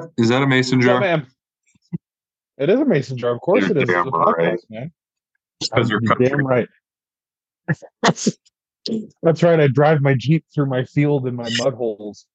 That 0.00 0.10
is 0.16 0.28
that 0.30 0.42
a 0.42 0.46
mason 0.46 0.80
Yeah, 0.80 0.86
jar? 0.86 1.00
man. 1.00 1.26
It 2.58 2.70
is 2.70 2.80
a 2.80 2.84
mason 2.84 3.16
jar. 3.18 3.34
Of 3.34 3.40
course 3.40 3.62
You're 3.68 3.76
it 3.76 3.82
is. 3.82 3.88
Damn 3.88 4.08
right. 4.08 4.36
podcast, 4.38 4.58
man. 4.70 4.92
Because 5.60 5.90
you're 5.90 6.00
damn 6.00 6.46
right. 6.46 6.68
That's 8.02 9.42
right. 9.42 9.60
I 9.60 9.68
drive 9.68 10.00
my 10.00 10.14
Jeep 10.18 10.44
through 10.54 10.66
my 10.66 10.84
field 10.84 11.26
and 11.26 11.36
my 11.36 11.48
mud 11.58 11.74
holes. 11.74 12.26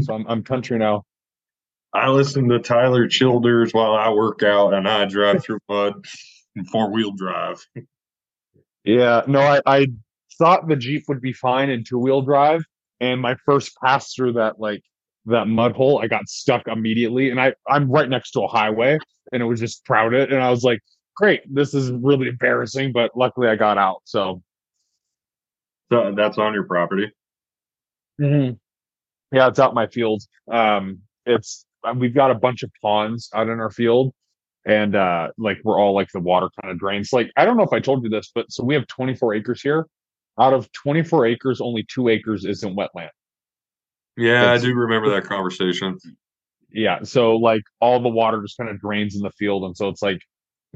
So 0.00 0.14
I'm, 0.14 0.26
I'm 0.28 0.42
country 0.42 0.78
now. 0.78 1.04
I 1.94 2.10
listen 2.10 2.48
to 2.50 2.58
Tyler 2.58 3.08
Childers 3.08 3.72
while 3.72 3.94
I 3.94 4.10
work 4.10 4.42
out 4.42 4.74
and 4.74 4.86
I 4.86 5.06
drive 5.06 5.42
through 5.42 5.58
mud 5.68 5.94
and 6.54 6.68
four 6.68 6.92
wheel 6.92 7.12
drive. 7.12 7.64
Yeah. 8.84 9.22
No, 9.26 9.40
I, 9.40 9.60
I 9.64 9.86
thought 10.38 10.68
the 10.68 10.76
Jeep 10.76 11.04
would 11.08 11.22
be 11.22 11.32
fine 11.32 11.70
in 11.70 11.82
two 11.84 11.98
wheel 11.98 12.20
drive. 12.22 12.62
And 13.00 13.20
my 13.20 13.36
first 13.46 13.72
pass 13.82 14.12
through 14.14 14.34
that, 14.34 14.58
like, 14.60 14.82
that 15.26 15.46
mud 15.46 15.72
hole, 15.72 16.00
I 16.02 16.06
got 16.06 16.28
stuck 16.28 16.66
immediately. 16.68 17.30
And 17.30 17.40
I, 17.40 17.54
I'm 17.68 17.90
right 17.90 18.08
next 18.08 18.32
to 18.32 18.42
a 18.42 18.48
highway 18.48 18.98
and 19.32 19.42
it 19.42 19.46
was 19.46 19.60
just 19.60 19.84
crowded. 19.84 20.32
And 20.32 20.42
I 20.42 20.50
was 20.50 20.64
like, 20.64 20.80
great, 21.16 21.42
this 21.52 21.74
is 21.74 21.90
really 21.90 22.28
embarrassing. 22.28 22.92
But 22.92 23.10
luckily 23.16 23.48
I 23.48 23.56
got 23.56 23.78
out. 23.78 24.02
So 24.04 24.42
So 25.90 26.14
that's 26.16 26.38
on 26.38 26.54
your 26.54 26.64
property. 26.64 27.10
Yeah, 29.32 29.48
it's 29.48 29.58
out 29.58 29.74
my 29.74 29.86
field. 29.86 30.22
Um, 30.50 31.00
it's 31.26 31.66
uh, 31.84 31.94
we've 31.96 32.14
got 32.14 32.30
a 32.30 32.34
bunch 32.34 32.62
of 32.62 32.70
ponds 32.80 33.28
out 33.34 33.48
in 33.48 33.60
our 33.60 33.70
field, 33.70 34.12
and 34.64 34.94
uh, 34.94 35.28
like 35.36 35.58
we're 35.64 35.78
all 35.78 35.94
like 35.94 36.08
the 36.12 36.20
water 36.20 36.48
kind 36.60 36.72
of 36.72 36.78
drains. 36.78 37.12
Like 37.12 37.30
I 37.36 37.44
don't 37.44 37.56
know 37.56 37.64
if 37.64 37.72
I 37.72 37.80
told 37.80 38.04
you 38.04 38.10
this, 38.10 38.30
but 38.34 38.50
so 38.50 38.64
we 38.64 38.74
have 38.74 38.86
24 38.86 39.34
acres 39.34 39.60
here. 39.60 39.86
Out 40.38 40.52
of 40.52 40.70
24 40.72 41.26
acres, 41.26 41.60
only 41.60 41.84
two 41.92 42.08
acres 42.08 42.44
isn't 42.44 42.76
wetland. 42.76 43.10
Yeah, 44.16 44.52
I 44.52 44.58
do 44.58 44.74
remember 44.74 45.10
that 45.10 45.24
conversation. 45.24 45.98
Yeah, 46.72 47.02
so 47.02 47.36
like 47.36 47.62
all 47.80 48.00
the 48.00 48.08
water 48.08 48.42
just 48.42 48.56
kind 48.56 48.70
of 48.70 48.80
drains 48.80 49.16
in 49.16 49.22
the 49.22 49.30
field, 49.30 49.64
and 49.64 49.76
so 49.76 49.88
it's 49.88 50.02
like 50.02 50.20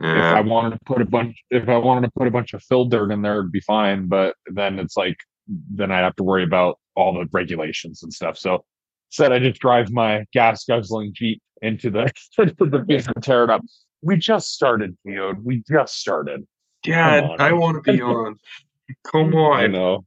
if 0.03 0.07
I 0.07 0.41
wanted 0.41 0.71
to 0.71 0.79
put 0.87 1.03
a 1.03 1.05
bunch, 1.05 1.37
if 1.51 1.69
I 1.69 1.77
wanted 1.77 2.07
to 2.07 2.13
put 2.17 2.27
a 2.27 2.31
bunch 2.31 2.55
of 2.55 2.63
fill 2.63 2.87
dirt 2.87 3.11
in 3.11 3.21
there, 3.21 3.39
it'd 3.39 3.53
be 3.53 3.61
fine. 3.61 4.07
But 4.07 4.35
then 4.47 4.79
it's 4.79 4.97
like, 4.97 5.17
then 5.47 5.91
I'd 5.91 6.05
have 6.05 6.17
to 6.17 6.23
worry 6.23 6.45
about 6.45 6.79
all 6.97 7.13
the 7.13 7.27
regulations 7.33 8.03
and 8.03 8.13
stuff. 8.13 8.39
So 8.39 8.65
instead, 9.11 9.33
I 9.33 9.39
just 9.41 9.61
drive 9.61 9.91
my 9.91 10.25
gas 10.33 10.65
guzzling 10.65 11.13
Jeep 11.15 11.43
into 11.61 11.91
the 11.91 12.11
into 12.39 12.67
the 12.67 12.85
field 12.87 13.09
and 13.15 13.23
tear 13.23 13.45
it 13.45 13.51
up. 13.51 13.63
We 14.03 14.17
just 14.17 14.53
started, 14.55 14.97
dude. 15.05 15.45
We 15.45 15.63
just 15.69 15.99
started. 15.99 16.47
Dad. 16.83 17.25
I 17.39 17.53
want 17.53 17.85
to 17.85 17.93
be 17.93 18.01
on. 18.01 18.37
Come 19.13 19.35
on. 19.35 19.61
I 19.61 19.67
know. 19.67 20.07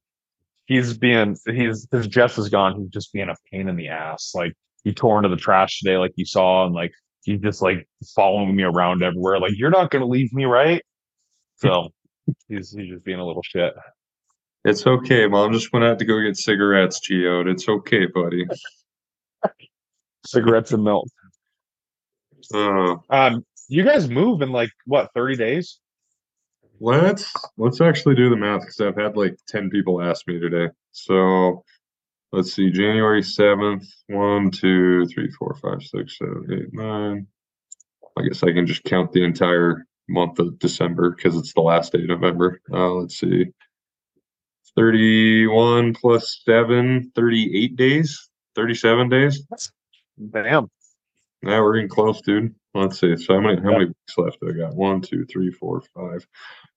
He's 0.66 0.98
being 0.98 1.36
he's 1.48 1.88
his 1.92 2.08
Jess 2.08 2.38
is 2.38 2.50
gone. 2.50 2.80
He's 2.80 2.90
just 2.90 3.12
being 3.14 3.30
a 3.30 3.36
pain 3.52 3.68
in 3.68 3.76
the 3.76 3.90
ass. 3.90 4.32
Like 4.34 4.54
he 4.84 4.94
tore 4.94 5.18
into 5.18 5.30
the 5.30 5.36
trash 5.36 5.80
today, 5.80 5.98
like 5.98 6.12
you 6.16 6.26
saw, 6.26 6.66
and 6.66 6.74
like 6.74 6.92
he's 7.24 7.42
just 7.42 7.62
like 7.62 7.88
following 8.16 8.56
me 8.56 8.64
around 8.64 9.04
everywhere. 9.04 9.40
Like 9.40 9.54
you're 9.56 9.70
not 9.70 9.92
gonna 9.92 10.08
leave 10.08 10.34
me, 10.34 10.46
right? 10.46 10.82
So 11.58 11.90
he's 12.48 12.72
he's 12.72 12.90
just 12.90 13.04
being 13.04 13.20
a 13.20 13.26
little 13.26 13.44
shit. 13.44 13.74
It's 14.66 14.88
okay. 14.88 15.28
Mom 15.28 15.52
just 15.52 15.74
went 15.74 15.84
out 15.84 16.00
to 16.00 16.06
go 16.06 16.22
get 16.22 16.38
cigarettes, 16.38 17.02
Geode. 17.02 17.48
It's 17.50 17.68
okay, 17.68 18.06
buddy. 18.06 18.46
Cigarettes 20.26 20.72
and 20.72 20.84
milk. 20.86 21.06
Uh, 22.54 22.96
Um, 23.10 23.46
you 23.68 23.84
guys 23.84 24.10
move 24.10 24.42
in 24.42 24.52
like 24.52 24.70
what 24.86 25.10
thirty 25.14 25.36
days? 25.36 25.80
Let's 26.84 27.34
let's 27.58 27.82
actually 27.82 28.16
do 28.16 28.30
the 28.30 28.36
math 28.36 28.62
because 28.62 28.82
I've 28.82 28.98
had 28.98 29.16
like 29.16 29.38
10 29.48 29.70
people 29.70 30.02
ask 30.02 30.28
me 30.28 30.40
today. 30.40 30.70
So 30.92 31.64
let's 32.32 32.54
see, 32.54 32.72
January 32.72 33.22
7th, 33.22 33.86
one, 34.08 34.52
two, 34.52 35.06
three, 35.08 35.32
four, 35.32 35.56
five, 35.62 35.82
six, 35.82 36.18
seven, 36.18 36.46
eight, 36.52 36.74
nine. 36.74 37.28
I 38.18 38.24
guess 38.24 38.44
I 38.44 38.52
can 38.52 38.68
just 38.68 38.84
count 38.84 39.12
the 39.14 39.24
entire 39.24 39.86
month 40.10 40.40
of 40.40 40.60
December 40.60 41.12
because 41.12 41.38
it's 41.38 41.54
the 41.54 41.62
last 41.62 41.94
day 41.94 42.00
of 42.00 42.08
November. 42.10 42.60
Uh, 42.72 42.92
let's 42.92 43.18
see. 43.18 43.46
31 44.76 45.94
plus 45.94 46.42
7, 46.46 47.12
38 47.16 47.76
days, 47.76 48.30
37 48.56 49.10
days. 49.10 49.44
Damn. 50.32 50.70
Yeah, 51.44 51.60
we're 51.60 51.76
getting 51.76 51.90
close, 51.90 52.22
dude. 52.22 52.54
Let's 52.74 53.00
see. 53.00 53.16
So 53.18 53.36
how 53.36 53.42
many 53.42 53.58
how 53.58 53.72
many 53.72 53.86
weeks 53.86 54.18
left? 54.18 54.38
Do 54.42 54.50
I 54.50 54.54
got 54.54 54.76
one, 54.76 55.02
two, 55.02 55.26
three, 55.26 55.52
four, 55.52 55.82
five. 55.94 56.26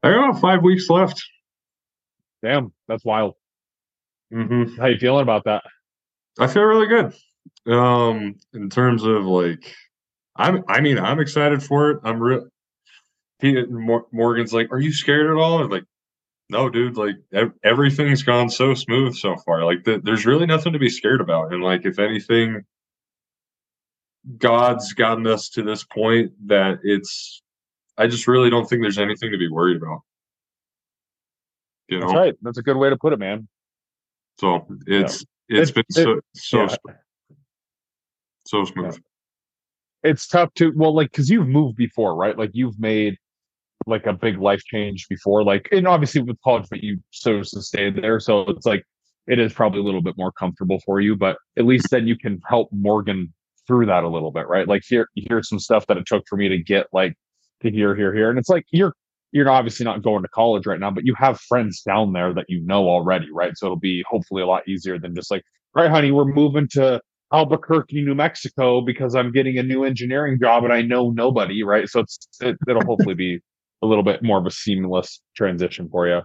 I 0.02 0.10
got 0.10 0.40
five 0.40 0.62
weeks 0.62 0.88
left. 0.88 1.22
Damn, 2.42 2.72
that's 2.88 3.04
wild. 3.04 3.34
hmm 4.30 4.76
How 4.76 4.86
you 4.86 4.98
feeling 4.98 5.22
about 5.22 5.44
that? 5.44 5.64
I 6.38 6.46
feel 6.46 6.62
really 6.62 6.86
good. 6.86 7.14
Um, 7.72 8.36
in 8.54 8.68
terms 8.70 9.04
of 9.04 9.24
like, 9.24 9.74
I'm. 10.36 10.64
I 10.68 10.80
mean, 10.80 10.98
I'm 10.98 11.20
excited 11.20 11.62
for 11.62 11.92
it. 11.92 12.00
I'm 12.04 12.20
real. 12.20 12.46
Morgan's 14.12 14.52
like, 14.52 14.70
"Are 14.72 14.80
you 14.80 14.92
scared 14.92 15.30
at 15.30 15.36
all?" 15.40 15.62
And 15.62 15.70
like, 15.70 15.84
no, 16.50 16.68
dude. 16.70 16.96
Like 16.96 17.16
ev- 17.32 17.52
everything's 17.64 18.22
gone 18.22 18.50
so 18.50 18.74
smooth 18.74 19.14
so 19.16 19.36
far. 19.46 19.64
Like 19.64 19.84
th- 19.84 20.02
there's 20.04 20.26
really 20.26 20.46
nothing 20.46 20.72
to 20.74 20.78
be 20.78 20.90
scared 20.90 21.20
about. 21.20 21.52
And 21.52 21.62
like, 21.62 21.86
if 21.86 21.98
anything, 21.98 22.62
God's 24.38 24.92
gotten 24.92 25.26
us 25.26 25.48
to 25.50 25.62
this 25.62 25.84
point 25.84 26.32
that 26.48 26.80
it's. 26.82 27.42
I 27.98 28.06
just 28.06 28.26
really 28.28 28.50
don't 28.50 28.68
think 28.68 28.82
there's 28.82 28.98
anything 28.98 29.30
to 29.32 29.38
be 29.38 29.48
worried 29.48 29.78
about. 29.78 30.00
You 31.88 32.00
know, 32.00 32.06
That's 32.08 32.18
right. 32.18 32.34
That's 32.42 32.58
a 32.58 32.62
good 32.62 32.76
way 32.76 32.90
to 32.90 32.96
put 32.96 33.12
it, 33.12 33.18
man. 33.18 33.48
so 34.40 34.66
it's 34.86 35.24
it's 35.48 35.70
It- 35.70 35.74
been 35.74 35.84
so 35.90 36.20
so 36.34 36.60
yeah. 36.62 36.66
smooth, 36.66 36.96
so 38.46 38.64
smooth. 38.64 38.98
it's 40.02 40.26
tough 40.26 40.52
to 40.54 40.72
well 40.76 40.94
like 40.94 41.10
because 41.10 41.30
you've 41.30 41.46
moved 41.48 41.76
before 41.76 42.14
right 42.16 42.36
like 42.36 42.50
you've 42.52 42.78
made 42.78 43.16
like 43.86 44.06
a 44.06 44.12
big 44.12 44.38
life 44.40 44.62
change 44.64 45.06
before 45.08 45.44
like 45.44 45.68
and 45.72 45.86
obviously 45.86 46.20
with 46.20 46.36
college 46.42 46.66
but 46.70 46.82
you 46.82 46.98
chose 47.12 47.50
to 47.50 47.62
stay 47.62 47.90
there 47.90 48.18
so 48.20 48.40
it's 48.48 48.66
like 48.66 48.84
it 49.28 49.38
is 49.38 49.52
probably 49.52 49.80
a 49.80 49.82
little 49.84 50.02
bit 50.02 50.14
more 50.16 50.32
comfortable 50.32 50.80
for 50.84 51.00
you 51.00 51.14
but 51.16 51.36
at 51.56 51.64
least 51.64 51.86
then 51.90 52.06
you 52.06 52.16
can 52.16 52.40
help 52.48 52.68
morgan 52.72 53.32
through 53.66 53.86
that 53.86 54.02
a 54.04 54.08
little 54.08 54.30
bit 54.32 54.46
right 54.48 54.66
like 54.68 54.82
here 54.88 55.08
here's 55.14 55.48
some 55.48 55.58
stuff 55.60 55.86
that 55.86 55.96
it 55.96 56.06
took 56.06 56.24
for 56.28 56.36
me 56.36 56.48
to 56.48 56.58
get 56.58 56.86
like 56.92 57.14
to 57.62 57.70
here 57.70 57.94
here 57.94 58.14
here 58.14 58.30
and 58.30 58.38
it's 58.38 58.48
like 58.48 58.64
you're 58.70 58.94
you're 59.32 59.50
obviously 59.50 59.84
not 59.84 60.02
going 60.02 60.22
to 60.22 60.28
college 60.28 60.66
right 60.66 60.80
now 60.80 60.90
but 60.90 61.04
you 61.04 61.14
have 61.16 61.40
friends 61.40 61.82
down 61.82 62.12
there 62.12 62.32
that 62.32 62.46
you 62.48 62.60
know 62.64 62.88
already 62.88 63.28
right 63.32 63.56
so 63.56 63.66
it'll 63.66 63.76
be 63.76 64.04
hopefully 64.08 64.42
a 64.42 64.46
lot 64.46 64.66
easier 64.68 64.98
than 64.98 65.14
just 65.14 65.30
like 65.30 65.42
right 65.74 65.90
honey 65.90 66.10
we're 66.10 66.24
moving 66.24 66.68
to 66.68 67.00
Albuquerque, 67.32 68.02
New 68.02 68.14
Mexico, 68.14 68.80
because 68.80 69.14
I'm 69.14 69.32
getting 69.32 69.58
a 69.58 69.62
new 69.62 69.84
engineering 69.84 70.38
job 70.40 70.64
and 70.64 70.72
I 70.72 70.82
know 70.82 71.10
nobody, 71.10 71.62
right? 71.62 71.88
So 71.88 72.00
it's 72.00 72.28
it, 72.40 72.56
it'll 72.68 72.84
hopefully 72.84 73.14
be 73.14 73.40
a 73.82 73.86
little 73.86 74.04
bit 74.04 74.22
more 74.22 74.38
of 74.38 74.46
a 74.46 74.50
seamless 74.50 75.20
transition 75.36 75.88
for 75.90 76.06
you. 76.06 76.22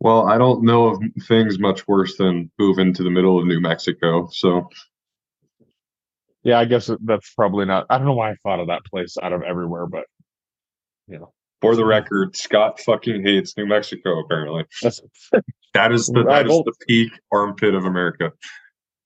Well, 0.00 0.28
I 0.28 0.38
don't 0.38 0.64
know 0.64 0.86
of 0.86 1.02
things 1.26 1.58
much 1.58 1.86
worse 1.88 2.16
than 2.16 2.50
moving 2.58 2.92
to 2.94 3.02
the 3.02 3.10
middle 3.10 3.38
of 3.38 3.46
New 3.46 3.60
Mexico. 3.60 4.28
So 4.32 4.68
Yeah, 6.44 6.58
I 6.58 6.64
guess 6.64 6.90
that's 7.04 7.32
probably 7.34 7.66
not. 7.66 7.86
I 7.90 7.98
don't 7.98 8.06
know 8.06 8.14
why 8.14 8.30
I 8.30 8.36
thought 8.42 8.60
of 8.60 8.68
that 8.68 8.84
place 8.84 9.16
out 9.22 9.32
of 9.32 9.42
everywhere, 9.42 9.86
but 9.86 10.04
you 11.08 11.18
know, 11.18 11.32
for 11.60 11.74
the 11.74 11.84
record, 11.84 12.36
Scott 12.36 12.80
fucking 12.80 13.24
hates 13.24 13.56
New 13.56 13.66
Mexico. 13.66 14.20
Apparently, 14.20 14.64
that's 14.82 15.00
that 15.74 15.92
is 15.92 16.06
the 16.06 16.24
that 16.24 16.46
is 16.46 16.62
the 16.64 16.72
peak 16.86 17.10
armpit 17.32 17.74
of 17.74 17.84
America. 17.84 18.32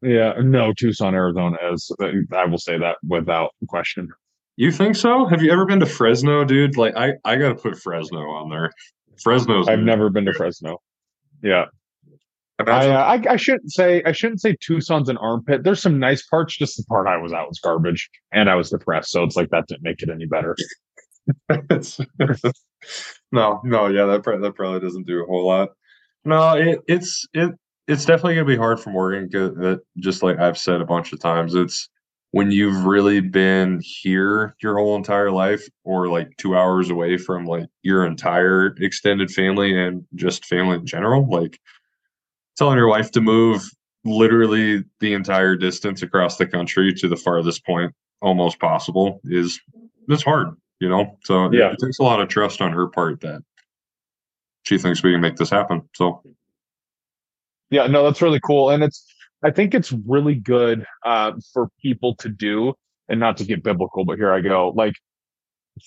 yeah. 0.03 0.35
No, 0.41 0.73
Tucson, 0.73 1.15
Arizona 1.15 1.57
is. 1.73 1.91
I 2.33 2.45
will 2.45 2.59
say 2.59 2.79
that 2.79 2.97
without 3.07 3.51
question. 3.69 4.09
You 4.57 4.71
think 4.71 4.97
so? 4.97 5.25
Have 5.27 5.43
you 5.43 5.51
ever 5.51 5.65
been 5.65 5.81
to 5.81 5.87
Fresno, 5.87 6.45
dude? 6.45 6.77
Like, 6.77 6.95
I 6.97 7.13
I 7.25 7.37
gotta 7.37 7.55
put 7.55 7.79
Fresno 7.79 8.21
on 8.21 8.51
there. 8.51 8.71
Fresno's. 9.23 9.69
I've 9.69 9.81
never 9.81 10.11
been 10.11 10.27
to 10.27 10.35
Fresno. 10.35 10.79
Yeah, 11.43 11.67
I, 12.69 12.89
uh, 12.89 13.03
I 13.03 13.33
I 13.33 13.37
shouldn't 13.37 13.73
say 13.73 14.03
I 14.05 14.13
shouldn't 14.13 14.41
say 14.41 14.57
Tucson's 14.61 15.09
an 15.09 15.17
armpit. 15.19 15.65
There's 15.65 15.83
some 15.83 15.99
nice 15.99 16.27
parts. 16.27 16.57
Just 16.57 16.77
the 16.77 16.85
part 16.85 17.07
I 17.07 17.17
was 17.17 17.33
out 17.33 17.49
was 17.49 17.61
garbage, 17.61 18.11
and 18.33 18.51
I 18.51 18.55
was 18.55 18.71
depressed. 18.71 19.11
So 19.11 19.23
it's 19.23 19.37
like 19.37 19.51
that 19.51 19.67
didn't 19.69 19.83
make 19.83 20.03
it 20.03 20.11
any 20.11 20.27
better. 20.27 20.57
No, 23.33 23.61
no, 23.65 23.87
yeah, 23.87 24.05
that 24.07 24.23
probably, 24.23 24.43
that 24.43 24.55
probably 24.55 24.81
doesn't 24.81 25.07
do 25.07 25.23
a 25.23 25.27
whole 25.27 25.47
lot. 25.47 25.71
No, 26.25 26.53
it 26.53 26.81
it's 26.87 27.27
it 27.33 27.53
it's 27.89 28.05
definitely 28.05 28.35
gonna 28.35 28.47
be 28.47 28.57
hard 28.57 28.79
for 28.79 28.91
Morgan. 28.91 29.29
That 29.31 29.81
just 29.99 30.23
like 30.23 30.39
I've 30.39 30.59
said 30.59 30.81
a 30.81 30.87
bunch 30.87 31.13
of 31.13 31.21
times, 31.21 31.55
it's 31.55 31.89
when 32.33 32.51
you've 32.51 32.85
really 32.85 33.21
been 33.21 33.81
here 33.83 34.55
your 34.63 34.77
whole 34.77 34.97
entire 34.97 35.31
life, 35.31 35.67
or 35.85 36.09
like 36.09 36.37
two 36.37 36.57
hours 36.57 36.91
away 36.91 37.17
from 37.17 37.47
like 37.47 37.67
your 37.83 38.05
entire 38.05 38.75
extended 38.79 39.31
family 39.31 39.79
and 39.79 40.05
just 40.15 40.45
family 40.45 40.77
in 40.77 40.87
general. 40.87 41.27
Like 41.29 41.59
telling 42.57 42.77
your 42.77 42.89
wife 42.89 43.11
to 43.13 43.21
move 43.21 43.63
literally 44.05 44.85
the 45.01 45.15
entire 45.15 45.57
distance 45.57 46.03
across 46.03 46.37
the 46.37 46.47
country 46.47 46.93
to 46.95 47.09
the 47.09 47.17
farthest 47.17 47.65
point 47.65 47.93
almost 48.21 48.59
possible 48.59 49.21
is 49.25 49.61
it's 50.09 50.23
hard 50.23 50.49
you 50.81 50.89
know 50.89 51.17
so 51.25 51.47
it- 51.47 51.55
Yeah. 51.55 51.73
it, 51.73 51.79
takes 51.83 51.99
a 51.99 52.03
lot 52.03 52.21
of 52.21 52.29
trust 52.29 52.61
on 52.61 52.73
her 52.73 52.87
part 52.89 53.21
that 53.21 53.43
she 54.65 54.79
thinks 54.79 55.03
we 55.03 55.13
can 55.13 55.21
make 55.21 55.37
this 55.37 55.51
happen 55.51 55.83
so 55.95 56.23
Yeah, 57.71 57.87
no, 57.87 58.05
that's 58.05 58.21
really 58.21 58.41
cool. 58.41 58.69
And 58.71 58.83
it's 58.83 59.05
I 59.43 59.51
think 59.51 59.75
it's 59.75 59.93
really 60.07 60.35
good 60.35 60.85
uh, 61.07 61.33
for 61.53 61.69
people 61.81 62.15
to 62.17 62.29
do, 62.29 62.75
and 63.09 63.19
not 63.19 63.37
to 63.39 63.45
get 63.45 63.63
biblical, 63.65 64.05
but 64.05 64.19
here 64.19 64.31
I 64.33 64.41
go. 64.41 64.69
Like 64.77 64.93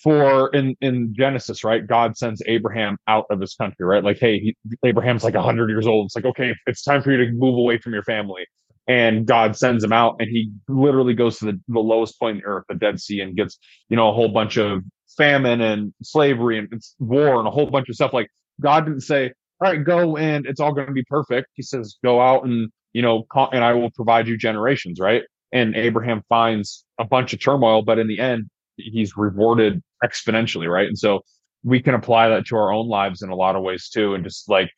for 0.01 0.49
in 0.49 0.75
in 0.81 1.13
Genesis, 1.15 1.63
right? 1.63 1.85
God 1.85 2.17
sends 2.17 2.41
Abraham 2.47 2.97
out 3.07 3.25
of 3.29 3.39
his 3.39 3.55
country, 3.55 3.85
right? 3.85 4.03
Like, 4.03 4.17
hey, 4.19 4.39
he, 4.39 4.57
Abraham's 4.83 5.23
like 5.23 5.35
hundred 5.35 5.69
years 5.69 5.87
old. 5.87 6.07
It's 6.07 6.15
like, 6.15 6.25
okay, 6.25 6.53
it's 6.67 6.83
time 6.83 7.01
for 7.01 7.11
you 7.11 7.25
to 7.25 7.31
move 7.31 7.57
away 7.57 7.77
from 7.77 7.93
your 7.93 8.03
family. 8.03 8.45
And 8.87 9.25
God 9.25 9.55
sends 9.55 9.83
him 9.83 9.91
out, 9.91 10.17
and 10.19 10.29
he 10.29 10.51
literally 10.67 11.15
goes 11.15 11.39
to 11.39 11.45
the, 11.45 11.59
the 11.67 11.79
lowest 11.79 12.19
point 12.19 12.37
in 12.37 12.41
the 12.41 12.47
earth, 12.47 12.65
the 12.69 12.75
Dead 12.75 12.99
Sea, 12.99 13.21
and 13.21 13.35
gets 13.35 13.57
you 13.89 13.97
know 13.97 14.09
a 14.09 14.13
whole 14.13 14.29
bunch 14.29 14.57
of 14.57 14.83
famine 15.17 15.61
and 15.61 15.93
slavery 16.03 16.57
and 16.57 16.81
war 16.99 17.39
and 17.39 17.47
a 17.47 17.51
whole 17.51 17.67
bunch 17.67 17.89
of 17.89 17.95
stuff. 17.95 18.13
Like 18.13 18.29
God 18.61 18.85
didn't 18.85 19.01
say, 19.01 19.31
"All 19.61 19.71
right, 19.71 19.83
go 19.83 20.17
and 20.17 20.45
it's 20.45 20.59
all 20.59 20.73
going 20.73 20.87
to 20.87 20.93
be 20.93 21.03
perfect." 21.03 21.47
He 21.53 21.63
says, 21.63 21.97
"Go 22.03 22.21
out 22.21 22.45
and 22.45 22.69
you 22.93 23.01
know, 23.01 23.25
and 23.51 23.63
I 23.63 23.73
will 23.73 23.91
provide 23.91 24.27
you 24.27 24.37
generations." 24.37 24.99
Right? 24.99 25.23
And 25.51 25.75
Abraham 25.75 26.21
finds 26.27 26.85
a 26.99 27.05
bunch 27.05 27.33
of 27.33 27.39
turmoil, 27.41 27.81
but 27.81 27.97
in 27.97 28.07
the 28.07 28.19
end, 28.19 28.49
he's 28.77 29.15
rewarded 29.17 29.81
exponentially, 30.03 30.69
right? 30.69 30.87
And 30.87 30.97
so 30.97 31.21
we 31.63 31.81
can 31.81 31.95
apply 31.95 32.29
that 32.29 32.45
to 32.47 32.55
our 32.55 32.71
own 32.71 32.87
lives 32.87 33.21
in 33.21 33.29
a 33.29 33.35
lot 33.35 33.55
of 33.55 33.63
ways 33.63 33.89
too. 33.89 34.13
And 34.13 34.23
just 34.23 34.49
like 34.49 34.69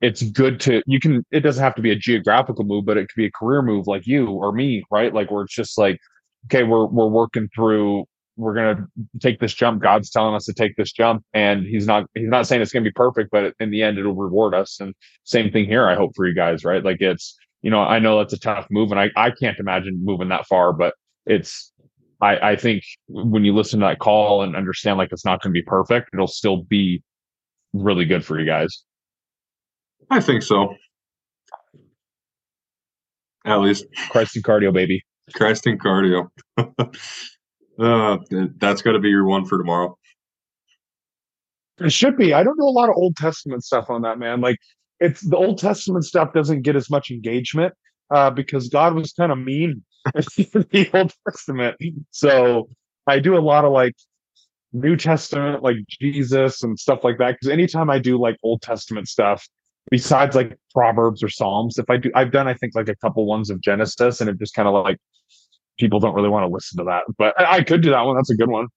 it's 0.00 0.22
good 0.22 0.60
to 0.60 0.82
you 0.86 1.00
can 1.00 1.24
it 1.30 1.40
doesn't 1.40 1.62
have 1.62 1.74
to 1.76 1.82
be 1.82 1.90
a 1.90 1.96
geographical 1.96 2.64
move, 2.64 2.84
but 2.84 2.96
it 2.96 3.08
could 3.08 3.16
be 3.16 3.26
a 3.26 3.30
career 3.32 3.62
move 3.62 3.86
like 3.86 4.06
you 4.06 4.28
or 4.30 4.52
me, 4.52 4.84
right? 4.90 5.12
Like 5.12 5.30
where 5.30 5.44
it's 5.44 5.54
just 5.54 5.78
like, 5.78 5.98
okay, 6.46 6.62
we're 6.64 6.86
we're 6.86 7.08
working 7.08 7.48
through 7.54 8.04
we're 8.38 8.54
gonna 8.54 8.86
take 9.20 9.40
this 9.40 9.52
jump. 9.52 9.82
God's 9.82 10.10
telling 10.10 10.34
us 10.34 10.44
to 10.46 10.54
take 10.54 10.76
this 10.76 10.92
jump, 10.92 11.24
and 11.34 11.66
he's 11.66 11.86
not 11.86 12.06
he's 12.14 12.28
not 12.28 12.46
saying 12.46 12.62
it's 12.62 12.72
gonna 12.72 12.84
be 12.84 12.92
perfect, 12.92 13.30
but 13.30 13.52
in 13.60 13.70
the 13.70 13.82
end, 13.82 13.98
it'll 13.98 14.14
reward 14.14 14.54
us. 14.54 14.78
And 14.80 14.94
same 15.24 15.50
thing 15.50 15.66
here. 15.66 15.88
I 15.88 15.96
hope 15.96 16.12
for 16.14 16.26
you 16.26 16.34
guys, 16.34 16.64
right? 16.64 16.82
Like 16.82 17.00
it's 17.00 17.36
you 17.62 17.70
know 17.70 17.80
I 17.80 17.98
know 17.98 18.16
that's 18.18 18.32
a 18.32 18.38
tough 18.38 18.68
move, 18.70 18.92
and 18.92 19.00
I 19.00 19.10
I 19.16 19.32
can't 19.32 19.58
imagine 19.58 20.00
moving 20.02 20.28
that 20.28 20.46
far, 20.46 20.72
but 20.72 20.94
it's 21.26 21.72
I, 22.20 22.50
I 22.50 22.56
think 22.56 22.82
when 23.08 23.44
you 23.44 23.54
listen 23.54 23.80
to 23.80 23.86
that 23.86 24.00
call 24.00 24.42
and 24.42 24.56
understand 24.56 24.98
like 24.98 25.10
it's 25.12 25.24
not 25.24 25.42
going 25.42 25.52
to 25.52 25.58
be 25.58 25.62
perfect, 25.62 26.10
it'll 26.12 26.26
still 26.26 26.62
be 26.64 27.02
really 27.72 28.04
good 28.04 28.24
for 28.24 28.38
you 28.38 28.46
guys. 28.46 28.84
I 30.10 30.20
think 30.20 30.42
so. 30.42 30.74
At 33.44 33.58
least 33.58 33.86
Christ 34.10 34.36
and 34.36 34.44
cardio, 34.44 34.72
baby. 34.72 35.04
Christ 35.34 35.66
and 35.66 35.80
cardio. 35.80 36.28
uh, 36.58 38.18
that's 38.58 38.82
got 38.82 38.92
to 38.92 38.98
be 38.98 39.10
your 39.10 39.24
one 39.24 39.44
for 39.44 39.58
tomorrow. 39.58 39.96
It 41.80 41.92
should 41.92 42.16
be. 42.16 42.34
I 42.34 42.42
don't 42.42 42.58
know 42.58 42.68
a 42.68 42.70
lot 42.70 42.88
of 42.88 42.96
Old 42.96 43.16
Testament 43.16 43.62
stuff 43.62 43.88
on 43.88 44.02
that, 44.02 44.18
man. 44.18 44.40
Like 44.40 44.56
it's 44.98 45.20
the 45.20 45.36
Old 45.36 45.58
Testament 45.58 46.04
stuff 46.04 46.32
doesn't 46.32 46.62
get 46.62 46.74
as 46.74 46.90
much 46.90 47.10
engagement 47.10 47.72
uh, 48.10 48.30
because 48.30 48.68
God 48.68 48.94
was 48.94 49.12
kind 49.12 49.30
of 49.30 49.38
mean 49.38 49.84
the 50.14 50.90
Old 50.94 51.14
Testament. 51.26 51.76
So 52.10 52.68
I 53.06 53.18
do 53.18 53.36
a 53.36 53.40
lot 53.40 53.64
of 53.64 53.72
like 53.72 53.94
New 54.72 54.96
Testament, 54.96 55.62
like 55.62 55.76
Jesus 55.88 56.62
and 56.62 56.78
stuff 56.78 57.04
like 57.04 57.18
that. 57.18 57.32
Because 57.32 57.48
anytime 57.48 57.90
I 57.90 57.98
do 57.98 58.18
like 58.18 58.36
Old 58.42 58.62
Testament 58.62 59.08
stuff, 59.08 59.46
besides 59.90 60.36
like 60.36 60.56
Proverbs 60.74 61.22
or 61.22 61.28
Psalms, 61.28 61.78
if 61.78 61.88
I 61.88 61.96
do, 61.96 62.10
I've 62.14 62.30
done 62.30 62.48
I 62.48 62.54
think 62.54 62.74
like 62.74 62.88
a 62.88 62.96
couple 62.96 63.26
ones 63.26 63.50
of 63.50 63.60
Genesis, 63.60 64.20
and 64.20 64.28
it 64.28 64.38
just 64.38 64.54
kind 64.54 64.68
of 64.68 64.74
like 64.74 64.98
people 65.78 66.00
don't 66.00 66.14
really 66.14 66.28
want 66.28 66.44
to 66.44 66.52
listen 66.52 66.78
to 66.78 66.84
that. 66.84 67.04
But 67.16 67.38
I, 67.40 67.56
I 67.56 67.62
could 67.62 67.82
do 67.82 67.90
that 67.90 68.02
one. 68.02 68.16
That's 68.16 68.30
a 68.30 68.36
good 68.36 68.50
one. 68.50 68.68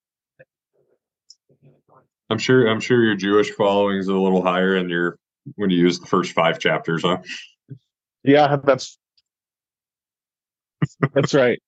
I'm 2.30 2.38
sure. 2.38 2.68
I'm 2.68 2.80
sure 2.80 3.04
your 3.04 3.16
Jewish 3.16 3.52
following 3.52 3.98
is 3.98 4.08
a 4.08 4.16
little 4.16 4.42
higher, 4.42 4.76
and 4.76 4.90
your 4.90 5.18
when 5.56 5.70
you 5.70 5.78
use 5.78 6.00
the 6.00 6.06
first 6.06 6.32
five 6.32 6.60
chapters, 6.60 7.04
huh? 7.04 7.18
Yeah, 8.24 8.58
that's 8.64 8.98
that's 11.14 11.34
right. 11.34 11.60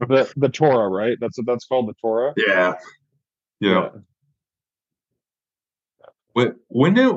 the 0.00 0.32
the 0.36 0.48
Torah, 0.48 0.88
right? 0.88 1.16
That's 1.20 1.38
what 1.38 1.46
that's 1.46 1.66
called, 1.66 1.88
the 1.88 1.94
Torah. 2.00 2.34
Yeah. 2.36 2.74
Yeah. 3.60 3.88
When 6.32 6.56
when 6.66 6.94
did 6.94 7.14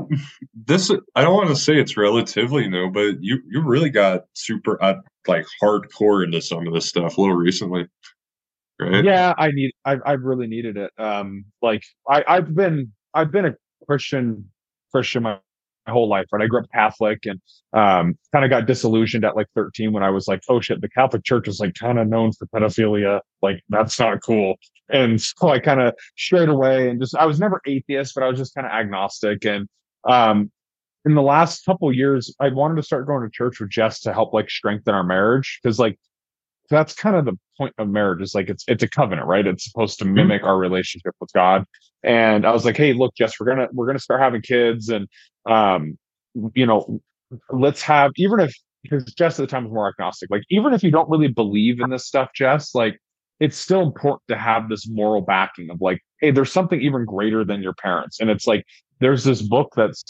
this? 0.53 0.91
I 1.15 1.21
don't 1.21 1.33
want 1.33 1.49
to 1.49 1.55
say 1.55 1.79
it's 1.79 1.97
relatively 1.97 2.67
new, 2.69 2.91
but 2.91 3.15
you 3.21 3.41
you 3.49 3.61
really 3.63 3.89
got 3.89 4.25
super 4.33 4.81
uh, 4.81 4.95
like 5.27 5.45
hardcore 5.61 6.23
into 6.23 6.39
some 6.39 6.67
of 6.67 6.73
this 6.73 6.87
stuff 6.87 7.17
a 7.17 7.21
little 7.21 7.35
recently, 7.35 7.87
right? 8.79 9.03
Yeah, 9.03 9.33
I 9.35 9.49
need. 9.49 9.71
I 9.83 9.97
I 10.05 10.11
really 10.13 10.45
needed 10.45 10.77
it. 10.77 10.91
Um, 10.99 11.45
like 11.63 11.83
I 12.07 12.23
I've 12.27 12.53
been 12.53 12.93
I've 13.15 13.31
been 13.31 13.45
a 13.45 13.55
Christian 13.87 14.51
Christian 14.91 15.23
my 15.23 15.39
whole 15.91 16.07
life, 16.07 16.25
right? 16.31 16.43
I 16.43 16.47
grew 16.47 16.59
up 16.59 16.71
Catholic 16.73 17.25
and 17.25 17.39
um, 17.73 18.17
kind 18.31 18.45
of 18.45 18.49
got 18.49 18.65
disillusioned 18.65 19.25
at 19.25 19.35
like 19.35 19.47
13 19.55 19.91
when 19.93 20.03
I 20.03 20.09
was 20.09 20.27
like, 20.27 20.41
oh 20.49 20.59
shit, 20.59 20.81
the 20.81 20.89
Catholic 20.89 21.23
Church 21.23 21.47
is 21.47 21.59
like 21.59 21.75
kind 21.75 21.99
of 21.99 22.07
known 22.07 22.31
for 22.31 22.47
pedophilia. 22.47 23.21
Like 23.41 23.61
that's 23.69 23.99
not 23.99 24.21
cool. 24.21 24.55
And 24.89 25.21
so 25.21 25.49
I 25.49 25.59
kind 25.59 25.81
of 25.81 25.93
strayed 26.17 26.49
away 26.49 26.89
and 26.89 26.99
just 27.01 27.15
I 27.15 27.25
was 27.25 27.39
never 27.39 27.61
atheist, 27.65 28.13
but 28.15 28.23
I 28.23 28.29
was 28.29 28.37
just 28.37 28.55
kind 28.55 28.65
of 28.65 28.71
agnostic. 28.71 29.45
And 29.45 29.67
um, 30.07 30.51
in 31.05 31.15
the 31.15 31.21
last 31.21 31.65
couple 31.65 31.91
years, 31.93 32.33
I 32.39 32.49
wanted 32.49 32.75
to 32.75 32.83
start 32.83 33.07
going 33.07 33.23
to 33.23 33.29
church 33.29 33.59
with 33.59 33.69
Jess 33.69 34.01
to 34.01 34.13
help 34.13 34.33
like 34.33 34.49
strengthen 34.49 34.93
our 34.93 35.03
marriage 35.03 35.59
because 35.61 35.79
like 35.79 35.97
that's 36.69 36.93
kind 36.93 37.15
of 37.15 37.25
the 37.25 37.37
point 37.57 37.73
of 37.77 37.89
marriage 37.89 38.21
is 38.21 38.35
like 38.35 38.49
it's 38.49 38.63
it's 38.67 38.83
a 38.83 38.89
covenant 38.89 39.27
right? 39.27 39.47
It's 39.47 39.65
supposed 39.65 39.99
to 39.99 40.05
mm-hmm. 40.05 40.15
mimic 40.15 40.43
our 40.43 40.57
relationship 40.57 41.15
with 41.19 41.31
god. 41.33 41.65
And 42.03 42.45
i 42.45 42.51
was 42.51 42.63
like 42.63 42.77
hey 42.77 42.93
look 42.93 43.15
jess 43.15 43.39
we're 43.39 43.47
gonna 43.47 43.67
we're 43.73 43.87
gonna 43.87 43.99
start 43.99 44.21
having 44.21 44.41
kids 44.41 44.89
and 44.89 45.07
um 45.49 45.97
you 46.53 46.65
know 46.65 47.01
let's 47.49 47.81
have 47.81 48.11
even 48.17 48.39
if 48.39 48.53
because 48.83 49.03
jess 49.05 49.39
at 49.39 49.43
the 49.43 49.47
time 49.47 49.63
was 49.63 49.73
more 49.73 49.89
agnostic 49.89 50.29
like 50.29 50.43
even 50.49 50.73
if 50.73 50.83
you 50.83 50.91
don't 50.91 51.09
really 51.09 51.27
believe 51.27 51.81
in 51.81 51.89
this 51.89 52.05
stuff 52.05 52.29
jess 52.35 52.75
like 52.75 52.99
it's 53.39 53.57
still 53.57 53.81
important 53.81 54.21
to 54.27 54.37
have 54.37 54.69
this 54.69 54.87
moral 54.87 55.21
backing 55.21 55.69
of 55.69 55.81
like 55.81 56.01
hey 56.19 56.31
there's 56.31 56.51
something 56.51 56.81
even 56.81 57.05
greater 57.05 57.43
than 57.43 57.61
your 57.61 57.73
parents. 57.73 58.19
And 58.19 58.29
it's 58.29 58.47
like 58.47 58.65
there's 58.99 59.23
this 59.23 59.41
book 59.41 59.73
that's 59.75 60.03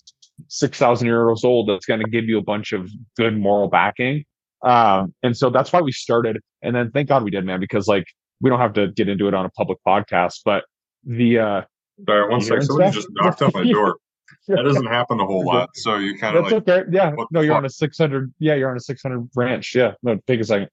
6000 0.48 1.08
years 1.08 1.44
old 1.44 1.70
that's 1.70 1.86
going 1.86 2.00
to 2.00 2.10
give 2.10 2.26
you 2.26 2.38
a 2.38 2.44
bunch 2.44 2.72
of 2.72 2.90
good 3.18 3.38
moral 3.38 3.68
backing 3.68 4.24
um, 4.68 5.14
and 5.24 5.36
so 5.36 5.50
that's 5.50 5.72
why 5.72 5.80
we 5.80 5.94
started. 5.94 6.42
And 6.62 6.76
then 6.76 6.92
thank 6.92 7.08
God 7.08 7.24
we 7.24 7.32
did, 7.32 7.46
man, 7.46 7.62
because 7.62 7.88
like 7.88 8.06
we 8.42 8.50
don't 8.50 8.60
have 8.60 8.74
to 8.74 8.88
get 8.90 9.08
into 9.08 9.28
it 9.28 9.34
on 9.34 9.46
a 9.46 9.50
public 9.52 9.78
podcast, 9.88 10.42
but 10.44 10.66
the 11.06 11.40
uh 11.40 11.62
Sorry, 12.06 12.30
one 12.30 12.42
second. 12.42 12.64
Somebody 12.64 12.92
just 12.92 13.08
knocked 13.12 13.42
on 13.42 13.52
my 13.54 13.64
door. 13.64 13.96
That 14.50 14.64
doesn't 14.64 14.86
happen 14.86 15.20
a 15.20 15.26
whole 15.26 15.46
lot. 15.46 15.70
So 15.76 15.98
you 15.98 16.18
kind 16.18 16.38
of 16.38 16.44
That's 16.44 16.68
like, 16.68 16.70
okay. 16.70 16.90
Yeah. 16.92 17.12
No, 17.32 17.42
you're 17.42 17.52
fuck? 17.52 17.58
on 17.60 17.66
a 17.66 17.70
600. 17.70 18.34
Yeah, 18.40 18.56
you're 18.56 18.70
on 18.70 18.78
a 18.78 18.80
600 18.80 19.30
ranch. 19.36 19.74
Yeah. 19.76 19.94
No, 20.04 20.20
take 20.26 20.40
a 20.40 20.44
second. 20.44 20.70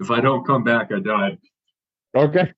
If 0.00 0.10
I 0.10 0.20
don't 0.20 0.44
come 0.44 0.64
back, 0.64 0.90
I 0.92 0.98
die. 0.98 1.38
Okay. 2.16 2.52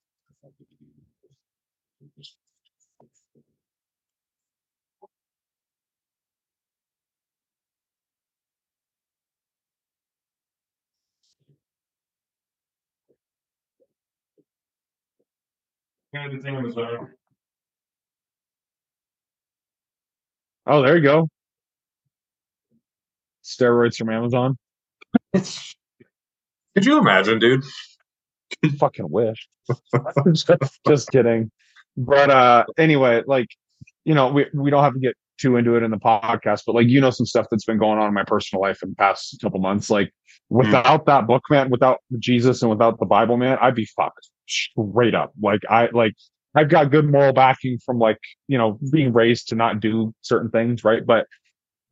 Oh, 20.67 20.81
there 20.83 20.97
you 20.97 21.03
go. 21.03 21.29
Steroids 23.45 23.97
from 23.97 24.11
Amazon. 24.11 24.57
Could 25.35 26.87
you 26.87 26.99
imagine, 26.99 27.39
dude? 27.39 27.65
Fucking 28.79 29.11
wish. 29.11 29.49
just, 30.33 30.51
just 30.87 31.11
kidding. 31.11 31.51
But 31.97 32.31
uh 32.31 32.65
anyway, 32.79 33.23
like, 33.27 33.49
you 34.05 34.15
know, 34.15 34.29
we, 34.29 34.47
we 34.55 34.71
don't 34.71 34.85
have 34.85 34.95
to 34.95 35.01
get 35.01 35.17
too 35.39 35.57
into 35.57 35.75
it 35.75 35.83
in 35.83 35.91
the 35.91 35.97
podcast, 35.97 36.63
but 36.65 36.77
like 36.77 36.87
you 36.87 37.01
know 37.01 37.11
some 37.11 37.27
stuff 37.27 37.47
that's 37.51 37.65
been 37.65 37.79
going 37.79 37.99
on 37.99 38.07
in 38.07 38.15
my 38.15 38.25
personal 38.25 38.63
life 38.63 38.83
in 38.83 38.91
the 38.91 38.97
past 38.97 39.37
couple 39.43 39.59
months. 39.61 39.91
Like 39.91 40.13
hmm. 40.49 40.59
without 40.59 41.03
mm. 41.03 41.07
that 41.07 41.27
book, 41.27 41.43
man, 41.51 41.71
without 41.71 41.99
Jesus 42.19 42.63
and 42.63 42.71
without 42.71 43.01
the 43.01 43.07
Bible, 43.07 43.37
man, 43.37 43.59
I'd 43.61 43.75
be 43.75 43.87
fucked 43.97 44.29
straight 44.47 45.15
up. 45.15 45.33
Like 45.41 45.63
I 45.69 45.89
like 45.93 46.15
I've 46.55 46.69
got 46.69 46.91
good 46.91 47.11
moral 47.11 47.33
backing 47.33 47.79
from 47.85 47.99
like, 47.99 48.19
you 48.47 48.59
know, 48.59 48.79
being 48.93 49.13
raised 49.13 49.49
to 49.49 49.57
not 49.57 49.81
do 49.81 50.15
certain 50.23 50.51
things, 50.51 50.85
right? 50.85 51.05
But 51.05 51.27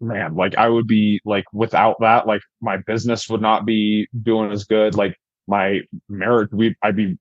man, 0.01 0.35
like 0.37 0.57
I 0.57 0.69
would 0.69 0.87
be 0.87 1.21
like 1.25 1.45
without 1.53 1.97
that, 2.01 2.27
like 2.27 2.43
my 2.61 2.77
business 2.79 3.29
would 3.29 3.43
not 3.43 3.67
be 3.67 4.07
doing 4.23 4.53
as 4.53 4.65
good. 4.65 4.95
Like 4.95 5.17
my 5.49 5.81
marriage, 6.09 6.51
we 6.53 6.77
I'd 6.83 6.97
be 6.97 7.19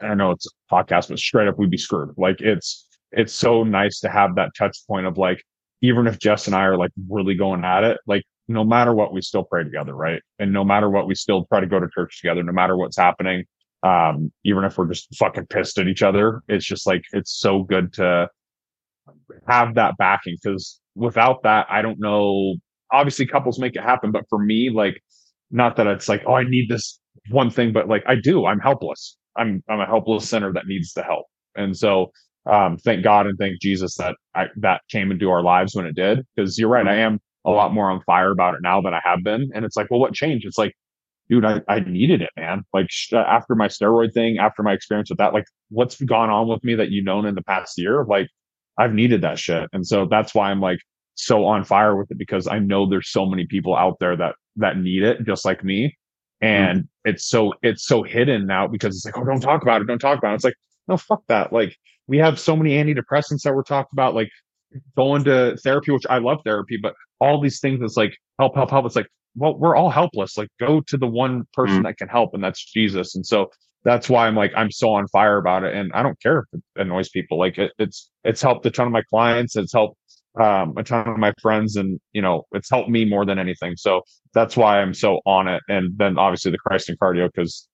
I 0.00 0.14
know 0.14 0.30
it's 0.30 0.46
a 0.46 0.74
podcast, 0.74 1.08
but 1.08 1.18
straight 1.18 1.48
up 1.48 1.58
we'd 1.58 1.70
be 1.70 1.78
screwed. 1.78 2.14
Like 2.16 2.40
it's 2.40 2.86
it's 3.12 3.32
so 3.32 3.64
nice 3.64 4.00
to 4.00 4.08
have 4.08 4.36
that 4.36 4.50
touch 4.56 4.76
point 4.86 5.06
of 5.06 5.18
like, 5.18 5.42
even 5.82 6.06
if 6.06 6.20
Jess 6.20 6.46
and 6.46 6.54
I 6.54 6.62
are 6.62 6.76
like 6.76 6.92
really 7.08 7.34
going 7.34 7.64
at 7.64 7.82
it, 7.82 7.98
like 8.06 8.22
no 8.46 8.62
matter 8.64 8.94
what, 8.94 9.12
we 9.12 9.22
still 9.22 9.44
pray 9.44 9.64
together, 9.64 9.94
right? 9.94 10.22
And 10.38 10.52
no 10.52 10.64
matter 10.64 10.88
what, 10.88 11.08
we 11.08 11.16
still 11.16 11.46
try 11.46 11.60
to 11.60 11.66
go 11.66 11.80
to 11.80 11.88
church 11.92 12.20
together, 12.20 12.44
no 12.44 12.52
matter 12.52 12.76
what's 12.76 12.96
happening 12.96 13.44
um, 13.82 14.32
even 14.44 14.64
if 14.64 14.76
we're 14.78 14.88
just 14.88 15.14
fucking 15.16 15.46
pissed 15.46 15.78
at 15.78 15.88
each 15.88 16.02
other. 16.02 16.42
It's 16.48 16.64
just 16.64 16.86
like 16.86 17.02
it's 17.12 17.38
so 17.38 17.62
good 17.62 17.92
to 17.94 18.28
have 19.48 19.74
that 19.74 19.96
backing 19.96 20.36
because 20.42 20.80
without 20.94 21.42
that, 21.42 21.66
I 21.70 21.82
don't 21.82 21.98
know 21.98 22.56
obviously 22.92 23.26
couples 23.26 23.58
make 23.58 23.76
it 23.76 23.82
happen, 23.82 24.10
but 24.10 24.24
for 24.28 24.38
me, 24.38 24.70
like, 24.70 25.02
not 25.50 25.76
that 25.76 25.86
it's 25.86 26.08
like, 26.08 26.22
oh, 26.26 26.34
I 26.34 26.44
need 26.44 26.68
this 26.68 27.00
one 27.30 27.50
thing, 27.50 27.72
but 27.72 27.88
like 27.88 28.02
I 28.06 28.14
do, 28.14 28.46
I'm 28.46 28.60
helpless. 28.60 29.16
I'm 29.36 29.62
I'm 29.68 29.80
a 29.80 29.86
helpless 29.86 30.28
sinner 30.28 30.52
that 30.52 30.66
needs 30.66 30.92
the 30.92 31.02
help. 31.02 31.26
And 31.56 31.76
so 31.76 32.12
um, 32.50 32.76
thank 32.78 33.02
God 33.04 33.26
and 33.26 33.36
thank 33.38 33.60
Jesus 33.60 33.96
that 33.96 34.14
I, 34.34 34.46
that 34.56 34.82
came 34.90 35.10
into 35.10 35.30
our 35.30 35.42
lives 35.42 35.74
when 35.74 35.86
it 35.86 35.94
did. 35.94 36.20
Because 36.34 36.58
you're 36.58 36.68
right, 36.68 36.86
I 36.86 36.96
am 36.96 37.20
a 37.44 37.50
lot 37.50 37.72
more 37.72 37.90
on 37.90 38.00
fire 38.02 38.30
about 38.30 38.54
it 38.54 38.60
now 38.62 38.80
than 38.80 38.94
I 38.94 39.00
have 39.04 39.22
been. 39.24 39.50
And 39.54 39.64
it's 39.64 39.76
like, 39.76 39.90
well, 39.90 40.00
what 40.00 40.14
changed? 40.14 40.46
It's 40.46 40.58
like, 40.58 40.74
dude, 41.30 41.44
I, 41.44 41.62
I 41.68 41.80
needed 41.80 42.20
it, 42.20 42.30
man. 42.36 42.64
Like 42.74 42.88
sh- 42.90 43.12
after 43.14 43.54
my 43.54 43.68
steroid 43.68 44.12
thing, 44.12 44.38
after 44.38 44.62
my 44.62 44.72
experience 44.72 45.08
with 45.08 45.18
that, 45.18 45.32
like 45.32 45.44
what's 45.68 45.98
gone 46.02 46.28
on 46.28 46.48
with 46.48 46.62
me 46.64 46.74
that 46.74 46.90
you've 46.90 47.04
known 47.04 47.24
in 47.24 47.36
the 47.36 47.42
past 47.42 47.78
year, 47.78 48.04
like 48.04 48.28
I've 48.76 48.92
needed 48.92 49.22
that 49.22 49.38
shit. 49.38 49.68
And 49.72 49.86
so 49.86 50.06
that's 50.06 50.34
why 50.34 50.50
I'm 50.50 50.60
like 50.60 50.80
so 51.14 51.44
on 51.44 51.64
fire 51.64 51.96
with 51.96 52.10
it 52.10 52.18
because 52.18 52.48
I 52.48 52.58
know 52.58 52.88
there's 52.88 53.10
so 53.10 53.24
many 53.24 53.46
people 53.46 53.76
out 53.76 53.98
there 54.00 54.16
that 54.16 54.34
that 54.56 54.76
need 54.76 55.04
it 55.04 55.24
just 55.24 55.44
like 55.44 55.62
me. 55.62 55.96
And 56.40 56.80
mm-hmm. 56.80 57.10
it's 57.10 57.26
so 57.26 57.54
it's 57.62 57.86
so 57.86 58.02
hidden 58.02 58.46
now 58.46 58.66
because 58.66 58.96
it's 58.96 59.04
like, 59.04 59.16
oh, 59.16 59.24
don't 59.24 59.40
talk 59.40 59.62
about 59.62 59.80
it, 59.80 59.86
don't 59.86 59.98
talk 59.98 60.18
about 60.18 60.32
it. 60.32 60.36
It's 60.36 60.44
like, 60.44 60.56
no, 60.88 60.96
fuck 60.96 61.22
that. 61.28 61.52
Like 61.52 61.76
we 62.08 62.18
have 62.18 62.40
so 62.40 62.56
many 62.56 62.70
antidepressants 62.72 63.42
that 63.42 63.54
we're 63.54 63.62
talking 63.62 63.90
about, 63.92 64.14
like 64.14 64.30
going 64.96 65.24
to 65.24 65.56
therapy, 65.62 65.92
which 65.92 66.06
I 66.10 66.18
love 66.18 66.38
therapy, 66.44 66.78
but 66.82 66.94
all 67.20 67.40
these 67.40 67.60
things 67.60 67.80
that's 67.80 67.96
like 67.96 68.16
help, 68.38 68.56
help, 68.56 68.70
help. 68.70 68.86
It's 68.86 68.96
like, 68.96 69.06
well, 69.36 69.56
we're 69.56 69.76
all 69.76 69.90
helpless. 69.90 70.36
Like 70.36 70.48
go 70.58 70.80
to 70.82 70.96
the 70.96 71.06
one 71.06 71.44
person 71.52 71.76
mm-hmm. 71.76 71.84
that 71.84 71.98
can 71.98 72.08
help, 72.08 72.34
and 72.34 72.42
that's 72.42 72.64
Jesus. 72.64 73.14
And 73.14 73.24
so 73.24 73.50
that's 73.84 74.08
why 74.08 74.26
I'm 74.26 74.34
like 74.34 74.52
I'm 74.56 74.70
so 74.70 74.90
on 74.92 75.08
fire 75.08 75.38
about 75.38 75.64
it, 75.64 75.74
and 75.74 75.92
I 75.92 76.02
don't 76.02 76.20
care 76.20 76.40
if 76.40 76.44
it 76.52 76.62
annoys 76.76 77.08
people. 77.08 77.38
Like 77.38 77.58
it, 77.58 77.72
it's 77.78 78.10
it's 78.24 78.42
helped 78.42 78.66
a 78.66 78.70
ton 78.70 78.86
of 78.86 78.92
my 78.92 79.02
clients. 79.02 79.56
It's 79.56 79.72
helped 79.72 79.96
um, 80.40 80.74
a 80.76 80.82
ton 80.82 81.08
of 81.08 81.18
my 81.18 81.32
friends, 81.40 81.76
and 81.76 82.00
you 82.12 82.22
know 82.22 82.44
it's 82.52 82.70
helped 82.70 82.90
me 82.90 83.04
more 83.04 83.24
than 83.24 83.38
anything. 83.38 83.76
So 83.76 84.02
that's 84.34 84.56
why 84.56 84.80
I'm 84.80 84.94
so 84.94 85.20
on 85.26 85.48
it. 85.48 85.62
And 85.68 85.96
then 85.96 86.18
obviously 86.18 86.50
the 86.50 86.58
Christ 86.58 86.88
in 86.88 86.96
cardio 86.96 87.30
because 87.34 87.68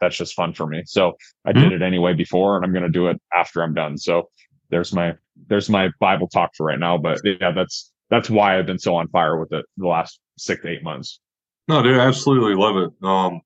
that's 0.00 0.16
just 0.16 0.34
fun 0.34 0.54
for 0.54 0.66
me. 0.66 0.82
So 0.86 1.14
I 1.44 1.52
mm-hmm. 1.52 1.62
did 1.62 1.72
it 1.72 1.82
anyway 1.82 2.14
before, 2.14 2.56
and 2.56 2.64
I'm 2.64 2.72
going 2.72 2.84
to 2.84 2.90
do 2.90 3.08
it 3.08 3.20
after 3.34 3.62
I'm 3.62 3.74
done. 3.74 3.98
So 3.98 4.28
there's 4.70 4.92
my 4.92 5.14
there's 5.48 5.68
my 5.68 5.90
Bible 6.00 6.28
talk 6.28 6.50
for 6.56 6.66
right 6.66 6.78
now. 6.78 6.98
But 6.98 7.20
yeah, 7.24 7.52
that's 7.52 7.92
that's 8.10 8.30
why 8.30 8.58
I've 8.58 8.66
been 8.66 8.78
so 8.78 8.96
on 8.96 9.08
fire 9.08 9.38
with 9.38 9.52
it 9.52 9.64
the 9.76 9.88
last 9.88 10.20
six 10.38 10.62
to 10.62 10.68
eight 10.68 10.82
months. 10.82 11.20
No, 11.68 11.82
dude, 11.82 11.98
I 11.98 12.06
absolutely 12.06 12.54
love 12.54 12.76
it. 12.76 12.90
Um, 13.04 13.40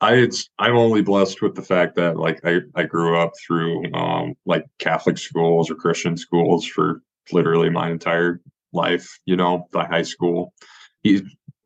I 0.00 0.14
it's 0.14 0.50
I'm 0.58 0.76
only 0.76 1.02
blessed 1.02 1.40
with 1.42 1.54
the 1.54 1.62
fact 1.62 1.96
that 1.96 2.16
like 2.16 2.40
I 2.44 2.60
I 2.74 2.84
grew 2.84 3.18
up 3.18 3.32
through 3.46 3.92
um 3.94 4.34
like 4.44 4.66
Catholic 4.78 5.18
schools 5.18 5.70
or 5.70 5.74
Christian 5.74 6.16
schools 6.16 6.66
for 6.66 7.02
literally 7.32 7.70
my 7.70 7.90
entire 7.90 8.40
life. 8.72 9.18
You 9.24 9.36
know, 9.36 9.68
by 9.72 9.86
high 9.86 10.02
school, 10.02 10.52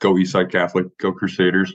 go 0.01 0.15
Eastside 0.15 0.53
Catholic, 0.53 0.87
go 0.99 1.13
Crusaders. 1.13 1.75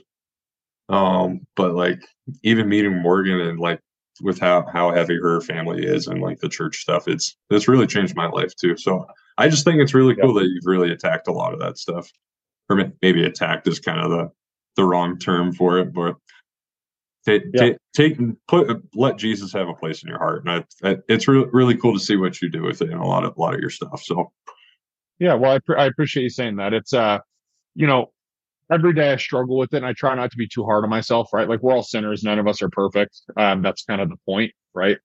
Um, 0.88 1.46
but 1.56 1.74
like 1.74 2.06
even 2.42 2.68
meeting 2.68 3.02
Morgan 3.02 3.40
and 3.40 3.58
like 3.58 3.80
with 4.22 4.38
how 4.38 4.64
how 4.72 4.92
heavy 4.92 5.16
her 5.20 5.40
family 5.40 5.84
is 5.84 6.06
and 6.06 6.22
like 6.22 6.38
the 6.38 6.48
church 6.48 6.78
stuff, 6.78 7.08
it's 7.08 7.36
it's 7.50 7.68
really 7.68 7.86
changed 7.86 8.16
my 8.16 8.28
life 8.28 8.54
too. 8.56 8.76
So 8.76 9.06
I 9.38 9.48
just 9.48 9.64
think 9.64 9.80
it's 9.80 9.94
really 9.94 10.14
cool 10.16 10.34
that 10.34 10.44
you've 10.46 10.64
really 10.66 10.92
attacked 10.92 11.28
a 11.28 11.32
lot 11.32 11.52
of 11.52 11.60
that 11.60 11.78
stuff, 11.78 12.10
or 12.68 12.92
maybe 13.02 13.24
attacked 13.24 13.68
is 13.68 13.78
kind 13.78 14.00
of 14.00 14.10
the 14.10 14.30
the 14.76 14.84
wrong 14.84 15.18
term 15.18 15.52
for 15.52 15.78
it, 15.78 15.92
but 15.92 16.16
take 17.24 17.42
yeah. 17.54 17.70
take 17.94 18.18
put 18.48 18.68
let 18.94 19.16
Jesus 19.16 19.52
have 19.52 19.68
a 19.68 19.74
place 19.74 20.02
in 20.02 20.08
your 20.08 20.18
heart, 20.18 20.44
and 20.44 20.64
I, 20.82 20.96
it's 21.08 21.28
really 21.28 21.48
really 21.52 21.76
cool 21.76 21.94
to 21.94 22.00
see 22.00 22.16
what 22.16 22.40
you 22.40 22.50
do 22.50 22.62
with 22.62 22.82
it 22.82 22.90
and 22.90 23.00
a 23.00 23.06
lot 23.06 23.24
of 23.24 23.36
a 23.36 23.40
lot 23.40 23.54
of 23.54 23.60
your 23.60 23.70
stuff. 23.70 24.02
So 24.02 24.32
yeah, 25.18 25.34
well, 25.34 25.52
I, 25.52 25.58
pre- 25.60 25.76
I 25.76 25.86
appreciate 25.86 26.24
you 26.24 26.30
saying 26.30 26.56
that. 26.56 26.74
It's 26.74 26.92
uh, 26.92 27.18
you 27.74 27.86
know, 27.86 28.12
every 28.70 28.92
day 28.92 29.12
I 29.12 29.16
struggle 29.16 29.58
with 29.58 29.72
it 29.72 29.78
and 29.78 29.86
I 29.86 29.92
try 29.92 30.14
not 30.14 30.30
to 30.30 30.36
be 30.36 30.48
too 30.48 30.64
hard 30.64 30.84
on 30.84 30.90
myself, 30.90 31.30
right? 31.32 31.48
Like 31.48 31.62
we're 31.62 31.72
all 31.72 31.82
sinners. 31.82 32.22
None 32.22 32.38
of 32.38 32.46
us 32.46 32.62
are 32.62 32.68
perfect. 32.68 33.20
Um, 33.36 33.62
that's 33.62 33.84
kind 33.84 34.00
of 34.00 34.08
the 34.08 34.16
point, 34.26 34.52
right? 34.74 34.98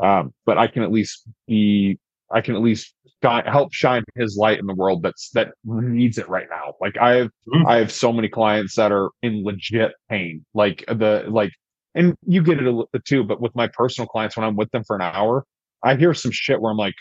Um, 0.00 0.32
but 0.46 0.58
I 0.58 0.66
can 0.66 0.82
at 0.82 0.92
least 0.92 1.26
be, 1.46 1.98
I 2.30 2.40
can 2.40 2.54
at 2.54 2.62
least 2.62 2.94
help 3.22 3.72
shine 3.72 4.02
his 4.14 4.36
light 4.36 4.58
in 4.58 4.66
the 4.66 4.74
world 4.74 5.02
that's, 5.02 5.30
that 5.30 5.52
needs 5.64 6.18
it 6.18 6.28
right 6.28 6.46
now. 6.50 6.74
Like 6.80 6.96
I 6.98 7.16
have, 7.16 7.26
mm-hmm. 7.48 7.66
I 7.66 7.76
have 7.76 7.92
so 7.92 8.12
many 8.12 8.28
clients 8.28 8.76
that 8.76 8.92
are 8.92 9.10
in 9.22 9.44
legit 9.44 9.92
pain, 10.08 10.44
like 10.54 10.84
the, 10.86 11.24
like, 11.28 11.52
and 11.94 12.14
you 12.26 12.42
get 12.42 12.58
it 12.58 12.66
a 12.66 12.70
little 12.70 12.88
too, 13.04 13.24
but 13.24 13.40
with 13.40 13.54
my 13.54 13.68
personal 13.68 14.08
clients, 14.08 14.36
when 14.36 14.46
I'm 14.46 14.56
with 14.56 14.70
them 14.70 14.84
for 14.84 14.96
an 14.96 15.02
hour, 15.02 15.44
I 15.82 15.96
hear 15.96 16.14
some 16.14 16.30
shit 16.30 16.60
where 16.60 16.70
I'm 16.70 16.78
like, 16.78 16.94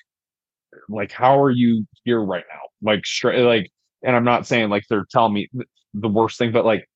like, 0.87 1.11
how 1.11 1.41
are 1.41 1.51
you 1.51 1.85
here 2.03 2.21
right 2.21 2.43
now? 2.51 2.61
Like 2.81 3.05
straight, 3.05 3.41
like, 3.43 3.69
and 4.03 4.15
I'm 4.15 4.23
not 4.23 4.47
saying 4.47 4.69
like 4.69 4.83
they're 4.89 5.05
telling 5.11 5.33
me 5.33 5.49
the 5.93 6.07
worst 6.07 6.37
thing, 6.37 6.51
but 6.51 6.65
like, 6.65 6.87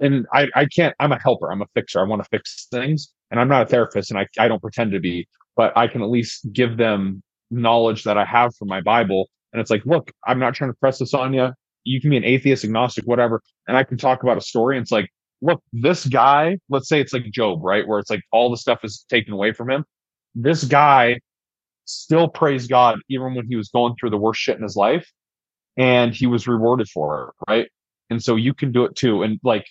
and 0.00 0.26
I, 0.32 0.48
I 0.54 0.66
can't, 0.66 0.94
I'm 0.98 1.12
a 1.12 1.18
helper. 1.18 1.52
I'm 1.52 1.62
a 1.62 1.66
fixer. 1.74 2.00
I 2.00 2.04
want 2.04 2.22
to 2.22 2.28
fix 2.28 2.66
things 2.70 3.12
and 3.30 3.38
I'm 3.38 3.48
not 3.48 3.62
a 3.62 3.66
therapist 3.66 4.10
and 4.10 4.18
I, 4.18 4.26
I 4.38 4.48
don't 4.48 4.60
pretend 4.60 4.92
to 4.92 5.00
be, 5.00 5.28
but 5.54 5.76
I 5.76 5.86
can 5.86 6.02
at 6.02 6.10
least 6.10 6.52
give 6.52 6.76
them 6.76 7.22
knowledge 7.52 8.04
that 8.04 8.18
I 8.18 8.24
have 8.24 8.54
from 8.56 8.68
my 8.68 8.80
Bible. 8.80 9.28
And 9.52 9.60
it's 9.60 9.70
like, 9.70 9.84
look, 9.84 10.10
I'm 10.26 10.38
not 10.38 10.54
trying 10.54 10.70
to 10.70 10.76
press 10.78 10.98
this 10.98 11.14
on 11.14 11.32
you. 11.34 11.50
You 11.84 12.00
can 12.00 12.10
be 12.10 12.16
an 12.16 12.24
atheist, 12.24 12.64
agnostic, 12.64 13.04
whatever. 13.04 13.42
And 13.68 13.76
I 13.76 13.84
can 13.84 13.98
talk 13.98 14.22
about 14.22 14.38
a 14.38 14.40
story. 14.40 14.76
And 14.76 14.82
it's 14.82 14.92
like, 14.92 15.10
look, 15.42 15.62
this 15.72 16.06
guy, 16.06 16.58
let's 16.68 16.88
say 16.88 17.00
it's 17.00 17.12
like 17.12 17.24
Job, 17.30 17.62
right? 17.62 17.86
Where 17.86 17.98
it's 17.98 18.10
like 18.10 18.22
all 18.32 18.50
the 18.50 18.56
stuff 18.56 18.84
is 18.84 19.04
taken 19.08 19.32
away 19.32 19.52
from 19.52 19.70
him. 19.70 19.84
This 20.34 20.64
guy 20.64 21.18
still 21.84 22.28
praised 22.28 22.70
God 22.70 23.00
even 23.08 23.34
when 23.34 23.46
he 23.46 23.56
was 23.56 23.68
going 23.68 23.94
through 23.98 24.10
the 24.10 24.16
worst 24.16 24.40
shit 24.40 24.56
in 24.56 24.62
his 24.62 24.76
life 24.76 25.10
and 25.76 26.14
he 26.14 26.26
was 26.26 26.46
rewarded 26.46 26.88
for 26.88 27.28
it, 27.28 27.50
right? 27.50 27.68
And 28.10 28.22
so 28.22 28.36
you 28.36 28.54
can 28.54 28.72
do 28.72 28.84
it 28.84 28.94
too. 28.94 29.22
And 29.22 29.40
like, 29.42 29.66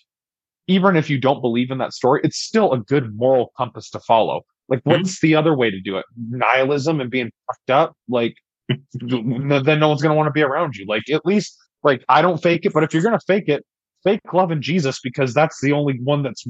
even 0.68 0.96
if 0.96 1.10
you 1.10 1.20
don't 1.20 1.42
believe 1.42 1.72
in 1.72 1.80
that 1.80 1.94
story, 1.94 2.22
it's 2.24 2.38
still 2.38 2.74
a 2.74 2.80
good 2.80 3.16
moral 3.16 3.52
compass 3.58 3.90
to 3.92 4.00
follow. 4.00 4.44
Like, 4.70 4.80
mm-hmm. 4.80 4.92
what's 4.92 5.20
the 5.22 5.36
other 5.36 5.56
way 5.56 5.70
to 5.70 5.80
do 5.80 5.98
it? 5.98 6.06
Nihilism 6.18 7.02
and 7.02 7.10
being 7.10 7.32
fucked 7.48 7.70
up? 7.70 7.96
Like, 8.08 8.36
then 8.94 9.80
no 9.80 9.90
one's 9.90 10.02
going 10.02 10.12
to 10.12 10.16
want 10.16 10.28
to 10.28 10.32
be 10.32 10.44
around 10.44 10.76
you. 10.76 10.86
Like, 10.88 11.04
at 11.12 11.26
least, 11.26 11.58
like, 11.84 12.04
I 12.10 12.22
don't 12.22 12.42
fake 12.42 12.66
it, 12.66 12.74
but 12.74 12.84
if 12.84 12.94
you're 12.94 13.04
going 13.04 13.18
to 13.18 13.26
fake 13.26 13.50
it, 13.50 13.66
fake 14.04 14.22
love 14.34 14.52
in 14.52 14.62
Jesus 14.62 15.00
because 15.04 15.34
that's 15.34 15.62
the 15.62 15.74
only 15.74 16.00
one 16.04 16.24
that's 16.24 16.46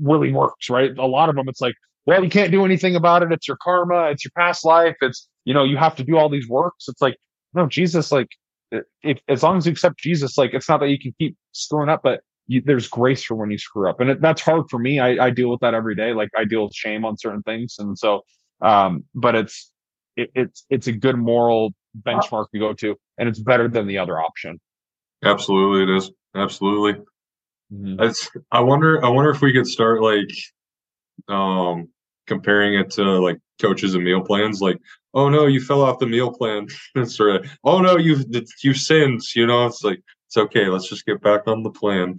really 0.00 0.32
works, 0.32 0.70
right? 0.70 0.96
A 0.98 1.06
lot 1.06 1.28
of 1.28 1.36
them, 1.36 1.48
it's 1.48 1.60
like, 1.60 1.74
well, 2.06 2.22
you 2.22 2.30
can't 2.30 2.52
do 2.52 2.64
anything 2.64 2.96
about 2.96 3.22
it. 3.22 3.32
It's 3.32 3.48
your 3.48 3.58
karma. 3.62 4.10
It's 4.10 4.24
your 4.24 4.32
past 4.36 4.64
life. 4.64 4.96
It's, 5.00 5.28
you 5.44 5.52
know, 5.52 5.64
you 5.64 5.76
have 5.76 5.96
to 5.96 6.04
do 6.04 6.16
all 6.16 6.28
these 6.28 6.48
works. 6.48 6.86
It's 6.88 7.02
like, 7.02 7.16
no, 7.52 7.66
Jesus, 7.66 8.12
like, 8.12 8.28
if 9.02 9.18
as 9.28 9.42
long 9.42 9.58
as 9.58 9.66
you 9.66 9.72
accept 9.72 9.98
Jesus, 9.98 10.36
like 10.36 10.52
it's 10.52 10.68
not 10.68 10.80
that 10.80 10.88
you 10.88 10.98
can 10.98 11.14
keep 11.18 11.36
screwing 11.52 11.88
up, 11.88 12.00
but 12.02 12.20
you, 12.46 12.62
there's 12.64 12.88
grace 12.88 13.24
for 13.24 13.34
when 13.34 13.50
you 13.50 13.58
screw 13.58 13.88
up, 13.88 14.00
and 14.00 14.10
it, 14.10 14.20
that's 14.20 14.40
hard 14.40 14.64
for 14.70 14.78
me. 14.78 15.00
I, 15.00 15.26
I 15.26 15.30
deal 15.30 15.50
with 15.50 15.60
that 15.60 15.74
every 15.74 15.94
day. 15.94 16.12
Like 16.12 16.30
I 16.36 16.44
deal 16.44 16.64
with 16.64 16.74
shame 16.74 17.04
on 17.04 17.16
certain 17.18 17.42
things, 17.42 17.76
and 17.78 17.98
so, 17.98 18.22
um, 18.60 19.04
but 19.14 19.34
it's 19.34 19.72
it, 20.16 20.30
it's 20.34 20.64
it's 20.70 20.86
a 20.86 20.92
good 20.92 21.16
moral 21.16 21.74
benchmark 22.02 22.46
to 22.52 22.58
go 22.58 22.72
to, 22.74 22.96
and 23.18 23.28
it's 23.28 23.40
better 23.40 23.68
than 23.68 23.86
the 23.86 23.98
other 23.98 24.20
option. 24.20 24.60
Absolutely, 25.24 25.92
it 25.92 25.96
is. 25.96 26.10
Absolutely. 26.34 27.02
Mm-hmm. 27.72 28.02
It's, 28.02 28.30
I 28.52 28.60
wonder. 28.60 29.04
I 29.04 29.08
wonder 29.08 29.30
if 29.30 29.40
we 29.40 29.52
could 29.52 29.66
start 29.66 30.02
like, 30.02 30.30
um, 31.28 31.88
comparing 32.26 32.74
it 32.74 32.90
to 32.92 33.02
like 33.02 33.38
coaches 33.60 33.94
and 33.94 34.04
meal 34.04 34.22
plans. 34.22 34.60
Like, 34.60 34.78
oh 35.14 35.28
no, 35.28 35.46
you 35.46 35.60
fell 35.60 35.82
off 35.82 35.98
the 35.98 36.06
meal 36.06 36.32
plan. 36.32 36.68
That's 36.94 37.18
right. 37.18 37.44
Oh 37.64 37.80
no, 37.80 37.96
you've 37.96 38.24
you 38.62 38.74
sinned. 38.74 39.22
You 39.34 39.46
know, 39.46 39.66
it's 39.66 39.82
like 39.82 40.00
it's 40.26 40.36
okay. 40.36 40.66
Let's 40.68 40.88
just 40.88 41.06
get 41.06 41.20
back 41.20 41.46
on 41.46 41.62
the 41.62 41.70
plan. 41.70 42.18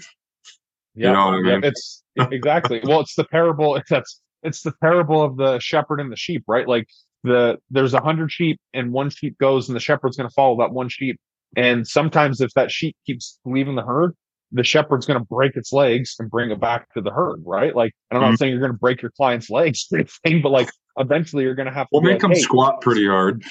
Yeah, 0.97 1.09
you 1.09 1.13
know 1.13 1.19
I 1.19 1.41
mean? 1.41 1.63
it's 1.63 2.03
exactly. 2.17 2.81
well, 2.83 2.99
it's 2.99 3.15
the 3.15 3.25
parable. 3.25 3.79
That's 3.89 4.21
it's 4.43 4.61
the 4.61 4.73
parable 4.81 5.21
of 5.21 5.37
the 5.37 5.59
shepherd 5.59 5.99
and 5.99 6.11
the 6.11 6.17
sheep, 6.17 6.43
right? 6.47 6.67
Like 6.67 6.87
the 7.23 7.57
there's 7.69 7.93
a 7.93 8.01
hundred 8.01 8.31
sheep 8.31 8.59
and 8.73 8.91
one 8.91 9.09
sheep 9.09 9.37
goes 9.37 9.69
and 9.69 9.75
the 9.75 9.79
shepherd's 9.79 10.17
going 10.17 10.29
to 10.29 10.33
follow 10.33 10.57
that 10.59 10.71
one 10.71 10.89
sheep. 10.89 11.19
And 11.55 11.87
sometimes 11.87 12.41
if 12.41 12.51
that 12.55 12.71
sheep 12.71 12.95
keeps 13.05 13.39
leaving 13.45 13.75
the 13.75 13.83
herd, 13.83 14.13
the 14.51 14.63
shepherd's 14.63 15.05
going 15.05 15.19
to 15.19 15.25
break 15.25 15.55
its 15.55 15.71
legs 15.73 16.15
and 16.19 16.29
bring 16.29 16.51
it 16.51 16.59
back 16.59 16.91
to 16.93 17.01
the 17.01 17.11
herd, 17.11 17.41
right? 17.45 17.75
Like, 17.75 17.93
I'm 18.11 18.19
not 18.19 18.27
mm-hmm. 18.27 18.35
saying 18.35 18.51
you're 18.51 18.61
going 18.61 18.71
to 18.71 18.77
break 18.77 19.01
your 19.01 19.11
client's 19.11 19.49
legs, 19.51 19.87
thing, 19.89 20.41
but 20.41 20.51
like 20.51 20.69
eventually 20.97 21.43
you're 21.43 21.55
going 21.55 21.67
to 21.67 21.73
have 21.73 21.85
to. 21.87 21.89
We'll 21.93 22.01
make 22.01 22.13
like, 22.13 22.21
them 22.21 22.31
hey, 22.31 22.39
squat 22.39 22.81
pretty 22.81 23.07
hard. 23.07 23.43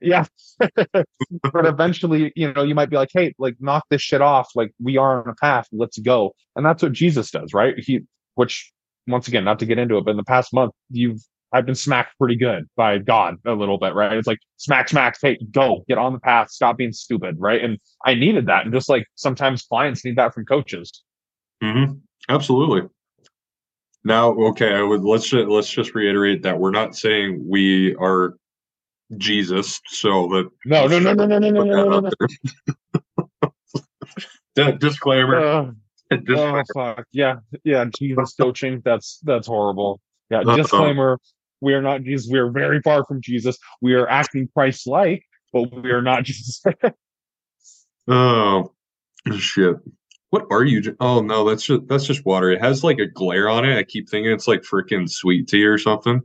Yeah, 0.00 0.24
but 0.58 1.06
eventually, 1.66 2.32
you 2.36 2.52
know, 2.52 2.62
you 2.62 2.74
might 2.74 2.90
be 2.90 2.96
like, 2.96 3.10
"Hey, 3.12 3.34
like, 3.38 3.56
knock 3.60 3.84
this 3.88 4.02
shit 4.02 4.20
off. 4.20 4.50
Like, 4.54 4.72
we 4.82 4.98
are 4.98 5.22
on 5.22 5.28
a 5.28 5.34
path. 5.34 5.68
Let's 5.72 5.98
go." 5.98 6.34
And 6.54 6.66
that's 6.66 6.82
what 6.82 6.92
Jesus 6.92 7.30
does, 7.30 7.54
right? 7.54 7.74
He, 7.78 8.00
which, 8.34 8.72
once 9.06 9.26
again, 9.26 9.44
not 9.44 9.58
to 9.60 9.66
get 9.66 9.78
into 9.78 9.96
it, 9.96 10.04
but 10.04 10.10
in 10.10 10.16
the 10.18 10.24
past 10.24 10.52
month, 10.52 10.72
you've 10.90 11.20
I've 11.52 11.64
been 11.64 11.74
smacked 11.74 12.18
pretty 12.18 12.36
good 12.36 12.68
by 12.76 12.98
God 12.98 13.36
a 13.46 13.52
little 13.52 13.78
bit, 13.78 13.94
right? 13.94 14.12
It's 14.12 14.26
like 14.26 14.40
smack, 14.56 14.88
smack, 14.88 15.16
hey, 15.22 15.38
go, 15.50 15.84
get 15.88 15.96
on 15.96 16.12
the 16.12 16.18
path, 16.18 16.50
stop 16.50 16.76
being 16.76 16.92
stupid, 16.92 17.36
right? 17.38 17.62
And 17.62 17.78
I 18.04 18.14
needed 18.14 18.46
that, 18.46 18.64
and 18.64 18.74
just 18.74 18.88
like 18.88 19.06
sometimes 19.14 19.62
clients 19.62 20.04
need 20.04 20.16
that 20.16 20.34
from 20.34 20.44
coaches. 20.44 21.02
Mm-hmm. 21.62 21.94
Absolutely. 22.28 22.88
Now, 24.04 24.32
okay, 24.34 24.74
I 24.74 24.82
would 24.82 25.02
let's 25.02 25.28
just, 25.28 25.48
let's 25.48 25.70
just 25.70 25.94
reiterate 25.94 26.42
that 26.42 26.58
we're 26.58 26.70
not 26.70 26.94
saying 26.96 27.42
we 27.48 27.94
are 27.96 28.36
Jesus, 29.16 29.80
so 29.86 30.28
that 30.28 30.50
No, 30.64 30.86
no, 30.86 30.98
no, 30.98 31.12
no, 31.14 31.26
no, 31.26 31.38
no, 31.38 31.50
no, 31.50 31.62
no, 31.64 32.00
no, 32.00 32.10
no. 34.56 34.72
Disclaimer. 34.78 35.36
Uh, 35.38 35.70
Disclaimer. 36.10 36.60
oh 36.60 36.72
fuck. 36.74 37.04
Yeah, 37.12 37.36
yeah. 37.62 37.84
Jesus 37.98 38.34
coaching. 38.34 38.82
That's 38.84 39.20
that's 39.22 39.46
horrible. 39.46 40.00
Yeah. 40.30 40.40
Uh-oh. 40.40 40.56
Disclaimer: 40.56 41.18
We 41.60 41.74
are 41.74 41.82
not 41.82 42.02
Jesus. 42.02 42.30
We 42.30 42.38
are 42.38 42.50
very 42.50 42.80
far 42.82 43.04
from 43.04 43.20
Jesus. 43.20 43.58
We 43.80 43.94
are 43.94 44.08
acting 44.08 44.48
Christ-like, 44.54 45.22
but 45.52 45.72
we 45.72 45.90
are 45.90 46.02
not 46.02 46.24
Jesus. 46.24 46.62
Oh 48.08 48.72
shit! 49.36 49.76
What 50.30 50.46
are 50.50 50.64
you? 50.64 50.96
Oh 51.00 51.20
no, 51.20 51.48
that's 51.48 51.64
just 51.64 51.86
that's 51.86 52.06
just 52.06 52.24
water. 52.26 52.50
It 52.50 52.60
has 52.60 52.82
like 52.82 52.98
a 52.98 53.06
glare 53.06 53.48
on 53.48 53.64
it. 53.64 53.76
I 53.76 53.82
keep 53.84 54.08
thinking 54.08 54.32
it's 54.32 54.48
like 54.48 54.62
freaking 54.62 55.08
sweet 55.08 55.48
tea 55.48 55.64
or 55.64 55.78
something. 55.78 56.22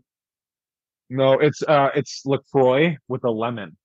No, 1.13 1.34
it's 1.34 1.62
uh, 1.63 1.89
it's 1.94 2.25
LaCroix 2.25 2.96
with 3.10 3.25
a 3.25 3.30
lemon. 3.30 3.75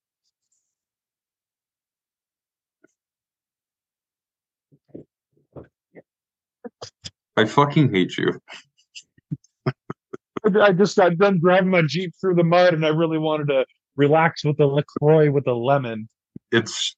I 7.36 7.46
fucking 7.46 7.92
hate 7.92 8.16
you. 8.16 8.40
I 10.44 10.70
just 10.70 10.96
got 10.96 11.18
done 11.18 11.40
driving 11.40 11.70
my 11.70 11.82
Jeep 11.82 12.12
through 12.20 12.36
the 12.36 12.44
mud, 12.44 12.74
and 12.74 12.86
I 12.86 12.90
really 12.90 13.18
wanted 13.18 13.48
to 13.48 13.66
relax 13.96 14.44
with 14.44 14.58
the 14.58 14.66
LaCroix 14.66 15.28
with 15.28 15.48
a 15.48 15.52
lemon. 15.52 16.08
It's 16.52 16.94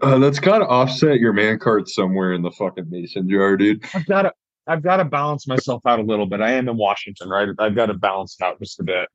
uh, 0.00 0.16
that's 0.18 0.38
got 0.38 0.60
to 0.60 0.66
offset 0.66 1.20
your 1.20 1.34
man 1.34 1.58
card 1.58 1.90
somewhere 1.90 2.32
in 2.32 2.40
the 2.40 2.50
fucking 2.52 2.88
mason 2.88 3.28
jar, 3.28 3.58
dude. 3.58 3.84
I've 3.94 4.06
got 4.06 4.22
to. 4.22 4.32
I've 4.66 4.82
got 4.82 4.98
to 4.98 5.04
balance 5.04 5.46
myself 5.48 5.82
out 5.86 5.98
a 5.98 6.02
little 6.02 6.26
bit. 6.26 6.40
I 6.40 6.52
am 6.52 6.68
in 6.68 6.76
Washington, 6.76 7.28
right? 7.28 7.48
I've 7.58 7.74
got 7.74 7.86
to 7.86 7.94
balance 7.94 8.36
out 8.42 8.58
just 8.60 8.78
a 8.80 8.84
bit. 8.84 9.08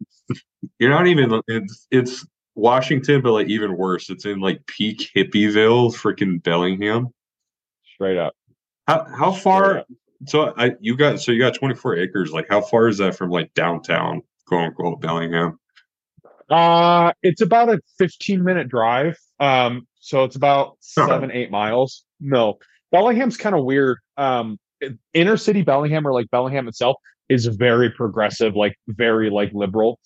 You're 0.80 0.90
not 0.90 1.08
even. 1.08 1.42
It's 1.48 1.88
it's 1.92 2.26
Washington, 2.56 3.22
but 3.22 3.32
like 3.32 3.48
even 3.48 3.78
worse. 3.78 4.10
It's 4.10 4.26
in 4.26 4.40
like 4.40 4.66
peak 4.66 5.10
hippieville, 5.16 5.94
freaking 5.96 6.42
Bellingham. 6.44 7.08
Straight 7.94 8.18
up. 8.18 8.34
How 8.88 9.06
how 9.06 9.32
far? 9.32 9.86
So 10.26 10.54
I 10.58 10.72
you 10.82 10.98
got 10.98 11.20
so 11.22 11.32
you 11.32 11.40
got 11.40 11.54
24 11.56 11.98
acres. 11.98 12.32
Like 12.32 12.48
how 12.50 12.62
far 12.62 12.88
is 12.88 12.98
that 12.98 13.16
from 13.16 13.30
like 13.30 13.54
downtown, 13.54 14.22
quote 14.48 14.66
unquote 14.68 15.00
Bellingham? 15.02 15.60
Uh 16.50 17.12
it's 17.22 17.42
about 17.42 17.70
a 17.70 17.80
15 17.98 18.44
minute 18.44 18.70
drive. 18.70 19.18
Um, 19.40 19.88
so 20.00 20.24
it's 20.24 20.36
about 20.36 20.78
Uh-huh. 20.98 21.08
seven, 21.08 21.32
eight 21.32 21.52
miles. 21.52 22.04
No, 22.20 22.58
Bellingham's 22.92 23.38
kind 23.38 23.56
of 23.56 23.64
weird. 23.66 24.00
Um, 24.16 24.58
inner 25.14 25.38
city 25.38 25.62
Bellingham 25.62 26.08
or 26.08 26.14
like 26.14 26.30
Bellingham 26.32 26.68
itself 26.68 26.98
is 27.30 27.46
very 27.48 27.90
progressive, 27.90 28.56
like 28.56 28.76
very 28.88 29.30
like 29.30 29.52
liberal. 29.54 30.00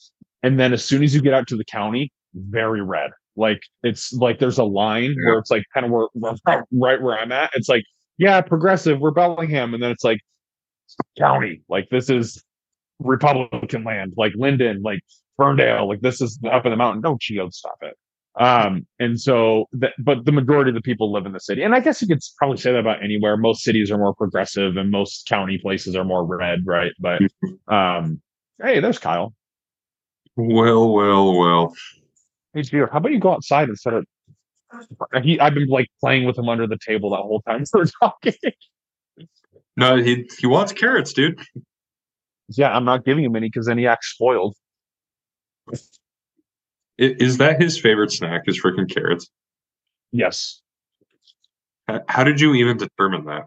And 0.44 0.60
then 0.60 0.74
as 0.74 0.84
soon 0.84 1.04
as 1.04 1.13
you 1.13 1.22
get 1.22 1.34
out 1.34 1.48
to 1.48 1.58
the 1.58 1.66
county, 1.66 2.12
very 2.34 2.82
red. 2.82 3.12
Like 3.36 3.62
it's 3.84 4.12
like 4.13 4.40
there's 4.40 4.58
a 4.58 4.63
line 4.63 5.16
where 5.24 5.38
it's 5.40 5.51
like 5.51 5.63
kind 5.74 5.86
of 5.86 5.92
where, 5.92 6.08
where 6.13 6.66
right 6.72 7.01
where 7.01 7.18
I'm 7.18 7.32
at. 7.32 7.51
It's 7.54 7.70
like, 7.70 7.84
yeah, 8.18 8.42
progressive, 8.42 9.00
we're 9.00 9.12
Bellingham, 9.12 9.74
and 9.74 9.82
then 9.82 9.92
it's 9.92 10.04
like 10.04 10.20
county. 11.18 11.62
Like 11.70 11.88
this 11.90 12.10
is 12.10 12.44
Republican 13.00 13.84
land, 13.84 14.13
like 14.18 14.34
Lynden, 14.34 14.84
like 14.84 15.00
Ferndale, 15.38 15.88
like 15.88 16.01
this 16.01 16.22
is 16.22 16.40
up 16.51 16.66
in 16.66 16.72
the 16.72 16.78
mountain. 16.78 17.01
Don't 17.01 17.22
Geo 17.22 17.50
stop 17.50 17.78
it. 17.82 17.96
Um, 18.40 18.88
and 19.00 19.20
so 19.20 19.66
that, 19.74 19.94
but 20.00 20.24
the 20.26 20.32
majority 20.32 20.70
of 20.70 20.76
the 20.76 20.82
people 20.82 21.12
live 21.12 21.26
in 21.26 21.34
the 21.34 21.40
city. 21.40 21.64
And 21.64 21.76
I 21.76 21.82
guess 21.82 22.02
you 22.02 22.08
could 22.08 22.22
probably 22.38 22.58
say 22.58 22.72
that 22.72 22.80
about 22.80 23.04
anywhere. 23.04 23.36
Most 23.36 23.64
cities 23.64 23.92
are 23.92 23.98
more 23.98 24.14
progressive 24.14 24.78
and 24.78 24.90
most 24.90 25.28
county 25.28 25.58
places 25.58 25.96
are 25.96 26.06
more 26.06 26.26
red, 26.26 26.66
right? 26.66 26.94
But 27.00 27.22
um, 27.67 28.22
hey, 28.62 28.80
there's 28.80 29.00
Kyle. 29.00 29.34
Well, 30.38 30.94
well, 30.94 31.38
well. 31.38 31.74
Hey, 32.54 32.62
Gio, 32.62 32.89
how 32.89 32.98
about 32.98 33.12
you 33.12 33.20
go 33.20 33.34
outside 33.34 33.70
instead 33.70 33.94
of 33.94 34.06
he 35.22 35.39
I've 35.39 35.54
been 35.54 35.67
like 35.67 35.88
playing 36.00 36.26
with 36.26 36.38
him 36.38 36.48
under 36.48 36.67
the 36.67 36.78
table 36.78 37.10
that 37.12 37.17
whole 37.17 37.41
time 37.41 37.63
we're 37.74 37.86
talking. 38.02 38.34
No, 39.78 39.98
he 39.98 40.30
he 40.39 40.48
wants 40.48 40.72
carrots, 40.72 41.13
dude. 41.13 41.41
yeah, 42.50 42.76
I'm 42.76 42.86
not 42.86 43.06
giving 43.06 43.24
him 43.24 43.36
any 43.36 43.48
because 43.48 43.65
then 43.65 43.78
he 43.78 43.88
acts 43.88 44.12
spoiled. 44.13 44.56
Is 47.02 47.38
that 47.38 47.60
his 47.60 47.80
favorite 47.80 48.12
snack? 48.12 48.44
Is 48.46 48.62
freaking 48.62 48.88
carrots? 48.88 49.28
Yes. 50.12 50.62
How 52.08 52.24
did 52.24 52.40
you 52.40 52.54
even 52.54 52.78
determine 52.78 53.26
that? 53.26 53.46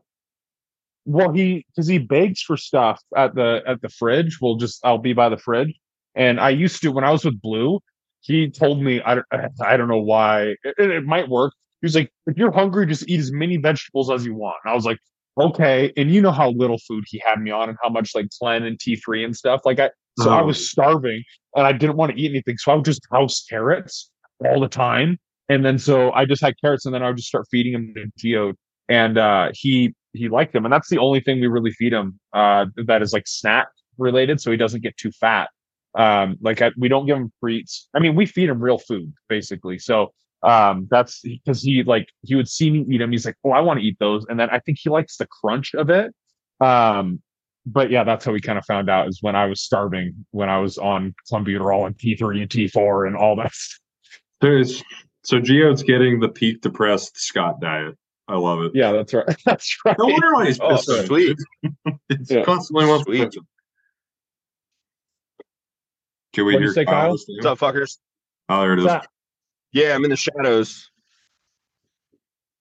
Well, 1.06 1.32
he 1.32 1.64
because 1.68 1.86
he 1.86 1.98
begs 1.98 2.42
for 2.42 2.56
stuff 2.56 3.00
at 3.16 3.34
the 3.34 3.62
at 3.66 3.80
the 3.80 3.88
fridge. 3.88 4.38
We'll 4.40 4.56
just 4.56 4.84
I'll 4.84 4.98
be 4.98 5.12
by 5.12 5.28
the 5.28 5.36
fridge, 5.36 5.72
and 6.14 6.40
I 6.40 6.50
used 6.50 6.82
to 6.82 6.90
when 6.90 7.04
I 7.04 7.12
was 7.12 7.24
with 7.24 7.40
Blue. 7.40 7.80
He 8.20 8.50
told 8.50 8.82
me 8.82 9.00
I 9.02 9.14
don't 9.14 9.26
I 9.60 9.76
don't 9.76 9.88
know 9.88 10.02
why 10.02 10.56
it, 10.64 10.74
it 10.78 11.04
might 11.04 11.28
work. 11.28 11.52
He 11.80 11.86
was 11.86 11.94
like, 11.94 12.10
if 12.26 12.36
you're 12.36 12.52
hungry, 12.52 12.86
just 12.86 13.08
eat 13.08 13.20
as 13.20 13.30
many 13.30 13.58
vegetables 13.58 14.10
as 14.10 14.24
you 14.24 14.34
want. 14.34 14.56
And 14.64 14.72
I 14.72 14.74
was 14.74 14.86
like, 14.86 14.98
okay. 15.38 15.92
And 15.96 16.10
you 16.10 16.22
know 16.22 16.32
how 16.32 16.50
little 16.50 16.78
food 16.78 17.04
he 17.06 17.22
had 17.24 17.40
me 17.40 17.50
on, 17.50 17.68
and 17.68 17.78
how 17.82 17.90
much 17.90 18.14
like 18.14 18.30
Clen 18.38 18.64
and 18.64 18.80
T 18.80 18.96
three 18.96 19.24
and 19.24 19.36
stuff. 19.36 19.60
Like 19.64 19.78
I 19.78 19.90
so 20.18 20.30
I 20.30 20.42
Oh. 20.42 20.46
was 20.46 20.70
starving, 20.70 21.22
and 21.56 21.66
I 21.66 21.72
didn't 21.72 21.96
want 21.96 22.12
to 22.12 22.20
eat 22.20 22.30
anything, 22.30 22.56
so 22.58 22.72
I 22.72 22.74
would 22.76 22.84
just 22.84 23.02
house 23.12 23.44
carrots 23.48 24.10
all 24.44 24.60
the 24.60 24.68
time. 24.68 25.18
And 25.48 25.64
then 25.64 25.78
so 25.78 26.10
I 26.12 26.24
just 26.24 26.42
had 26.42 26.54
carrots, 26.60 26.86
and 26.86 26.94
then 26.94 27.02
I 27.02 27.08
would 27.08 27.16
just 27.16 27.28
start 27.28 27.46
feeding 27.50 27.74
him 27.74 27.92
to 27.96 28.06
Geo, 28.18 28.54
and 28.88 29.18
uh, 29.18 29.50
he 29.52 29.94
he 30.12 30.28
liked 30.28 30.52
them, 30.52 30.64
and 30.64 30.72
that's 30.72 30.88
the 30.88 30.98
only 30.98 31.20
thing 31.20 31.40
we 31.40 31.46
really 31.48 31.72
feed 31.72 31.92
him 31.92 32.18
uh, 32.32 32.66
that 32.86 33.02
is 33.02 33.12
like 33.12 33.24
snack 33.26 33.66
related, 33.98 34.40
so 34.40 34.50
he 34.50 34.56
doesn't 34.56 34.82
get 34.82 34.96
too 34.96 35.10
fat. 35.12 35.50
Um, 35.96 36.36
like 36.40 36.62
I, 36.62 36.70
we 36.76 36.88
don't 36.88 37.06
give 37.06 37.16
him 37.16 37.32
treats. 37.40 37.88
I 37.94 37.98
mean, 38.00 38.14
we 38.16 38.26
feed 38.26 38.48
him 38.48 38.60
real 38.60 38.78
food 38.78 39.12
basically. 39.28 39.78
So 39.78 40.12
um, 40.42 40.88
that's 40.90 41.20
because 41.22 41.62
he 41.62 41.82
like 41.84 42.08
he 42.22 42.34
would 42.36 42.48
see 42.48 42.70
me 42.70 42.84
eat 42.90 42.98
them. 42.98 43.12
He's 43.12 43.24
like, 43.26 43.36
oh, 43.44 43.50
I 43.50 43.60
want 43.60 43.80
to 43.80 43.86
eat 43.86 43.96
those, 44.00 44.24
and 44.28 44.38
then 44.40 44.48
I 44.50 44.58
think 44.60 44.78
he 44.80 44.88
likes 44.90 45.16
the 45.18 45.26
crunch 45.26 45.74
of 45.74 45.90
it. 45.90 46.12
Um, 46.60 47.20
but 47.66 47.90
yeah, 47.90 48.04
that's 48.04 48.24
how 48.24 48.32
we 48.32 48.40
kind 48.40 48.58
of 48.58 48.64
found 48.66 48.90
out 48.90 49.08
is 49.08 49.18
when 49.22 49.34
I 49.36 49.46
was 49.46 49.60
starving, 49.62 50.26
when 50.32 50.48
I 50.48 50.58
was 50.58 50.76
on 50.78 51.14
clenbuterol 51.30 51.86
and 51.86 51.98
T 51.98 52.14
three 52.16 52.40
and 52.42 52.50
T 52.50 52.68
four 52.68 53.06
and 53.06 53.16
all 53.16 53.36
that. 53.36 53.52
stuff. 53.52 53.80
There's 54.40 54.82
so 55.22 55.40
Geode's 55.40 55.82
getting 55.82 56.20
the 56.20 56.28
peak 56.28 56.60
depressed 56.60 57.18
Scott 57.18 57.60
diet. 57.60 57.96
I 58.28 58.36
love 58.36 58.60
it. 58.62 58.72
Yeah, 58.74 58.92
that's 58.92 59.12
right. 59.14 59.36
That's 59.44 59.76
right. 59.84 59.96
No 59.98 60.06
wonder 60.06 60.32
why 60.32 60.46
he's 60.46 60.58
Oh, 60.60 60.70
pissed 60.70 60.88
off. 60.88 61.06
sweet. 61.06 61.36
It's 62.08 62.30
Yeah. 62.30 62.42
constantly 62.44 62.86
wants 62.86 63.04
Sweet. 63.04 63.20
attention. 63.20 63.46
Can 66.32 66.44
we 66.46 66.54
What'd 66.54 66.60
you 66.62 66.66
hear 66.68 66.74
say, 66.74 66.84
Kyle? 66.84 67.02
Kyle's? 67.08 67.24
What's 67.28 67.46
up, 67.46 67.58
fuckers? 67.58 67.98
Oh, 68.48 68.60
there 68.62 68.72
it 68.74 68.78
is. 68.80 68.84
That- 68.86 69.06
Yeah, 69.72 69.94
I'm 69.94 70.04
in 70.04 70.10
the 70.10 70.16
shadows. 70.16 70.90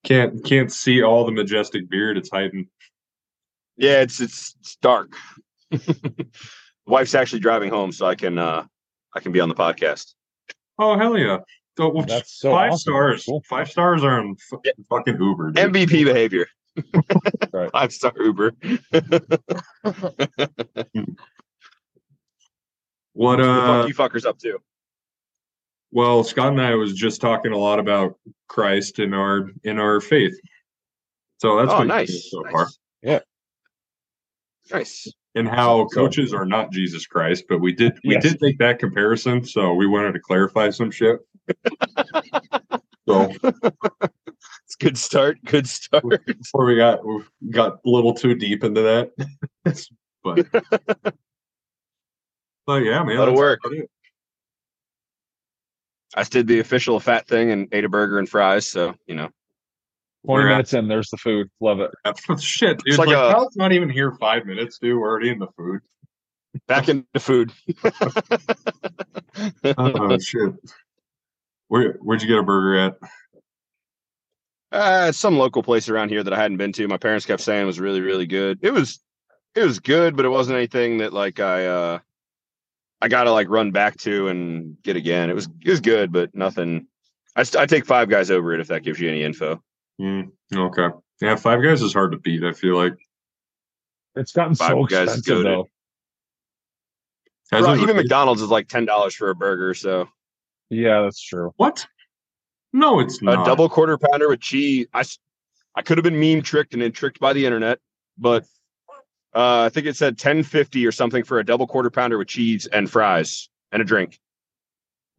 Can't 0.04 0.44
can't 0.44 0.72
see 0.72 1.02
all 1.02 1.26
the 1.26 1.32
majestic 1.32 1.90
beard 1.90 2.18
it's 2.18 2.30
hiding. 2.30 2.68
Yeah, 3.78 4.02
it's 4.02 4.20
it's, 4.22 4.56
it's 4.60 4.76
dark. 4.78 5.16
Wife's 6.86 7.16
actually 7.16 7.40
driving 7.40 7.70
home, 7.70 7.92
so 7.92 8.06
I 8.06 8.16
can 8.16 8.38
uh 8.38 8.66
I 9.16 9.20
can 9.20 9.32
be 9.32 9.40
on 9.40 9.50
the 9.50 9.56
podcast. 9.56 10.14
Oh 10.80 10.98
hell 10.98 11.18
yeah! 11.18 11.40
Oh, 11.80 11.90
well, 11.90 12.06
That's 12.06 12.34
so 12.40 12.52
five 12.52 12.72
awesome. 12.74 12.80
stars. 12.94 13.26
Cool. 13.26 13.44
Five 13.50 13.70
stars 13.70 14.04
are 14.04 14.20
on 14.20 14.36
f- 14.52 14.60
Yeah. 14.64 14.72
fucking 14.90 15.20
Uber. 15.20 15.52
dude. 15.52 15.74
MVP 15.74 16.06
behavior. 16.06 16.48
Right. 17.52 17.72
Five 17.72 17.94
star 17.94 18.14
Uber. 18.20 18.54
What 23.16 23.38
What 23.38 23.42
uh? 23.42 23.82
fuck 23.82 23.88
you 23.88 23.94
fuckers 23.94 24.26
up 24.26 24.40
to? 24.40 24.58
Well, 25.92 26.24
Scott 26.24 26.54
and 26.54 26.62
I 26.62 26.74
was 26.74 26.94
just 26.94 27.22
talking 27.22 27.52
a 27.52 27.58
lot 27.58 27.78
about 27.78 28.18
Christ 28.48 28.98
in 29.00 29.14
our 29.14 29.52
in 29.64 29.78
our 29.80 30.02
faith. 30.02 30.36
So 31.40 31.58
that's 31.58 31.72
oh, 31.72 31.84
nice. 31.84 32.32
so 32.32 32.40
nice. 32.40 32.52
far. 32.52 32.68
Yeah. 34.70 34.78
Nice. 34.78 35.12
And 35.36 35.48
how 35.48 35.86
coaches 35.88 36.34
are 36.34 36.46
not 36.46 36.72
Jesus 36.72 37.08
Christ, 37.08 37.46
but 37.50 37.60
we 37.60 37.74
did 37.74 37.94
we 38.06 38.14
Yes. 38.14 38.24
did 38.24 38.42
make 38.42 38.60
that 38.60 38.78
comparison, 38.80 39.44
so 39.44 39.74
we 39.74 39.88
wanted 39.88 40.14
to 40.14 40.20
clarify 40.20 40.70
some 40.70 40.92
shit. 40.92 41.20
so 43.08 43.32
It's 43.42 44.76
a 44.80 44.84
good 44.84 44.98
start. 44.98 45.40
Good 45.46 45.68
start. 45.68 46.04
before 46.26 46.66
we 46.66 46.76
got 46.76 47.06
we 47.06 47.24
got 47.50 47.74
a 47.74 47.90
little 47.90 48.14
too 48.14 48.36
deep 48.36 48.64
into 48.64 48.82
that, 48.82 49.12
but 50.24 50.46
but 52.66 52.84
yeah, 52.84 53.04
man, 53.04 53.18
That'll 53.18 53.34
that's 53.34 53.38
work. 53.38 53.60
I 56.16 56.24
did 56.24 56.46
the 56.48 56.60
official 56.60 57.00
fat 57.00 57.28
thing 57.28 57.50
and 57.50 57.68
ate 57.72 57.86
a 57.86 57.90
burger 57.90 58.20
and 58.20 58.30
fries. 58.30 58.68
So 58.68 58.94
you 59.08 59.16
know, 59.16 59.30
Twenty 60.26 60.44
We're 60.44 60.50
at- 60.50 60.54
minutes 60.54 60.74
in, 60.74 60.88
there's 60.88 61.10
the 61.10 61.18
food. 61.18 61.50
Love 61.60 61.80
it. 61.82 61.92
Shit, 62.40 62.78
dude. 62.80 62.88
It's 62.88 62.98
like, 62.98 63.08
like 63.10 63.18
a- 63.18 63.34
Kyle's 63.34 63.56
not 63.58 63.72
even 63.74 63.90
here 63.90 64.12
five 64.14 64.46
minutes, 64.46 64.78
dude. 64.80 64.98
We're 64.98 65.10
already 65.10 65.30
in 65.30 65.40
the 65.40 65.48
food. 65.58 65.82
back 66.68 66.88
into 66.90 67.06
food. 67.20 67.52
Oh 69.78 70.20
shit. 70.20 70.54
Where 71.68 71.94
where'd 72.02 72.22
you 72.22 72.28
get 72.28 72.38
a 72.38 72.44
burger 72.44 72.78
at? 72.78 72.98
Uh, 74.72 75.12
some 75.12 75.38
local 75.38 75.64
place 75.64 75.90
around 75.90 76.10
here 76.10 76.24
that 76.24 76.34
I 76.34 76.38
hadn't 76.38 76.58
been 76.58 76.72
to. 76.74 76.88
My 76.88 76.98
parents 76.98 77.26
kept 77.26 77.42
saying 77.42 77.66
was 77.66 77.80
really, 77.80 78.02
really 78.02 78.26
good. 78.26 78.60
It 78.62 78.72
was, 78.72 79.00
it 79.56 79.64
was 79.64 79.80
good, 79.80 80.16
but 80.16 80.26
it 80.26 80.30
wasn't 80.30 80.58
anything 80.58 81.00
that 81.00 81.14
like 81.14 81.40
I, 81.40 81.66
uh, 81.68 82.00
I 83.02 83.08
gotta 83.08 83.32
like 83.32 83.50
run 83.50 83.72
back 83.72 83.98
to 84.02 84.28
and 84.30 84.82
get 84.84 84.96
again. 84.96 85.30
It 85.30 85.36
was 85.36 85.48
it 85.64 85.70
was 85.70 85.82
good, 85.82 86.12
but 86.12 86.34
nothing. 86.36 86.88
I 87.36 87.44
st- 87.44 87.62
I 87.62 87.66
take 87.66 87.86
Five 87.86 88.10
Guys 88.10 88.30
over 88.32 88.54
it 88.54 88.60
if 88.62 88.68
that 88.68 88.84
gives 88.84 89.00
you 89.00 89.10
any 89.10 89.24
info. 89.24 89.62
Mm, 90.02 90.32
okay. 90.54 90.88
Yeah, 91.22 91.36
Five 91.36 91.64
Guys 91.64 91.82
is 91.82 91.94
hard 91.94 92.12
to 92.12 92.18
beat. 92.18 92.44
I 92.44 92.52
feel 92.54 92.76
like 92.76 92.94
It's 94.16 94.32
gotten 94.32 94.56
so 94.56 94.66
Five 94.66 94.90
Guys 94.90 95.10
is 95.10 95.20
expensive 95.20 95.38
goated. 95.38 95.44
though. 95.44 95.70
Has 97.52 97.66
Bro, 97.66 97.76
even 97.76 97.96
McDonald's 97.96 98.42
is 98.42 98.50
like 98.50 98.68
ten 98.68 98.86
dollars 98.86 99.14
for 99.14 99.30
a 99.30 99.36
burger. 99.36 99.74
So 99.74 100.08
Yeah, 100.70 101.02
that's 101.02 101.22
true. 101.22 101.54
what? 101.58 101.86
No, 102.74 103.00
it's 103.00 103.22
a 103.22 103.26
not. 103.26 103.46
double 103.46 103.70
quarter 103.70 103.98
pounder 103.98 104.28
with 104.30 104.40
cheese. 104.40 104.88
I 104.94 105.04
I 105.76 105.82
could 105.84 105.98
have 105.98 106.04
been 106.04 106.20
meme 106.20 106.42
tricked 106.42 106.74
and 106.74 106.82
then 106.82 106.92
tricked 106.92 107.20
by 107.20 107.34
the 107.34 107.46
internet, 107.46 107.80
but 108.18 108.46
uh, 109.36 109.62
I 109.62 109.70
think 109.70 109.86
it 109.86 109.96
said 109.96 110.18
ten 110.18 110.42
fifty 110.44 110.86
or 110.86 110.92
something 110.92 111.24
for 111.24 111.40
a 111.40 111.46
double 111.46 111.68
quarter 111.68 111.92
pounder 111.92 112.18
with 112.18 112.28
cheese 112.28 112.66
and 112.66 112.90
fries 112.90 113.50
and 113.72 113.82
a 113.82 113.86
drink. 113.86 114.20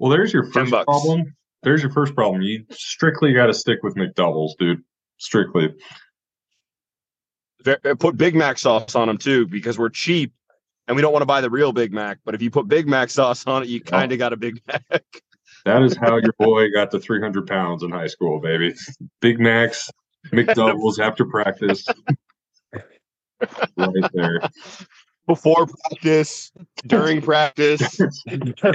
Well, 0.01 0.11
there's 0.11 0.33
your 0.33 0.45
first 0.51 0.73
problem. 0.73 1.37
There's 1.65 1.83
your 1.83 1.91
first 1.91 2.15
problem. 2.15 2.43
You 2.43 2.65
strictly 2.71 3.33
got 3.33 3.47
to 3.47 3.55
stick 3.55 3.83
with 3.83 3.97
McDoubles, 3.97 4.51
dude. 4.59 4.83
Strictly. 5.19 5.75
Uh, 7.67 7.95
Put 7.99 8.17
Big 8.17 8.35
Mac 8.35 8.59
sauce 8.59 8.95
on 8.95 9.09
them 9.09 9.17
too 9.17 9.47
because 9.47 9.79
we're 9.79 9.89
cheap 9.89 10.35
and 10.87 10.97
we 10.97 11.03
don't 11.03 11.13
want 11.13 11.23
to 11.23 11.27
buy 11.27 11.41
the 11.41 11.51
real 11.51 11.73
Big 11.73 11.93
Mac. 11.93 12.19
But 12.25 12.35
if 12.35 12.43
you 12.43 12.51
put 12.51 12.69
Big 12.69 12.87
Mac 12.87 13.11
sauce 13.11 13.47
on 13.47 13.63
it, 13.63 13.69
you 13.69 13.81
kind 13.81 14.13
of 14.13 14.19
got 14.19 14.33
a 14.33 14.37
Big 14.37 14.61
Mac. 14.67 14.85
That 15.65 15.83
is 15.83 15.97
how 15.97 16.19
your 16.19 16.35
boy 16.39 16.71
got 16.75 16.91
to 16.91 17.01
300 17.01 17.47
pounds 17.47 17.83
in 17.83 17.91
high 17.91 18.09
school, 18.09 18.39
baby. 18.39 18.75
Big 19.23 19.41
Macs, 19.41 19.91
McDoubles 20.27 20.99
after 20.99 21.25
practice. 21.25 21.87
right 23.79 24.11
there. 24.13 24.41
Before 25.27 25.67
practice, 25.67 26.53
during 26.87 27.23
practice. 27.23 27.99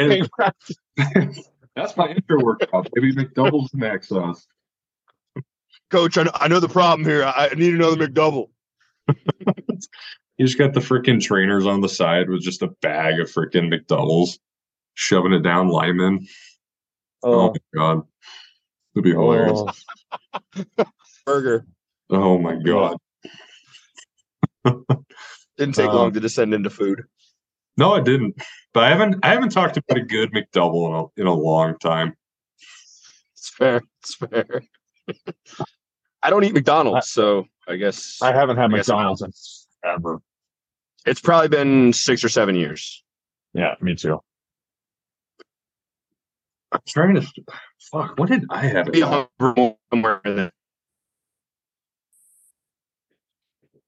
That's 1.80 1.96
my 1.98 2.08
intro 2.10 2.44
workout, 2.44 2.88
Maybe 2.96 3.14
McDoubles 3.14 3.72
and 3.74 3.82
mac 3.82 4.04
sauce. 4.04 4.46
Coach, 5.90 6.18
I 6.18 6.24
know, 6.24 6.32
I 6.36 6.48
know 6.48 6.60
the 6.60 6.68
problem 6.70 7.08
here. 7.08 7.24
I, 7.24 7.50
I 7.52 7.54
need 7.56 7.74
another 7.74 7.96
McDouble. 8.08 8.50
You 9.08 10.46
just 10.46 10.58
got 10.58 10.74
the 10.74 10.80
freaking 10.80 11.22
trainers 11.22 11.66
on 11.66 11.82
the 11.82 11.90
side 11.90 12.30
with 12.30 12.42
just 12.42 12.62
a 12.62 12.68
bag 12.82 13.20
of 13.20 13.28
freaking 13.32 13.74
McDoubles, 13.74 14.38
shoving 14.94 15.34
it 15.34 15.42
down 15.42 15.68
lineman. 15.70 16.28
Oh, 17.24 17.34
Oh, 17.34 17.48
my 17.54 17.80
god. 17.80 18.02
It'd 18.96 19.04
be 19.04 19.12
hilarious. 19.12 19.62
oh. 20.78 20.86
Burger. 21.26 21.66
Oh 22.10 22.38
my 22.40 22.56
god. 22.56 22.98
Didn't 25.58 25.76
take 25.76 25.90
Um, 25.90 25.96
long 25.96 26.14
to 26.14 26.20
descend 26.20 26.54
into 26.54 26.70
food. 26.70 27.04
No, 27.80 27.94
I 27.94 28.02
didn't. 28.02 28.36
But 28.74 28.84
I 28.84 28.90
haven't 28.90 29.16
I 29.24 29.30
haven't 29.30 29.50
talked 29.52 29.78
about 29.78 29.98
a 29.98 30.02
good 30.02 30.34
McDouble 30.34 30.90
in 30.90 30.94
a 30.94 31.22
in 31.22 31.28
a 31.28 31.34
long 31.34 31.78
time. 31.80 32.14
It's 33.34 33.50
fair. 33.50 33.82
It's 34.02 34.16
fair. 34.16 34.62
I 36.24 36.30
don't 36.30 36.44
eat 36.44 36.54
McDonald's, 36.54 37.08
so 37.10 37.46
I 37.70 37.78
guess 37.78 38.20
I 38.22 38.34
haven't 38.34 38.58
had 38.58 38.66
I 38.66 38.68
McDonald's 38.68 39.22
in 39.22 39.32
ever. 39.90 40.20
it's 41.06 41.22
probably 41.22 41.48
been 41.48 41.94
six 41.94 42.22
or 42.22 42.28
seven 42.28 42.56
years. 42.56 43.02
Yeah, 43.54 43.76
me 43.80 43.96
too. 43.96 44.20
I'm 46.74 46.82
trying 46.86 47.16
to 47.16 47.26
fuck. 47.92 48.20
What 48.20 48.30
did 48.30 48.44
I 48.50 48.68
have? 48.68 48.92
Be 48.92 49.00
somewhere. 49.00 50.52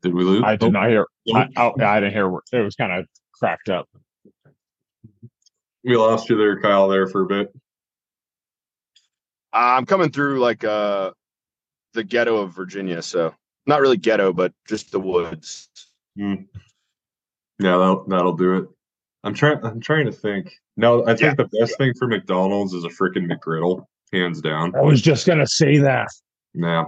Did 0.01 0.13
we 0.15 0.23
lose? 0.23 0.43
I 0.45 0.55
did 0.55 0.71
not 0.71 0.89
hear. 0.89 1.05
I, 1.35 1.47
Nope. 1.55 1.73
oh, 1.77 1.83
I 1.83 1.99
didn't 1.99 2.13
hear. 2.13 2.31
It 2.53 2.63
was 2.63 2.75
kind 2.75 2.93
of 2.93 3.05
cracked 3.41 3.69
up. 3.69 3.89
We 5.83 5.97
lost 5.97 6.29
you 6.29 6.37
there, 6.37 6.61
Kyle. 6.61 6.87
There 6.87 7.07
for 7.07 7.23
a 7.23 7.25
bit. 7.25 7.51
I'm 9.51 9.85
coming 9.85 10.11
through 10.11 10.39
like 10.39 10.63
uh 10.63 11.11
the 11.93 12.03
ghetto 12.03 12.37
of 12.37 12.53
Virginia, 12.53 13.01
so 13.01 13.33
not 13.65 13.81
really 13.81 13.97
ghetto, 13.97 14.31
but 14.31 14.53
just 14.67 14.91
the 14.91 14.99
woods. 14.99 15.69
Hmm. 16.15 16.35
Yeah, 17.59 17.77
that'll, 17.77 18.05
that'll 18.07 18.35
do 18.35 18.57
it. 18.57 18.65
I'm 19.23 19.33
trying. 19.33 19.63
I'm 19.65 19.81
trying 19.81 20.05
to 20.05 20.11
think. 20.11 20.51
No, 20.77 21.05
I 21.07 21.15
think 21.15 21.37
the 21.37 21.49
best 21.59 21.77
thing 21.77 21.93
for 21.97 22.07
McDonald's 22.07 22.73
is 22.73 22.85
a 22.85 22.89
freaking 22.89 23.31
McGriddle, 23.31 23.85
hands 24.13 24.41
down. 24.41 24.75
I 24.75 24.81
was 24.81 25.01
just 25.01 25.27
gonna 25.27 25.47
say 25.47 25.77
that. 25.79 26.07
Yeah, 26.53 26.85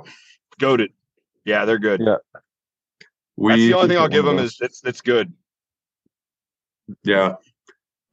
Goaded. 0.59 0.91
Yeah, 1.45 1.65
they're 1.65 1.79
good. 1.79 2.01
Yeah. 2.03 2.15
we. 3.37 3.49
That's 3.51 3.61
the 3.61 3.73
only 3.73 3.87
thing 3.89 3.97
I'll 3.97 4.07
give 4.07 4.25
them 4.25 4.39
is 4.39 4.57
it's 4.61 4.83
it's 4.83 5.01
good. 5.01 5.33
Yeah. 7.03 7.35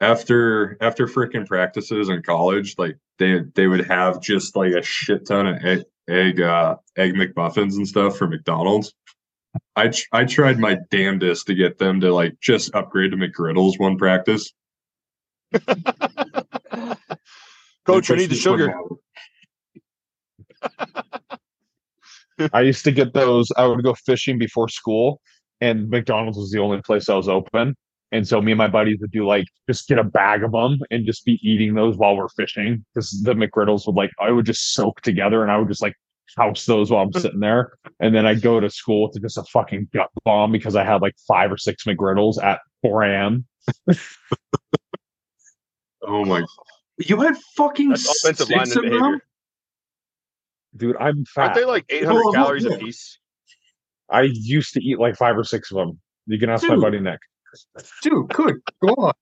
After 0.01 0.79
after 0.81 1.07
freaking 1.07 1.47
practices 1.47 2.09
in 2.09 2.23
college, 2.23 2.77
like 2.79 2.97
they 3.19 3.41
they 3.55 3.67
would 3.67 3.87
have 3.87 4.21
just 4.21 4.57
like 4.57 4.73
a 4.73 4.83
shit 4.83 5.27
ton 5.27 5.47
of 5.47 5.63
egg 5.65 5.85
egg 6.09 6.41
uh, 6.41 6.77
egg 6.97 7.15
McMuffins 7.15 7.77
and 7.77 7.87
stuff 7.87 8.17
from 8.17 8.31
McDonald's. 8.31 8.95
I 9.77 9.89
tr- 9.89 10.07
I 10.13 10.25
tried 10.25 10.59
my 10.59 10.79
damnedest 10.91 11.47
to 11.47 11.55
get 11.55 11.79
them 11.79 12.01
to 12.01 12.15
like 12.15 12.39
just 12.41 12.75
upgrade 12.75 13.11
to 13.13 13.17
McGriddles 13.17 13.79
one 13.79 13.99
practice. 13.99 14.53
Coach, 17.85 18.11
I 18.11 18.15
need 18.15 18.31
the 18.31 18.37
sugar. 18.37 18.75
I 22.53 22.61
used 22.63 22.85
to 22.85 22.93
get 22.93 23.13
those. 23.13 23.49
I 23.57 23.67
would 23.67 23.83
go 23.83 23.95
fishing 23.95 24.39
before 24.39 24.69
school, 24.69 25.21
and 25.61 25.91
McDonald's 25.91 26.39
was 26.39 26.51
the 26.51 26.61
only 26.61 26.81
place 26.83 27.09
I 27.09 27.15
was 27.15 27.29
open. 27.29 27.77
And 28.13 28.27
so 28.27 28.41
me 28.43 28.53
and 28.53 28.59
my 28.59 28.69
buddies 28.69 28.99
would 29.01 29.13
do 29.13 29.27
like 29.27 29.47
just 29.69 29.89
get 29.89 29.99
a 29.99 30.05
bag 30.05 30.43
of 30.43 30.53
them 30.53 30.79
and 30.91 31.07
just 31.07 31.25
be 31.25 31.39
eating 31.43 31.75
those 31.75 31.97
while 31.97 32.17
we're 32.17 32.29
fishing 32.29 32.85
because 32.93 33.23
the 33.23 33.35
McGriddles 33.35 33.87
would 33.87 33.95
like 33.97 34.11
I 34.19 34.31
would 34.31 34.47
just 34.47 34.75
soak 34.75 35.01
together 35.03 35.43
and 35.43 35.51
I 35.51 35.59
would 35.59 35.69
just 35.69 35.83
like 35.83 35.95
house 36.37 36.65
those 36.65 36.91
while 36.91 37.05
I'm 37.05 37.13
sitting 37.13 37.41
there. 37.41 37.73
And 38.01 38.15
then 38.15 38.27
I'd 38.27 38.43
go 38.43 38.61
to 38.61 38.71
school 38.71 39.11
to 39.11 39.21
just 39.21 39.39
a 39.39 39.45
fucking 39.45 39.89
gut 39.93 40.11
bomb 40.25 40.53
because 40.53 40.77
I 40.77 40.85
had 40.85 41.03
like 41.03 41.15
five 41.27 41.53
or 41.53 41.59
six 41.59 41.85
McGriddles 41.85 42.43
at 42.43 42.61
4 42.83 43.03
a.m. 43.05 43.47
Oh 46.03 46.25
my! 46.25 46.41
God. 46.41 46.49
You 46.99 47.21
had 47.21 47.37
fucking 47.57 47.91
That's 47.91 48.25
offensive 48.25 48.47
six 48.47 48.75
lineman 48.75 48.95
of 48.95 49.03
them? 49.03 49.21
Dude, 50.77 50.97
I'm 50.97 51.25
fat. 51.27 51.43
Aren't 51.43 51.55
they 51.57 51.65
like 51.65 51.85
800 51.89 52.15
Well, 52.15 52.33
calories 52.33 52.65
a 52.65 52.79
piece? 52.79 53.19
I 54.09 54.23
used 54.23 54.73
to 54.75 54.81
eat 54.83 54.99
like 54.99 55.17
five 55.17 55.37
or 55.37 55.45
six 55.45 55.71
of 55.71 55.77
them. 55.77 56.01
You 56.27 56.39
can 56.39 56.49
ask 56.49 56.67
my 56.67 56.77
buddy 56.77 57.01
Nick. 57.01 57.21
Dude, 58.03 58.29
good. 58.29 58.57
Go 58.83 58.95
on. 58.95 59.13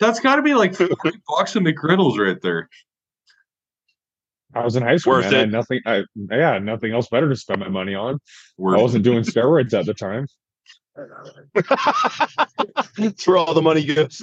That's 0.00 0.20
got 0.20 0.36
to 0.36 0.42
be 0.42 0.54
like 0.54 0.74
forty 0.74 1.18
bucks 1.26 1.56
of 1.56 1.62
McGriddles 1.62 2.18
right 2.18 2.40
there. 2.42 2.68
I 4.54 4.64
was 4.64 4.76
in 4.76 4.82
high 4.82 4.96
school. 4.96 5.14
Worth 5.14 5.24
man. 5.24 5.34
I 5.34 5.36
it. 5.36 5.40
had 5.40 5.52
nothing. 5.52 5.80
I 5.86 6.04
yeah, 6.30 6.52
had 6.54 6.64
nothing 6.64 6.92
else 6.92 7.08
better 7.08 7.28
to 7.28 7.36
spend 7.36 7.60
my 7.60 7.68
money 7.68 7.94
on. 7.94 8.18
Worth 8.56 8.78
I 8.78 8.82
wasn't 8.82 9.04
doing 9.04 9.24
steroids 9.24 9.78
at 9.78 9.86
the 9.86 9.94
time. 9.94 10.26
That's 12.96 13.26
where 13.26 13.36
all 13.36 13.54
the 13.54 13.62
money 13.62 13.84
goes. 13.84 14.22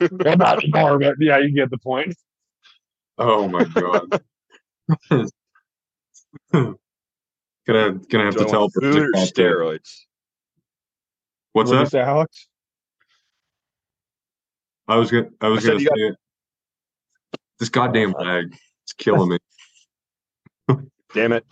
Well, 0.00 0.36
not 0.36 0.62
anymore, 0.62 0.98
but 0.98 1.16
yeah, 1.18 1.38
you 1.38 1.52
get 1.52 1.70
the 1.70 1.78
point. 1.78 2.14
Oh 3.18 3.48
my 3.48 3.64
god. 3.64 4.22
gonna 7.66 7.92
gonna 8.10 8.24
have 8.24 8.36
to 8.36 8.44
tell 8.44 8.68
food 8.68 8.96
or 8.96 9.12
steroids. 9.12 10.00
What's 11.52 11.70
that? 11.70 11.94
Alex? 11.94 12.48
I 14.88 14.96
was 14.96 15.10
gonna 15.10 15.28
I 15.40 15.48
was 15.48 15.64
I 15.64 15.68
gonna 15.68 15.80
say 15.80 15.86
you 15.96 16.08
it. 16.08 16.16
This 17.58 17.68
goddamn 17.68 18.12
lag. 18.18 18.56
It's 18.84 18.92
killing 18.92 19.28
me. 19.28 19.38
Damn 21.14 21.32
it. 21.32 21.46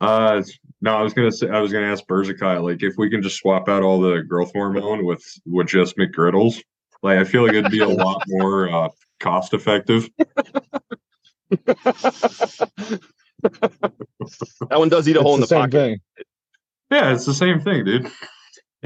Uh 0.00 0.42
no, 0.80 0.96
I 0.96 1.02
was 1.02 1.14
gonna 1.14 1.32
say 1.32 1.48
I 1.48 1.60
was 1.60 1.72
gonna 1.72 1.86
ask 1.86 2.04
Berzakai, 2.06 2.62
like 2.62 2.82
if 2.82 2.94
we 2.96 3.08
can 3.08 3.22
just 3.22 3.36
swap 3.36 3.68
out 3.68 3.82
all 3.82 4.00
the 4.00 4.22
growth 4.22 4.52
hormone 4.52 5.04
with 5.04 5.24
with 5.46 5.68
just 5.68 5.96
McGriddles. 5.96 6.62
Like 7.02 7.18
I 7.18 7.24
feel 7.24 7.42
like 7.42 7.52
it'd 7.52 7.70
be 7.70 7.80
a 7.80 7.88
lot 7.88 8.22
more 8.28 8.68
uh 8.68 8.88
cost 9.20 9.54
effective. 9.54 10.08
that 14.70 14.78
one 14.78 14.88
does 14.88 15.08
eat 15.08 15.16
a 15.16 15.22
hole 15.22 15.34
in 15.34 15.40
the 15.40 15.44
It's 15.44 15.50
the 15.50 15.56
pocket. 15.56 15.72
thing. 15.72 15.98
Yeah, 16.90 17.12
it's 17.12 17.24
the 17.26 17.34
same 17.34 17.60
thing, 17.60 17.84
dude. 17.84 18.10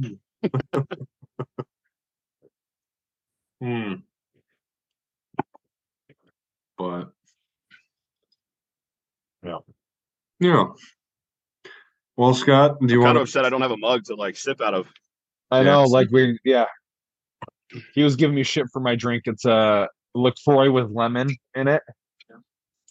hmm. 3.60 3.94
But 6.76 7.10
Yeah. 9.44 9.58
Yeah. 10.40 10.64
Well, 12.16 12.34
Scott, 12.34 12.78
do 12.80 12.92
you 12.92 13.00
I'm 13.00 13.04
kind 13.04 13.04
want 13.04 13.16
of 13.18 13.22
upset 13.22 13.44
I 13.44 13.50
don't 13.50 13.60
have 13.62 13.70
a 13.70 13.76
mug 13.76 14.04
to 14.06 14.14
like 14.14 14.36
sip 14.36 14.60
out 14.60 14.74
of. 14.74 14.86
I 15.50 15.58
Yeah, 15.58 15.64
know, 15.64 15.78
it's- 15.82 15.90
like 15.92 16.10
we, 16.10 16.38
yeah. 16.44 16.66
He 17.94 18.02
was 18.02 18.16
giving 18.16 18.34
me 18.34 18.42
shit 18.44 18.66
for 18.72 18.80
my 18.80 18.94
drink. 18.96 19.24
It's 19.26 19.44
a 19.44 19.88
LaCroix 20.14 20.70
with 20.70 20.90
lemon 20.90 21.28
in 21.54 21.68
it. 21.68 21.82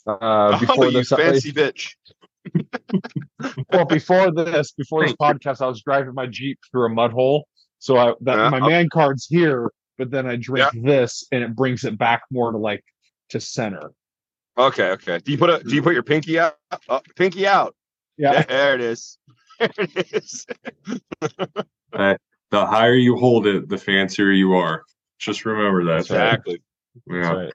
Uh, 0.08 0.17
oh, 0.22 0.60
before 0.60 0.86
you 0.86 0.91
this, 0.91 1.12
I- 1.12 1.17
fancy 1.17 1.52
bitch. 1.52 1.91
well, 3.72 3.86
before 3.86 4.32
this, 4.32 4.72
before 4.72 5.06
this 5.06 5.15
podcast, 5.15 5.62
I 5.62 5.67
was 5.67 5.82
driving 5.82 6.13
my 6.13 6.28
Jeep 6.28 6.60
through 6.72 6.86
a 6.86 6.89
mud 6.89 7.12
hole. 7.12 7.48
So 7.80 7.98
I, 7.98 8.13
that, 8.22 8.38
Yeah. 8.38 8.50
my 8.50 8.60
man 8.60 8.89
card's 8.89 9.28
here, 9.28 9.72
but 9.98 10.12
then 10.12 10.26
I 10.26 10.38
drink 10.38 10.70
this 10.74 11.26
and 11.32 11.43
it 11.43 11.56
brings 11.56 11.84
it 11.84 11.98
back 11.98 12.24
more 12.32 12.52
to 12.52 12.58
like 12.58 12.84
to 13.30 13.39
center. 13.41 13.91
Okay, 14.58 14.91
okay. 14.91 15.20
Do 15.20 15.32
you 15.32 15.38
put 15.38 15.50
a 15.50 15.60
do 15.63 15.76
you 15.76 15.84
put 15.84 15.93
your 15.93 16.04
pinky 16.04 16.39
out? 16.39 16.56
Uh, 16.89 17.02
pinky 17.15 17.46
out. 17.46 17.76
Yeah. 18.17 18.41
There 18.43 18.74
it 18.74 18.82
is. 18.82 19.20
There 19.60 19.70
it 19.78 20.13
is. 20.13 20.46
The 22.50 22.65
higher 22.65 22.93
you 22.93 23.17
hold 23.17 23.46
it, 23.46 23.67
the 23.67 23.78
fancier 23.78 24.32
you 24.32 24.54
are. 24.54 24.84
Just 25.20 25.46
remember 25.46 25.84
that. 25.84 26.08
That's 26.08 26.10
right. 26.12 26.28
Exactly. 26.28 26.62
Yeah. 27.08 27.22
That's 27.22 27.36
right. 27.36 27.54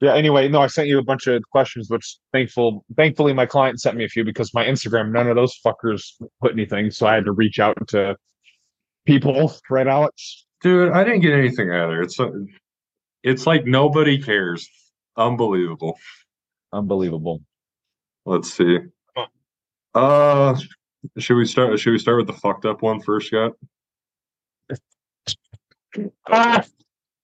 Yeah. 0.00 0.14
Anyway, 0.14 0.48
no, 0.48 0.60
I 0.60 0.68
sent 0.68 0.88
you 0.88 0.98
a 0.98 1.02
bunch 1.04 1.26
of 1.26 1.42
questions, 1.50 1.90
which 1.90 2.18
thankful, 2.32 2.84
thankfully, 2.96 3.32
my 3.32 3.46
client 3.46 3.80
sent 3.80 3.96
me 3.96 4.04
a 4.04 4.08
few 4.08 4.24
because 4.24 4.54
my 4.54 4.64
Instagram, 4.64 5.10
none 5.10 5.26
of 5.28 5.34
those 5.36 5.58
fuckers 5.64 6.12
put 6.40 6.52
anything, 6.52 6.90
so 6.90 7.06
I 7.06 7.14
had 7.14 7.24
to 7.24 7.32
reach 7.32 7.58
out 7.58 7.76
to 7.88 8.16
people. 9.06 9.52
Right, 9.70 9.86
Alex? 9.88 10.44
Dude, 10.62 10.92
I 10.92 11.04
didn't 11.04 11.20
get 11.20 11.32
anything 11.34 11.70
either. 11.70 12.00
It's 12.02 12.18
uh, 12.20 12.30
it's 13.22 13.46
like 13.46 13.64
nobody 13.64 14.20
cares. 14.22 14.68
Unbelievable. 15.16 15.98
Unbelievable. 16.72 17.40
Let's 18.24 18.52
see. 18.52 18.78
Uh 19.94 20.56
should 21.16 21.36
we 21.36 21.46
start 21.46 21.78
should 21.80 21.92
we 21.92 21.98
start 21.98 22.18
with 22.18 22.26
the 22.26 22.32
fucked 22.40 22.66
up 22.66 22.82
one 22.82 23.00
first, 23.00 23.28
Scott? 23.28 23.52
Ah, 26.30 26.62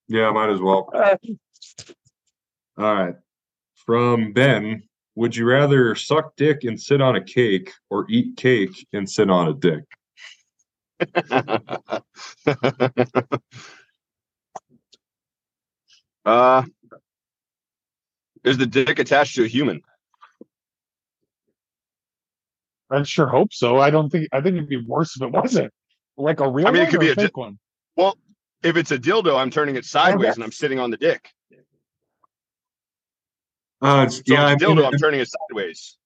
Yeah, 0.08 0.30
might 0.30 0.48
as 0.50 0.60
well. 0.60 0.88
All 2.76 2.94
right. 2.94 3.14
From 3.86 4.32
Ben, 4.32 4.82
would 5.14 5.36
you 5.36 5.46
rather 5.46 5.94
suck 5.94 6.34
dick 6.36 6.64
and 6.64 6.80
sit 6.80 7.00
on 7.00 7.16
a 7.16 7.22
cake 7.22 7.72
or 7.90 8.06
eat 8.08 8.36
cake 8.36 8.86
and 8.92 9.08
sit 9.08 9.30
on 9.30 9.48
a 9.48 9.54
dick? 9.54 9.84
uh, 16.24 16.62
is 18.44 18.58
the 18.58 18.66
dick 18.66 18.98
attached 18.98 19.36
to 19.36 19.44
a 19.44 19.48
human? 19.48 19.82
I 22.90 23.02
sure 23.02 23.26
hope 23.26 23.52
so. 23.52 23.78
I 23.78 23.90
don't 23.90 24.10
think. 24.10 24.28
I 24.32 24.40
think 24.40 24.56
it'd 24.56 24.68
be 24.68 24.76
worse 24.84 25.16
if 25.16 25.22
it 25.22 25.30
wasn't. 25.30 25.72
Like 26.16 26.40
a 26.40 26.48
real 26.48 26.68
I 26.68 26.70
mean, 26.70 26.82
it 26.82 26.90
could 26.90 27.00
be 27.00 27.08
a 27.08 27.12
a 27.12 27.16
di- 27.16 27.30
one. 27.34 27.58
Well, 27.96 28.16
if 28.62 28.76
it's 28.76 28.92
a 28.92 28.98
dildo, 28.98 29.36
I'm 29.38 29.50
turning 29.50 29.76
it 29.76 29.84
sideways 29.84 30.30
Okay. 30.30 30.34
and 30.34 30.44
I'm 30.44 30.52
sitting 30.52 30.78
on 30.78 30.90
the 30.90 30.96
dick. 30.96 31.30
Uh 33.84 34.04
it's, 34.06 34.16
So 34.16 34.22
yeah, 34.26 34.46
I, 34.46 34.50
if 34.52 34.54
it's 34.56 34.64
a 34.64 34.68
mean, 34.68 34.78
dildo, 34.78 34.86
I'm 34.92 34.98
turning 34.98 35.20
it 35.20 35.28
sideways. 35.28 35.96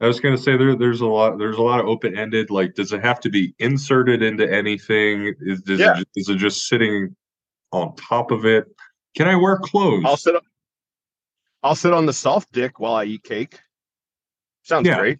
I 0.00 0.06
was 0.06 0.20
gonna 0.20 0.36
say 0.38 0.56
there 0.56 0.74
there's 0.76 1.00
a 1.00 1.06
lot 1.06 1.38
there's 1.38 1.56
a 1.56 1.62
lot 1.62 1.80
of 1.80 1.86
open 1.86 2.16
ended. 2.16 2.50
Like, 2.50 2.74
does 2.74 2.92
it 2.92 3.02
have 3.02 3.20
to 3.20 3.30
be 3.30 3.54
inserted 3.58 4.22
into 4.22 4.50
anything? 4.52 5.34
Is 5.40 5.62
does 5.62 5.80
Yeah. 5.80 5.92
it 5.92 5.96
just, 5.96 6.08
is 6.16 6.28
it 6.28 6.36
just 6.38 6.66
sitting 6.68 7.14
on 7.72 7.94
top 7.96 8.30
of 8.30 8.44
it? 8.44 8.66
Can 9.16 9.28
I 9.28 9.36
wear 9.36 9.58
clothes? 9.58 10.02
I'll 10.06 10.16
sit. 10.16 10.34
I'll 11.62 11.74
sit 11.76 11.92
on 11.92 12.06
the 12.06 12.12
soft 12.12 12.50
dick 12.52 12.80
while 12.80 12.94
I 12.94 13.04
eat 13.04 13.22
cake. 13.22 13.60
Sounds 14.64 14.86
Yeah. 14.86 14.98
great. 14.98 15.18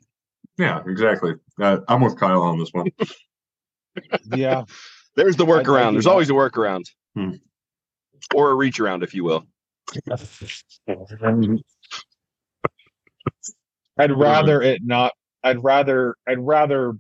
yeah, 0.59 0.81
exactly. 0.87 1.35
Uh, 1.61 1.79
I'm 1.89 2.01
with 2.01 2.19
Kyle 2.19 2.43
on 2.43 2.59
this 2.59 2.71
one. 2.73 2.89
Yeah. 4.35 4.65
There's 5.17 5.37
the 5.37 5.45
I'd- 5.45 5.53
I'd 5.53 5.65
workaround. 5.67 5.93
There's 5.93 6.07
always 6.07 6.31
a 6.31 6.33
workaround, 6.33 6.85
Hmm. 7.15 7.33
or 8.35 8.51
a 8.51 8.55
reach 8.55 8.81
around, 8.81 9.03
if 9.03 9.13
you 9.15 9.23
will. 9.23 9.45
I'd 14.03 14.13
rather 14.13 14.61
it 14.61 14.83
not. 14.85 15.13
I'd 15.45 15.63
rather. 15.63 16.17
I'd 16.27 16.39
rather 16.39 16.95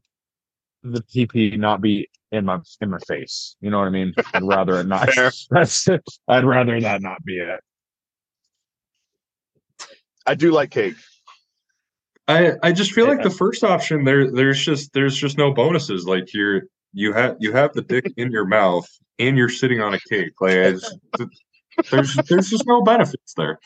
the 0.83 1.03
PP 1.03 1.59
not 1.59 1.81
be 1.81 2.09
in 2.31 2.45
my 2.45 2.59
in 2.81 2.91
my 2.91 2.99
face. 3.07 3.57
You 3.61 3.71
know 3.71 3.79
what 3.79 3.87
I 3.87 3.91
mean? 3.91 4.15
I'd 4.33 4.43
rather 4.43 4.81
it 4.81 4.87
not. 4.87 5.09
That's. 5.51 5.89
it. 5.89 6.03
I'd 6.29 6.45
rather 6.45 6.81
that 6.81 7.03
not 7.03 7.25
be 7.25 7.39
it. 7.39 7.61
I 10.27 10.35
do 10.35 10.53
like 10.53 10.71
cake. 10.71 10.95
I 12.29 12.53
I 12.63 12.73
just 12.73 12.93
feel 12.93 13.07
like 13.07 13.23
the 13.23 13.31
first 13.31 13.65
option 13.65 14.05
there 14.05 14.31
there's 14.31 14.65
just 14.65 14.93
there's 14.93 15.17
just 15.17 15.37
no 15.37 15.53
bonuses. 15.53 16.07
Like 16.07 16.33
you're 16.33 16.63
you 16.93 17.13
have 17.13 17.37
you 17.41 17.53
have 17.53 17.73
the 17.73 17.83
dick 17.83 18.13
in 18.17 18.31
your 18.31 18.47
mouth 18.47 18.89
and 19.19 19.37
you're 19.37 19.49
sitting 19.49 19.81
on 19.81 19.95
a 19.95 20.01
cake. 20.09 20.33
Like 20.41 20.57
I 20.57 20.71
just, 20.73 20.97
there's 21.91 22.15
there's 22.29 22.51
just 22.51 22.67
no 22.67 22.83
benefits 22.83 23.35
there. 23.37 23.59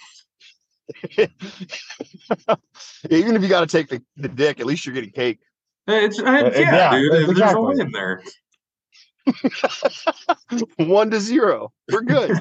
Even 3.11 3.37
if 3.37 3.43
you 3.43 3.49
got 3.49 3.61
to 3.61 3.67
take 3.67 3.89
the, 3.89 4.03
the 4.17 4.29
dick, 4.29 4.61
at 4.61 4.67
least 4.67 4.87
you're 4.87 4.95
getting 4.95 5.11
cake. 5.11 5.41
It's 5.89 6.21
I, 6.21 6.43
Uh, 6.43 6.51
yeah, 6.55 6.61
yeah, 6.61 6.91
dude. 6.91 7.37
There's 7.37 7.55
a 7.55 7.61
win 7.61 7.93
there. 7.93 8.23
One 10.79 11.11
to 11.11 11.21
zero. 11.21 11.73
We're 11.91 12.03
good. 12.03 12.39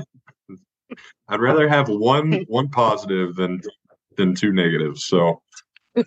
I'd 1.28 1.40
rather 1.42 1.68
have 1.68 1.90
one 1.90 2.46
one 2.48 2.70
positive 2.70 3.36
than 3.36 3.60
than 4.18 4.36
two 4.36 4.52
negatives. 4.54 5.06
So 5.06 5.42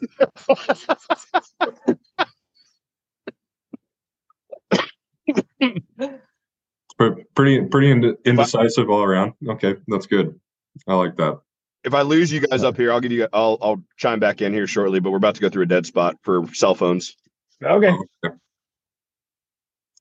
pretty 7.35 7.63
pretty 7.65 7.91
ind- 7.91 8.17
indecisive 8.25 8.89
all 8.89 9.03
around. 9.03 9.33
Okay, 9.49 9.75
that's 9.89 10.07
good. 10.07 10.39
I 10.87 10.95
like 10.95 11.17
that. 11.17 11.41
If 11.85 11.95
I 11.95 12.03
lose 12.03 12.33
you 12.33 12.41
guys 12.41 12.65
up 12.65 12.77
here, 12.77 12.93
I'll 12.93 13.01
give 13.01 13.13
you. 13.13 13.29
I'll 13.33 13.59
I'll 13.61 13.83
chime 13.97 14.21
back 14.21 14.43
in 14.43 14.53
here 14.53 14.67
shortly. 14.67 15.01
But 15.01 15.11
we're 15.11 15.19
about 15.19 15.37
to 15.37 15.41
go 15.41 15.49
through 15.49 15.65
a 15.65 15.67
dead 15.67 15.87
spot 15.87 16.17
for 16.23 16.47
cell 16.55 16.75
phones. 16.75 17.17
Okay. 17.63 17.93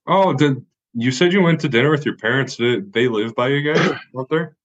Oh, 0.06 0.32
did 0.32 0.64
you 0.94 1.10
said 1.10 1.32
you 1.32 1.42
went 1.42 1.60
to 1.60 1.68
dinner 1.68 1.90
with 1.90 2.04
your 2.04 2.16
parents? 2.16 2.56
Did 2.56 2.92
they 2.92 3.08
live 3.08 3.34
by 3.34 3.48
you 3.48 3.74
guys 3.74 3.90
up 4.18 4.28
there? 4.30 4.56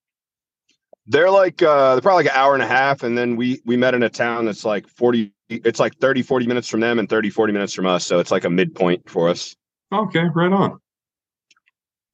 They're 1.06 1.30
like 1.30 1.62
uh 1.62 1.94
they're 1.94 2.02
probably 2.02 2.24
like 2.24 2.34
an 2.34 2.40
hour 2.40 2.54
and 2.54 2.62
a 2.62 2.66
half, 2.66 3.02
and 3.02 3.16
then 3.16 3.36
we 3.36 3.60
we 3.64 3.76
met 3.76 3.94
in 3.94 4.02
a 4.02 4.08
town 4.08 4.46
that's 4.46 4.64
like 4.64 4.88
40 4.88 5.32
it's 5.50 5.78
like 5.78 5.96
30, 5.98 6.22
40 6.22 6.46
minutes 6.46 6.68
from 6.68 6.80
them 6.80 6.98
and 6.98 7.08
30, 7.08 7.30
40 7.30 7.52
minutes 7.52 7.74
from 7.74 7.86
us. 7.86 8.06
So 8.06 8.18
it's 8.18 8.30
like 8.30 8.44
a 8.44 8.50
midpoint 8.50 9.08
for 9.08 9.28
us. 9.28 9.54
Okay, 9.92 10.24
right 10.34 10.52
on. 10.52 10.78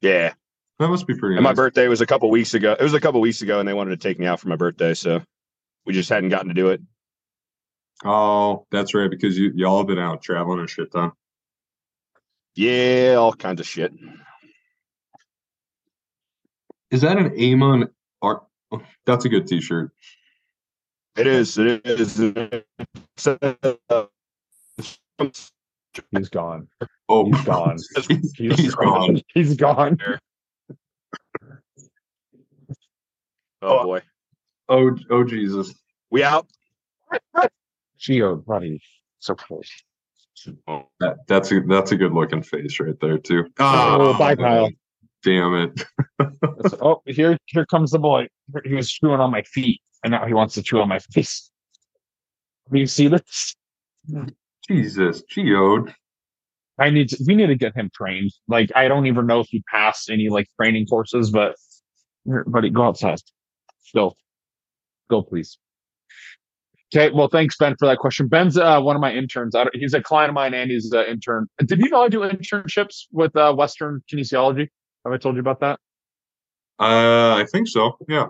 Yeah. 0.01 0.33
That 0.81 0.89
must 0.89 1.07
be 1.07 1.15
pretty. 1.15 1.37
And 1.37 1.45
my 1.45 1.53
birthday 1.53 1.89
was 1.89 2.01
a 2.01 2.07
couple 2.07 2.31
weeks 2.31 2.55
ago. 2.55 2.73
It 2.73 2.83
was 2.83 2.95
a 2.95 3.01
couple 3.01 3.21
weeks 3.21 3.43
ago, 3.43 3.61
and 3.61 3.69
they 3.69 3.75
wanted 3.75 3.91
to 3.91 4.09
take 4.09 4.19
me 4.19 4.25
out 4.25 4.41
for 4.41 4.49
my 4.49 4.57
birthday, 4.57 4.95
so 4.95 5.23
we 5.85 5.93
just 5.93 6.09
hadn't 6.09 6.31
gotten 6.31 6.49
to 6.49 6.55
do 6.55 6.71
it. 6.71 6.81
Oh, 8.03 8.65
that's 8.71 8.95
right, 8.95 9.11
because 9.11 9.39
you 9.39 9.53
y'all 9.55 9.77
have 9.77 9.87
been 9.87 9.99
out 9.99 10.23
traveling 10.23 10.59
and 10.59 10.71
shit, 10.71 10.91
ton. 10.91 11.13
Yeah, 12.55 13.17
all 13.19 13.35
kinds 13.35 13.61
of 13.61 13.67
shit. 13.67 13.93
Is 16.91 17.03
that 17.03 17.19
an 17.19 17.39
Amon 17.39 17.91
Amarth? 18.25 18.41
oh, 18.73 18.81
That's 19.05 19.27
a 19.27 19.29
good 19.29 19.47
T-shirt. 19.47 19.91
It 21.19 21.27
is. 21.27 21.59
It 21.59 21.83
is. 21.85 22.15
So, 23.19 23.37
He's 26.11 26.31
gone. 26.31 26.69
Oh, 27.11 27.27
He's 27.27 27.45
gone. 27.45 27.77
he's, 28.09 28.33
He's, 28.37 28.59
he's 28.59 28.75
gone. 28.75 29.21
He's 29.35 29.57
gone. 29.57 29.99
Oh, 33.63 33.79
oh 33.79 33.83
boy, 33.85 34.03
Oh, 34.69 34.97
oh 35.11 35.25
Jesus. 35.25 35.75
we 36.11 36.23
out. 36.23 36.47
Geo, 37.99 38.37
buddy. 38.37 38.81
So 39.19 39.35
close. 39.35 39.71
Oh, 40.67 40.89
that, 41.01 41.19
that's 41.27 41.53
a 41.53 41.61
that's 41.61 41.93
a 41.93 41.97
good 41.97 42.13
looking 42.13 42.43
face 42.43 42.81
right 42.81 42.99
there 43.01 43.19
too. 43.19 43.47
Ah. 43.59 43.99
Oh, 44.01 44.19
bye, 44.19 44.35
Kyle. 44.35 44.71
Damn 45.23 45.55
it. 45.55 45.85
Oh, 46.81 47.03
here, 47.05 47.37
here 47.47 47.67
comes 47.67 47.91
the 47.91 47.99
boy. 47.99 48.27
He 48.65 48.75
was 48.75 48.91
chewing 48.91 49.21
on 49.21 49.31
my 49.31 49.43
feet, 49.43 49.81
and 50.03 50.13
now 50.13 50.27
he 50.27 50.33
wants 50.33 50.55
to 50.55 50.63
chew 50.63 50.81
on 50.81 50.89
my 50.89 50.99
face. 50.99 51.51
Do 52.73 52.79
you 52.79 52.87
see 52.87 53.09
this? 53.09 53.55
Jesus, 54.67 55.23
geode. 55.31 55.93
I 56.79 56.89
need 56.89 57.11
to, 57.11 57.23
we 57.27 57.35
need 57.35 57.49
to 57.49 57.55
get 57.55 57.75
him 57.75 57.91
trained. 57.95 58.31
Like, 58.49 58.71
I 58.75 58.89
don't 58.89 59.07
even 59.07 59.27
know 59.27 59.41
if 59.41 59.49
he 59.49 59.63
passed 59.71 60.09
any 60.09 60.31
like 60.31 60.47
training 60.59 60.87
courses, 60.87 61.31
but 61.31 61.57
here, 62.25 62.45
buddy, 62.45 62.71
go 62.71 62.85
outside. 62.85 63.21
Go, 63.95 64.15
go, 65.09 65.23
please. 65.23 65.59
Okay, 66.93 67.15
well, 67.15 67.29
thanks, 67.29 67.57
Ben, 67.57 67.77
for 67.79 67.87
that 67.87 67.99
question. 67.99 68.27
Ben's 68.27 68.57
uh, 68.59 68.81
one 68.81 68.97
of 68.97 69.01
my 69.01 69.13
interns. 69.13 69.55
I 69.55 69.67
he's 69.75 69.95
a 69.95 70.03
client 70.03 70.31
of 70.31 70.35
mine, 70.35 70.55
and 70.55 70.71
he's 70.71 70.91
an 70.93 71.07
intern. 71.07 71.47
Did 71.65 71.79
you 71.79 71.89
know 71.89 72.03
I 72.03 72.09
do 72.09 72.21
internships 72.21 73.07
with 73.13 73.35
uh, 73.37 73.55
Western 73.55 74.03
Kinesiology? 74.13 74.69
Have 75.05 75.13
I 75.13 75.17
told 75.17 75.37
you 75.37 75.41
about 75.41 75.61
that? 75.61 75.79
Uh, 76.81 77.37
I 77.37 77.47
think 77.53 77.69
so. 77.69 77.97
Yeah. 78.09 78.27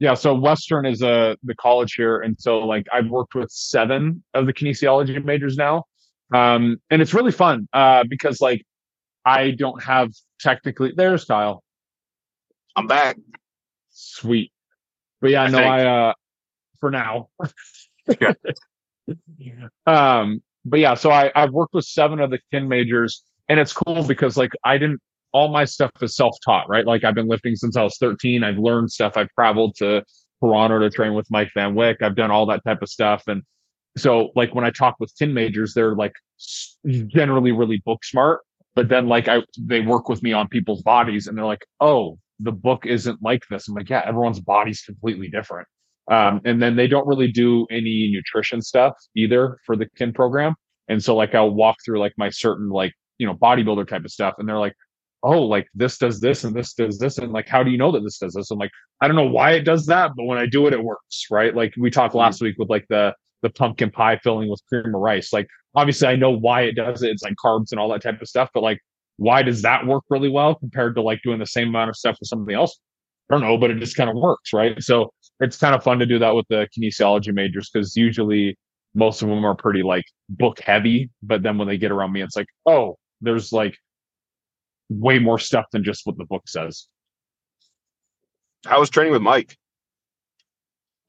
Yeah, 0.00 0.14
so 0.14 0.32
Western 0.34 0.86
is 0.86 1.02
uh 1.02 1.34
the 1.42 1.54
college 1.56 1.94
here, 1.94 2.20
and 2.20 2.36
so 2.40 2.58
like 2.60 2.86
I've 2.92 3.08
worked 3.08 3.34
with 3.34 3.50
seven 3.50 4.22
of 4.34 4.46
the 4.46 4.52
kinesiology 4.52 5.22
majors 5.24 5.56
now, 5.56 5.84
um, 6.32 6.76
and 6.90 7.02
it's 7.02 7.14
really 7.14 7.32
fun 7.32 7.68
uh, 7.72 8.04
because 8.08 8.40
like 8.40 8.64
I 9.24 9.50
don't 9.50 9.82
have 9.82 10.10
technically 10.40 10.92
their 10.96 11.18
style. 11.18 11.62
I'm 12.76 12.86
back. 12.86 13.16
Sweet, 13.98 14.52
but 15.20 15.30
yeah, 15.30 15.42
I 15.42 15.48
no, 15.48 15.58
think. 15.58 15.70
I 15.70 15.86
uh 15.86 16.12
for 16.80 16.90
now, 16.90 17.28
Yeah. 19.38 19.68
Um, 19.86 20.42
but 20.64 20.80
yeah, 20.80 20.94
so 20.94 21.10
I 21.10 21.30
I've 21.34 21.52
worked 21.52 21.74
with 21.74 21.84
seven 21.84 22.20
of 22.20 22.30
the 22.30 22.40
10 22.52 22.68
majors, 22.68 23.22
and 23.48 23.58
it's 23.58 23.72
cool 23.72 24.04
because 24.06 24.36
like 24.36 24.52
I 24.64 24.78
didn't 24.78 25.00
all 25.32 25.48
my 25.48 25.64
stuff 25.64 25.90
is 26.02 26.16
self 26.16 26.36
taught, 26.44 26.68
right? 26.68 26.86
Like 26.86 27.04
I've 27.04 27.14
been 27.14 27.28
lifting 27.28 27.56
since 27.56 27.76
I 27.76 27.82
was 27.82 27.96
13. 27.98 28.44
I've 28.44 28.58
learned 28.58 28.90
stuff. 28.90 29.16
I've 29.16 29.30
traveled 29.30 29.76
to 29.76 30.02
Toronto 30.42 30.78
to 30.78 30.90
train 30.90 31.14
with 31.14 31.30
Mike 31.30 31.50
Van 31.54 31.74
Wyck. 31.74 32.02
I've 32.02 32.16
done 32.16 32.30
all 32.30 32.46
that 32.46 32.64
type 32.64 32.82
of 32.82 32.88
stuff, 32.88 33.24
and 33.26 33.42
so 33.96 34.30
like 34.36 34.54
when 34.54 34.64
I 34.64 34.70
talk 34.70 34.96
with 35.00 35.14
10 35.16 35.32
majors, 35.34 35.74
they're 35.74 35.94
like 35.94 36.12
generally 36.86 37.52
really 37.52 37.82
book 37.84 38.04
smart, 38.04 38.40
but 38.74 38.88
then 38.88 39.08
like 39.08 39.28
I 39.28 39.42
they 39.58 39.80
work 39.80 40.08
with 40.08 40.22
me 40.22 40.32
on 40.32 40.48
people's 40.48 40.82
bodies, 40.82 41.26
and 41.26 41.36
they're 41.36 41.46
like, 41.46 41.66
oh, 41.80 42.18
the 42.40 42.52
book 42.52 42.86
isn't 42.86 43.18
like 43.22 43.42
this. 43.50 43.68
I'm 43.68 43.74
like, 43.74 43.90
yeah, 43.90 44.02
everyone's 44.04 44.40
body's 44.40 44.82
completely 44.82 45.28
different. 45.28 45.66
Um, 46.10 46.40
and 46.44 46.62
then 46.62 46.76
they 46.76 46.86
don't 46.86 47.06
really 47.06 47.30
do 47.30 47.66
any 47.70 48.10
nutrition 48.12 48.62
stuff 48.62 48.94
either 49.14 49.58
for 49.66 49.76
the 49.76 49.86
kin 49.96 50.12
program. 50.12 50.54
And 50.88 51.02
so 51.02 51.14
like 51.14 51.34
I'll 51.34 51.50
walk 51.50 51.76
through 51.84 52.00
like 52.00 52.14
my 52.16 52.30
certain 52.30 52.70
like, 52.70 52.94
you 53.18 53.26
know, 53.26 53.34
bodybuilder 53.34 53.86
type 53.88 54.04
of 54.04 54.10
stuff. 54.10 54.34
And 54.38 54.48
they're 54.48 54.58
like, 54.58 54.74
oh, 55.22 55.42
like 55.42 55.66
this 55.74 55.98
does 55.98 56.20
this 56.20 56.44
and 56.44 56.54
this 56.54 56.72
does 56.72 56.98
this. 56.98 57.18
And 57.18 57.32
like, 57.32 57.48
how 57.48 57.62
do 57.62 57.70
you 57.70 57.76
know 57.76 57.92
that 57.92 58.00
this 58.00 58.18
does 58.18 58.34
this? 58.34 58.50
I'm 58.50 58.58
like, 58.58 58.70
I 59.00 59.08
don't 59.08 59.16
know 59.16 59.28
why 59.28 59.52
it 59.52 59.64
does 59.64 59.86
that, 59.86 60.12
but 60.16 60.24
when 60.24 60.38
I 60.38 60.46
do 60.46 60.66
it, 60.66 60.72
it 60.72 60.82
works. 60.82 61.26
Right. 61.30 61.54
Like 61.54 61.74
we 61.76 61.90
talked 61.90 62.12
mm-hmm. 62.12 62.20
last 62.20 62.40
week 62.40 62.56
with 62.58 62.70
like 62.70 62.86
the 62.88 63.14
the 63.42 63.50
pumpkin 63.50 63.90
pie 63.90 64.18
filling 64.22 64.48
with 64.48 64.62
cream 64.68 64.94
of 64.94 65.00
rice. 65.00 65.32
Like 65.32 65.46
obviously 65.74 66.08
I 66.08 66.16
know 66.16 66.30
why 66.30 66.62
it 66.62 66.72
does 66.72 67.02
it. 67.02 67.10
It's 67.10 67.22
like 67.22 67.34
carbs 67.44 67.70
and 67.70 67.78
all 67.78 67.90
that 67.90 68.02
type 68.02 68.20
of 68.20 68.28
stuff. 68.28 68.50
But 68.54 68.62
like, 68.62 68.80
why 69.18 69.42
does 69.42 69.62
that 69.62 69.86
work 69.86 70.04
really 70.08 70.30
well 70.30 70.54
compared 70.54 70.94
to 70.94 71.02
like 71.02 71.20
doing 71.22 71.38
the 71.38 71.46
same 71.46 71.68
amount 71.68 71.90
of 71.90 71.96
stuff 71.96 72.16
with 72.18 72.28
something 72.28 72.54
else? 72.54 72.78
I 73.28 73.34
don't 73.34 73.42
know, 73.42 73.58
but 73.58 73.70
it 73.70 73.78
just 73.78 73.96
kind 73.96 74.08
of 74.08 74.16
works, 74.16 74.52
right? 74.52 74.82
So 74.82 75.12
it's 75.40 75.58
kind 75.58 75.74
of 75.74 75.82
fun 75.82 75.98
to 75.98 76.06
do 76.06 76.18
that 76.20 76.34
with 76.34 76.46
the 76.48 76.66
kinesiology 76.76 77.34
majors 77.34 77.68
because 77.70 77.94
usually 77.96 78.56
most 78.94 79.20
of 79.20 79.28
them 79.28 79.44
are 79.44 79.54
pretty 79.54 79.82
like 79.82 80.04
book 80.28 80.60
heavy, 80.60 81.10
but 81.22 81.42
then 81.42 81.58
when 81.58 81.68
they 81.68 81.76
get 81.76 81.90
around 81.90 82.12
me, 82.12 82.22
it's 82.22 82.36
like, 82.36 82.46
oh, 82.64 82.96
there's 83.20 83.52
like 83.52 83.76
way 84.88 85.18
more 85.18 85.38
stuff 85.38 85.66
than 85.72 85.84
just 85.84 86.06
what 86.06 86.16
the 86.16 86.24
book 86.24 86.48
says. 86.48 86.86
How 88.64 88.80
was 88.80 88.90
training 88.90 89.12
with 89.12 89.22
Mike? 89.22 89.56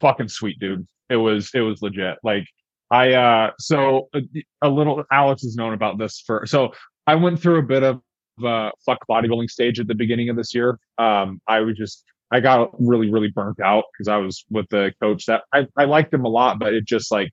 Fucking 0.02 0.28
sweet, 0.28 0.60
dude. 0.60 0.88
It 1.10 1.16
was 1.16 1.52
it 1.54 1.62
was 1.62 1.82
legit. 1.82 2.18
Like 2.24 2.46
I 2.92 3.14
uh 3.14 3.52
so 3.60 4.10
a, 4.14 4.22
a 4.62 4.70
little 4.70 5.04
Alex 5.12 5.44
has 5.44 5.56
known 5.56 5.74
about 5.74 5.98
this 5.98 6.24
for 6.26 6.46
so 6.46 6.74
I 7.10 7.16
went 7.16 7.42
through 7.42 7.58
a 7.58 7.64
bit 7.64 7.82
of 7.82 8.02
uh, 8.46 8.70
fuck 8.86 9.00
bodybuilding 9.10 9.50
stage 9.50 9.80
at 9.80 9.88
the 9.88 9.96
beginning 9.96 10.30
of 10.30 10.36
this 10.36 10.54
year. 10.54 10.80
Um, 11.00 11.42
I 11.48 11.62
was 11.62 11.76
just 11.76 12.04
I 12.32 12.40
got 12.40 12.70
really 12.80 13.10
really 13.10 13.30
burnt 13.30 13.60
out 13.60 13.86
because 13.92 14.08
I 14.08 14.18
was 14.18 14.46
with 14.52 14.68
the 14.70 14.94
coach 15.02 15.26
that 15.26 15.42
I 15.52 15.66
I 15.76 15.86
liked 15.86 16.14
him 16.14 16.24
a 16.24 16.30
lot, 16.30 16.60
but 16.60 16.76
it 16.76 16.86
just 16.86 17.12
like 17.12 17.32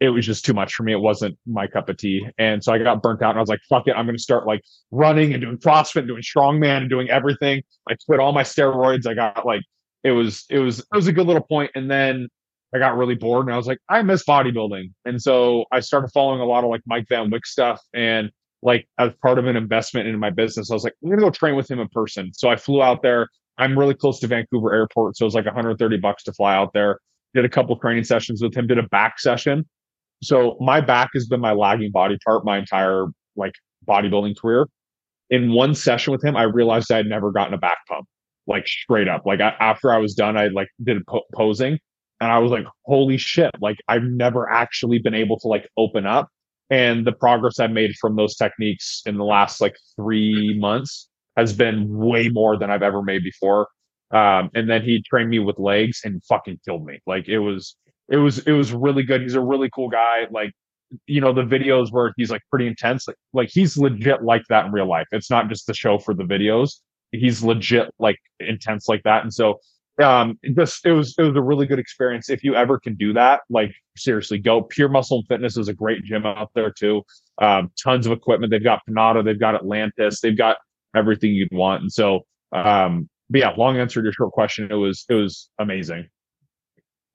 it 0.00 0.08
was 0.08 0.26
just 0.26 0.44
too 0.44 0.52
much 0.52 0.74
for 0.74 0.82
me. 0.82 0.92
It 0.92 1.00
wasn't 1.00 1.38
my 1.46 1.68
cup 1.68 1.88
of 1.88 1.96
tea, 1.96 2.26
and 2.38 2.62
so 2.64 2.72
I 2.72 2.78
got 2.78 3.02
burnt 3.02 3.22
out. 3.22 3.30
And 3.30 3.38
I 3.38 3.40
was 3.40 3.48
like, 3.48 3.60
"Fuck 3.68 3.86
it, 3.86 3.92
I'm 3.92 4.04
going 4.04 4.16
to 4.16 4.22
start 4.22 4.48
like 4.48 4.62
running 4.90 5.32
and 5.32 5.40
doing 5.40 5.58
CrossFit, 5.58 6.00
and 6.00 6.08
doing 6.08 6.22
strongman, 6.22 6.78
and 6.78 6.90
doing 6.90 7.08
everything." 7.08 7.62
I 7.88 7.94
quit 8.04 8.18
all 8.18 8.32
my 8.32 8.42
steroids. 8.42 9.06
I 9.06 9.14
got 9.14 9.46
like 9.46 9.62
it 10.02 10.10
was 10.10 10.44
it 10.50 10.58
was 10.58 10.80
it 10.80 10.96
was 10.96 11.06
a 11.06 11.12
good 11.12 11.28
little 11.28 11.44
point, 11.44 11.70
and 11.76 11.88
then 11.88 12.26
I 12.74 12.80
got 12.80 12.96
really 12.96 13.14
bored, 13.14 13.46
and 13.46 13.54
I 13.54 13.56
was 13.56 13.68
like, 13.68 13.78
"I 13.88 14.02
miss 14.02 14.24
bodybuilding," 14.24 14.92
and 15.04 15.22
so 15.22 15.66
I 15.70 15.78
started 15.78 16.08
following 16.08 16.40
a 16.40 16.46
lot 16.46 16.64
of 16.64 16.70
like 16.70 16.82
Mike 16.84 17.06
Van 17.08 17.30
Wyck 17.30 17.46
stuff, 17.46 17.80
and 17.94 18.32
like 18.62 18.86
as 18.98 19.10
part 19.22 19.38
of 19.38 19.46
an 19.46 19.56
investment 19.56 20.06
in 20.06 20.18
my 20.18 20.30
business, 20.30 20.70
I 20.70 20.74
was 20.74 20.84
like, 20.84 20.94
I'm 21.02 21.10
gonna 21.10 21.22
go 21.22 21.30
train 21.30 21.56
with 21.56 21.70
him 21.70 21.80
in 21.80 21.88
person. 21.88 22.32
So 22.32 22.48
I 22.48 22.56
flew 22.56 22.82
out 22.82 23.02
there. 23.02 23.28
I'm 23.58 23.78
really 23.78 23.94
close 23.94 24.18
to 24.20 24.26
Vancouver 24.26 24.72
Airport, 24.72 25.16
so 25.16 25.24
it 25.24 25.26
was 25.26 25.34
like 25.34 25.44
130 25.44 25.96
bucks 25.98 26.22
to 26.24 26.32
fly 26.32 26.54
out 26.54 26.72
there. 26.72 26.98
Did 27.34 27.44
a 27.44 27.48
couple 27.48 27.76
training 27.76 28.04
sessions 28.04 28.42
with 28.42 28.56
him. 28.56 28.66
Did 28.66 28.78
a 28.78 28.84
back 28.84 29.18
session. 29.18 29.66
So 30.22 30.56
my 30.60 30.80
back 30.80 31.10
has 31.14 31.26
been 31.26 31.40
my 31.40 31.52
lagging 31.52 31.90
body 31.90 32.16
part 32.24 32.44
my 32.44 32.58
entire 32.58 33.06
like 33.36 33.54
bodybuilding 33.86 34.38
career. 34.38 34.66
In 35.30 35.52
one 35.52 35.74
session 35.74 36.12
with 36.12 36.22
him, 36.24 36.36
I 36.36 36.44
realized 36.44 36.92
I 36.92 36.98
had 36.98 37.06
never 37.06 37.32
gotten 37.32 37.54
a 37.54 37.58
back 37.58 37.78
pump, 37.88 38.06
like 38.46 38.66
straight 38.66 39.08
up. 39.08 39.22
Like 39.26 39.40
I, 39.40 39.54
after 39.60 39.92
I 39.92 39.98
was 39.98 40.14
done, 40.14 40.36
I 40.36 40.48
like 40.48 40.68
did 40.82 41.04
po- 41.06 41.24
posing, 41.34 41.78
and 42.20 42.30
I 42.30 42.38
was 42.38 42.52
like, 42.52 42.66
holy 42.84 43.16
shit! 43.16 43.50
Like 43.60 43.78
I've 43.88 44.04
never 44.04 44.48
actually 44.48 44.98
been 44.98 45.14
able 45.14 45.38
to 45.40 45.48
like 45.48 45.68
open 45.76 46.06
up 46.06 46.28
and 46.72 47.06
the 47.06 47.12
progress 47.12 47.60
I've 47.60 47.70
made 47.70 47.94
from 48.00 48.16
those 48.16 48.34
techniques 48.34 49.02
in 49.04 49.18
the 49.18 49.24
last 49.24 49.60
like 49.60 49.76
three 49.94 50.58
months 50.58 51.06
has 51.36 51.52
been 51.52 51.86
way 51.86 52.30
more 52.30 52.56
than 52.56 52.70
I've 52.70 52.82
ever 52.82 53.02
made 53.02 53.22
before. 53.22 53.68
Um, 54.10 54.48
and 54.54 54.70
then 54.70 54.82
he 54.82 55.02
trained 55.02 55.28
me 55.28 55.38
with 55.38 55.58
legs 55.58 56.00
and 56.02 56.24
fucking 56.24 56.60
killed 56.64 56.86
me. 56.86 57.00
Like 57.06 57.28
it 57.28 57.40
was, 57.40 57.76
it 58.08 58.16
was, 58.16 58.38
it 58.46 58.52
was 58.52 58.72
really 58.72 59.02
good. 59.02 59.20
He's 59.20 59.34
a 59.34 59.40
really 59.40 59.68
cool 59.74 59.90
guy. 59.90 60.26
Like, 60.30 60.52
you 61.06 61.20
know, 61.20 61.34
the 61.34 61.42
videos 61.42 61.92
where 61.92 62.14
he's 62.16 62.30
like 62.30 62.40
pretty 62.48 62.66
intense, 62.66 63.06
like, 63.06 63.18
like 63.34 63.50
he's 63.52 63.76
legit 63.76 64.22
like 64.22 64.42
that 64.48 64.64
in 64.64 64.72
real 64.72 64.88
life. 64.88 65.06
It's 65.12 65.30
not 65.30 65.50
just 65.50 65.66
the 65.66 65.74
show 65.74 65.98
for 65.98 66.14
the 66.14 66.24
videos. 66.24 66.80
He's 67.10 67.42
legit 67.42 67.90
like 67.98 68.16
intense 68.40 68.88
like 68.88 69.02
that. 69.04 69.24
And 69.24 69.32
so 69.32 69.58
um 70.00 70.38
just 70.54 70.86
it 70.86 70.92
was 70.92 71.14
it 71.18 71.22
was 71.22 71.36
a 71.36 71.42
really 71.42 71.66
good 71.66 71.78
experience. 71.78 72.30
If 72.30 72.42
you 72.42 72.54
ever 72.54 72.78
can 72.78 72.94
do 72.94 73.12
that 73.12 73.42
like 73.50 73.72
seriously 73.96 74.38
go 74.38 74.62
pure 74.62 74.88
muscle 74.88 75.18
and 75.18 75.28
fitness 75.28 75.56
is 75.56 75.68
a 75.68 75.74
great 75.74 76.02
gym 76.04 76.24
out 76.24 76.50
there 76.54 76.70
too. 76.70 77.02
Um 77.40 77.70
tons 77.82 78.06
of 78.06 78.12
equipment. 78.12 78.50
They've 78.50 78.62
got 78.62 78.80
Panatta 78.88 79.24
they've 79.24 79.38
got 79.38 79.54
atlantis 79.54 80.20
they've 80.20 80.36
got 80.36 80.56
everything 80.96 81.32
you'd 81.32 81.52
want. 81.52 81.82
And 81.82 81.92
so 81.92 82.20
um 82.52 83.08
but 83.28 83.40
yeah 83.40 83.52
long 83.56 83.78
answer 83.78 84.00
to 84.00 84.04
your 84.04 84.12
short 84.12 84.32
question 84.32 84.70
it 84.70 84.76
was 84.76 85.04
it 85.08 85.14
was 85.14 85.50
amazing. 85.58 86.08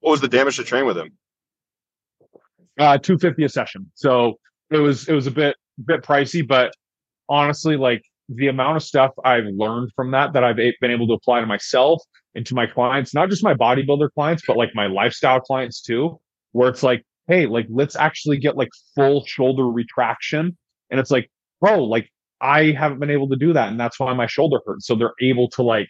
What 0.00 0.12
was 0.12 0.20
the 0.20 0.28
damage 0.28 0.56
to 0.56 0.64
train 0.64 0.86
with 0.86 0.98
him? 0.98 1.10
Uh 2.78 2.98
250 2.98 3.44
a 3.44 3.48
session. 3.48 3.90
So 3.94 4.38
it 4.70 4.78
was 4.78 5.08
it 5.08 5.14
was 5.14 5.26
a 5.26 5.32
bit 5.32 5.56
bit 5.84 6.02
pricey 6.02 6.46
but 6.46 6.72
honestly 7.28 7.76
like 7.76 8.02
the 8.28 8.48
amount 8.48 8.76
of 8.76 8.82
stuff 8.82 9.12
I've 9.24 9.46
learned 9.46 9.90
from 9.96 10.10
that 10.10 10.34
that 10.34 10.44
I've 10.44 10.56
been 10.56 10.90
able 10.90 11.06
to 11.08 11.14
apply 11.14 11.40
to 11.40 11.46
myself 11.46 12.02
and 12.38 12.46
to 12.46 12.54
my 12.54 12.66
clients, 12.66 13.12
not 13.12 13.28
just 13.30 13.42
my 13.42 13.52
bodybuilder 13.52 14.10
clients, 14.14 14.44
but 14.46 14.56
like 14.56 14.70
my 14.72 14.86
lifestyle 14.86 15.40
clients 15.40 15.82
too, 15.82 16.20
where 16.52 16.68
it's 16.68 16.84
like, 16.84 17.04
hey, 17.26 17.46
like 17.46 17.66
let's 17.68 17.96
actually 17.96 18.38
get 18.38 18.56
like 18.56 18.68
full 18.94 19.26
shoulder 19.26 19.66
retraction. 19.66 20.56
And 20.88 21.00
it's 21.00 21.10
like, 21.10 21.28
bro, 21.60 21.82
like 21.82 22.08
I 22.40 22.70
haven't 22.70 23.00
been 23.00 23.10
able 23.10 23.28
to 23.30 23.36
do 23.36 23.52
that. 23.54 23.70
And 23.70 23.78
that's 23.78 23.98
why 23.98 24.14
my 24.14 24.28
shoulder 24.28 24.60
hurts. 24.64 24.86
So 24.86 24.94
they're 24.94 25.14
able 25.20 25.50
to 25.50 25.64
like 25.64 25.88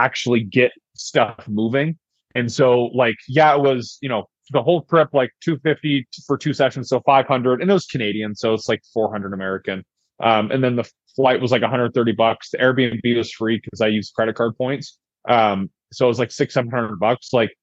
actually 0.00 0.40
get 0.40 0.72
stuff 0.96 1.46
moving. 1.46 1.98
And 2.34 2.50
so 2.50 2.86
like, 2.94 3.16
yeah, 3.28 3.54
it 3.54 3.60
was, 3.60 3.98
you 4.00 4.08
know, 4.08 4.24
the 4.50 4.62
whole 4.62 4.84
trip 4.84 5.10
like 5.12 5.30
250 5.42 6.08
for 6.26 6.38
two 6.38 6.54
sessions, 6.54 6.88
so 6.88 7.00
500, 7.00 7.60
and 7.60 7.70
it 7.70 7.74
was 7.74 7.84
Canadian, 7.84 8.34
so 8.34 8.54
it's 8.54 8.68
like 8.68 8.80
400 8.94 9.34
American. 9.34 9.84
Um, 10.22 10.50
and 10.50 10.64
then 10.64 10.76
the 10.76 10.90
flight 11.14 11.40
was 11.40 11.52
like 11.52 11.60
130 11.60 12.12
bucks. 12.12 12.50
The 12.50 12.58
Airbnb 12.58 13.16
was 13.16 13.30
free 13.30 13.60
because 13.62 13.82
I 13.82 13.88
used 13.88 14.14
credit 14.14 14.36
card 14.36 14.56
points. 14.56 14.98
Um, 15.28 15.70
so 15.92 16.06
it 16.06 16.08
was 16.08 16.18
like 16.18 16.30
six, 16.30 16.54
seven 16.54 16.70
hundred 16.70 16.98
bucks. 16.98 17.32
Like 17.32 17.54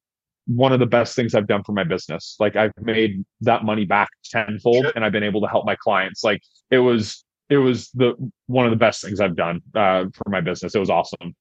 one 0.45 0.73
of 0.73 0.79
the 0.79 0.85
best 0.85 1.15
things 1.15 1.35
I've 1.35 1.47
done 1.47 1.63
for 1.63 1.73
my 1.73 1.83
business. 1.83 2.35
Like 2.39 2.55
I've 2.55 2.71
made 2.81 3.23
that 3.41 3.63
money 3.63 3.85
back 3.85 4.09
tenfold 4.23 4.87
and 4.95 5.05
I've 5.05 5.11
been 5.11 5.23
able 5.23 5.41
to 5.41 5.47
help 5.47 5.65
my 5.65 5.75
clients. 5.75 6.23
Like 6.23 6.41
it 6.71 6.79
was, 6.79 7.23
it 7.49 7.57
was 7.57 7.89
the 7.91 8.13
one 8.47 8.65
of 8.65 8.71
the 8.71 8.77
best 8.77 9.03
things 9.03 9.19
I've 9.19 9.35
done 9.35 9.61
uh, 9.75 10.05
for 10.13 10.29
my 10.29 10.41
business. 10.41 10.75
It 10.75 10.79
was 10.79 10.89
awesome. 10.89 11.35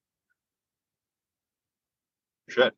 Shit. 2.49 2.75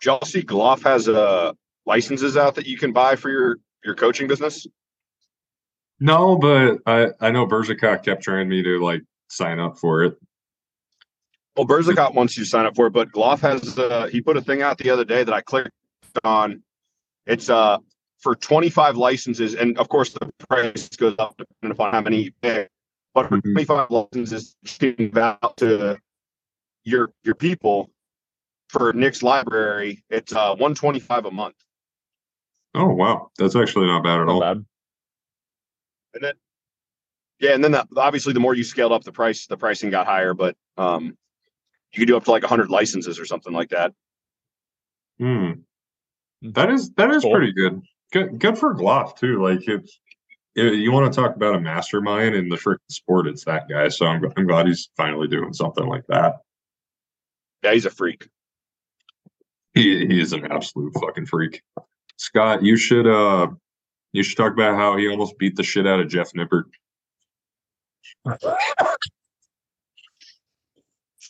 Chelsea 0.00 0.42
Gloff 0.42 0.82
has 0.82 1.08
uh 1.08 1.52
licenses 1.86 2.36
out 2.36 2.54
that 2.56 2.66
you 2.66 2.76
can 2.76 2.92
buy 2.92 3.16
for 3.16 3.30
your 3.30 3.58
your 3.84 3.94
coaching 3.94 4.26
business? 4.26 4.66
No, 6.00 6.36
but 6.36 6.78
I 6.86 7.08
I 7.20 7.30
know 7.30 7.46
Berzacot 7.46 8.04
kept 8.04 8.22
trying 8.22 8.48
me 8.48 8.62
to 8.62 8.84
like 8.84 9.02
sign 9.28 9.58
up 9.58 9.78
for 9.78 10.04
it. 10.04 10.18
Well, 11.56 11.66
Berzacot 11.66 12.14
wants 12.14 12.36
you 12.36 12.44
to 12.44 12.50
sign 12.50 12.66
up 12.66 12.76
for 12.76 12.86
it, 12.86 12.90
but 12.92 13.10
Gloff 13.12 13.40
has 13.40 13.78
uh, 13.78 14.08
he 14.08 14.20
put 14.20 14.36
a 14.36 14.42
thing 14.42 14.60
out 14.60 14.76
the 14.76 14.90
other 14.90 15.04
day 15.04 15.24
that 15.24 15.32
I 15.32 15.40
clicked 15.40 15.70
on. 16.22 16.62
It's 17.26 17.48
uh 17.48 17.78
for 18.18 18.34
25 18.34 18.96
licenses, 18.96 19.54
and 19.54 19.78
of 19.78 19.88
course 19.88 20.12
the 20.12 20.30
price 20.38 20.88
goes 20.90 21.14
up 21.18 21.36
depending 21.38 21.72
upon 21.72 21.92
how 21.92 22.00
many 22.02 22.24
you 22.24 22.32
pay. 22.42 22.68
But 23.14 23.28
for 23.28 23.38
mm-hmm. 23.38 23.52
25 23.52 23.90
licenses, 23.90 24.54
you 24.80 24.92
can 24.92 25.16
out 25.16 25.56
to 25.58 25.98
your 26.84 27.12
your 27.24 27.34
people 27.34 27.90
for 28.68 28.92
Nick's 28.92 29.22
library. 29.22 30.04
It's 30.10 30.34
uh 30.34 30.50
125 30.50 31.24
a 31.24 31.30
month. 31.30 31.54
Oh 32.74 32.88
wow, 32.88 33.30
that's 33.38 33.56
actually 33.56 33.86
not 33.86 34.04
bad 34.04 34.20
at 34.20 34.26
not 34.26 34.28
all. 34.28 34.40
Bad. 34.40 34.64
And 36.12 36.24
then, 36.24 36.34
yeah, 37.40 37.54
and 37.54 37.64
then 37.64 37.72
the, 37.72 37.86
obviously 37.96 38.34
the 38.34 38.40
more 38.40 38.54
you 38.54 38.64
scaled 38.64 38.92
up 38.92 39.04
the 39.04 39.12
price, 39.12 39.46
the 39.46 39.56
pricing 39.56 39.88
got 39.88 40.06
higher. 40.06 40.34
But 40.34 40.56
um, 40.76 41.16
you 41.96 42.00
could 42.00 42.08
do 42.08 42.16
up 42.16 42.24
to 42.24 42.30
like 42.30 42.42
100 42.42 42.68
licenses 42.68 43.18
or 43.18 43.24
something 43.24 43.52
like 43.52 43.70
that. 43.70 43.92
Hmm. 45.18 45.52
That 46.42 46.70
is 46.70 46.90
that 46.92 47.10
is 47.10 47.22
cool. 47.22 47.32
pretty 47.32 47.52
good. 47.52 47.80
Good 48.12 48.38
good 48.38 48.58
for 48.58 48.74
Gloff 48.74 49.16
too. 49.16 49.42
Like 49.42 49.66
if, 49.66 49.82
if 50.54 50.74
you 50.74 50.92
want 50.92 51.12
to 51.12 51.20
talk 51.20 51.34
about 51.34 51.54
a 51.54 51.60
mastermind 51.60 52.34
in 52.34 52.48
the 52.48 52.56
freaking 52.56 52.78
sport, 52.90 53.26
it's 53.26 53.44
that 53.44 53.68
guy. 53.68 53.88
So 53.88 54.06
I'm 54.06 54.22
I'm 54.36 54.46
glad 54.46 54.66
he's 54.66 54.90
finally 54.96 55.28
doing 55.28 55.52
something 55.54 55.86
like 55.86 56.04
that. 56.08 56.36
Yeah, 57.62 57.72
he's 57.72 57.86
a 57.86 57.90
freak. 57.90 58.28
He 59.74 60.06
he 60.06 60.20
is 60.20 60.32
an 60.32 60.50
absolute 60.52 60.92
fucking 61.00 61.26
freak. 61.26 61.62
Scott, 62.18 62.62
you 62.62 62.76
should 62.76 63.06
uh 63.06 63.48
you 64.12 64.22
should 64.22 64.36
talk 64.36 64.52
about 64.52 64.76
how 64.76 64.96
he 64.96 65.08
almost 65.08 65.38
beat 65.38 65.56
the 65.56 65.62
shit 65.62 65.86
out 65.86 66.00
of 66.00 66.08
Jeff 66.08 66.32
Nippard. 66.32 66.64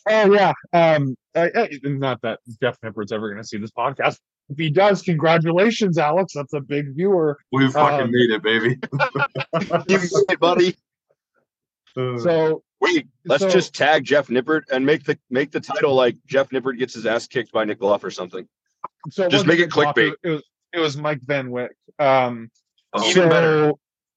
Oh 0.09 0.33
yeah. 0.33 0.53
Um, 0.73 1.15
I, 1.35 1.51
I, 1.55 1.69
not 1.83 2.21
that 2.21 2.39
Jeff 2.61 2.79
Nippard's 2.81 3.11
ever 3.11 3.29
going 3.29 3.41
to 3.41 3.47
see 3.47 3.57
this 3.57 3.71
podcast. 3.71 4.17
If 4.49 4.57
he 4.57 4.69
does, 4.69 5.01
congratulations, 5.01 5.97
Alex. 5.97 6.33
That's 6.33 6.53
a 6.53 6.61
big 6.61 6.95
viewer. 6.95 7.37
We 7.51 7.69
fucking 7.69 8.05
Um, 8.05 8.11
made 8.11 8.31
it, 8.31 8.41
baby. 8.43 8.79
You 9.89 9.99
made, 10.29 10.39
buddy. 10.39 10.75
Uh, 11.97 12.17
So 12.19 12.63
Wait, 12.79 13.07
let's 13.25 13.43
So- 13.43 13.49
just 13.49 13.73
tag 13.73 14.03
Jeff 14.03 14.27
Nippard 14.27 14.61
and 14.71 14.85
make 14.85 15.03
the 15.03 15.17
make 15.29 15.51
the 15.51 15.59
title 15.59 15.95
like 15.95 16.15
Jeff 16.27 16.49
Nippard 16.49 16.77
gets 16.77 16.93
his 16.93 17.05
ass 17.05 17.27
kicked 17.27 17.51
by 17.51 17.65
Nick 17.65 17.81
Luff 17.81 18.03
or 18.03 18.11
something. 18.11 18.47
so 19.09 19.27
Just 19.27 19.47
make 19.47 19.59
it 19.59 19.69
clickbait. 19.71 20.13
It 20.23 20.29
was 20.29 20.43
it 20.73 20.79
was 20.79 20.95
Mike 20.97 21.21
Van 21.23 21.49
Wyck. 21.49 21.71
Um, 21.97 22.49
oh, 22.93 23.01
Even 23.09 23.13
so- 23.23 23.29
better. 23.29 23.71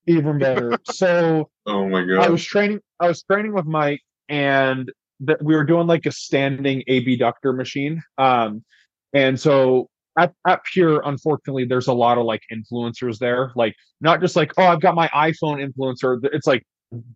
Even 0.06 0.38
better. 0.38 0.78
so 0.90 1.48
oh 1.66 1.88
my 1.88 2.02
god, 2.02 2.18
I 2.18 2.22
god. 2.24 2.30
was 2.32 2.44
training. 2.44 2.80
I 2.98 3.08
was 3.08 3.22
training 3.22 3.52
with 3.54 3.66
Mike, 3.66 4.00
and 4.28 4.90
that 5.20 5.42
we 5.42 5.54
were 5.54 5.64
doing 5.64 5.86
like 5.86 6.06
a 6.06 6.12
standing 6.12 6.82
abductor 6.88 7.52
machine. 7.52 8.02
Um, 8.18 8.64
and 9.12 9.38
so 9.38 9.88
at, 10.18 10.32
at 10.46 10.62
Pure, 10.72 11.02
unfortunately, 11.04 11.64
there's 11.64 11.88
a 11.88 11.92
lot 11.92 12.18
of 12.18 12.24
like 12.24 12.42
influencers 12.52 13.18
there. 13.18 13.52
Like 13.54 13.74
not 14.00 14.20
just 14.20 14.36
like 14.36 14.52
oh, 14.58 14.64
I've 14.64 14.80
got 14.80 14.94
my 14.94 15.08
iPhone 15.08 15.64
influencer. 15.66 16.18
It's 16.32 16.46
like 16.46 16.64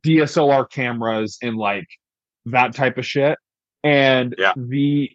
DSLR 0.04 0.70
cameras 0.70 1.38
and 1.42 1.56
like 1.56 1.86
that 2.46 2.74
type 2.74 2.98
of 2.98 3.06
shit. 3.06 3.38
And 3.82 4.34
Yeah. 4.38 4.52
the 4.56 5.10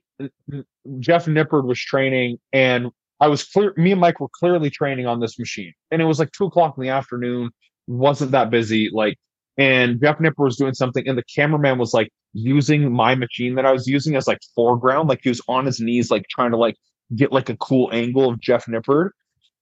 Jeff 0.99 1.25
Nippard 1.25 1.63
was 1.65 1.79
training, 1.79 2.37
and 2.51 2.89
I 3.21 3.27
was 3.27 3.43
clear. 3.43 3.73
Me 3.77 3.91
and 3.91 4.01
Mike 4.01 4.19
were 4.19 4.27
clearly 4.37 4.69
training 4.69 5.07
on 5.07 5.19
this 5.19 5.39
machine, 5.39 5.73
and 5.91 6.01
it 6.01 6.05
was 6.05 6.19
like 6.19 6.31
two 6.31 6.45
o'clock 6.45 6.75
in 6.77 6.83
the 6.83 6.89
afternoon. 6.89 7.51
wasn't 7.87 8.31
that 8.31 8.49
busy. 8.51 8.89
Like, 8.93 9.17
and 9.59 10.01
Jeff 10.01 10.19
Nippard 10.19 10.45
was 10.45 10.55
doing 10.55 10.73
something, 10.73 11.05
and 11.05 11.17
the 11.17 11.23
cameraman 11.35 11.77
was 11.77 11.93
like 11.93 12.09
using 12.33 12.93
my 12.93 13.13
machine 13.13 13.55
that 13.55 13.65
I 13.65 13.73
was 13.73 13.87
using 13.87 14.15
as 14.15 14.25
like 14.25 14.39
foreground. 14.55 15.09
Like 15.09 15.19
he 15.21 15.29
was 15.29 15.41
on 15.49 15.65
his 15.65 15.81
knees, 15.81 16.09
like 16.09 16.25
trying 16.29 16.51
to 16.51 16.57
like 16.57 16.75
get 17.13 17.33
like 17.33 17.49
a 17.49 17.57
cool 17.57 17.89
angle 17.91 18.29
of 18.29 18.39
Jeff 18.39 18.65
Nippard. 18.67 19.09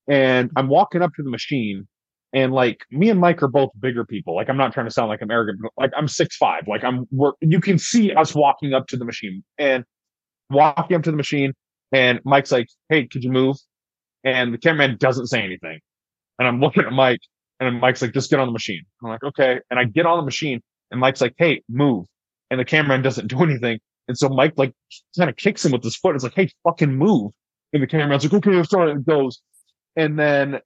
And 0.08 0.52
I'm 0.56 0.68
walking 0.68 1.02
up 1.02 1.14
to 1.16 1.24
the 1.24 1.32
machine, 1.32 1.88
and 2.32 2.54
like 2.54 2.82
me 2.92 3.10
and 3.10 3.20
Mike 3.20 3.42
are 3.42 3.48
both 3.48 3.72
bigger 3.80 4.06
people. 4.06 4.36
Like 4.36 4.50
I'm 4.50 4.58
not 4.58 4.72
trying 4.72 4.86
to 4.86 4.92
sound 4.92 5.10
like 5.10 5.22
I'm 5.24 5.32
arrogant, 5.32 5.60
but 5.64 5.72
like 5.78 5.92
I'm 5.98 6.08
six 6.08 6.38
five. 6.38 6.68
Like 6.68 6.84
I'm 6.84 7.08
we're, 7.10 7.32
you 7.42 7.60
can 7.60 7.80
see 7.80 8.14
us 8.14 8.36
walking 8.36 8.76
up 8.76 8.86
to 8.90 8.98
the 8.98 9.06
machine 9.06 9.44
and 9.58 9.84
walking 10.52 10.96
up 10.96 11.04
to 11.04 11.12
the 11.12 11.18
machine, 11.18 11.54
and 11.92 12.20
Mike's 12.24 12.52
like, 12.52 12.68
"Hey, 12.90 13.08
could 13.08 13.24
you 13.24 13.32
move?" 13.32 13.58
And 14.24 14.54
the 14.54 14.60
cameraman 14.60 14.98
doesn't 15.00 15.28
say 15.28 15.42
anything. 15.42 15.80
And 16.38 16.48
I'm 16.48 16.60
looking 16.60 16.84
at 16.84 16.92
Mike, 16.92 17.22
and 17.60 17.80
Mike's 17.80 18.02
like, 18.02 18.14
"Just 18.14 18.30
get 18.30 18.40
on 18.40 18.48
the 18.48 18.54
machine." 18.54 18.84
I'm 19.04 19.10
like, 19.10 19.24
"Okay." 19.24 19.60
And 19.70 19.80
I 19.80 19.86
get 19.86 20.06
on 20.06 20.18
the 20.18 20.26
machine, 20.26 20.62
and 20.92 21.00
Mike's 21.00 21.22
like, 21.22 21.34
"Hey, 21.38 21.64
move." 21.70 22.06
And 22.52 22.60
the 22.60 22.66
cameraman 22.66 23.02
doesn't 23.02 23.28
do 23.36 23.42
anything. 23.44 23.80
And 24.08 24.18
so 24.18 24.30
Mike 24.30 24.54
like 24.58 24.74
kind 25.18 25.30
of 25.30 25.36
kicks 25.36 25.66
him 25.66 25.72
with 25.72 25.84
his 25.84 25.96
foot. 25.96 26.16
It's 26.16 26.24
like, 26.24 26.36
"Hey, 26.36 26.50
fucking 26.64 26.94
move!" 26.94 27.32
And 27.74 27.84
the 27.84 27.88
cameraman's 27.88 28.24
like, 28.24 28.34
"Okay, 28.34 28.58
I'm 28.58 28.66
sorry." 28.66 28.92
And 28.92 29.06
goes. 29.06 29.42
And 29.96 30.18
then 30.20 30.60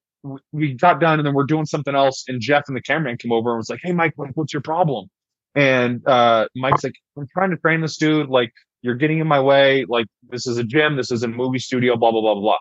we 0.52 0.74
got 0.74 1.00
done, 1.00 1.20
and 1.20 1.26
then 1.28 1.34
we're 1.34 1.46
doing 1.46 1.66
something 1.66 1.96
else. 1.96 2.24
And 2.28 2.42
Jeff 2.42 2.64
and 2.68 2.78
the 2.78 2.82
cameraman 2.82 3.18
came 3.18 3.32
over 3.32 3.52
and 3.52 3.58
was 3.58 3.70
like, 3.70 3.80
"Hey, 3.84 3.94
Mike, 3.94 4.14
what's 4.16 4.54
your 4.54 4.62
problem?" 4.62 5.08
And 5.56 6.06
uh, 6.08 6.48
Mike's 6.56 6.84
like, 6.84 6.94
"I'm 7.18 7.28
trying 7.34 7.52
to 7.52 7.58
train 7.58 7.82
this 7.82 7.98
dude. 7.98 8.30
Like, 8.30 8.52
you're 8.82 8.96
getting 8.96 9.20
in 9.20 9.28
my 9.28 9.40
way. 9.40 9.86
Like, 9.88 10.08
this 10.30 10.48
is 10.48 10.58
a 10.58 10.64
gym. 10.64 10.96
This 10.98 11.12
is 11.12 11.24
a 11.24 11.28
movie 11.28 11.60
studio. 11.60 11.98
Blah 11.98 12.12
blah 12.12 12.22
blah." 12.22 12.36
blah. 12.36 12.58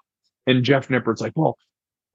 And 0.47 0.65
Jeff 0.65 0.89
Nippard's 0.91 1.21
like, 1.21 1.33
"Well, 1.37 1.57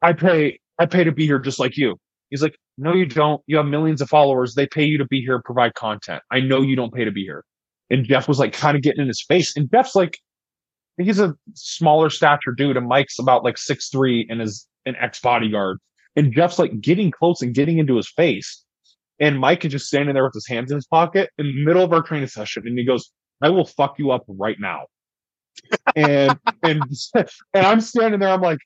I 0.01 0.13
pay 0.13 0.59
I 0.79 0.85
pay 0.87 1.03
to 1.03 1.11
be 1.11 1.25
here 1.25 1.39
just 1.39 1.59
like 1.59 1.77
you." 1.77 1.97
He's 2.29 2.41
like, 2.41 2.57
"No, 2.77 2.93
you 2.93 3.05
don't. 3.05 3.41
You 3.47 3.57
have 3.57 3.65
millions 3.65 4.01
of 4.01 4.09
followers. 4.09 4.55
They 4.55 4.67
pay 4.67 4.83
you 4.85 4.97
to 4.97 5.05
be 5.05 5.21
here, 5.21 5.41
provide 5.43 5.73
content. 5.75 6.21
I 6.31 6.39
know 6.39 6.61
you 6.61 6.75
don't 6.75 6.93
pay 6.93 7.05
to 7.05 7.11
be 7.11 7.23
here." 7.23 7.43
And 7.89 8.05
Jeff 8.05 8.27
was 8.27 8.39
like, 8.39 8.53
kind 8.53 8.75
of 8.75 8.83
getting 8.83 9.01
in 9.01 9.07
his 9.07 9.23
face. 9.27 9.55
And 9.55 9.69
Jeff's 9.69 9.95
like, 9.95 10.17
he's 10.97 11.19
a 11.19 11.35
smaller 11.53 12.09
stature 12.09 12.53
dude, 12.55 12.77
and 12.77 12.87
Mike's 12.87 13.19
about 13.19 13.43
like 13.43 13.57
six 13.57 13.89
three 13.89 14.25
and 14.29 14.41
is 14.41 14.67
an 14.85 14.95
ex 14.99 15.19
bodyguard. 15.19 15.77
And 16.15 16.33
Jeff's 16.33 16.59
like 16.59 16.79
getting 16.79 17.11
close 17.11 17.41
and 17.41 17.53
getting 17.53 17.77
into 17.77 17.95
his 17.97 18.09
face. 18.09 18.63
And 19.19 19.39
Mike 19.39 19.63
is 19.65 19.71
just 19.71 19.87
standing 19.87 20.13
there 20.13 20.23
with 20.23 20.33
his 20.33 20.47
hands 20.47 20.71
in 20.71 20.75
his 20.77 20.87
pocket 20.87 21.29
in 21.37 21.47
the 21.47 21.65
middle 21.65 21.83
of 21.83 21.93
our 21.93 22.01
training 22.01 22.27
session. 22.27 22.63
And 22.65 22.77
he 22.77 22.85
goes, 22.85 23.11
I 23.41 23.49
will 23.49 23.65
fuck 23.65 23.99
you 23.99 24.11
up 24.11 24.23
right 24.27 24.57
now. 24.59 24.85
and 25.95 26.37
and 26.63 26.83
and 27.15 27.65
I'm 27.65 27.81
standing 27.81 28.19
there, 28.19 28.29
I'm 28.29 28.41
like, 28.41 28.59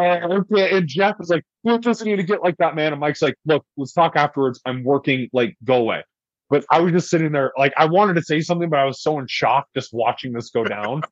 okay. 0.00 0.76
And 0.76 0.88
Jeff 0.88 1.16
is 1.20 1.28
like, 1.28 1.44
you 1.64 1.78
just 1.78 2.04
need 2.04 2.16
to 2.16 2.22
get 2.22 2.42
like 2.42 2.56
that, 2.58 2.74
man. 2.74 2.92
And 2.92 3.00
Mike's 3.00 3.22
like, 3.22 3.34
look, 3.44 3.64
let's 3.76 3.92
talk 3.92 4.16
afterwards. 4.16 4.60
I'm 4.64 4.84
working, 4.84 5.28
like, 5.32 5.56
go 5.64 5.76
away. 5.76 6.04
But 6.50 6.66
I 6.70 6.80
was 6.80 6.92
just 6.92 7.08
sitting 7.08 7.32
there, 7.32 7.50
like, 7.56 7.72
I 7.78 7.86
wanted 7.86 8.14
to 8.16 8.22
say 8.22 8.40
something, 8.42 8.68
but 8.68 8.78
I 8.78 8.84
was 8.84 9.02
so 9.02 9.18
in 9.18 9.26
shock 9.26 9.68
just 9.74 9.88
watching 9.94 10.32
this 10.34 10.50
go 10.50 10.64
down. 10.64 11.02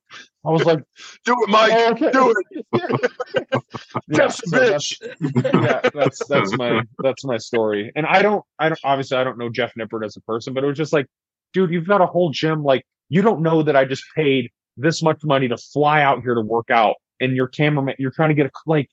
I 0.45 0.51
was 0.51 0.65
like, 0.65 0.79
Do 1.25 1.35
it, 1.41 1.49
Mike. 1.49 1.71
oh, 1.73 1.91
okay. 1.93 2.11
Do 2.11 2.31
it. 2.31 3.11
yeah, 3.51 3.57
Jeff's 4.13 4.43
a 4.43 4.47
so 4.47 4.59
that's- 4.59 4.99
yeah, 5.19 5.89
that's 5.95 6.27
that's 6.27 6.55
my 6.57 6.83
that's 6.99 7.23
my 7.25 7.37
story. 7.37 7.91
And 7.95 8.05
I 8.05 8.21
don't 8.21 8.43
I 8.59 8.69
don't 8.69 8.79
obviously 8.83 9.17
I 9.17 9.23
don't 9.23 9.39
know 9.39 9.49
Jeff 9.49 9.73
Nippard 9.73 10.05
as 10.05 10.15
a 10.15 10.21
person, 10.21 10.53
but 10.53 10.63
it 10.63 10.67
was 10.67 10.77
just 10.77 10.93
like, 10.93 11.07
dude, 11.53 11.71
you've 11.71 11.87
got 11.87 12.01
a 12.01 12.05
whole 12.05 12.29
gym. 12.29 12.63
Like, 12.63 12.85
you 13.09 13.23
don't 13.23 13.41
know 13.41 13.63
that 13.63 13.75
I 13.75 13.85
just 13.85 14.03
paid 14.15 14.51
this 14.77 15.01
much 15.01 15.23
money 15.23 15.47
to 15.47 15.57
fly 15.57 16.03
out 16.03 16.21
here 16.21 16.35
to 16.35 16.41
work 16.41 16.69
out, 16.69 16.97
and 17.21 17.35
your 17.35 17.47
cameraman, 17.47 17.95
you're 17.99 18.11
trying 18.11 18.29
to 18.29 18.35
get 18.35 18.47
a 18.47 18.51
like. 18.65 18.89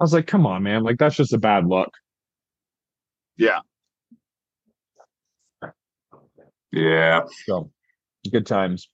I 0.00 0.04
was 0.04 0.14
like, 0.14 0.26
come 0.26 0.46
on, 0.46 0.62
man, 0.62 0.82
like 0.82 0.96
that's 0.98 1.16
just 1.16 1.32
a 1.34 1.38
bad 1.38 1.66
look. 1.66 1.90
Yeah. 6.72 7.20
So, 7.46 7.70
good 8.30 8.46
times. 8.46 8.88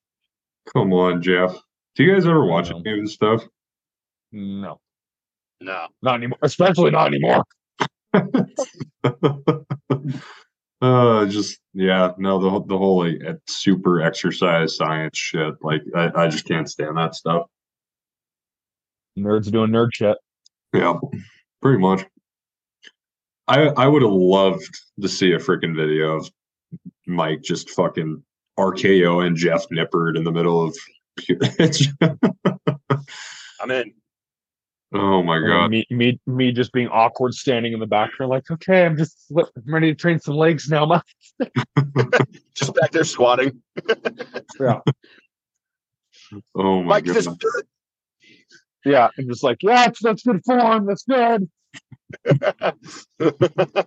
Come 0.72 0.92
on, 0.92 1.22
Jeff. 1.22 1.54
Do 1.94 2.04
you 2.04 2.12
guys 2.12 2.26
ever 2.26 2.44
watch 2.44 2.70
know. 2.70 2.82
any 2.84 2.98
of 2.98 3.04
this 3.04 3.14
stuff? 3.14 3.44
No, 4.32 4.80
No. 5.60 5.86
not 6.02 6.16
anymore. 6.16 6.38
Especially 6.42 6.90
not 6.90 7.06
anymore. 7.14 7.44
uh 10.82 11.24
just 11.26 11.58
yeah 11.72 12.12
no 12.18 12.38
the, 12.38 12.50
whole- 12.50 12.64
the 12.66 12.76
whole 12.76 12.98
like 13.04 13.18
super 13.48 14.02
exercise 14.02 14.76
science 14.76 15.16
shit 15.16 15.54
like 15.62 15.80
I, 15.94 16.10
I 16.14 16.28
just 16.28 16.46
can't 16.46 16.68
stand 16.68 16.96
that 16.98 17.14
stuff 17.14 17.46
Nerds 19.18 19.50
doing 19.50 19.70
nerd 19.70 19.90
shit. 19.94 20.16
yeah 20.74 20.94
pretty 21.62 21.78
much 21.78 22.04
i 23.48 23.62
i 23.68 23.86
would 23.86 24.02
have 24.02 24.12
loved 24.12 24.68
to 25.00 25.08
see 25.08 25.32
a 25.32 25.38
freaking 25.38 25.74
video 25.74 26.16
of 26.16 26.30
mike 27.06 27.40
just 27.42 27.70
fucking 27.70 28.22
rko 28.58 29.26
and 29.26 29.36
jeff 29.36 29.66
Nippard 29.70 30.16
in 30.16 30.24
the 30.24 30.32
middle 30.32 30.62
of 30.62 30.76
I'm 33.60 33.70
in. 33.70 33.94
oh 34.94 35.22
my 35.22 35.36
And 35.36 35.46
god 35.46 35.70
Me, 35.70 35.86
me, 35.90 36.20
me, 36.26 36.52
just 36.52 36.72
being 36.72 36.88
awkward, 36.88 37.32
standing 37.34 37.72
in 37.72 37.80
the 37.80 37.86
background, 37.86 38.30
like, 38.30 38.50
okay, 38.50 38.84
I'm 38.84 38.96
just 38.98 39.30
I'm 39.34 39.46
ready 39.66 39.90
to 39.92 39.94
train 39.94 40.18
some 40.20 40.34
legs 40.36 40.68
now. 40.68 40.84
Ma. 40.84 41.00
Just 42.54 42.74
back 42.74 42.90
there 42.92 43.04
squatting. 43.04 43.62
Yeah, 44.60 44.80
oh 46.54 46.82
my 46.82 47.00
Mike, 47.00 47.04
god 47.04 47.14
this 47.14 47.26
yeah, 48.86 49.08
I'm 49.18 49.28
just 49.28 49.42
like, 49.42 49.58
yeah, 49.62 49.86
that's, 49.86 50.02
that's 50.02 50.22
good 50.22 50.42
form. 50.44 50.86
That's 50.86 51.04
good. 51.04 51.48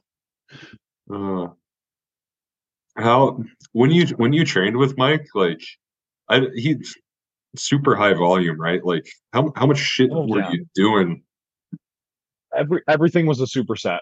Uh, 1.12 1.48
how 2.96 3.44
when 3.72 3.90
you 3.90 4.06
when 4.18 4.32
you 4.32 4.46
trained 4.46 4.78
with 4.78 4.96
Mike, 4.98 5.26
like 5.34 5.62
I 6.30 6.42
he 6.54 6.76
super 7.56 7.96
high 7.96 8.14
volume, 8.14 8.60
right? 8.62 8.84
Like 8.86 9.10
how 9.34 9.52
how 9.56 9.66
much 9.66 9.80
shit 9.80 10.12
Oh, 10.14 10.28
were 10.28 10.40
yeah. 10.40 10.52
you 10.52 10.66
doing? 10.76 11.24
Every 12.56 12.82
everything 12.88 13.26
was 13.26 13.42
a 13.42 13.46
superset. 13.46 14.00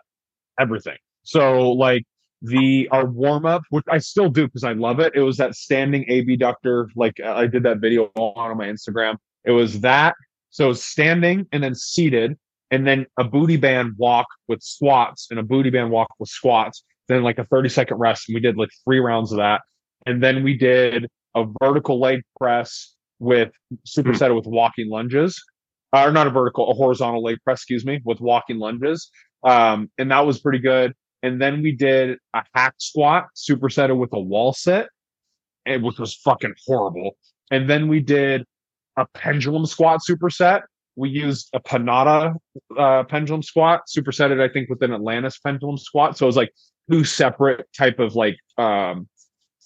Everything. 0.59 0.97
So 1.23 1.71
like 1.71 2.03
the 2.41 2.89
our 2.91 3.05
warm 3.05 3.45
up, 3.45 3.63
which 3.69 3.85
I 3.89 3.99
still 3.99 4.29
do 4.29 4.45
because 4.47 4.63
I 4.63 4.73
love 4.73 4.99
it. 4.99 5.13
It 5.15 5.21
was 5.21 5.37
that 5.37 5.55
standing 5.55 6.09
abductor. 6.09 6.89
Like 6.95 7.19
I 7.21 7.47
did 7.47 7.63
that 7.63 7.77
video 7.79 8.11
on, 8.15 8.51
on 8.51 8.57
my 8.57 8.65
Instagram. 8.67 9.15
It 9.45 9.51
was 9.51 9.79
that. 9.81 10.15
So 10.49 10.73
standing 10.73 11.47
and 11.51 11.63
then 11.63 11.75
seated, 11.75 12.37
and 12.71 12.85
then 12.85 13.05
a 13.17 13.23
booty 13.23 13.57
band 13.57 13.93
walk 13.97 14.27
with 14.47 14.61
squats 14.61 15.27
and 15.29 15.39
a 15.39 15.43
booty 15.43 15.69
band 15.69 15.91
walk 15.91 16.09
with 16.19 16.29
squats. 16.29 16.83
Then 17.07 17.23
like 17.23 17.39
a 17.39 17.45
30 17.45 17.69
second 17.69 17.97
rest. 17.97 18.27
And 18.27 18.35
we 18.35 18.41
did 18.41 18.57
like 18.57 18.69
three 18.83 18.99
rounds 18.99 19.31
of 19.31 19.37
that. 19.37 19.61
And 20.05 20.21
then 20.21 20.43
we 20.43 20.57
did 20.57 21.07
a 21.35 21.45
vertical 21.61 21.99
leg 21.99 22.21
press 22.39 22.93
with 23.19 23.51
superset 23.85 24.35
with 24.35 24.45
walking 24.45 24.89
lunges. 24.89 25.41
Uh, 25.95 26.03
or 26.03 26.11
not 26.11 26.27
a 26.27 26.29
vertical, 26.29 26.69
a 26.69 26.73
horizontal 26.73 27.23
leg 27.23 27.37
press, 27.45 27.59
excuse 27.59 27.85
me, 27.85 28.01
with 28.03 28.19
walking 28.19 28.59
lunges. 28.59 29.09
Um, 29.43 29.89
and 29.97 30.11
that 30.11 30.25
was 30.25 30.39
pretty 30.39 30.59
good. 30.59 30.93
And 31.23 31.41
then 31.41 31.61
we 31.61 31.71
did 31.71 32.17
a 32.33 32.43
hack 32.53 32.75
squat 32.77 33.27
supersetted 33.35 33.97
with 33.97 34.11
a 34.11 34.19
wall 34.19 34.51
sit, 34.51 34.87
and 35.65 35.83
which 35.83 35.97
was 35.97 36.13
fucking 36.15 36.55
horrible. 36.65 37.11
And 37.51 37.69
then 37.69 37.87
we 37.87 38.01
did 38.01 38.45
a 38.97 39.05
pendulum 39.13 39.65
squat 39.65 40.01
superset 40.07 40.63
we 40.97 41.09
used 41.09 41.49
a 41.53 41.59
Panatta 41.59 42.35
uh, 42.77 43.03
pendulum 43.03 43.43
squat, 43.43 43.83
supersetted, 43.87 44.41
I 44.41 44.51
think, 44.51 44.67
with 44.67 44.81
an 44.81 44.91
Atlantis 44.91 45.37
pendulum 45.37 45.77
squat. 45.77 46.17
So 46.17 46.25
it 46.25 46.27
was 46.27 46.35
like 46.35 46.51
two 46.89 47.03
separate 47.03 47.67
type 47.77 47.99
of 47.99 48.15
like 48.15 48.35
um, 48.57 49.07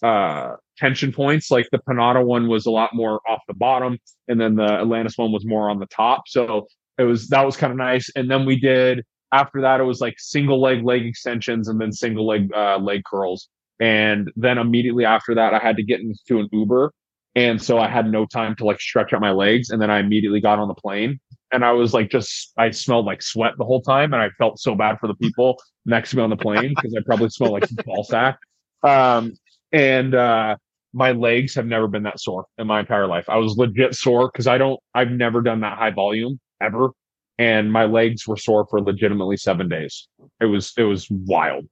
uh, 0.04 0.56
tension 0.78 1.14
points. 1.14 1.50
Like 1.50 1.70
the 1.72 1.80
Panatta 1.80 2.24
one 2.24 2.50
was 2.50 2.66
a 2.66 2.72
lot 2.72 2.94
more 2.94 3.22
off 3.28 3.42
the 3.48 3.54
bottom, 3.54 3.98
and 4.28 4.40
then 4.40 4.56
the 4.56 4.66
Atlantis 4.66 5.18
one 5.18 5.32
was 5.32 5.46
more 5.46 5.70
on 5.70 5.80
the 5.80 5.86
top. 5.88 6.24
So 6.28 6.68
it 6.98 7.04
was 7.04 7.30
that 7.30 7.46
was 7.46 7.56
kind 7.56 7.72
of 7.72 7.78
nice. 7.78 8.10
And 8.16 8.30
then 8.30 8.46
we 8.46 8.60
did 8.60 9.06
after 9.32 9.62
that, 9.62 9.80
it 9.80 9.86
was 9.86 10.02
like 10.02 10.16
single 10.18 10.60
leg 10.60 10.84
leg 10.84 11.06
extensions 11.06 11.70
and 11.70 11.80
then 11.80 11.94
single 11.94 12.28
leg 12.28 12.52
uh, 12.54 12.78
leg 12.78 13.04
curls. 13.06 13.48
And 13.80 14.32
then 14.36 14.58
immediately 14.58 15.06
after 15.06 15.34
that, 15.36 15.54
I 15.54 15.60
had 15.60 15.78
to 15.78 15.84
get 15.84 16.02
into 16.02 16.40
an 16.42 16.50
Uber 16.52 16.92
and 17.36 17.62
so 17.62 17.80
I 17.80 17.88
had 17.88 18.12
no 18.12 18.26
time 18.26 18.56
to 18.58 18.66
like 18.66 18.82
stretch 18.82 19.14
out 19.14 19.22
my 19.22 19.32
legs. 19.32 19.70
And 19.70 19.82
then 19.82 19.90
I 19.90 20.00
immediately 20.00 20.42
got 20.42 20.60
on 20.60 20.68
the 20.68 20.74
plane 20.74 21.20
and 21.52 21.64
I 21.64 21.72
was 21.72 21.94
like, 21.94 22.10
just, 22.10 22.52
I 22.58 22.72
smelled 22.72 23.06
like 23.06 23.22
sweat 23.22 23.54
the 23.58 23.64
whole 23.64 23.82
time. 23.82 24.14
And 24.14 24.22
I 24.22 24.30
felt 24.38 24.60
so 24.60 24.76
bad 24.76 25.00
for 25.00 25.08
the 25.08 25.16
people 25.16 25.58
next 25.86 26.12
to 26.12 26.18
me 26.18 26.24
on 26.24 26.30
the 26.30 26.36
plane 26.36 26.74
because 26.76 26.94
I 26.96 27.02
probably 27.06 27.30
smelled 27.30 27.54
like 27.54 27.70
ball 27.86 28.04
sack. 28.04 28.38
Um, 28.84 29.34
and, 29.72 30.14
uh, 30.14 30.58
my 30.94 31.14
legs 31.14 31.56
have 31.56 31.66
never 31.66 31.88
been 31.88 32.04
that 32.04 32.20
sore 32.20 32.48
in 32.58 32.68
my 32.68 32.82
entire 32.82 33.08
life. 33.08 33.30
I 33.30 33.38
was 33.38 33.56
legit 33.56 33.96
sore 33.96 34.30
because 34.30 34.46
I 34.46 34.58
don't, 34.58 34.78
I've 34.94 35.12
never 35.12 35.42
done 35.42 35.62
that 35.62 35.78
high 35.78 35.92
volume 35.92 36.38
ever. 36.62 36.90
And 37.38 37.72
my 37.72 37.86
legs 37.86 38.28
were 38.28 38.36
sore 38.36 38.68
for 38.70 38.82
legitimately 38.82 39.38
seven 39.38 39.70
days. 39.70 40.10
It 40.42 40.48
was, 40.48 40.74
it 40.78 40.84
was 40.84 41.08
wild. 41.10 41.66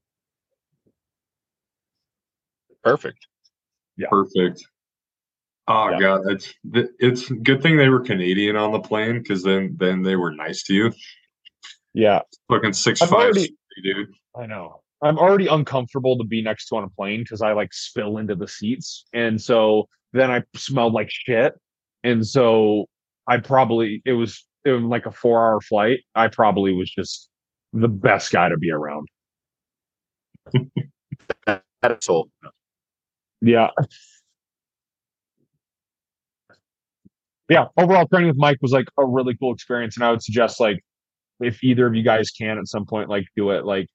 Perfect. 2.81 3.27
Yeah. 3.97 4.07
Perfect. 4.09 4.63
Oh 5.69 5.89
Yeah. 5.91 5.99
god, 5.99 6.21
it's 6.27 6.53
it's 6.99 7.29
good 7.29 7.61
thing 7.61 7.77
they 7.77 7.89
were 7.89 7.99
Canadian 8.01 8.55
on 8.55 8.71
the 8.71 8.79
plane 8.79 9.19
because 9.19 9.43
then 9.43 9.75
then 9.79 10.01
they 10.01 10.15
were 10.15 10.31
nice 10.31 10.63
to 10.63 10.73
you. 10.73 10.91
Yeah. 11.93 12.21
Fucking 12.51 12.73
six 12.73 13.01
I've 13.01 13.09
five, 13.09 13.19
already- 13.35 13.55
dude. 13.83 14.13
I 14.37 14.45
know. 14.45 14.81
I'm 15.01 15.17
already 15.17 15.47
uncomfortable 15.47 16.17
to 16.17 16.23
be 16.25 16.41
next 16.41 16.67
to 16.67 16.75
on 16.75 16.83
a 16.83 16.89
plane 16.89 17.21
because 17.21 17.41
I 17.41 17.53
like 17.53 17.73
spill 17.73 18.17
into 18.17 18.35
the 18.35 18.47
seats. 18.47 19.05
And 19.13 19.41
so 19.41 19.87
then 20.11 20.29
I 20.29 20.43
smelled 20.55 20.93
like 20.93 21.09
shit. 21.09 21.53
And 22.03 22.25
so 22.25 22.87
I 23.27 23.37
probably, 23.37 24.01
it 24.05 24.11
was, 24.13 24.45
it 24.65 24.71
was 24.71 24.83
like 24.83 25.05
a 25.05 25.11
four 25.11 25.39
hour 25.41 25.61
flight. 25.61 25.99
I 26.15 26.27
probably 26.27 26.73
was 26.73 26.91
just 26.91 27.29
the 27.71 27.87
best 27.87 28.31
guy 28.31 28.49
to 28.49 28.57
be 28.57 28.71
around. 28.71 29.07
Asshole. 31.83 32.29
Yeah. 33.41 33.69
Yeah. 37.49 37.65
Overall 37.77 38.07
training 38.07 38.29
with 38.29 38.37
Mike 38.37 38.59
was 38.61 38.71
like 38.71 38.87
a 38.97 39.05
really 39.05 39.35
cool 39.35 39.53
experience. 39.53 39.97
And 39.97 40.05
I 40.05 40.11
would 40.11 40.23
suggest 40.23 40.59
like 40.59 40.79
if 41.39 41.63
either 41.63 41.87
of 41.87 41.95
you 41.95 42.03
guys 42.03 42.29
can 42.29 42.57
at 42.57 42.67
some 42.67 42.85
point, 42.85 43.09
like 43.09 43.25
do 43.35 43.49
it. 43.51 43.65
Like 43.65 43.87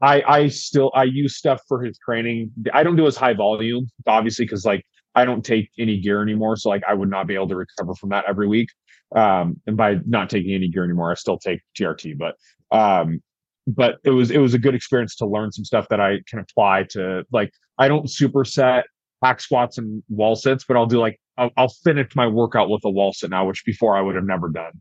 I 0.00 0.22
I 0.26 0.48
still 0.48 0.90
I 0.94 1.04
use 1.04 1.36
stuff 1.36 1.60
for 1.68 1.82
his 1.82 1.98
training. 1.98 2.50
I 2.72 2.82
don't 2.82 2.96
do 2.96 3.06
as 3.06 3.16
high 3.16 3.34
volume, 3.34 3.88
obviously, 4.06 4.44
because 4.44 4.64
like 4.64 4.84
I 5.14 5.24
don't 5.24 5.44
take 5.44 5.70
any 5.78 5.98
gear 5.98 6.22
anymore. 6.22 6.56
So 6.56 6.68
like 6.70 6.82
I 6.88 6.94
would 6.94 7.10
not 7.10 7.26
be 7.26 7.34
able 7.34 7.48
to 7.48 7.56
recover 7.56 7.94
from 7.94 8.10
that 8.10 8.24
every 8.28 8.48
week. 8.48 8.68
Um, 9.14 9.60
and 9.66 9.76
by 9.76 9.96
not 10.06 10.30
taking 10.30 10.54
any 10.54 10.68
gear 10.68 10.84
anymore, 10.84 11.10
I 11.10 11.14
still 11.14 11.38
take 11.38 11.60
TRT, 11.78 12.16
but 12.18 12.36
um, 12.70 13.20
but 13.66 13.96
it 14.04 14.10
was 14.10 14.30
it 14.30 14.38
was 14.38 14.54
a 14.54 14.58
good 14.58 14.74
experience 14.74 15.16
to 15.16 15.26
learn 15.26 15.52
some 15.52 15.64
stuff 15.64 15.88
that 15.90 16.00
I 16.00 16.20
can 16.28 16.38
apply 16.38 16.86
to 16.90 17.24
like 17.32 17.50
I 17.78 17.88
don't 17.88 18.06
superset 18.06 18.84
hack 19.22 19.40
squats 19.40 19.78
and 19.78 20.02
wall 20.08 20.36
sits, 20.36 20.64
but 20.64 20.76
I'll 20.76 20.86
do 20.86 21.00
like 21.00 21.18
I'll, 21.36 21.50
I'll 21.56 21.68
finish 21.68 22.14
my 22.16 22.26
workout 22.26 22.68
with 22.70 22.84
a 22.84 22.90
wall 22.90 23.12
sit 23.12 23.30
now, 23.30 23.46
which 23.46 23.64
before 23.64 23.96
I 23.96 24.00
would 24.00 24.14
have 24.14 24.24
never 24.24 24.48
done. 24.48 24.80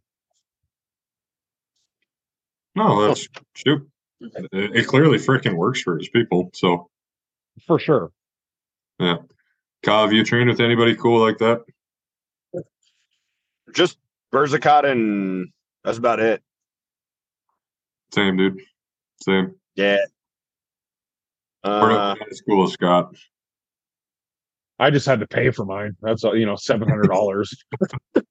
No, 2.75 3.07
that's 3.07 3.27
shoot. 3.55 3.87
It, 4.19 4.49
it 4.51 4.87
clearly 4.87 5.17
freaking 5.17 5.55
works 5.55 5.81
for 5.81 5.97
his 5.97 6.09
people. 6.09 6.49
So, 6.53 6.89
For 7.65 7.79
sure. 7.79 8.11
Yeah. 8.99 9.17
Kyle, 9.83 10.01
have 10.03 10.13
you 10.13 10.23
trained 10.23 10.49
with 10.49 10.59
anybody 10.59 10.95
cool 10.95 11.19
like 11.21 11.37
that? 11.39 11.61
Just 13.73 13.97
Berzicat 14.33 14.85
and 14.85 15.49
that's 15.83 15.97
about 15.97 16.19
it. 16.19 16.41
Same, 18.13 18.37
dude. 18.37 18.59
Same. 19.21 19.55
Yeah. 19.75 19.97
We're 21.63 21.91
Uh, 21.91 22.13
not 22.15 22.31
as 22.31 22.41
cool 22.41 22.63
as 22.63 22.73
Scott. 22.73 23.15
I 24.79 24.91
just 24.91 25.05
had 25.05 25.19
to 25.21 25.27
pay 25.27 25.51
for 25.51 25.65
mine. 25.65 25.95
That's 26.01 26.23
uh, 26.23 26.33
you 26.33 26.45
know 26.45 26.55
seven 26.55 26.87
hundred 26.87 27.07
dollars. 27.09 27.53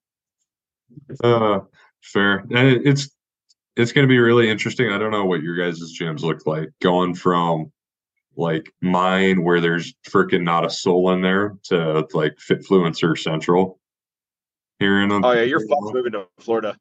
Uh, 1.23 1.59
fair. 2.01 2.37
And 2.37 2.85
it's 2.85 3.09
it's 3.75 3.91
going 3.91 4.07
to 4.07 4.09
be 4.09 4.17
really 4.17 4.49
interesting. 4.49 4.91
I 4.91 4.97
don't 4.97 5.11
know 5.11 5.25
what 5.25 5.41
your 5.41 5.55
guys' 5.55 5.97
gyms 5.99 6.21
look 6.21 6.45
like 6.47 6.69
going 6.81 7.13
from 7.13 7.71
like 8.35 8.71
mine 8.81 9.43
where 9.43 9.61
there's 9.61 9.93
freaking 10.09 10.43
not 10.43 10.65
a 10.65 10.69
soul 10.69 11.11
in 11.11 11.21
there 11.21 11.55
to 11.65 12.07
like 12.13 12.35
Fitfluencer 12.37 13.17
Central 13.17 13.79
here 14.79 15.01
in. 15.01 15.11
oh 15.11 15.31
yeah, 15.31 15.41
your 15.41 15.65
fault's 15.67 15.93
moving 15.93 16.13
to 16.13 16.25
Florida. 16.39 16.75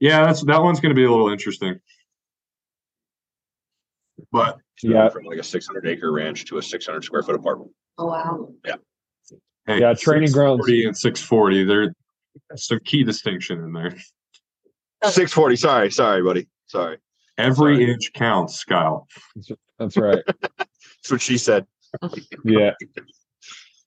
Yeah, 0.00 0.26
that's 0.26 0.44
that 0.44 0.62
one's 0.62 0.80
going 0.80 0.94
to 0.94 0.98
be 0.98 1.04
a 1.04 1.10
little 1.10 1.30
interesting. 1.30 1.80
But 4.32 4.58
Yeah. 4.82 5.08
From 5.08 5.24
like 5.24 5.38
a 5.38 5.44
600 5.44 5.86
acre 5.86 6.12
ranch 6.12 6.44
to 6.46 6.58
a 6.58 6.62
600 6.62 7.04
square 7.04 7.22
foot 7.22 7.34
apartment. 7.34 7.70
Oh, 7.98 8.06
wow. 8.06 8.48
hey, 9.66 9.80
Yeah, 9.80 9.94
training 9.94 10.32
grounds. 10.32 10.66
640 10.66 10.86
and 10.86 10.96
640, 10.96 11.64
there's 11.64 11.90
some 12.56 12.78
key 12.84 13.02
distinction 13.04 13.62
in 13.64 13.72
there. 13.72 13.90
640. 15.04 15.56
Sorry, 15.56 15.90
sorry, 15.90 16.22
buddy. 16.22 16.46
Sorry. 16.66 16.98
Every 17.38 17.76
Sorry. 17.76 17.90
inch 17.92 18.12
counts, 18.14 18.64
Kyle. 18.64 19.06
That's 19.78 19.96
right. 19.96 20.22
That's 20.58 21.10
what 21.10 21.20
she 21.20 21.38
said. 21.38 21.66
Yeah. 22.44 22.72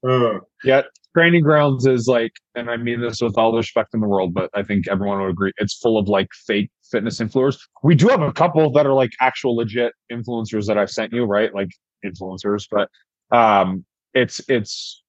Uh, 0.07 0.39
Yeah. 0.63 0.83
Training 1.17 1.41
grounds 1.43 1.87
is 1.87 2.07
like, 2.07 2.31
and 2.53 2.69
I 2.69 2.77
mean 2.77 3.01
this 3.01 3.19
with 3.19 3.35
all 3.37 3.51
the 3.51 3.57
respect 3.57 3.95
in 3.95 3.99
the 3.99 4.07
world, 4.07 4.31
but 4.33 4.51
I 4.53 4.61
think 4.61 4.87
everyone 4.87 5.19
would 5.21 5.31
agree 5.31 5.51
it's 5.57 5.75
full 5.79 5.97
of 5.97 6.07
like 6.07 6.27
fake 6.45 6.69
fitness 6.91 7.19
influencers. 7.19 7.57
We 7.83 7.95
do 7.95 8.07
have 8.09 8.21
a 8.21 8.31
couple 8.31 8.71
that 8.73 8.85
are 8.85 8.93
like 8.93 9.09
actual 9.19 9.55
legit 9.55 9.93
influencers 10.11 10.67
that 10.67 10.77
I've 10.77 10.91
sent 10.91 11.11
you, 11.11 11.23
right? 11.25 11.53
Like 11.53 11.69
influencers, 12.05 12.67
but 12.69 12.89
um 13.35 13.83
it's 14.13 14.41
it's 14.49 15.03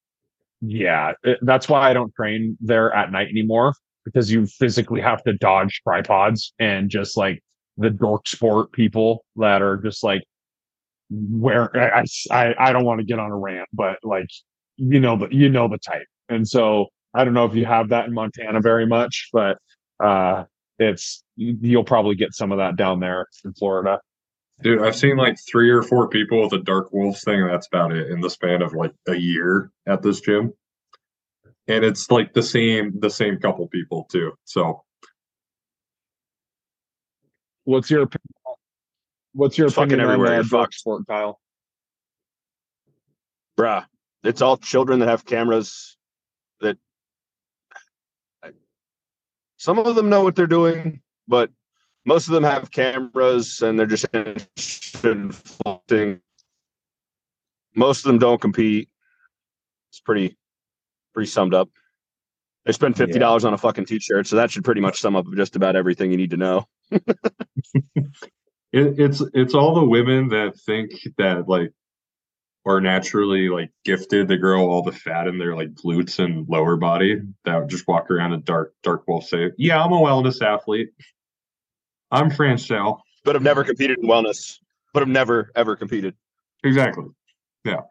yeah, 0.62 1.12
it- 1.24 1.38
that's 1.42 1.68
why 1.68 1.90
I 1.90 1.94
don't 1.94 2.14
train 2.14 2.58
there 2.60 2.94
at 2.94 3.12
night 3.12 3.28
anymore 3.28 3.74
because 4.04 4.30
you 4.32 4.46
physically 4.46 5.00
have 5.00 5.22
to 5.24 5.34
dodge 5.34 5.80
tripods 5.84 6.54
and 6.60 6.90
just 6.90 7.16
like 7.16 7.42
the 7.78 7.90
Darc 7.90 8.28
Sport 8.28 8.72
people 8.72 9.24
that 9.36 9.62
are 9.62 9.78
just 9.78 10.04
like 10.04 10.22
where 11.10 11.76
I 11.76 12.04
I, 12.30 12.54
I 12.58 12.72
don't 12.72 12.84
want 12.84 13.00
to 13.00 13.06
get 13.06 13.18
on 13.18 13.30
a 13.30 13.36
rant, 13.36 13.68
but 13.72 13.98
like 14.02 14.28
you 14.76 15.00
know 15.00 15.16
the 15.16 15.28
you 15.30 15.48
know 15.48 15.68
the 15.68 15.78
type. 15.78 16.06
And 16.28 16.46
so 16.48 16.86
I 17.14 17.24
don't 17.24 17.34
know 17.34 17.44
if 17.46 17.54
you 17.54 17.66
have 17.66 17.88
that 17.90 18.06
in 18.06 18.14
Montana 18.14 18.60
very 18.60 18.86
much, 18.86 19.28
but 19.32 19.58
uh 20.02 20.44
it's 20.78 21.22
you- 21.36 21.58
you'll 21.60 21.84
probably 21.84 22.14
get 22.14 22.34
some 22.34 22.52
of 22.52 22.58
that 22.58 22.76
down 22.76 23.00
there 23.00 23.26
in 23.44 23.52
Florida. 23.54 24.00
Dude, 24.62 24.82
I've 24.82 24.96
seen 24.96 25.16
like 25.16 25.38
three 25.50 25.70
or 25.70 25.82
four 25.82 26.08
people 26.08 26.42
with 26.42 26.52
a 26.52 26.58
dark 26.62 26.92
wolf 26.92 27.20
thing, 27.20 27.40
and 27.40 27.50
that's 27.50 27.66
about 27.66 27.92
it 27.92 28.10
in 28.10 28.20
the 28.20 28.28
span 28.28 28.62
of 28.62 28.74
like 28.74 28.92
a 29.08 29.14
year 29.14 29.70
at 29.86 30.02
this 30.02 30.20
gym. 30.20 30.52
And 31.66 31.84
it's 31.84 32.10
like 32.10 32.34
the 32.34 32.42
same 32.42 32.98
the 33.00 33.10
same 33.10 33.38
couple 33.38 33.66
people 33.68 34.06
too. 34.10 34.32
So 34.44 34.82
What's 37.64 37.90
your? 37.90 38.08
What's 39.32 39.56
your 39.56 39.68
It's 39.68 39.76
fucking 39.76 39.92
opinion 39.92 40.08
on 40.08 40.14
everywhere, 40.14 40.34
you're 40.34 40.44
Darc 40.44 40.74
Sport, 40.74 41.06
Kyle? 41.06 41.40
Bruh. 43.56 43.84
It's 44.24 44.42
all 44.42 44.56
children 44.56 44.98
that 44.98 45.08
have 45.08 45.24
cameras 45.24 45.96
that 46.60 46.78
some 49.56 49.78
of 49.78 49.94
them 49.94 50.08
know 50.08 50.24
what 50.24 50.34
they're 50.34 50.46
doing, 50.46 51.00
but 51.28 51.50
most 52.10 52.26
of 52.26 52.34
them 52.34 52.42
have 52.42 52.72
cameras 52.72 53.62
and 53.62 53.78
they're 53.78 53.86
just 53.86 54.04
interested 54.12 55.12
in 55.12 55.30
floating. 55.30 56.20
Most 57.76 58.00
of 58.00 58.08
them 58.08 58.18
don't 58.18 58.40
compete. 58.40 58.88
It's 59.90 60.00
pretty 60.00 60.36
pretty 61.14 61.30
summed 61.30 61.54
up. 61.54 61.68
They 62.66 62.72
spend 62.72 62.96
fifty 62.96 63.20
dollars 63.20 63.44
on 63.44 63.54
a 63.54 63.58
fucking 63.58 63.84
t-shirt, 63.84 64.26
so 64.26 64.34
that 64.34 64.50
should 64.50 64.64
pretty 64.64 64.80
much 64.80 65.00
sum 65.00 65.14
up 65.14 65.24
just 65.36 65.54
about 65.54 65.76
everything 65.76 66.10
you 66.10 66.16
need 66.16 66.30
to 66.30 66.36
know. 66.36 66.66
it, 66.90 68.10
it's 68.72 69.22
it's 69.32 69.54
all 69.54 69.76
the 69.76 69.86
women 69.86 70.28
that 70.30 70.58
think 70.66 70.90
that 71.16 71.48
like 71.48 71.70
are 72.66 72.80
naturally 72.80 73.48
like 73.48 73.70
gifted 73.84 74.26
to 74.28 74.36
grow 74.36 74.68
all 74.68 74.82
the 74.82 74.90
fat 74.90 75.28
in 75.28 75.38
their 75.38 75.54
like 75.54 75.72
glutes 75.74 76.18
and 76.18 76.48
lower 76.48 76.76
body 76.76 77.20
that 77.44 77.68
just 77.68 77.86
walk 77.86 78.10
around 78.10 78.32
a 78.32 78.38
dark 78.38 78.74
dark 78.82 79.06
wolf 79.06 79.26
say, 79.26 79.52
Yeah, 79.56 79.80
I'm 79.80 79.92
a 79.92 79.96
wellness 79.96 80.42
athlete. 80.42 80.90
I'm 82.10 82.30
Francel. 82.30 83.00
But 83.24 83.36
I've 83.36 83.42
never 83.42 83.64
competed 83.64 83.98
in 83.98 84.08
wellness. 84.08 84.58
But 84.92 85.02
I've 85.02 85.08
never 85.08 85.50
ever 85.54 85.76
competed. 85.76 86.14
Exactly. 86.64 87.04
Yeah. 87.64 87.82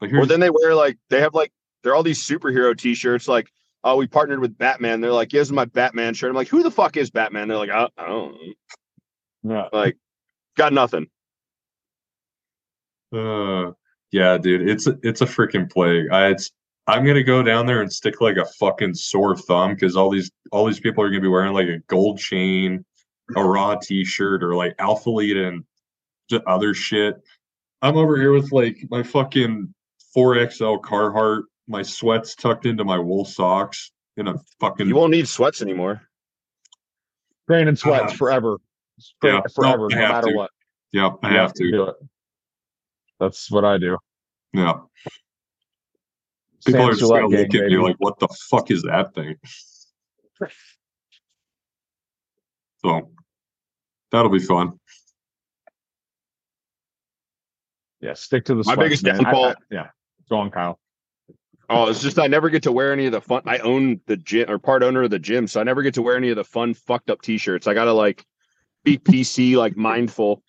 Like 0.00 0.12
Or 0.14 0.26
then 0.26 0.40
they 0.40 0.50
wear 0.50 0.74
like 0.74 0.98
they 1.10 1.20
have 1.20 1.34
like 1.34 1.52
they're 1.82 1.94
all 1.94 2.02
these 2.02 2.26
superhero 2.26 2.76
t-shirts 2.76 3.28
like 3.28 3.50
oh, 3.84 3.96
we 3.96 4.06
partnered 4.06 4.40
with 4.40 4.56
Batman. 4.58 5.00
They're 5.00 5.12
like, 5.12 5.32
yeah, 5.32 5.40
this 5.40 5.48
is 5.48 5.52
my 5.52 5.64
Batman 5.64 6.14
shirt. 6.14 6.30
I'm 6.30 6.36
like, 6.36 6.48
who 6.48 6.62
the 6.62 6.70
fuck 6.70 6.96
is 6.96 7.10
Batman? 7.10 7.48
They're 7.48 7.56
like, 7.56 7.70
I, 7.70 7.88
I 7.96 8.06
don't 8.06 8.32
know. 8.32 9.54
Yeah. 9.54 9.68
Like, 9.72 9.96
got 10.56 10.72
nothing. 10.72 11.06
Uh, 13.12 13.72
yeah, 14.12 14.38
dude, 14.38 14.68
it's 14.68 14.86
it's 15.02 15.20
a 15.20 15.26
freaking 15.26 15.70
plague. 15.70 16.10
I 16.12 16.28
it's 16.28 16.50
I'm 16.86 17.04
gonna 17.04 17.24
go 17.24 17.42
down 17.42 17.66
there 17.66 17.80
and 17.80 17.92
stick 17.92 18.20
like 18.20 18.36
a 18.36 18.44
fucking 18.44 18.94
sore 18.94 19.36
thumb 19.36 19.74
because 19.74 19.96
all 19.96 20.10
these 20.10 20.30
all 20.52 20.66
these 20.66 20.80
people 20.80 21.02
are 21.02 21.08
gonna 21.08 21.20
be 21.20 21.28
wearing 21.28 21.52
like 21.52 21.68
a 21.68 21.78
gold 21.88 22.18
chain, 22.18 22.84
a 23.36 23.44
raw 23.44 23.74
T-shirt, 23.76 24.42
or 24.42 24.54
like 24.54 24.76
Alphalete 24.78 25.46
and 25.48 25.64
other 26.46 26.74
shit. 26.74 27.16
I'm 27.82 27.96
over 27.96 28.16
here 28.16 28.32
with 28.32 28.52
like 28.52 28.78
my 28.90 29.02
fucking 29.02 29.72
4XL 30.16 30.80
Carhartt, 30.80 31.42
my 31.66 31.82
sweats 31.82 32.34
tucked 32.34 32.66
into 32.66 32.84
my 32.84 32.98
wool 32.98 33.24
socks, 33.24 33.92
in 34.16 34.28
a 34.28 34.34
fucking 34.60 34.86
You 34.88 34.94
won't 34.96 35.12
need 35.12 35.26
sweats 35.28 35.62
anymore. 35.62 36.02
Rain 37.48 37.68
and 37.68 37.78
sweats 37.78 38.12
Uh, 38.12 38.16
forever. 38.16 38.58
Yeah, 39.22 39.40
forever, 39.54 39.86
I 39.90 39.94
no 39.94 40.00
have 40.00 40.10
matter 40.10 40.26
to. 40.28 40.34
what. 40.36 40.50
Yep, 40.92 41.12
I 41.22 41.34
Yeah, 41.34 41.40
have 41.42 41.52
to. 41.54 41.70
do 41.70 41.82
it. 41.84 41.96
That's 43.18 43.50
what 43.50 43.64
I 43.64 43.78
do. 43.78 43.96
Yeah. 44.52 44.80
People 46.66 46.80
Sam 46.80 46.90
are 46.90 46.92
just 46.94 47.10
gonna 47.10 47.26
look 47.28 47.48
gang, 47.50 47.62
at 47.64 47.70
me 47.70 47.76
like, 47.78 47.96
what 47.98 48.18
the 48.18 48.28
fuck 48.50 48.70
is 48.70 48.82
that 48.82 49.14
thing? 49.14 49.36
So 52.82 53.10
that'll 54.12 54.30
be 54.30 54.38
fun. 54.40 54.78
yeah, 58.00 58.14
stick 58.14 58.44
to 58.46 58.54
the 58.54 58.64
My 58.64 58.74
sweats, 58.74 58.78
biggest 58.80 59.04
man. 59.04 59.14
I- 59.20 59.22
downfall- 59.24 59.44
I- 59.50 59.54
yeah. 59.70 59.88
Go 60.28 60.38
on, 60.38 60.50
Kyle. 60.50 60.78
Oh, 61.68 61.88
it's 61.88 62.00
just 62.02 62.18
I 62.18 62.26
never 62.26 62.50
get 62.50 62.62
to 62.64 62.72
wear 62.72 62.92
any 62.92 63.06
of 63.06 63.12
the 63.12 63.20
fun. 63.20 63.42
I 63.46 63.58
own 63.58 64.00
the 64.06 64.16
gym 64.16 64.50
or 64.50 64.58
part 64.58 64.82
owner 64.82 65.02
of 65.04 65.10
the 65.10 65.18
gym, 65.20 65.46
so 65.46 65.60
I 65.60 65.64
never 65.64 65.82
get 65.82 65.94
to 65.94 66.02
wear 66.02 66.16
any 66.16 66.30
of 66.30 66.36
the 66.36 66.42
fun 66.44 66.74
fucked 66.74 67.10
up 67.10 67.22
t-shirts. 67.22 67.66
I 67.68 67.74
gotta 67.74 67.92
like 67.92 68.24
be 68.84 68.98
PC, 68.98 69.56
like 69.56 69.76
mindful. 69.76 70.42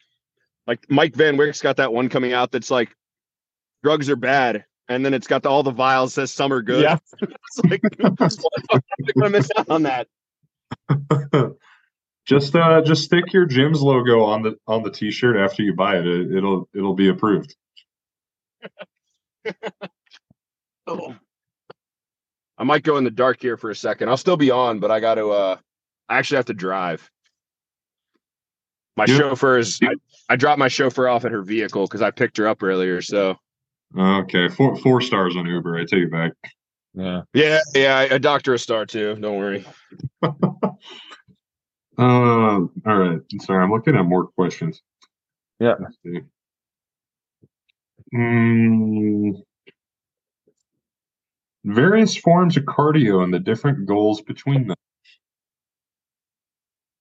Like 0.66 0.84
Mike 0.89 1.16
Van 1.16 1.38
Wyck's 1.38 1.62
got 1.62 1.78
that 1.78 1.93
one 1.93 2.09
coming 2.09 2.34
out 2.34 2.51
that's 2.51 2.72
like 2.72 2.95
drugs 3.84 4.09
are 4.09 4.16
bad, 4.16 4.66
and 4.88 5.05
then 5.05 5.14
it's 5.14 5.28
got 5.28 5.43
the, 5.43 5.49
all 5.49 5.62
the 5.62 5.72
vials 5.72 6.14
says 6.16 6.32
some 6.32 6.51
are 6.53 6.62
good. 6.64 6.82
Yeah. 6.84 6.97
it's 7.22 7.59
like 7.70 7.82
I'm 8.01 8.16
gonna 9.20 9.30
miss 9.30 9.49
out 9.57 9.70
on 9.70 9.84
that. 9.84 10.07
just 12.26 12.56
uh 12.56 12.82
just 12.82 13.04
stick 13.04 13.34
your 13.34 13.46
gym's 13.46 13.82
logo 13.82 14.24
on 14.24 14.42
the 14.44 14.56
on 14.68 14.84
the 14.84 14.92
t-shirt 14.92 15.36
after 15.38 15.64
you 15.64 15.74
buy 15.74 15.98
it. 15.98 16.06
it 16.08 16.32
it'll 16.36 16.68
it'll 16.76 16.94
be 16.96 17.10
approved. 17.10 17.56
Oh. 20.88 21.16
I 22.58 22.64
might 22.64 22.84
go 22.84 22.98
in 22.98 23.04
the 23.04 23.12
dark 23.12 23.42
here 23.42 23.56
for 23.56 23.70
a 23.70 23.76
second. 23.76 24.10
I'll 24.10 24.18
still 24.18 24.36
be 24.38 24.50
on, 24.52 24.80
but 24.80 24.90
I 24.92 25.00
got 25.00 25.16
to. 25.16 25.30
uh 25.30 25.58
I 26.10 26.18
actually 26.18 26.38
have 26.38 26.46
to 26.46 26.54
drive. 26.54 27.10
My 28.98 29.06
Yeah. 29.06 29.18
chauffeur 29.18 29.58
is. 29.60 29.80
I, 29.82 29.94
I 30.28 30.36
dropped 30.36 30.60
my 30.60 30.68
chauffeur 30.68 31.08
off 31.08 31.24
at 31.24 31.32
her 31.32 31.44
vehicle 31.44 31.86
because 31.86 32.02
I 32.02 32.12
picked 32.12 32.38
her 32.38 32.48
up 32.48 32.62
earlier. 32.64 33.02
So 33.02 33.38
Okay, 33.98 34.48
four 34.50 34.76
four 34.78 35.02
stars 35.02 35.36
on 35.38 35.46
Uber. 35.46 35.78
I 35.78 35.82
take 35.86 36.04
it 36.04 36.12
back. 36.12 36.34
Yeah. 36.94 37.22
yeah, 37.34 37.60
yeah, 37.74 38.02
A 38.02 38.20
doctor 38.20 38.54
a 38.54 38.60
star 38.60 38.86
too. 38.86 39.16
Don't 39.16 39.38
worry. 39.38 39.66
Uh, 41.98 42.04
all 42.62 42.70
right. 42.86 43.20
Sorry, 43.42 43.64
I'm 43.64 43.72
looking 43.72 43.96
at 43.96 44.04
more 44.04 44.28
questions. 44.28 44.82
Yeah. 45.60 45.76
Let's 45.80 45.98
see. 46.04 46.22
Mm, 48.14 49.42
various 51.64 52.16
forms 52.18 52.58
of 52.58 52.64
cardio 52.64 53.24
and 53.24 53.34
the 53.34 53.39
different 53.39 53.86
goals 53.86 54.22
between 54.22 54.68
them. 54.68 54.78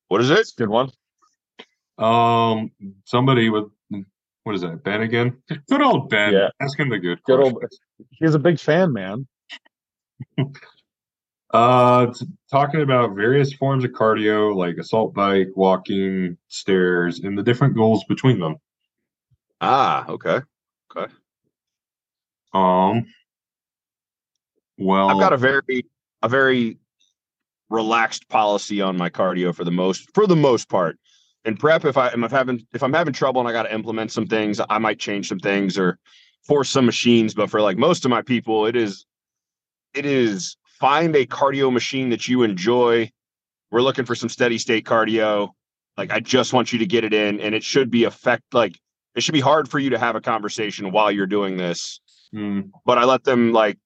What 0.09 0.21
is 0.21 0.31
it? 0.31 0.49
Good 0.57 0.69
one. 0.69 0.91
Um, 1.99 2.71
somebody 3.05 3.51
with 3.51 3.67
what 4.45 4.55
is 4.55 4.63
that? 4.63 4.83
Ben 4.83 5.03
again? 5.03 5.37
Good 5.69 5.83
old 5.83 6.09
Ben. 6.09 6.33
Yeah. 6.33 6.49
Asking 6.61 6.89
the 6.89 6.99
good 6.99 7.23
Good 7.25 7.39
question. 7.41 7.55
old 7.55 7.65
he's 8.19 8.35
a 8.35 8.39
big 8.39 8.59
fan, 8.59 8.93
man. 8.93 9.27
Uh, 11.53 12.13
talking 12.49 12.81
about 12.81 13.17
various 13.17 13.53
forms 13.53 13.85
of 13.85 13.91
cardio 13.91 14.55
like 14.55 14.77
assault 14.77 15.13
bike, 15.13 15.49
walking, 15.57 16.37
stairs, 16.47 17.21
and 17.21 17.37
the 17.37 17.43
different 17.43 17.75
goals 17.75 18.05
between 18.05 18.39
them. 18.39 18.57
Ah, 19.61 20.07
okay, 20.09 20.41
okay. 20.97 21.13
Um, 22.53 23.05
well, 24.79 25.11
I've 25.11 25.19
got 25.19 25.33
a 25.33 25.37
very, 25.37 25.85
a 26.23 26.29
very 26.29 26.79
relaxed 27.69 28.29
policy 28.29 28.81
on 28.81 28.97
my 28.97 29.11
cardio 29.11 29.55
for 29.55 29.65
the 29.65 29.73
most, 29.73 30.09
for 30.15 30.27
the 30.27 30.37
most 30.37 30.69
part. 30.69 30.99
In 31.45 31.57
prep, 31.57 31.85
if 31.85 31.97
I 31.97 32.09
am 32.09 32.23
having, 32.23 32.65
if 32.73 32.83
I'm 32.83 32.93
having 32.93 33.13
trouble 33.13 33.41
and 33.41 33.49
I 33.49 33.53
got 33.53 33.65
to 33.65 33.75
implement 33.75 34.13
some 34.13 34.27
things, 34.27 34.61
I 34.69 34.79
might 34.79 35.01
change 35.01 35.29
some 35.29 35.41
things 35.41 35.79
or 35.79 35.99
force 36.47 36.71
some 36.71 36.87
machines. 36.87 37.35
But 37.35 37.51
for 37.51 37.61
like 37.61 37.77
most 37.77 38.05
of 38.05 38.11
my 38.11 38.23
people, 38.23 38.67
it 38.67 38.77
is, 38.77 39.05
it 39.95 40.07
is 40.07 40.57
find 40.81 41.15
a 41.15 41.27
cardio 41.27 41.73
machine 41.73 42.11
that 42.11 42.27
you 42.27 42.43
enjoy. 42.43 43.11
We're 43.71 43.83
looking 43.83 44.05
for 44.05 44.15
some 44.15 44.29
steady 44.29 44.59
state 44.59 44.85
cardio. 44.85 45.51
Like 45.97 46.11
I 46.11 46.21
just 46.21 46.53
want 46.53 46.73
you 46.73 46.81
to 46.81 46.87
get 46.87 47.05
it 47.05 47.13
in, 47.13 47.41
and 47.41 47.55
it 47.55 47.63
should 47.63 47.91
be 47.91 48.05
effect 48.05 48.43
like 48.53 48.79
it 49.15 49.23
should 49.23 49.35
be 49.35 49.41
hard 49.41 49.69
for 49.69 49.79
you 49.79 49.91
to 49.91 49.99
have 49.99 50.17
a 50.17 50.21
conversation 50.21 50.93
while 50.93 51.11
you're 51.11 51.27
doing 51.27 51.57
this 51.57 52.01
mm, 52.35 52.71
but 52.85 52.99
I 52.99 53.05
let 53.05 53.25
them 53.25 53.53
like 53.53 53.79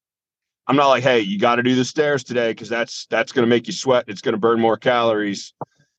I'm 0.66 0.76
not 0.76 0.88
like, 0.88 1.02
hey, 1.02 1.20
you 1.20 1.38
got 1.38 1.56
to 1.56 1.62
do 1.62 1.74
the 1.74 1.84
stairs 1.84 2.24
today 2.24 2.50
because 2.50 2.68
that's 2.68 3.06
that's 3.10 3.32
gonna 3.32 3.46
make 3.46 3.66
you 3.66 3.72
sweat. 3.72 4.04
It's 4.08 4.22
gonna 4.22 4.38
burn 4.38 4.60
more 4.60 4.76
calories. 4.76 5.52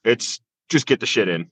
It's 0.04 0.40
just 0.70 0.88
get 0.88 1.00
the 1.00 1.06
shit 1.06 1.30
in. 1.30 1.52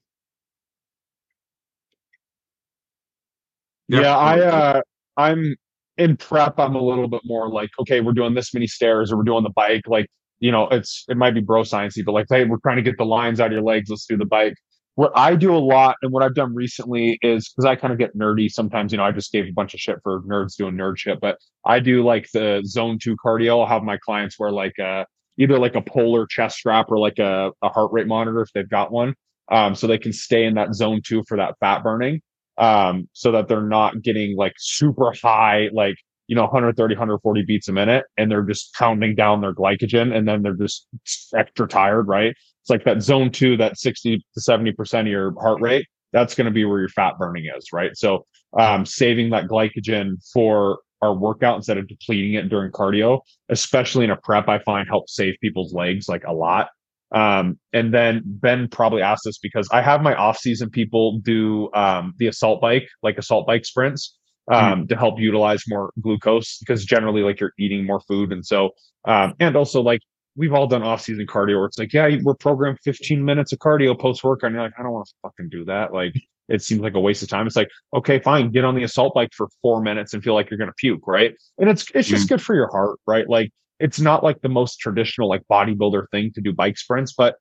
Yeah, 3.88 4.18
I 4.18 4.40
uh 4.40 4.82
I'm 5.16 5.56
in 5.98 6.18
prep, 6.18 6.60
I'm 6.60 6.76
a 6.76 6.82
little 6.82 7.08
bit 7.08 7.22
more 7.26 7.50
like, 7.50 7.70
okay, 7.80 8.02
we're 8.02 8.14
doing 8.14 8.34
this 8.34 8.54
many 8.54 8.68
stairs 8.68 9.12
or 9.12 9.18
we're 9.18 9.24
doing 9.24 9.44
the 9.44 9.52
bike. 9.52 9.84
Like, 9.88 10.08
you 10.40 10.52
know, 10.52 10.68
it's 10.70 11.06
it 11.08 11.18
might 11.18 11.34
be 11.34 11.42
bro 11.42 11.62
sciencey, 11.62 12.04
but 12.04 12.14
like, 12.14 12.26
hey, 12.30 12.46
we're 12.46 12.58
trying 12.58 12.78
to 12.78 12.84
get 12.84 12.98
the 12.98 13.06
lines 13.06 13.40
out 13.40 13.48
of 13.48 13.54
your 13.54 13.62
legs, 13.62 13.90
let's 13.90 14.06
do 14.06 14.18
the 14.18 14.26
bike. 14.26 14.56
What 14.96 15.12
I 15.16 15.36
do 15.36 15.56
a 15.56 15.58
lot 15.58 15.96
and 16.04 16.12
what 16.12 16.22
I've 16.22 16.36
done 16.36 16.54
recently 16.54 17.18
is 17.24 17.50
because 17.50 17.66
I 17.66 17.76
kind 17.76 17.92
of 17.92 17.98
get 17.98 18.16
nerdy 18.16 18.50
sometimes, 18.50 18.92
you 18.92 18.98
know, 18.98 19.04
I 19.04 19.12
just 19.12 19.32
gave 19.32 19.46
a 19.46 19.52
bunch 19.52 19.74
of 19.74 19.80
shit 19.80 19.98
for 20.04 20.22
nerds 20.22 20.56
doing 20.56 20.76
nerd 20.76 20.98
shit, 20.98 21.20
but 21.20 21.38
I 21.66 21.80
do 21.80 22.04
like 22.04 22.30
the 22.32 22.62
zone 22.66 23.00
two 23.02 23.16
cardio. 23.24 23.62
I'll 23.62 23.66
have 23.66 23.84
my 23.84 23.98
clients 23.98 24.38
wear 24.38 24.52
like 24.52 24.78
a 24.80 25.06
either 25.40 25.58
like 25.58 25.76
a 25.76 25.82
polar 25.82 26.28
chest 26.28 26.58
strap 26.58 26.92
or 26.92 27.00
like 27.00 27.18
a, 27.18 27.52
a 27.64 27.70
heart 27.70 27.92
rate 27.92 28.06
monitor 28.06 28.42
if 28.42 28.52
they've 28.54 28.70
got 28.70 28.92
one. 28.92 29.16
Um, 29.52 29.74
so 29.76 29.88
they 29.88 29.98
can 29.98 30.14
stay 30.14 30.46
in 30.46 30.54
that 30.56 30.74
zone 30.74 31.02
two 31.04 31.24
for 31.28 31.38
that 31.38 31.56
fat 31.60 31.84
burning 31.84 32.22
um, 32.58 33.08
so 33.14 33.32
that 33.32 33.48
they're 33.48 33.62
not 33.62 34.02
getting 34.02 34.36
like 34.36 34.54
super 34.58 35.14
high, 35.22 35.70
like, 35.74 35.96
you 36.28 36.36
know, 36.36 36.44
130, 36.44 36.96
140 36.96 37.42
beats 37.44 37.68
a 37.68 37.74
minute, 37.74 38.06
and 38.18 38.32
they're 38.32 38.44
just 38.44 38.74
pounding 38.74 39.16
down 39.16 39.42
their 39.42 39.54
glycogen 39.54 40.16
and 40.16 40.28
then 40.28 40.42
they're 40.42 40.56
just 40.56 40.88
extra 41.36 41.68
tired, 41.68 42.08
right? 42.08 42.34
It's 42.62 42.70
like 42.70 42.86
that 42.86 43.02
zone 43.02 43.32
two, 43.32 43.58
that 43.58 43.78
60 43.78 44.18
to 44.18 44.40
70% 44.40 45.02
of 45.02 45.08
your 45.08 45.34
heart 45.40 45.62
rate, 45.62 45.86
that's 46.14 46.36
going 46.36 46.46
to 46.46 46.52
be 46.52 46.64
where 46.64 46.80
your 46.80 46.90
fat 46.90 47.18
burning 47.20 47.46
is, 47.58 47.74
right? 47.74 47.92
So, 47.96 48.26
um, 48.58 48.86
saving 48.86 49.32
that 49.32 49.48
glycogen 49.48 50.16
for 50.32 50.80
our 51.02 51.14
workout 51.14 51.58
instead 51.58 51.78
of 51.78 51.88
depleting 51.88 52.36
it 52.36 52.50
during 52.50 52.72
cardio, 52.72 53.20
especially 53.50 54.06
in 54.06 54.12
a 54.12 54.16
prep, 54.16 54.48
I 54.48 54.60
find 54.60 54.88
helps 54.88 55.16
save 55.16 55.36
people's 55.42 55.74
legs 55.74 56.08
like 56.08 56.24
a 56.26 56.32
lot. 56.32 56.70
Um, 57.14 57.60
and 57.74 57.94
then 57.94 58.24
Ben 58.26 58.68
probably 58.68 59.02
asked 59.02 59.24
this 59.26 59.38
because 59.38 59.70
I 59.72 59.82
have 59.82 60.02
my 60.02 60.16
off-season 60.16 60.72
people 60.72 61.20
do 61.20 61.70
um, 61.74 62.14
the 62.18 62.28
assault 62.28 62.60
bike, 62.60 62.88
like 63.04 63.18
assault 63.18 63.46
bike 63.46 63.66
sprints, 63.66 64.18
um, 64.52 64.88
to 64.88 64.98
help 64.98 65.20
utilize 65.20 65.64
more 65.68 65.92
glucose 66.02 66.58
because 66.58 66.84
generally, 66.84 67.22
like 67.22 67.40
you're 67.40 67.54
eating 67.58 67.86
more 67.86 68.02
food, 68.02 68.32
and 68.32 68.46
so 68.46 68.72
um, 69.06 69.34
and 69.40 69.56
also 69.56 69.82
like 69.82 70.02
we've 70.36 70.54
all 70.54 70.68
done 70.68 70.82
off-season 70.82 71.28
cardio 71.28 71.58
where 71.58 71.66
it's 71.66 71.78
like, 71.78 71.94
yeah, 71.94 72.10
we're 72.24 72.34
programmed 72.34 72.80
15 72.84 73.24
minutes 73.24 73.54
of 73.54 73.60
cardio 73.60 73.98
post-workout, 73.98 74.48
and 74.48 74.56
you're 74.56 74.64
like, 74.64 74.74
I 74.80 74.84
don't 74.84 74.92
want 74.92 75.06
to 75.06 75.14
fucking 75.22 75.50
do 75.50 75.64
that. 75.66 75.94
Like 75.94 76.16
it 76.50 76.62
seems 76.62 76.82
like 76.82 76.96
a 76.96 77.00
waste 77.00 77.24
of 77.24 77.30
time. 77.30 77.48
It's 77.48 77.56
like, 77.56 77.70
okay, 77.96 78.20
fine, 78.20 78.52
get 78.52 78.66
on 78.66 78.76
the 78.76 78.84
assault 78.84 79.14
bike 79.14 79.30
for 79.34 79.48
four 79.62 79.82
minutes 79.82 80.14
and 80.14 80.24
feel 80.24 80.34
like 80.34 80.50
you're 80.50 80.58
gonna 80.58 80.74
puke, 80.78 81.08
right? 81.08 81.36
And 81.58 81.70
it's 81.70 81.86
it's 81.94 82.08
just 82.08 82.28
good 82.28 82.42
for 82.42 82.56
your 82.56 82.70
heart, 82.70 83.00
right? 83.06 83.30
Like 83.30 83.52
it's 83.84 84.00
not 84.00 84.24
like 84.24 84.42
the 84.42 84.50
most 84.50 84.78
traditional 84.78 85.28
like 85.28 85.42
bodybuilder 85.52 86.10
thing 86.10 86.32
to 86.34 86.40
do 86.40 86.54
bike 86.54 86.78
sprints, 86.78 87.14
but 87.14 87.36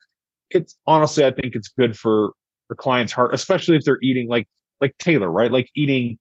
it's 0.51 0.76
honestly, 0.88 1.24
I 1.24 1.30
think 1.30 1.55
it's 1.55 1.68
good 1.68 1.97
for 1.97 2.32
the 2.68 2.74
client's 2.74 3.12
heart, 3.12 3.32
especially 3.32 3.76
if 3.76 3.84
they're 3.84 4.01
eating 4.03 4.28
like 4.28 4.49
like 4.80 4.93
Taylor, 4.99 5.30
right? 5.30 5.53
Like 5.53 5.70
eating 5.76 6.18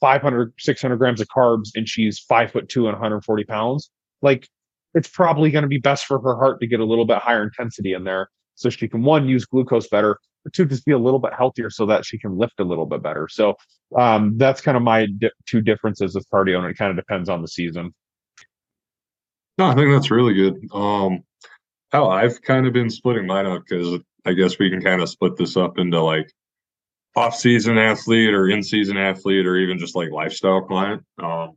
500, 0.00 0.54
600 0.60 0.96
grams 0.96 1.20
of 1.20 1.26
carbs 1.26 1.70
and 1.74 1.88
she's 1.88 2.20
five 2.20 2.52
foot 2.52 2.68
two 2.68 2.86
and 2.86 2.92
140 2.92 3.44
pounds. 3.46 3.90
Like 4.22 4.48
it's 4.94 5.08
probably 5.08 5.50
going 5.50 5.62
to 5.62 5.68
be 5.68 5.78
best 5.78 6.04
for 6.06 6.20
her 6.20 6.36
heart 6.36 6.60
to 6.60 6.68
get 6.68 6.78
a 6.78 6.84
little 6.84 7.04
bit 7.04 7.18
higher 7.18 7.42
intensity 7.42 7.94
in 7.94 8.04
there 8.04 8.28
so 8.54 8.70
she 8.70 8.86
can 8.86 9.02
one 9.02 9.28
use 9.28 9.44
glucose 9.44 9.88
better, 9.88 10.20
but 10.44 10.52
two 10.52 10.66
just 10.66 10.86
be 10.86 10.92
a 10.92 10.98
little 10.98 11.18
bit 11.18 11.32
healthier 11.36 11.68
so 11.68 11.84
that 11.86 12.06
she 12.06 12.16
can 12.16 12.38
lift 12.38 12.60
a 12.60 12.64
little 12.64 12.86
bit 12.86 13.02
better. 13.02 13.26
So 13.28 13.56
um, 13.98 14.38
that's 14.38 14.60
kind 14.60 14.76
of 14.76 14.84
my 14.84 15.06
di- 15.18 15.32
two 15.46 15.62
differences 15.62 16.14
with 16.14 16.30
cardio, 16.32 16.58
and 16.58 16.66
it 16.66 16.78
kind 16.78 16.92
of 16.92 16.96
depends 16.96 17.28
on 17.28 17.42
the 17.42 17.48
season. 17.48 17.92
No, 19.58 19.66
I 19.66 19.74
think 19.74 19.90
that's 19.90 20.10
really 20.10 20.34
good. 20.34 20.68
Um, 20.72 21.22
I've 21.92 22.42
kind 22.42 22.66
of 22.66 22.72
been 22.72 22.90
splitting 22.90 23.26
mine 23.26 23.46
up 23.46 23.62
because 23.68 24.00
I 24.24 24.32
guess 24.32 24.58
we 24.58 24.70
can 24.70 24.82
kind 24.82 25.00
of 25.00 25.08
split 25.08 25.36
this 25.36 25.56
up 25.56 25.78
into 25.78 26.00
like 26.00 26.32
off-season 27.14 27.78
athlete 27.78 28.34
or 28.34 28.48
in-season 28.48 28.96
athlete 28.96 29.46
or 29.46 29.56
even 29.56 29.78
just 29.78 29.94
like 29.94 30.10
lifestyle 30.10 30.62
client. 30.62 31.04
Um, 31.22 31.56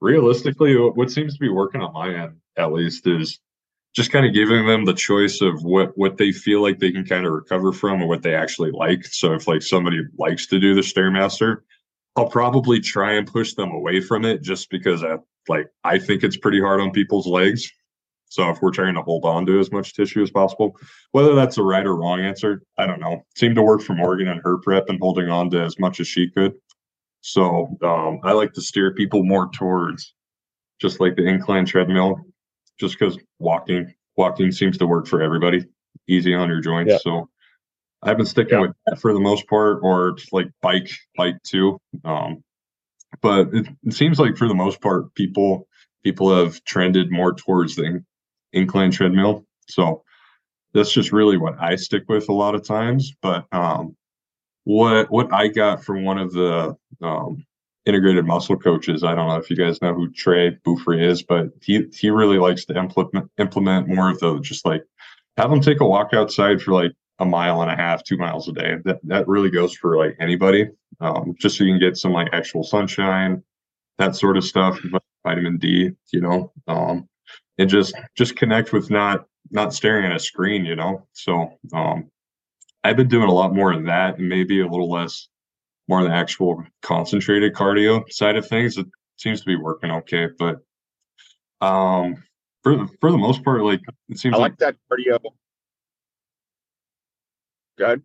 realistically, 0.00 0.76
what 0.76 1.10
seems 1.10 1.34
to 1.34 1.40
be 1.40 1.48
working 1.48 1.80
on 1.80 1.92
my 1.92 2.14
end 2.14 2.36
at 2.56 2.72
least 2.72 3.06
is 3.06 3.40
just 3.94 4.12
kind 4.12 4.26
of 4.26 4.34
giving 4.34 4.66
them 4.66 4.84
the 4.84 4.94
choice 4.94 5.40
of 5.40 5.62
what 5.64 5.96
what 5.96 6.18
they 6.18 6.30
feel 6.30 6.62
like 6.62 6.78
they 6.78 6.92
can 6.92 7.04
kind 7.04 7.26
of 7.26 7.32
recover 7.32 7.72
from 7.72 8.02
or 8.02 8.06
what 8.06 8.22
they 8.22 8.34
actually 8.34 8.70
like. 8.70 9.04
So 9.04 9.32
if 9.32 9.48
like 9.48 9.62
somebody 9.62 10.02
likes 10.16 10.46
to 10.48 10.60
do 10.60 10.74
the 10.74 10.82
stairmaster, 10.82 11.62
I'll 12.14 12.28
probably 12.28 12.80
try 12.80 13.14
and 13.14 13.26
push 13.26 13.54
them 13.54 13.70
away 13.70 14.00
from 14.00 14.24
it 14.24 14.42
just 14.42 14.70
because 14.70 15.02
I 15.02 15.16
like 15.48 15.66
I 15.84 15.98
think 15.98 16.22
it's 16.22 16.36
pretty 16.36 16.60
hard 16.60 16.80
on 16.80 16.90
people's 16.90 17.26
legs. 17.26 17.70
So 18.30 18.50
if 18.50 18.60
we're 18.60 18.72
trying 18.72 18.94
to 18.94 19.02
hold 19.02 19.24
on 19.24 19.46
to 19.46 19.58
as 19.58 19.72
much 19.72 19.94
tissue 19.94 20.22
as 20.22 20.30
possible, 20.30 20.76
whether 21.12 21.34
that's 21.34 21.56
a 21.56 21.62
right 21.62 21.86
or 21.86 21.96
wrong 21.96 22.20
answer, 22.20 22.62
I 22.76 22.86
don't 22.86 23.00
know. 23.00 23.14
It 23.14 23.38
seemed 23.38 23.56
to 23.56 23.62
work 23.62 23.80
for 23.80 23.94
Morgan 23.94 24.28
and 24.28 24.40
her 24.44 24.58
prep 24.58 24.90
and 24.90 24.98
holding 25.00 25.30
on 25.30 25.48
to 25.50 25.62
as 25.62 25.78
much 25.78 25.98
as 25.98 26.08
she 26.08 26.30
could. 26.30 26.52
So 27.22 27.76
um, 27.82 28.20
I 28.22 28.32
like 28.32 28.52
to 28.52 28.60
steer 28.60 28.92
people 28.92 29.24
more 29.24 29.50
towards 29.50 30.14
just 30.80 31.00
like 31.00 31.16
the 31.16 31.26
incline 31.26 31.66
treadmill, 31.66 32.20
just 32.78 32.98
because 32.98 33.18
walking 33.38 33.92
walking 34.16 34.52
seems 34.52 34.76
to 34.78 34.86
work 34.86 35.06
for 35.06 35.22
everybody, 35.22 35.64
easy 36.08 36.34
on 36.34 36.48
your 36.48 36.60
joints. 36.60 36.92
Yeah. 36.92 36.98
So 36.98 37.28
I've 38.02 38.16
been 38.16 38.26
sticking 38.26 38.54
yeah. 38.54 38.66
with 38.66 38.76
that 38.86 39.00
for 39.00 39.12
the 39.12 39.20
most 39.20 39.46
part, 39.48 39.80
or 39.82 40.16
like 40.32 40.48
bike 40.62 40.90
bike 41.16 41.42
too. 41.44 41.80
Um, 42.04 42.42
but 43.20 43.52
it, 43.52 43.68
it 43.84 43.92
seems 43.92 44.18
like 44.18 44.36
for 44.36 44.48
the 44.48 44.54
most 44.54 44.80
part, 44.80 45.14
people 45.14 45.66
people 46.04 46.34
have 46.34 46.62
trended 46.64 47.10
more 47.10 47.34
towards 47.34 47.76
the 47.76 48.02
incline 48.52 48.90
treadmill. 48.90 49.44
So 49.68 50.02
that's 50.72 50.92
just 50.92 51.12
really 51.12 51.36
what 51.36 51.60
I 51.60 51.76
stick 51.76 52.04
with 52.08 52.28
a 52.28 52.32
lot 52.32 52.54
of 52.54 52.64
times. 52.64 53.12
But 53.20 53.46
um, 53.52 53.96
what 54.64 55.10
what 55.10 55.32
I 55.32 55.48
got 55.48 55.84
from 55.84 56.04
one 56.04 56.18
of 56.18 56.32
the 56.32 56.76
um, 57.02 57.44
integrated 57.86 58.26
muscle 58.26 58.56
coaches, 58.56 59.02
I 59.02 59.14
don't 59.14 59.28
know 59.28 59.36
if 59.36 59.50
you 59.50 59.56
guys 59.56 59.80
know 59.80 59.94
who 59.94 60.10
Trey 60.10 60.50
Bufrey 60.64 61.04
is, 61.04 61.22
but 61.22 61.48
he 61.62 61.86
he 61.92 62.10
really 62.10 62.38
likes 62.38 62.64
to 62.66 62.76
implement 62.76 63.30
implement 63.38 63.88
more 63.88 64.10
of 64.10 64.20
the 64.20 64.38
just 64.40 64.66
like 64.66 64.84
have 65.36 65.50
them 65.50 65.60
take 65.60 65.80
a 65.80 65.86
walk 65.86 66.12
outside 66.12 66.60
for 66.60 66.72
like 66.72 66.92
a 67.18 67.24
mile 67.24 67.62
and 67.62 67.70
a 67.70 67.76
half, 67.76 68.04
two 68.04 68.16
miles 68.16 68.48
a 68.48 68.52
day. 68.52 68.76
That 68.84 69.00
that 69.04 69.28
really 69.28 69.50
goes 69.50 69.74
for 69.74 69.96
like 69.96 70.16
anybody, 70.20 70.68
um, 71.00 71.34
just 71.38 71.56
so 71.56 71.64
you 71.64 71.72
can 71.72 71.80
get 71.80 71.96
some 71.96 72.12
like 72.12 72.28
actual 72.32 72.62
sunshine, 72.62 73.42
that 73.98 74.16
sort 74.16 74.36
of 74.36 74.44
stuff, 74.44 74.78
vitamin 75.26 75.58
D, 75.58 75.90
you 76.12 76.20
know, 76.20 76.52
um, 76.66 77.08
and 77.58 77.68
just 77.68 77.94
just 78.16 78.36
connect 78.36 78.72
with 78.72 78.90
not 78.90 79.26
not 79.50 79.74
staring 79.74 80.06
at 80.06 80.14
a 80.14 80.20
screen, 80.20 80.64
you 80.64 80.76
know. 80.76 81.06
So 81.12 81.58
um, 81.72 82.10
I've 82.84 82.96
been 82.96 83.08
doing 83.08 83.28
a 83.28 83.34
lot 83.34 83.54
more 83.54 83.72
of 83.72 83.84
that, 83.86 84.18
and 84.18 84.28
maybe 84.28 84.60
a 84.60 84.68
little 84.68 84.90
less 84.90 85.28
more 85.88 86.00
of 86.00 86.06
the 86.06 86.14
actual 86.14 86.62
concentrated 86.82 87.54
cardio 87.54 88.10
side 88.12 88.36
of 88.36 88.46
things. 88.46 88.76
It 88.76 88.86
seems 89.16 89.40
to 89.40 89.46
be 89.46 89.56
working 89.56 89.90
okay, 89.90 90.28
but 90.38 90.58
um, 91.60 92.22
for 92.62 92.76
the 92.76 92.88
for 93.00 93.10
the 93.10 93.18
most 93.18 93.42
part, 93.44 93.62
like 93.62 93.80
it 94.08 94.18
seems 94.18 94.34
I 94.34 94.38
like, 94.38 94.52
like 94.52 94.58
that 94.58 94.76
cardio. 94.90 95.18
Good. 97.78 98.02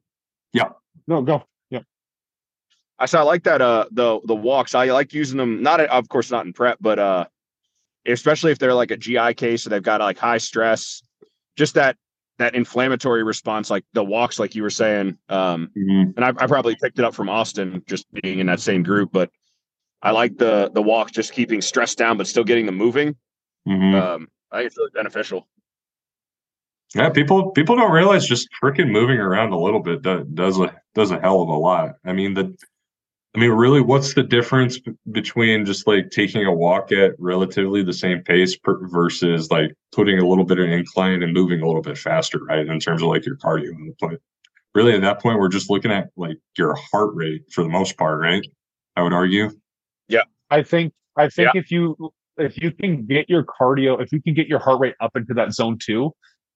Yeah. 0.53 0.69
No, 1.07 1.21
go. 1.21 1.43
Yeah. 1.69 1.82
I 2.99 3.05
said 3.07 3.19
I 3.19 3.24
like 3.24 3.43
that 3.43 3.61
uh 3.61 3.86
the 3.91 4.21
the 4.24 4.36
walks. 4.36 4.76
I 4.76 4.86
like 4.86 5.13
using 5.13 5.38
them 5.38 5.61
not 5.61 5.82
of 5.82 6.07
course 6.09 6.32
not 6.32 6.45
in 6.45 6.53
prep, 6.53 6.78
but 6.80 6.99
uh 6.99 7.26
especially 8.05 8.51
if 8.51 8.59
they're 8.59 8.74
like 8.74 8.91
a 8.91 8.97
GI 8.97 9.34
case, 9.36 9.63
so 9.63 9.69
they've 9.69 9.82
got 9.82 10.01
like 10.01 10.17
high 10.17 10.38
stress, 10.38 11.01
just 11.55 11.74
that 11.76 11.97
that 12.39 12.55
inflammatory 12.55 13.24
response, 13.24 13.69
like 13.69 13.86
the 13.93 14.03
walks, 14.03 14.39
like 14.39 14.55
you 14.55 14.63
were 14.63 14.69
saying. 14.69 15.17
Um, 15.30 15.69
mm-hmm. 15.78 16.11
and 16.17 16.26
I, 16.26 16.30
I, 16.30 16.47
probably 16.47 16.76
picked 16.82 16.97
it 16.97 17.05
up 17.05 17.13
from 17.13 17.30
Austin, 17.30 17.84
just 17.88 18.11
being 18.11 18.39
in 18.39 18.47
that 18.47 18.59
same 18.59 18.82
group. 18.82 19.11
But 19.11 19.30
I 20.01 20.11
like 20.11 20.38
the 20.38 20.71
the 20.74 20.82
walks, 20.82 21.11
just 21.11 21.34
keeping 21.34 21.61
stress 21.61 21.95
down, 21.95 22.17
but 22.17 22.28
still 22.28 22.43
getting 22.43 22.65
them 22.65 22.76
moving. 22.76 23.15
Mm-hmm. 23.67 23.95
Um, 23.95 24.28
I 24.51 24.57
think 24.57 24.67
it's 24.67 24.78
really 24.78 24.91
beneficial. 24.93 25.47
Yeah, 26.96 27.10
people 27.10 27.52
people 27.52 27.76
don't 27.76 27.91
realize 27.91 28.28
just 28.28 28.50
freaking 28.62 28.91
moving 28.91 29.18
around 29.18 29.52
a 29.52 29.60
little 29.60 29.80
bit 29.80 30.02
does 30.02 30.60
a 30.60 30.76
does 30.94 31.12
a 31.12 31.20
hell 31.20 31.41
of 31.41 31.50
a 31.50 31.54
lot. 31.54 31.96
I 32.06 32.14
mean 32.14 32.34
the 32.34 32.56
I 33.36 33.39
mean, 33.39 33.50
really, 33.50 33.82
what's 33.82 34.14
the 34.14 34.22
difference 34.22 34.80
between 35.12 35.66
just 35.66 35.88
like 35.88 36.12
taking 36.12 36.46
a 36.46 36.54
walk 36.54 36.91
at 36.91 37.14
relatively 37.18 37.82
the 37.82 37.94
same 37.94 38.22
pace 38.22 38.56
per, 38.56 38.88
versus 38.88 39.50
like 39.50 39.74
putting 39.91 40.20
a 40.20 40.28
little 40.28 40.44
bit 40.44 40.60
of 40.60 40.70
incline 40.70 41.24
and 41.24 41.34
moving 41.34 41.62
a 41.62 41.66
little 41.66 41.82
bit 41.82 41.98
faster, 41.98 42.38
right? 42.44 42.68
In 42.68 42.80
terms 42.80 43.02
of 43.02 43.08
like 43.08 43.26
your 43.26 43.38
cardio 43.38 43.74
on 43.74 43.88
the 43.88 43.96
point. 44.00 44.20
Really, 44.76 44.94
at 44.94 45.02
that 45.02 45.20
point, 45.20 45.39
we're 45.39 45.50
just 45.50 45.70
looking 45.70 45.91
at 45.91 46.10
like 46.16 46.38
your 46.58 46.76
heart 46.76 47.16
rate 47.16 47.44
for 47.52 47.64
the 47.64 47.70
most 47.70 47.98
part, 47.98 48.20
right? 48.20 48.46
I 48.96 49.02
would 49.02 49.14
argue. 49.14 49.50
Yeah, 50.08 50.24
I 50.52 50.62
think 50.62 50.94
I 51.18 51.28
think 51.30 51.50
yeah. 51.56 51.60
if 51.60 51.72
you 51.72 52.14
if 52.38 52.62
you 52.62 52.72
can 52.72 53.06
get 53.06 53.30
your 53.30 53.44
cardio, 53.46 54.00
if 54.00 54.12
you 54.12 54.22
can 54.22 54.36
get 54.36 54.48
your 54.48 54.60
heart 54.60 54.80
rate 54.80 54.96
up 55.00 55.16
into 55.16 55.34
that 55.36 55.54
zone 55.54 55.80
two, 55.84 56.12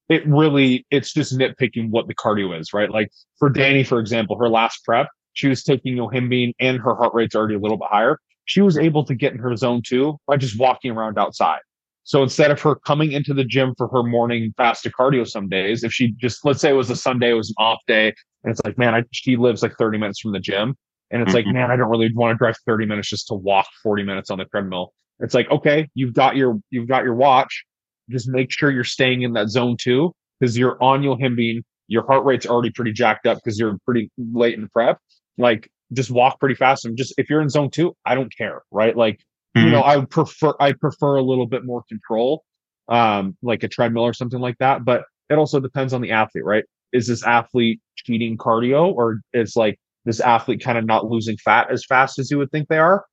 it 0.08 0.26
really 0.26 0.86
it's 0.90 1.12
just 1.12 1.36
nitpicking 1.36 1.90
what 1.90 2.06
the 2.08 2.14
cardio 2.14 2.58
is, 2.58 2.72
right? 2.72 2.90
Like 2.90 3.10
for 3.38 3.50
Danny, 3.50 3.84
for 3.84 4.00
example, 4.00 4.38
her 4.38 4.48
last 4.48 4.84
prep, 4.84 5.08
she 5.34 5.48
was 5.48 5.62
taking 5.62 5.96
yohimbine 5.96 6.52
and 6.58 6.78
her 6.78 6.94
heart 6.94 7.14
rate's 7.14 7.34
already 7.34 7.54
a 7.54 7.58
little 7.58 7.78
bit 7.78 7.88
higher. 7.90 8.18
She 8.46 8.62
was 8.62 8.78
able 8.78 9.04
to 9.04 9.14
get 9.14 9.32
in 9.32 9.38
her 9.38 9.54
zone 9.56 9.82
two 9.86 10.18
by 10.26 10.38
just 10.38 10.58
walking 10.58 10.90
around 10.90 11.18
outside. 11.18 11.60
So 12.08 12.22
instead 12.22 12.50
of 12.50 12.58
her 12.62 12.74
coming 12.74 13.12
into 13.12 13.34
the 13.34 13.44
gym 13.44 13.74
for 13.76 13.86
her 13.88 14.02
morning 14.02 14.54
fasted 14.56 14.92
cardio 14.98 15.28
some 15.28 15.46
days, 15.46 15.84
if 15.84 15.92
she 15.92 16.12
just, 16.12 16.42
let's 16.42 16.58
say 16.58 16.70
it 16.70 16.72
was 16.72 16.88
a 16.88 16.96
Sunday, 16.96 17.32
it 17.32 17.34
was 17.34 17.50
an 17.50 17.56
off 17.58 17.80
day, 17.86 18.14
and 18.42 18.50
it's 18.50 18.62
like, 18.64 18.78
man, 18.78 18.94
I, 18.94 19.04
she 19.12 19.36
lives 19.36 19.62
like 19.62 19.74
30 19.78 19.98
minutes 19.98 20.20
from 20.20 20.32
the 20.32 20.40
gym. 20.40 20.74
And 21.10 21.20
it's 21.20 21.34
mm-hmm. 21.34 21.48
like, 21.48 21.54
man, 21.54 21.70
I 21.70 21.76
don't 21.76 21.90
really 21.90 22.10
want 22.14 22.34
to 22.34 22.38
drive 22.38 22.56
30 22.64 22.86
minutes 22.86 23.10
just 23.10 23.28
to 23.28 23.34
walk 23.34 23.66
40 23.82 24.04
minutes 24.04 24.30
on 24.30 24.38
the 24.38 24.46
treadmill. 24.46 24.94
It's 25.20 25.34
like, 25.34 25.50
okay, 25.50 25.86
you've 25.92 26.14
got 26.14 26.34
your, 26.34 26.58
you've 26.70 26.88
got 26.88 27.04
your 27.04 27.14
watch. 27.14 27.64
Just 28.10 28.28
make 28.28 28.50
sure 28.50 28.70
you're 28.70 28.84
staying 28.84 29.22
in 29.22 29.32
that 29.34 29.48
zone 29.48 29.76
two 29.78 30.12
because 30.38 30.56
you're 30.56 30.82
on 30.82 31.02
yohimbine. 31.02 31.62
Your 31.88 32.06
heart 32.06 32.24
rate's 32.24 32.46
already 32.46 32.70
pretty 32.70 32.92
jacked 32.92 33.26
up 33.26 33.38
because 33.38 33.58
you're 33.58 33.78
pretty 33.86 34.10
late 34.18 34.58
in 34.58 34.68
prep 34.68 34.98
like 35.38 35.70
just 35.92 36.10
walk 36.10 36.38
pretty 36.38 36.54
fast 36.54 36.84
and 36.84 36.98
just 36.98 37.14
if 37.16 37.30
you're 37.30 37.40
in 37.40 37.48
zone 37.48 37.70
two, 37.70 37.96
I 38.04 38.14
don't 38.14 38.34
care, 38.36 38.62
right? 38.70 38.94
Like, 38.94 39.20
mm-hmm. 39.56 39.66
you 39.66 39.72
know, 39.72 39.80
I 39.80 39.96
would 39.96 40.10
prefer 40.10 40.52
I 40.60 40.72
prefer 40.72 41.16
a 41.16 41.22
little 41.22 41.46
bit 41.46 41.64
more 41.64 41.82
control, 41.88 42.44
um, 42.88 43.36
like 43.42 43.62
a 43.62 43.68
treadmill 43.68 44.02
or 44.02 44.12
something 44.12 44.40
like 44.40 44.58
that. 44.58 44.84
But 44.84 45.04
it 45.30 45.34
also 45.34 45.60
depends 45.60 45.92
on 45.94 46.02
the 46.02 46.10
athlete, 46.10 46.44
right? 46.44 46.64
Is 46.92 47.06
this 47.06 47.24
athlete 47.24 47.80
cheating 47.96 48.36
cardio 48.36 48.92
or 48.92 49.20
is 49.32 49.56
like 49.56 49.78
this 50.04 50.20
athlete 50.20 50.62
kind 50.62 50.76
of 50.76 50.84
not 50.84 51.06
losing 51.06 51.36
fat 51.38 51.70
as 51.70 51.84
fast 51.86 52.18
as 52.18 52.30
you 52.30 52.38
would 52.38 52.50
think 52.50 52.68
they 52.68 52.78
are? 52.78 53.04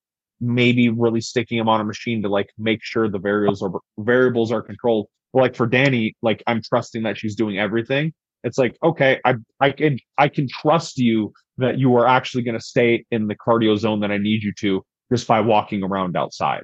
Maybe 0.45 0.89
really 0.89 1.21
sticking 1.21 1.57
them 1.57 1.67
on 1.69 1.81
a 1.81 1.83
machine 1.83 2.21
to 2.23 2.29
like 2.29 2.49
make 2.57 2.79
sure 2.83 3.09
the 3.09 3.19
variables 3.19 3.61
are 3.63 3.71
variables 3.99 4.51
are 4.51 4.61
controlled. 4.61 5.07
like 5.33 5.55
for 5.55 5.65
Danny, 5.67 6.15
like 6.21 6.43
I'm 6.47 6.61
trusting 6.61 7.03
that 7.03 7.17
she's 7.17 7.35
doing 7.35 7.57
everything. 7.59 8.13
It's 8.43 8.57
like, 8.57 8.77
okay, 8.83 9.19
I 9.25 9.35
I 9.59 9.71
can 9.71 9.97
I 10.17 10.29
can 10.29 10.47
trust 10.47 10.97
you 10.97 11.33
that 11.57 11.77
you 11.79 11.95
are 11.95 12.07
actually 12.07 12.43
going 12.43 12.57
to 12.57 12.63
stay 12.63 13.05
in 13.11 13.27
the 13.27 13.35
cardio 13.35 13.77
zone 13.77 14.01
that 14.01 14.11
I 14.11 14.17
need 14.17 14.43
you 14.43 14.53
to 14.59 14.83
just 15.11 15.27
by 15.27 15.39
walking 15.41 15.83
around 15.83 16.15
outside. 16.17 16.63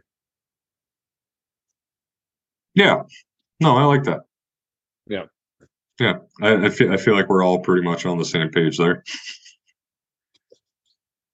Yeah. 2.76 3.04
No, 3.60 3.78
I 3.78 3.84
like 3.86 4.04
that. 4.04 4.22
Yeah. 5.08 5.26
Yeah. 6.00 6.20
I, 6.42 6.66
I 6.66 6.70
feel 6.70 6.92
I 6.94 6.98
feel 6.98 7.16
like 7.16 7.30
we're 7.30 7.44
all 7.44 7.60
pretty 7.60 7.84
much 7.84 8.06
on 8.06 8.18
the 8.18 8.26
same 8.26 8.50
page 8.50 8.78
there. 8.78 9.04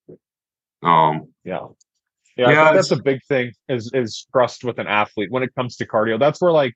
um 0.83 1.33
yeah. 1.43 1.67
Yeah, 2.38 2.51
yeah 2.51 2.73
that's 2.73 2.91
a 2.91 3.01
big 3.01 3.19
thing 3.27 3.51
is 3.67 3.89
is 3.93 4.27
trust 4.31 4.63
with 4.63 4.79
an 4.79 4.88
athlete 4.88 5.31
when 5.31 5.43
it 5.43 5.53
comes 5.55 5.75
to 5.77 5.88
cardio. 5.88 6.19
That's 6.19 6.39
where 6.39 6.51
like 6.51 6.73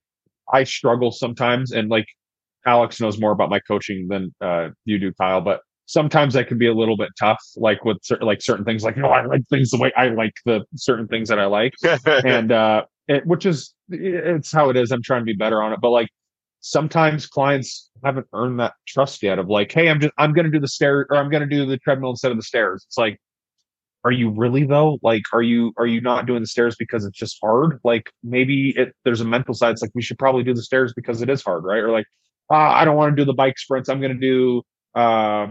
I 0.51 0.63
struggle 0.63 1.11
sometimes 1.11 1.71
and 1.71 1.89
like 1.89 2.07
Alex 2.65 2.99
knows 2.99 3.19
more 3.19 3.31
about 3.31 3.49
my 3.49 3.59
coaching 3.59 4.07
than 4.07 4.33
uh, 4.41 4.69
you 4.85 4.99
do, 4.99 5.11
Kyle, 5.13 5.41
but 5.41 5.61
sometimes 5.85 6.33
that 6.33 6.47
can 6.47 6.57
be 6.57 6.67
a 6.67 6.73
little 6.73 6.95
bit 6.95 7.09
tough, 7.19 7.41
like 7.55 7.83
with 7.83 7.97
certain, 8.01 8.25
like 8.25 8.41
certain 8.41 8.63
things, 8.63 8.83
like, 8.83 8.97
no, 8.97 9.07
I 9.07 9.25
like 9.25 9.41
things 9.49 9.71
the 9.71 9.77
way 9.77 9.91
I 9.97 10.09
like 10.09 10.33
the 10.45 10.63
certain 10.75 11.07
things 11.07 11.29
that 11.29 11.39
I 11.39 11.45
like. 11.45 11.73
and, 12.05 12.51
uh, 12.51 12.83
it, 13.07 13.25
which 13.25 13.45
is, 13.45 13.73
it's 13.89 14.51
how 14.51 14.69
it 14.69 14.77
is. 14.77 14.91
I'm 14.91 15.01
trying 15.03 15.21
to 15.21 15.25
be 15.25 15.33
better 15.33 15.61
on 15.61 15.73
it. 15.73 15.79
But 15.81 15.89
like 15.89 16.07
sometimes 16.61 17.25
clients 17.25 17.89
haven't 18.05 18.27
earned 18.33 18.59
that 18.59 18.73
trust 18.87 19.23
yet 19.23 19.39
of 19.39 19.49
like, 19.49 19.71
Hey, 19.71 19.89
I'm 19.89 19.99
just, 19.99 20.13
I'm 20.17 20.33
going 20.33 20.45
to 20.45 20.51
do 20.51 20.59
the 20.59 20.67
stairs 20.67 21.07
or 21.09 21.17
I'm 21.17 21.29
going 21.29 21.47
to 21.47 21.55
do 21.55 21.65
the 21.65 21.77
treadmill 21.77 22.11
instead 22.11 22.31
of 22.31 22.37
the 22.37 22.43
stairs. 22.43 22.85
It's 22.87 22.97
like, 22.97 23.19
are 24.03 24.11
you 24.11 24.29
really 24.29 24.65
though? 24.65 24.97
Like, 25.03 25.23
are 25.33 25.43
you, 25.43 25.73
are 25.77 25.87
you 25.87 26.01
not 26.01 26.25
doing 26.25 26.41
the 26.41 26.47
stairs 26.47 26.75
because 26.77 27.05
it's 27.05 27.17
just 27.17 27.37
hard? 27.41 27.79
Like 27.83 28.11
maybe 28.23 28.73
it, 28.75 28.93
there's 29.05 29.21
a 29.21 29.25
mental 29.25 29.53
side. 29.53 29.71
It's 29.71 29.81
like, 29.81 29.91
we 29.93 30.01
should 30.01 30.17
probably 30.19 30.43
do 30.43 30.53
the 30.53 30.63
stairs 30.63 30.93
because 30.93 31.21
it 31.21 31.29
is 31.29 31.43
hard. 31.43 31.63
Right. 31.63 31.79
Or 31.79 31.91
like, 31.91 32.05
uh, 32.51 32.55
I 32.55 32.85
don't 32.85 32.97
want 32.97 33.15
to 33.15 33.21
do 33.21 33.25
the 33.25 33.33
bike 33.33 33.57
sprints. 33.57 33.89
I'm 33.89 33.99
going 34.01 34.13
to 34.13 34.19
do, 34.19 34.63
uh, 34.95 35.47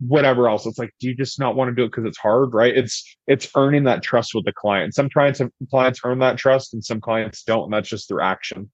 whatever 0.00 0.48
else. 0.48 0.66
It's 0.66 0.78
like, 0.78 0.90
do 1.00 1.08
you 1.08 1.14
just 1.14 1.38
not 1.38 1.56
want 1.56 1.70
to 1.70 1.74
do 1.74 1.84
it 1.84 1.88
because 1.88 2.04
it's 2.04 2.18
hard, 2.18 2.52
right? 2.52 2.76
It's 2.76 3.16
it's 3.26 3.48
earning 3.56 3.84
that 3.84 4.02
trust 4.02 4.34
with 4.34 4.44
the 4.44 4.52
client. 4.52 4.94
Some 4.94 5.08
clients 5.08 5.38
have 5.38 5.50
clients 5.70 6.00
earn 6.04 6.18
that 6.18 6.36
trust, 6.36 6.74
and 6.74 6.84
some 6.84 7.00
clients 7.00 7.42
don't, 7.44 7.64
and 7.64 7.72
that's 7.72 7.88
just 7.88 8.08
through 8.08 8.20
action. 8.20 8.70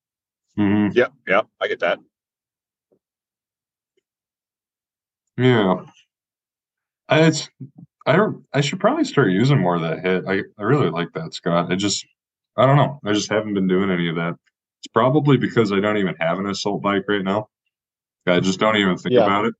Mhm. 0.59 0.95
Yep, 0.95 1.13
yep, 1.29 1.47
I 1.61 1.69
get 1.69 1.81
that. 1.81 1.99
Yeah. 5.37 5.85
It's 7.11 7.49
I 8.07 8.17
don't 8.17 8.45
I 8.53 8.61
should 8.61 8.81
probably 8.81 9.05
start 9.05 9.31
using 9.31 9.59
more 9.59 9.77
of 9.77 9.83
that 9.83 10.03
HIIT. 10.03 10.29
I, 10.29 10.43
I 10.61 10.65
really 10.65 10.91
like 10.91 11.09
that, 11.15 11.35
Scott. 11.35 11.71
I 11.71 11.77
just 11.77 12.07
I 12.57 12.67
don't 12.67 12.77
know. 12.77 13.01
I 13.05 13.13
just 13.13 13.31
haven't 13.31 13.55
been 13.55 13.69
doing 13.69 13.91
any 13.91 14.09
of 14.09 14.17
that. 14.17 14.35
It's 14.81 14.89
probably 14.93 15.37
because 15.37 15.73
I 15.73 15.81
don't 15.81 15.99
even 15.99 16.15
have 16.21 16.39
an 16.39 16.47
assault 16.47 16.83
bike 16.83 17.05
right 17.09 17.23
now. 17.23 17.49
I 18.27 18.41
just 18.41 18.61
don't 18.61 18.77
even 18.77 18.97
think 18.97 19.15
Yeah. 19.15 19.23
about 19.25 19.47
it. 19.47 19.55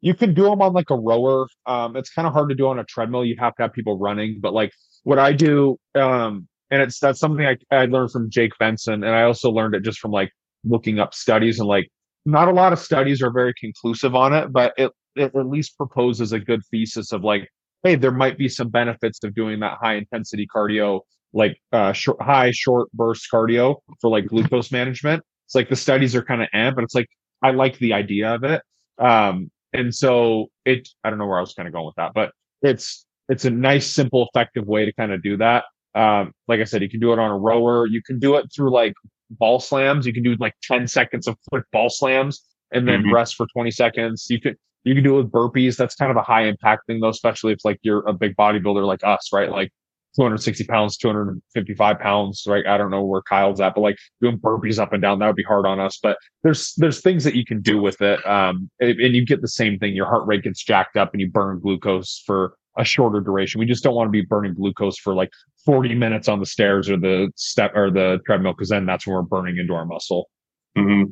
You 0.00 0.14
can 0.14 0.34
do 0.34 0.44
them 0.44 0.60
on 0.60 0.72
like 0.72 0.90
a 0.90 0.96
rower. 0.96 1.46
Um, 1.66 1.96
it's 1.96 2.10
kind 2.10 2.26
of 2.26 2.34
hard 2.34 2.50
to 2.50 2.54
do 2.54 2.68
on 2.68 2.78
a 2.78 2.84
treadmill. 2.84 3.24
You 3.24 3.36
have 3.38 3.54
to 3.56 3.62
have 3.62 3.72
people 3.72 3.98
running. 3.98 4.38
But 4.40 4.52
like 4.52 4.72
what 5.04 5.18
I 5.18 5.32
do, 5.32 5.78
um, 5.94 6.46
and 6.70 6.82
it's 6.82 6.98
that's 6.98 7.20
something 7.20 7.46
I, 7.46 7.56
I 7.70 7.86
learned 7.86 8.10
from 8.10 8.30
Jake 8.30 8.52
Benson, 8.58 9.04
and 9.04 9.14
I 9.14 9.22
also 9.22 9.50
learned 9.50 9.74
it 9.74 9.82
just 9.82 9.98
from 9.98 10.10
like 10.10 10.30
looking 10.64 10.98
up 10.98 11.14
studies 11.14 11.58
and 11.58 11.68
like 11.68 11.88
not 12.26 12.48
a 12.48 12.52
lot 12.52 12.72
of 12.72 12.78
studies 12.78 13.22
are 13.22 13.30
very 13.32 13.54
conclusive 13.58 14.14
on 14.14 14.34
it, 14.34 14.52
but 14.52 14.72
it 14.76 14.84
it 14.86 14.92
at 15.16 15.34
least 15.34 15.76
proposes 15.76 16.32
a 16.32 16.38
good 16.38 16.60
thesis 16.70 17.12
of 17.12 17.22
like, 17.24 17.48
hey, 17.82 17.94
there 17.96 18.10
might 18.10 18.38
be 18.38 18.48
some 18.48 18.68
benefits 18.68 19.22
of 19.24 19.34
doing 19.34 19.60
that 19.60 19.78
high 19.80 19.94
intensity 19.94 20.46
cardio, 20.46 21.00
like 21.32 21.56
uh, 21.72 21.92
short, 21.92 22.20
high 22.22 22.50
short 22.52 22.90
burst 22.92 23.26
cardio 23.32 23.76
for 24.00 24.10
like 24.10 24.26
glucose 24.26 24.72
management. 24.72 25.22
It's 25.46 25.54
like 25.54 25.68
the 25.68 25.76
studies 25.76 26.14
are 26.16 26.22
kind 26.22 26.42
of 26.42 26.48
eh, 26.52 26.70
but 26.70 26.84
it's 26.84 26.94
like 26.94 27.08
I 27.42 27.50
like 27.50 27.78
the 27.78 27.92
idea 27.92 28.34
of 28.34 28.44
it. 28.44 28.62
Um, 28.98 29.50
and 29.74 29.92
so 29.92 30.46
it 30.64 30.88
i 31.02 31.10
don't 31.10 31.18
know 31.18 31.26
where 31.26 31.36
i 31.36 31.40
was 31.40 31.52
kind 31.52 31.66
of 31.66 31.74
going 31.74 31.84
with 31.84 31.96
that 31.96 32.12
but 32.14 32.30
it's 32.62 33.04
it's 33.28 33.44
a 33.44 33.50
nice 33.50 33.90
simple 33.90 34.28
effective 34.32 34.64
way 34.66 34.84
to 34.84 34.92
kind 34.92 35.10
of 35.12 35.20
do 35.22 35.36
that 35.36 35.64
um 35.96 36.32
like 36.46 36.60
i 36.60 36.64
said 36.64 36.80
you 36.80 36.88
can 36.88 37.00
do 37.00 37.12
it 37.12 37.18
on 37.18 37.28
a 37.30 37.36
rower 37.36 37.84
you 37.86 38.00
can 38.00 38.18
do 38.20 38.36
it 38.36 38.46
through 38.54 38.70
like 38.70 38.94
ball 39.30 39.58
slams 39.58 40.06
you 40.06 40.12
can 40.12 40.22
do 40.22 40.36
like 40.38 40.54
10 40.62 40.86
seconds 40.86 41.26
of 41.26 41.36
quick 41.50 41.64
ball 41.72 41.90
slams 41.90 42.44
and 42.72 42.86
then 42.86 43.02
Mhm. 43.02 43.12
rest 43.12 43.34
for 43.34 43.46
20 43.52 43.72
seconds 43.72 44.26
you 44.30 44.40
could 44.40 44.56
you 44.84 44.94
can 44.94 45.02
do 45.02 45.18
it 45.18 45.22
with 45.22 45.32
burpees. 45.32 45.76
That's 45.76 45.94
kind 45.94 46.10
of 46.10 46.16
a 46.16 46.22
high 46.22 46.44
impact 46.44 46.86
thing 46.86 47.00
though 47.00 47.08
especially 47.08 47.52
if 47.52 47.64
like 47.64 47.78
you're 47.82 48.06
a 48.06 48.12
big 48.12 48.36
bodybuilder 48.36 48.86
like 48.86 49.02
us 49.02 49.30
right? 49.32 49.50
Like 49.50 49.72
260 50.16 50.64
pounds 50.64 50.96
255 50.96 51.98
pounds 51.98 52.44
right? 52.46 52.66
I 52.66 52.78
don't 52.78 52.90
know 52.90 53.02
where 53.02 53.22
kyle's 53.22 53.60
at 53.60 53.74
but 53.74 53.80
like 53.80 53.98
doing 54.20 54.38
burpees 54.38 54.78
up 54.78 54.92
and 54.92 55.02
down 55.02 55.18
that 55.18 55.26
would 55.26 55.36
be 55.36 55.42
hard 55.42 55.66
on 55.66 55.80
us. 55.80 55.98
But 56.02 56.18
there's 56.42 56.74
there's 56.76 57.00
things 57.00 57.24
that 57.24 57.34
you 57.34 57.44
can 57.44 57.60
do 57.60 57.80
with 57.80 58.00
it 58.00 58.24
um 58.26 58.70
and, 58.80 59.14
you 59.14 59.24
get 59.24 59.40
the 59.40 59.48
same 59.48 59.78
thing. 59.78 59.94
Your 59.94 60.06
heart 60.06 60.26
rate 60.26 60.44
gets 60.44 60.62
jacked 60.62 60.96
up 60.96 61.12
and 61.12 61.20
you 61.20 61.30
burn 61.30 61.60
glucose 61.60 62.22
for 62.24 62.56
a 62.76 62.84
shorter 62.84 63.20
duration. 63.20 63.60
We 63.60 63.66
just 63.66 63.84
don't 63.84 63.94
want 63.94 64.08
to 64.08 64.12
be 64.12 64.22
burning 64.22 64.54
glucose 64.54 64.98
for 64.98 65.14
like 65.14 65.30
40 65.64 65.94
minutes 65.94 66.28
on 66.28 66.40
the 66.40 66.46
stairs 66.46 66.90
or 66.90 66.96
the 66.96 67.30
step 67.36 67.72
or 67.74 67.90
the 67.90 68.18
treadmill 68.26 68.52
because 68.52 68.68
then 68.68 68.84
that's 68.84 69.06
when 69.06 69.14
we're 69.14 69.22
burning 69.22 69.58
into 69.58 69.74
our 69.74 69.86
muscle. 69.86 70.28
Hmm 70.76 71.04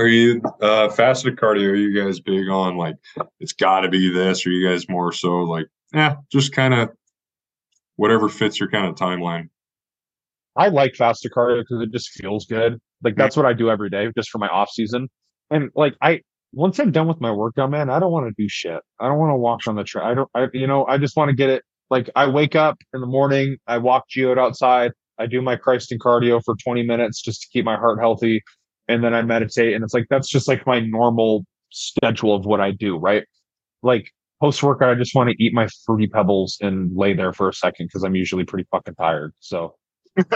Are 0.00 0.08
you 0.08 0.40
uh 0.62 0.88
fasted 0.88 1.36
cardio? 1.36 1.68
Are 1.68 1.74
you 1.74 1.94
guys 2.02 2.20
big 2.20 2.48
on 2.48 2.78
like 2.78 2.96
it's 3.38 3.52
got 3.52 3.80
to 3.80 3.90
be 3.90 4.10
this? 4.12 4.46
Or 4.46 4.48
are 4.48 4.52
you 4.52 4.66
guys 4.66 4.88
more 4.88 5.12
so 5.12 5.40
like 5.42 5.66
yeah, 5.92 6.16
just 6.32 6.52
kind 6.54 6.72
of 6.72 6.88
whatever 7.96 8.30
fits 8.30 8.58
your 8.58 8.70
kind 8.70 8.86
of 8.86 8.94
timeline? 8.94 9.50
I 10.56 10.68
like 10.68 10.94
fasted 10.96 11.32
cardio 11.36 11.60
because 11.60 11.82
it 11.82 11.92
just 11.92 12.08
feels 12.12 12.46
good. 12.46 12.78
Like 13.04 13.14
that's 13.16 13.36
what 13.36 13.44
I 13.44 13.52
do 13.52 13.70
every 13.70 13.90
day 13.90 14.08
just 14.16 14.30
for 14.30 14.38
my 14.38 14.48
off 14.48 14.70
season. 14.70 15.08
And 15.50 15.68
like 15.74 15.94
I 16.00 16.22
once 16.54 16.78
I'm 16.78 16.92
done 16.92 17.06
with 17.06 17.20
my 17.20 17.30
workout, 17.30 17.70
man, 17.70 17.90
I 17.90 17.98
don't 17.98 18.10
want 18.10 18.26
to 18.26 18.42
do 18.42 18.48
shit. 18.48 18.80
I 18.98 19.06
don't 19.06 19.18
want 19.18 19.32
to 19.32 19.36
walk 19.36 19.60
on 19.68 19.76
the 19.76 19.84
trail. 19.84 20.06
I 20.06 20.14
don't 20.14 20.30
I 20.34 20.46
you 20.54 20.66
know, 20.66 20.86
I 20.86 20.96
just 20.96 21.14
want 21.14 21.28
to 21.28 21.36
get 21.36 21.50
it 21.50 21.62
like 21.90 22.08
I 22.16 22.26
wake 22.26 22.56
up 22.56 22.78
in 22.94 23.02
the 23.02 23.06
morning, 23.06 23.58
I 23.66 23.76
walk 23.76 24.08
geode 24.08 24.38
outside, 24.38 24.92
I 25.18 25.26
do 25.26 25.42
my 25.42 25.56
Christ 25.56 25.92
and 25.92 26.00
cardio 26.00 26.40
for 26.42 26.56
20 26.64 26.84
minutes 26.84 27.20
just 27.20 27.42
to 27.42 27.48
keep 27.52 27.66
my 27.66 27.76
heart 27.76 28.00
healthy, 28.00 28.42
and 28.90 29.02
then 29.04 29.14
I 29.14 29.22
meditate. 29.22 29.74
And 29.74 29.84
it's 29.84 29.94
like 29.94 30.06
that's 30.10 30.28
just 30.28 30.48
like 30.48 30.66
my 30.66 30.80
normal 30.80 31.44
schedule 31.70 32.34
of 32.34 32.44
what 32.44 32.60
I 32.60 32.72
do, 32.72 32.96
right? 32.96 33.24
Like 33.82 34.12
post 34.40 34.62
workout, 34.62 34.90
I 34.90 34.94
just 34.94 35.14
want 35.14 35.30
to 35.30 35.42
eat 35.42 35.54
my 35.54 35.68
fruity 35.86 36.06
pebbles 36.08 36.58
and 36.60 36.94
lay 36.96 37.14
there 37.14 37.32
for 37.32 37.48
a 37.48 37.54
second 37.54 37.86
because 37.86 38.02
I'm 38.02 38.16
usually 38.16 38.44
pretty 38.44 38.66
fucking 38.70 38.94
tired. 38.96 39.32
So 39.40 39.76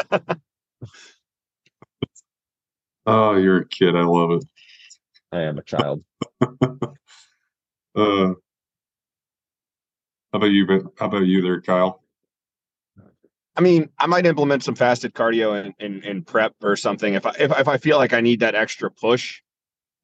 Oh, 3.06 3.36
you're 3.36 3.58
a 3.58 3.68
kid. 3.68 3.94
I 3.96 4.02
love 4.02 4.30
it. 4.32 4.44
I 5.32 5.42
am 5.42 5.58
a 5.58 5.62
child. 5.62 6.04
Uh, 7.96 8.34
how 10.32 10.38
about 10.38 10.46
you? 10.50 10.66
But 10.66 10.82
how 10.98 11.06
about 11.06 11.26
you 11.26 11.40
there, 11.42 11.60
Kyle? 11.60 12.03
I 13.56 13.60
mean, 13.60 13.88
I 13.98 14.06
might 14.06 14.26
implement 14.26 14.64
some 14.64 14.74
fasted 14.74 15.14
cardio 15.14 15.64
in, 15.64 15.74
in, 15.78 16.02
in 16.02 16.22
prep 16.22 16.54
or 16.62 16.76
something 16.76 17.14
if 17.14 17.24
I 17.24 17.30
if, 17.38 17.56
if 17.58 17.68
I 17.68 17.76
feel 17.76 17.98
like 17.98 18.12
I 18.12 18.20
need 18.20 18.40
that 18.40 18.54
extra 18.54 18.90
push. 18.90 19.42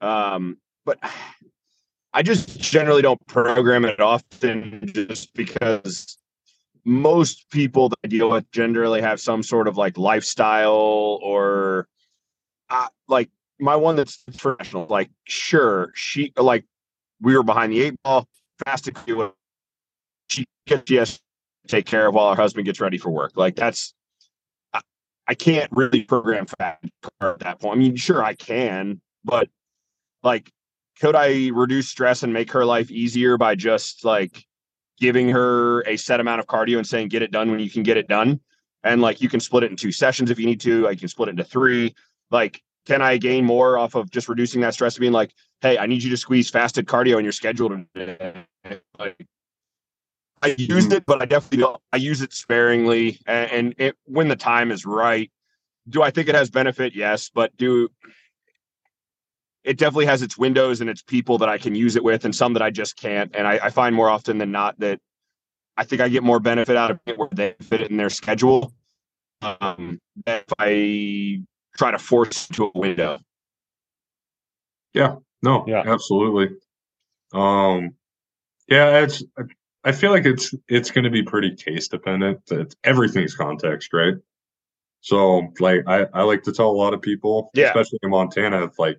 Um, 0.01 0.59
but 0.85 0.99
I 2.13 2.23
just 2.23 2.59
generally 2.59 3.03
don't 3.03 3.25
program 3.29 3.85
it 3.85 4.01
often, 4.01 4.91
just 4.93 5.33
because 5.33 6.17
most 6.85 7.49
people 7.51 7.89
that 7.89 7.99
I 8.03 8.09
deal 8.09 8.31
with 8.31 8.51
generally 8.51 9.01
have 9.01 9.21
some 9.21 9.45
sort 9.45 9.69
of 9.69 9.77
like 9.77 9.97
lifestyle 9.97 11.21
or 11.23 11.87
uh, 12.69 12.89
like 13.07 13.31
my 13.61 13.77
one 13.77 13.95
that's 13.95 14.25
professional. 14.39 14.87
Like, 14.89 15.09
sure, 15.25 15.93
she 15.95 16.33
like 16.37 16.65
we 17.21 17.37
were 17.37 17.45
behind 17.45 17.73
the 17.73 17.83
eight 17.83 18.03
ball, 18.03 18.27
fasted. 18.65 18.97
She 20.29 20.47
gets 20.67 20.91
yes 20.91 21.21
take 21.69 21.87
care 21.87 22.07
of 22.07 22.15
while 22.15 22.35
her 22.35 22.41
husband 22.41 22.67
gets 22.67 22.81
ready 22.81 22.99
for 22.99 23.11
work. 23.11 23.33
Like 23.37 23.57
that's 23.57 23.95
I, 24.73 24.81
I 25.27 25.35
can't 25.35 25.71
really 25.73 26.03
program 26.03 26.47
fat 26.47 26.79
at 27.21 27.39
that 27.41 27.61
point. 27.61 27.77
I 27.77 27.79
mean, 27.79 27.97
sure 27.97 28.23
I 28.23 28.35
can, 28.35 29.01
but 29.25 29.49
like 30.23 30.51
could 31.01 31.17
I 31.17 31.49
reduce 31.49 31.89
stress 31.89 32.23
and 32.23 32.33
make 32.33 32.53
her 32.53 32.65
life 32.65 32.91
easier 32.91 33.39
by 33.39 33.55
just 33.55 34.05
like 34.05 34.45
giving 34.99 35.31
her 35.31 35.81
a 35.83 35.97
set 35.97 36.21
amount 36.21 36.41
of 36.41 36.47
cardio 36.47 36.77
and 36.77 36.87
saying 36.87 37.09
get 37.09 37.23
it 37.23 37.31
done 37.31 37.51
when 37.51 37.59
you 37.59 37.71
can 37.71 37.83
get 37.83 37.97
it 37.97 38.07
done? 38.07 38.41
And 38.85 39.01
like 39.01 39.21
you 39.21 39.29
can 39.29 39.41
split 39.41 39.65
it 39.65 39.71
in 39.71 39.77
two 39.77 39.93
sessions 39.93 40.31
if 40.31 40.39
you 40.39 40.47
need 40.47 40.61
to, 40.61 40.89
you 40.91 40.97
can 40.97 41.09
split 41.09 41.29
it 41.29 41.33
into 41.33 41.45
three. 41.45 41.95
Like, 42.31 42.63
can 42.87 43.03
I 43.03 43.17
gain 43.17 43.45
more 43.45 43.79
off 43.79 43.95
of 43.95 44.11
just 44.11 44.29
reducing 44.29 44.61
that 44.63 44.75
stress 44.75 44.97
of 44.97 45.01
being 45.01 45.13
like, 45.13 45.33
hey, 45.61 45.79
I 45.79 45.87
need 45.87 46.03
you 46.03 46.11
to 46.11 46.17
squeeze 46.17 46.51
fasted 46.51 46.87
cardio 46.87 47.19
in 47.19 47.25
your 47.25 47.33
schedule 47.33 47.85
today? 47.95 48.45
Like 48.99 49.27
I 50.43 50.55
used 50.57 50.93
it, 50.93 51.05
but 51.07 51.21
I 51.21 51.27
definitely 51.27 51.59
don't. 51.59 51.81
I 51.93 51.97
use 51.97 52.23
it 52.23 52.33
sparingly, 52.33 53.21
and, 53.27 53.51
and 53.51 53.75
it, 53.79 53.97
when 54.05 54.29
the 54.29 54.37
time 54.37 54.71
is 54.71 54.87
right. 54.87 55.31
Do 55.89 56.03
I 56.03 56.11
think 56.11 56.29
it 56.29 56.35
has 56.35 56.51
benefit? 56.51 56.95
Yes, 56.95 57.31
but 57.35 57.57
do 57.57 57.89
it 59.65 59.77
definitely 59.77 60.07
has 60.07 60.23
its 60.23 60.39
windows 60.39 60.81
and 60.81 60.89
its 60.89 61.03
people 61.03 61.39
that 61.39 61.49
I 61.49 61.59
can 61.59 61.75
use 61.75 61.97
it 61.97 62.05
with, 62.05 62.25
and 62.25 62.35
some 62.35 62.55
that 62.55 62.63
I 62.63 62.71
just 62.71 62.97
can't. 62.97 63.35
And 63.35 63.47
I, 63.47 63.61
I 63.65 63.71
find 63.71 63.95
more 63.95 64.09
often 64.09 64.39
than 64.39 64.51
not 64.51 64.79
that 64.81 65.01
I 65.77 65.85
think 65.85 66.01
I 66.01 66.09
get 66.09 66.23
more 66.23 66.41
benefit 66.41 66.77
out 66.77 66.91
of 66.91 67.01
it 67.07 67.19
where 67.19 67.29
they 67.33 67.55
fit 67.61 67.83
it 67.83 67.91
in 67.91 67.97
their 67.97 68.11
schedule. 68.11 68.73
Um, 69.43 70.01
than 70.27 70.41
if 70.41 70.53
I 70.59 71.43
try 71.77 71.91
to 71.91 71.99
force 71.99 72.47
to 72.49 72.71
a 72.75 72.79
window. 72.79 73.21
Yeah. 74.95 75.17
No, 75.43 75.65
Yeah. 75.67 75.83
absolutely. 75.87 76.57
Um, 77.33 77.95
yeah, 78.69 79.01
it's. 79.01 79.23
I 79.85 79.93
feel 79.93 80.11
like 80.11 80.27
it's 80.27 80.55
it's 80.69 80.91
going 80.91 81.05
to 81.05 81.11
be 81.11 81.23
pretty 81.23 81.55
case 81.57 81.89
dependent. 81.89 82.41
It's, 82.51 82.77
everything's 82.85 83.35
context, 83.35 83.93
right? 83.93 84.15
So, 85.01 85.49
like, 85.59 85.85
I 85.87 86.07
I 86.13 86.23
like 86.23 86.43
to 86.45 86.53
tell 86.53 86.69
a 86.71 86.73
lot 86.73 86.93
of 86.95 87.01
people, 87.01 87.51
Yeah. 87.55 87.69
especially 87.69 87.99
in 88.03 88.11
Montana, 88.11 88.71
like 88.79 88.99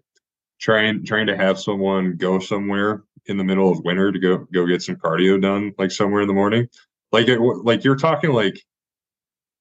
trying 0.59 1.05
trying 1.05 1.27
to 1.27 1.38
have 1.38 1.59
someone 1.59 2.17
go 2.17 2.39
somewhere 2.39 3.03
in 3.27 3.38
the 3.38 3.43
middle 3.43 3.71
of 3.71 3.84
winter 3.84 4.11
to 4.11 4.19
go 4.19 4.47
go 4.51 4.65
get 4.65 4.82
some 4.82 4.95
cardio 4.95 5.39
done, 5.39 5.73
like 5.77 5.91
somewhere 5.91 6.21
in 6.21 6.27
the 6.27 6.34
morning, 6.34 6.67
like 7.11 7.27
it, 7.27 7.39
like 7.39 7.84
you're 7.84 7.95
talking 7.95 8.32
like 8.32 8.59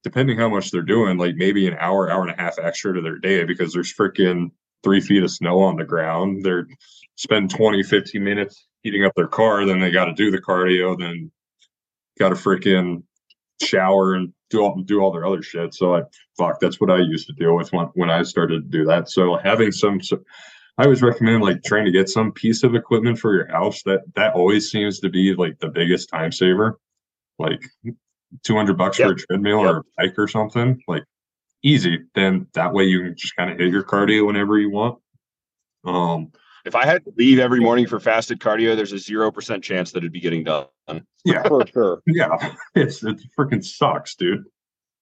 depending 0.02 0.38
how 0.38 0.48
much 0.48 0.70
they're 0.70 0.80
doing, 0.80 1.18
like 1.18 1.34
maybe 1.36 1.66
an 1.66 1.76
hour, 1.78 2.10
hour 2.10 2.22
and 2.22 2.30
a 2.30 2.42
half 2.42 2.58
extra 2.58 2.94
to 2.94 3.02
their 3.02 3.18
day 3.18 3.44
because 3.44 3.74
there's 3.74 3.92
freaking 3.94 4.50
three 4.82 5.00
feet 5.02 5.22
of 5.22 5.30
snow 5.30 5.60
on 5.60 5.76
the 5.76 5.84
ground. 5.84 6.42
They're 6.42 6.66
spend 7.20 7.50
20, 7.50 7.82
15 7.82 8.24
minutes 8.24 8.66
heating 8.82 9.04
up 9.04 9.12
their 9.14 9.26
car, 9.26 9.66
then 9.66 9.78
they 9.78 9.90
got 9.90 10.06
to 10.06 10.14
do 10.14 10.30
the 10.30 10.40
cardio, 10.40 10.98
then 10.98 11.30
got 12.18 12.30
to 12.30 12.34
freaking 12.34 13.02
shower 13.62 14.14
and 14.14 14.32
do 14.48 14.60
all 14.62 14.80
do 14.82 15.00
all 15.00 15.12
their 15.12 15.26
other 15.26 15.42
shit. 15.42 15.74
So 15.74 15.96
I 15.96 16.02
fuck, 16.38 16.60
that's 16.60 16.80
what 16.80 16.90
I 16.90 16.96
used 16.96 17.26
to 17.26 17.34
deal 17.34 17.54
with 17.54 17.72
when 17.74 17.86
when 17.94 18.08
I 18.08 18.22
started 18.22 18.62
to 18.62 18.78
do 18.78 18.86
that. 18.86 19.10
So 19.10 19.36
having 19.36 19.70
some, 19.70 20.00
so 20.00 20.18
I 20.78 20.84
always 20.84 21.02
recommend 21.02 21.42
like 21.42 21.62
trying 21.62 21.84
to 21.84 21.90
get 21.90 22.08
some 22.08 22.32
piece 22.32 22.62
of 22.62 22.74
equipment 22.74 23.18
for 23.18 23.34
your 23.34 23.48
house. 23.48 23.82
That 23.82 24.00
that 24.16 24.34
always 24.34 24.70
seems 24.70 24.98
to 25.00 25.10
be 25.10 25.34
like 25.34 25.58
the 25.58 25.68
biggest 25.68 26.08
time 26.08 26.32
saver. 26.32 26.80
Like 27.38 27.62
200 28.44 28.78
bucks 28.78 28.96
for 28.96 29.12
a 29.12 29.14
treadmill 29.14 29.58
or 29.58 29.78
a 29.78 29.82
bike 29.98 30.14
or 30.16 30.28
something 30.28 30.80
like 30.86 31.04
easy 31.62 31.98
then 32.14 32.46
that 32.54 32.72
way 32.72 32.84
you 32.84 33.02
can 33.02 33.14
just 33.16 33.34
kind 33.34 33.50
of 33.50 33.58
hit 33.58 33.72
your 33.72 33.82
cardio 33.82 34.26
whenever 34.26 34.58
you 34.58 34.70
want 34.70 34.98
um 35.84 36.30
If 36.64 36.74
I 36.74 36.84
had 36.84 37.04
to 37.04 37.12
leave 37.16 37.38
every 37.38 37.60
morning 37.60 37.86
for 37.86 37.98
fasted 38.00 38.40
cardio, 38.40 38.76
there's 38.76 38.92
a 38.92 38.98
zero 38.98 39.30
percent 39.30 39.64
chance 39.64 39.92
that 39.92 39.98
it'd 39.98 40.12
be 40.12 40.20
getting 40.20 40.44
done. 40.44 40.66
Yeah, 41.24 41.42
for 41.48 41.66
sure. 41.66 42.02
yeah. 42.06 42.54
It's 42.74 43.02
it 43.02 43.20
freaking 43.38 43.64
sucks, 43.64 44.14
dude. 44.14 44.44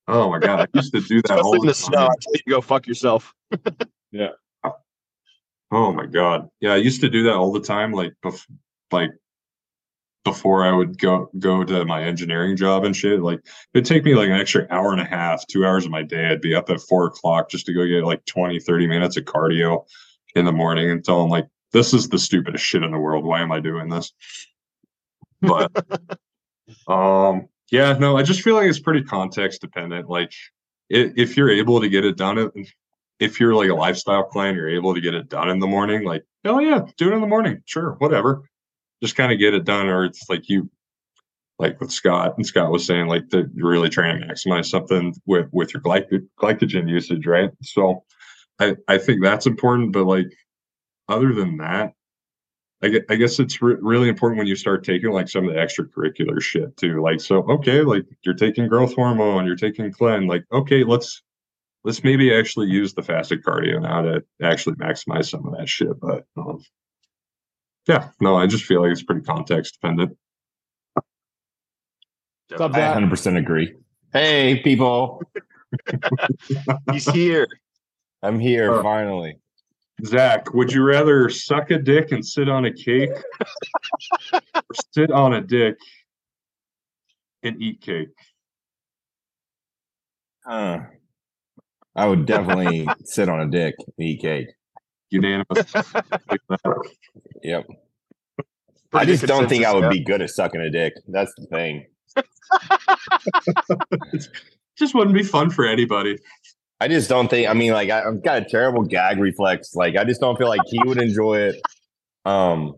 Oh 0.06 0.30
my 0.30 0.38
god, 0.38 0.60
I 0.60 0.66
used 0.78 0.94
to 0.94 1.00
do 1.00 1.20
that 1.22 1.38
all 1.38 1.54
in 1.54 1.60
the 1.60 1.66
the 1.68 1.74
snow, 1.74 2.06
time. 2.06 2.16
You 2.46 2.54
go 2.54 2.60
fuck 2.60 2.86
yourself. 2.86 3.34
Yeah. 4.10 4.30
Oh 5.70 5.92
my 5.92 6.06
god, 6.06 6.48
yeah, 6.60 6.72
I 6.72 6.76
used 6.76 7.02
to 7.02 7.10
do 7.10 7.24
that 7.24 7.34
all 7.34 7.52
the 7.52 7.60
time. 7.60 7.92
Like, 7.92 8.14
bef- 8.24 8.46
like 8.90 9.10
before 10.24 10.64
I 10.64 10.72
would 10.72 10.98
go 10.98 11.30
go 11.38 11.62
to 11.62 11.84
my 11.84 12.02
engineering 12.04 12.56
job 12.56 12.84
and 12.84 12.96
shit. 12.96 13.20
Like, 13.20 13.40
it'd 13.74 13.84
take 13.84 14.04
me 14.04 14.14
like 14.14 14.28
an 14.30 14.40
extra 14.40 14.66
hour 14.70 14.92
and 14.92 15.00
a 15.00 15.04
half, 15.04 15.46
two 15.46 15.66
hours 15.66 15.84
of 15.84 15.90
my 15.90 16.02
day. 16.02 16.28
I'd 16.28 16.40
be 16.40 16.54
up 16.54 16.70
at 16.70 16.80
four 16.80 17.06
o'clock 17.06 17.50
just 17.50 17.66
to 17.66 17.74
go 17.74 17.86
get 17.86 18.04
like 18.04 18.24
20, 18.24 18.58
30 18.60 18.86
minutes 18.86 19.18
of 19.18 19.24
cardio 19.24 19.84
in 20.34 20.44
the 20.44 20.52
morning 20.52 20.90
until 20.90 21.22
I'm 21.22 21.30
like, 21.30 21.46
this 21.72 21.92
is 21.92 22.08
the 22.08 22.18
stupidest 22.18 22.64
shit 22.64 22.82
in 22.82 22.90
the 22.90 22.98
world. 22.98 23.24
Why 23.24 23.40
am 23.40 23.52
I 23.52 23.60
doing 23.60 23.88
this? 23.88 24.12
But 25.40 25.70
um, 26.88 27.48
yeah, 27.70 27.92
no, 27.98 28.16
I 28.16 28.22
just 28.22 28.42
feel 28.42 28.54
like 28.54 28.68
it's 28.68 28.80
pretty 28.80 29.04
context 29.04 29.60
dependent. 29.60 30.08
Like, 30.08 30.32
if 30.90 31.36
you're 31.36 31.50
able 31.50 31.80
to 31.80 31.88
get 31.88 32.04
it 32.04 32.16
done, 32.16 32.50
if 33.20 33.40
you're 33.40 33.54
like 33.54 33.68
a 33.68 33.74
lifestyle 33.74 34.24
client, 34.24 34.56
you're 34.56 34.70
able 34.70 34.94
to 34.94 35.00
get 35.00 35.14
it 35.14 35.28
done 35.28 35.50
in 35.50 35.58
the 35.58 35.66
morning. 35.66 36.04
Like, 36.04 36.24
hell 36.44 36.60
yeah, 36.60 36.86
do 36.96 37.10
it 37.10 37.14
in 37.14 37.20
the 37.20 37.26
morning. 37.26 37.62
Sure, 37.66 37.96
whatever. 37.98 38.42
Just 39.02 39.16
kind 39.16 39.32
of 39.32 39.38
get 39.38 39.54
it 39.54 39.64
done, 39.64 39.86
or 39.86 40.04
it's 40.04 40.28
like 40.28 40.48
you, 40.48 40.70
like 41.58 41.80
with 41.80 41.92
Scott 41.92 42.34
and 42.36 42.46
Scott 42.46 42.70
was 42.70 42.86
saying, 42.86 43.06
like 43.06 43.28
that 43.30 43.50
you're 43.54 43.70
really 43.70 43.90
trying 43.90 44.20
to 44.20 44.26
maximize 44.26 44.66
something 44.66 45.14
with 45.26 45.48
with 45.52 45.74
your 45.74 45.82
glyc- 45.82 46.26
glycogen 46.40 46.88
usage, 46.88 47.26
right? 47.26 47.50
So, 47.62 48.04
I 48.58 48.76
I 48.88 48.98
think 48.98 49.22
that's 49.22 49.46
important. 49.46 49.92
But 49.92 50.04
like, 50.06 50.26
other 51.08 51.32
than 51.32 51.58
that, 51.58 51.94
I 52.82 52.88
gue- 52.88 53.04
I 53.08 53.16
guess 53.16 53.38
it's 53.38 53.60
re- 53.62 53.76
really 53.80 54.08
important 54.08 54.38
when 54.38 54.46
you 54.46 54.56
start 54.56 54.84
taking 54.84 55.10
like 55.10 55.28
some 55.28 55.48
of 55.48 55.54
the 55.54 55.60
extracurricular 55.60 56.40
shit 56.40 56.76
too. 56.76 57.02
Like, 57.02 57.20
so 57.20 57.38
okay, 57.50 57.82
like 57.82 58.04
you're 58.22 58.34
taking 58.34 58.68
growth 58.68 58.94
hormone, 58.94 59.46
you're 59.46 59.56
taking 59.56 59.92
clen. 59.92 60.26
Like, 60.26 60.44
okay, 60.52 60.84
let's 60.84 61.22
let's 61.84 62.04
maybe 62.04 62.34
actually 62.34 62.68
use 62.68 62.94
the 62.94 63.02
fasted 63.02 63.42
cardio 63.42 63.80
now 63.80 64.02
to 64.02 64.24
actually 64.42 64.76
maximize 64.76 65.30
some 65.30 65.46
of 65.46 65.56
that 65.56 65.68
shit. 65.68 65.98
But 66.00 66.24
um, 66.36 66.62
yeah, 67.88 68.10
no, 68.20 68.36
I 68.36 68.46
just 68.46 68.64
feel 68.64 68.82
like 68.82 68.92
it's 68.92 69.02
pretty 69.02 69.22
context 69.22 69.78
dependent. 69.80 70.16
What's 72.48 72.62
up, 72.62 72.74
I 72.74 72.80
Zach? 72.80 72.96
100% 72.96 73.38
agree. 73.38 73.74
Hey, 74.12 74.60
people. 74.62 75.22
He's 76.92 77.06
here. 77.10 77.46
I'm 78.22 78.38
here 78.38 78.74
Uh, 78.74 78.82
finally. 78.82 79.38
Zach, 80.04 80.54
would 80.54 80.72
you 80.72 80.84
rather 80.84 81.28
suck 81.28 81.70
a 81.70 81.78
dick 81.78 82.12
and 82.12 82.24
sit 82.24 82.48
on 82.48 82.66
a 82.66 82.72
cake, 82.72 83.10
or 84.32 84.40
sit 84.92 85.10
on 85.10 85.34
a 85.34 85.40
dick 85.40 85.76
and 87.42 87.60
eat 87.60 87.80
cake? 87.80 88.08
Huh. 90.46 90.80
I 91.96 92.06
would 92.06 92.26
definitely 92.26 92.88
sit 93.04 93.28
on 93.28 93.40
a 93.40 93.50
dick 93.50 93.74
and 93.78 94.06
eat 94.06 94.20
cake. 94.20 94.48
Unanimous. 95.10 95.72
Yep. 97.42 97.66
I 98.92 99.04
just 99.04 99.26
don't 99.26 99.48
think 99.48 99.64
I 99.64 99.72
would 99.72 99.82
consensus, 99.82 99.98
be 99.98 100.04
good 100.04 100.22
at 100.22 100.30
sucking 100.30 100.60
a 100.60 100.70
dick. 100.70 100.94
That's 101.06 101.32
the 101.36 101.46
thing. 101.46 101.86
just 104.78 104.94
wouldn't 104.94 105.14
be 105.14 105.22
fun 105.22 105.50
for 105.50 105.66
anybody. 105.66 106.18
I 106.80 106.88
just 106.88 107.08
don't 107.08 107.28
think. 107.28 107.48
I 107.48 107.54
mean, 107.54 107.72
like 107.72 107.90
I, 107.90 108.02
I've 108.04 108.22
got 108.22 108.42
a 108.42 108.44
terrible 108.44 108.82
gag 108.82 109.18
reflex. 109.18 109.74
Like 109.74 109.96
I 109.96 110.04
just 110.04 110.20
don't 110.20 110.36
feel 110.36 110.48
like 110.48 110.60
he 110.66 110.78
would 110.84 111.00
enjoy 111.02 111.38
it. 111.38 111.60
Um, 112.24 112.74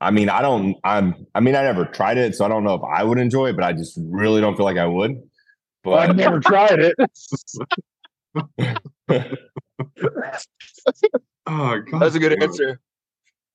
I 0.00 0.10
mean, 0.10 0.28
I 0.28 0.42
don't. 0.42 0.76
I'm. 0.84 1.26
I 1.34 1.40
mean, 1.40 1.56
I 1.56 1.62
never 1.62 1.84
tried 1.86 2.18
it, 2.18 2.34
so 2.36 2.44
I 2.44 2.48
don't 2.48 2.62
know 2.64 2.74
if 2.74 2.82
I 2.82 3.02
would 3.02 3.18
enjoy 3.18 3.48
it. 3.48 3.56
But 3.56 3.64
I 3.64 3.72
just 3.72 3.98
really 4.00 4.40
don't 4.40 4.56
feel 4.56 4.64
like 4.66 4.76
I 4.78 4.86
would. 4.86 5.20
Well, 5.84 5.98
I've 5.98 6.14
never 6.16 6.40
tried 6.40 6.80
it. 6.80 6.94
Oh, 11.48 11.80
God 11.90 12.00
That's 12.00 12.16
a 12.16 12.18
good 12.18 12.42
answer. 12.42 12.80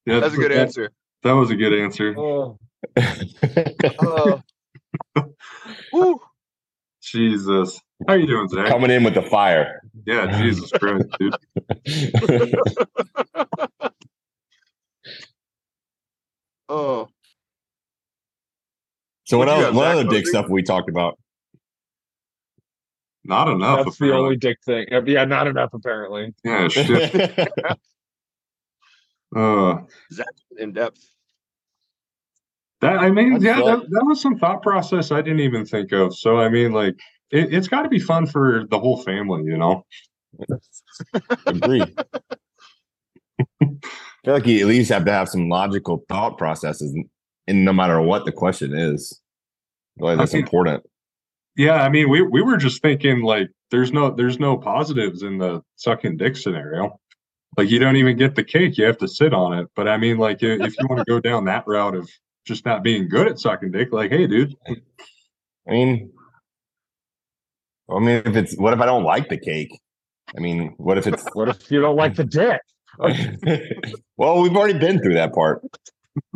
Yeah, 0.05 0.19
That's 0.21 0.33
a 0.33 0.37
good 0.37 0.51
that- 0.51 0.59
answer. 0.59 0.91
That 1.23 1.33
was 1.33 1.51
a 1.51 1.55
good 1.55 1.73
answer. 1.73 2.15
Oh, 2.17 2.57
Oh. 3.99 4.41
Woo. 5.93 6.19
Jesus. 7.01 7.79
How 8.07 8.13
are 8.13 8.17
you 8.17 8.27
doing, 8.27 8.47
Zach? 8.47 8.67
coming 8.67 8.91
in 8.91 9.03
with 9.03 9.13
the 9.13 9.21
fire. 9.21 9.81
Yeah, 10.05 10.41
Jesus 10.41 10.71
Christ, 10.71 11.05
dude. 11.19 11.35
Oh. 16.73 17.09
so 19.25 19.37
what 19.37 19.49
What 19.49 19.57
you 19.57 19.65
else? 19.65 19.75
What 19.75 19.87
other 19.87 20.05
dick 20.05 20.25
stuff 20.25 20.47
we 20.47 20.63
talked 20.63 20.89
about? 20.89 21.19
Not 23.25 23.49
enough. 23.49 23.83
that's 23.85 23.97
the 23.97 24.13
only 24.13 24.37
dick 24.37 24.57
thing. 24.65 24.87
Uh, 24.91 25.03
Yeah, 25.03 25.25
not 25.25 25.47
enough 25.47 25.73
apparently. 25.73 26.33
Yeah, 26.43 26.69
shit. 26.69 27.49
Uh, 29.33 29.83
In 30.57 30.73
depth. 30.73 30.99
That 32.81 32.97
I 32.97 33.11
mean, 33.11 33.33
That's 33.33 33.43
yeah, 33.43 33.55
that, 33.57 33.89
that 33.89 34.05
was 34.05 34.21
some 34.21 34.37
thought 34.37 34.61
process 34.63 35.11
I 35.11 35.21
didn't 35.21 35.39
even 35.41 35.65
think 35.65 35.91
of. 35.91 36.15
So 36.15 36.39
I 36.39 36.49
mean, 36.49 36.71
like, 36.71 36.95
it, 37.29 37.53
it's 37.53 37.67
got 37.67 37.83
to 37.83 37.89
be 37.89 37.99
fun 37.99 38.25
for 38.25 38.65
the 38.69 38.79
whole 38.79 39.01
family, 39.03 39.43
you 39.43 39.57
know. 39.57 39.85
Agree. 41.47 41.95
I 43.39 43.65
feel 44.25 44.33
like 44.33 44.47
you 44.47 44.59
at 44.61 44.67
least 44.67 44.91
have 44.91 45.05
to 45.05 45.11
have 45.11 45.29
some 45.29 45.47
logical 45.47 46.03
thought 46.09 46.37
processes, 46.37 46.95
and 47.47 47.65
no 47.65 47.71
matter 47.71 48.01
what 48.01 48.25
the 48.25 48.31
question 48.31 48.75
is, 48.75 49.21
like 49.97 50.17
that's 50.17 50.31
Okay. 50.31 50.39
important. 50.39 50.83
Yeah, 51.55 51.83
I 51.83 51.89
mean, 51.89 52.09
we 52.09 52.21
we 52.21 52.41
were 52.41 52.57
just 52.57 52.81
thinking 52.81 53.21
like, 53.21 53.49
there's 53.69 53.91
no 53.91 54.09
there's 54.09 54.39
no 54.39 54.57
positives 54.57 55.21
in 55.21 55.37
the 55.37 55.61
sucking 55.75 56.17
dick 56.17 56.35
scenario. 56.35 56.99
Like, 57.57 57.69
you 57.69 57.79
don't 57.79 57.97
even 57.97 58.17
get 58.17 58.33
the 58.35 58.43
cake; 58.43 58.77
you 58.77 58.85
have 58.85 58.97
to 58.99 59.07
sit 59.07 59.33
on 59.33 59.53
it. 59.53 59.67
But 59.75 59.87
I 59.87 59.97
mean, 59.97 60.17
like, 60.17 60.41
if, 60.41 60.61
if 60.61 60.79
you 60.79 60.87
want 60.87 61.05
to 61.05 61.11
go 61.11 61.19
down 61.19 61.45
that 61.45 61.67
route 61.67 61.95
of 61.95 62.09
just 62.45 62.65
not 62.65 62.83
being 62.83 63.07
good 63.07 63.27
at 63.27 63.39
sucking 63.39 63.71
dick, 63.71 63.91
like, 63.91 64.11
hey, 64.11 64.27
dude, 64.27 64.55
I 64.67 65.71
mean, 65.71 66.11
I 67.89 67.99
mean, 67.99 68.21
if 68.25 68.35
it's 68.35 68.57
what 68.57 68.73
if 68.73 68.79
I 68.79 68.85
don't 68.85 69.03
like 69.03 69.29
the 69.29 69.37
cake? 69.37 69.77
I 70.35 70.39
mean, 70.39 70.73
what 70.77 70.97
if 70.97 71.07
it's 71.07 71.25
What 71.33 71.49
if 71.49 71.69
you 71.71 71.81
don't 71.81 71.95
like 71.95 72.15
the 72.15 72.23
dick? 72.23 72.61
well, 74.17 74.41
we've 74.41 74.55
already 74.55 74.77
been 74.77 75.01
through 75.01 75.15
that 75.15 75.33
part. 75.33 75.63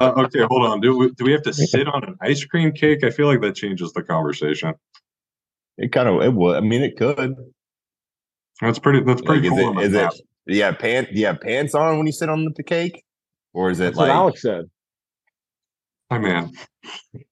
uh, 0.00 0.12
okay, 0.16 0.40
hold 0.42 0.66
on. 0.66 0.80
Do 0.80 0.96
we, 0.96 1.10
do 1.12 1.24
we 1.24 1.32
have 1.32 1.42
to 1.42 1.52
sit 1.52 1.86
on 1.86 2.04
an 2.04 2.16
ice 2.22 2.44
cream 2.44 2.72
cake? 2.72 3.04
I 3.04 3.10
feel 3.10 3.26
like 3.26 3.42
that 3.42 3.54
changes 3.56 3.92
the 3.92 4.02
conversation. 4.02 4.74
It 5.76 5.92
kind 5.92 6.08
of 6.08 6.22
it 6.22 6.32
would. 6.32 6.56
I 6.56 6.60
mean, 6.60 6.82
it 6.82 6.96
could. 6.96 7.36
That's 8.60 8.78
pretty. 8.78 9.00
That's 9.00 9.22
pretty 9.22 9.46
is 9.46 9.52
cool. 9.52 9.66
on 9.66 9.78
it? 9.78 9.80
the 9.80 9.86
Is 9.86 9.92
map. 9.92 10.12
it? 10.14 10.20
Do 10.48 10.56
you 10.56 10.62
have 10.62 10.78
pants? 10.78 11.10
Do 11.12 11.20
you 11.20 11.26
have 11.26 11.40
pants 11.40 11.74
on 11.74 11.98
when 11.98 12.06
you 12.06 12.12
sit 12.12 12.30
on 12.30 12.50
the 12.56 12.62
cake, 12.62 13.04
or 13.52 13.70
is 13.70 13.80
it 13.80 13.84
That's 13.84 13.96
what 13.98 14.08
like? 14.08 14.16
Alex 14.16 14.42
said. 14.42 14.64
Hi, 16.10 16.18
man. 16.18 16.50
Because 17.12 17.26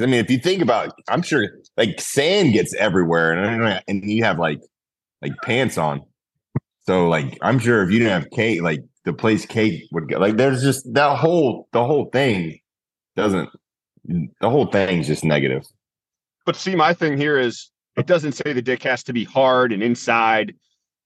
I 0.00 0.06
mean, 0.06 0.20
if 0.20 0.30
you 0.30 0.38
think 0.38 0.62
about, 0.62 0.88
it, 0.88 0.94
I'm 1.08 1.22
sure 1.22 1.48
like 1.76 2.00
sand 2.00 2.52
gets 2.52 2.72
everywhere, 2.74 3.32
and 3.32 3.82
and 3.88 4.08
you 4.08 4.22
have 4.22 4.38
like 4.38 4.60
like 5.22 5.32
pants 5.42 5.76
on. 5.76 6.02
So 6.86 7.08
like, 7.08 7.36
I'm 7.42 7.58
sure 7.58 7.82
if 7.82 7.90
you 7.90 7.98
didn't 7.98 8.22
have 8.22 8.30
cake, 8.30 8.62
like 8.62 8.84
the 9.04 9.12
place 9.12 9.44
cake 9.44 9.82
would 9.90 10.08
go. 10.08 10.18
Like, 10.18 10.36
there's 10.36 10.62
just 10.62 10.92
that 10.94 11.18
whole 11.18 11.68
the 11.72 11.84
whole 11.84 12.10
thing 12.10 12.60
doesn't. 13.16 13.48
The 14.04 14.50
whole 14.50 14.66
thing's 14.66 15.08
just 15.08 15.24
negative. 15.24 15.64
But 16.46 16.56
see, 16.56 16.76
my 16.76 16.92
thing 16.92 17.16
here 17.16 17.38
is 17.38 17.70
it 17.96 18.06
doesn't 18.06 18.32
say 18.32 18.52
the 18.52 18.62
dick 18.62 18.82
has 18.84 19.02
to 19.04 19.12
be 19.12 19.24
hard 19.24 19.72
and 19.72 19.82
inside. 19.82 20.54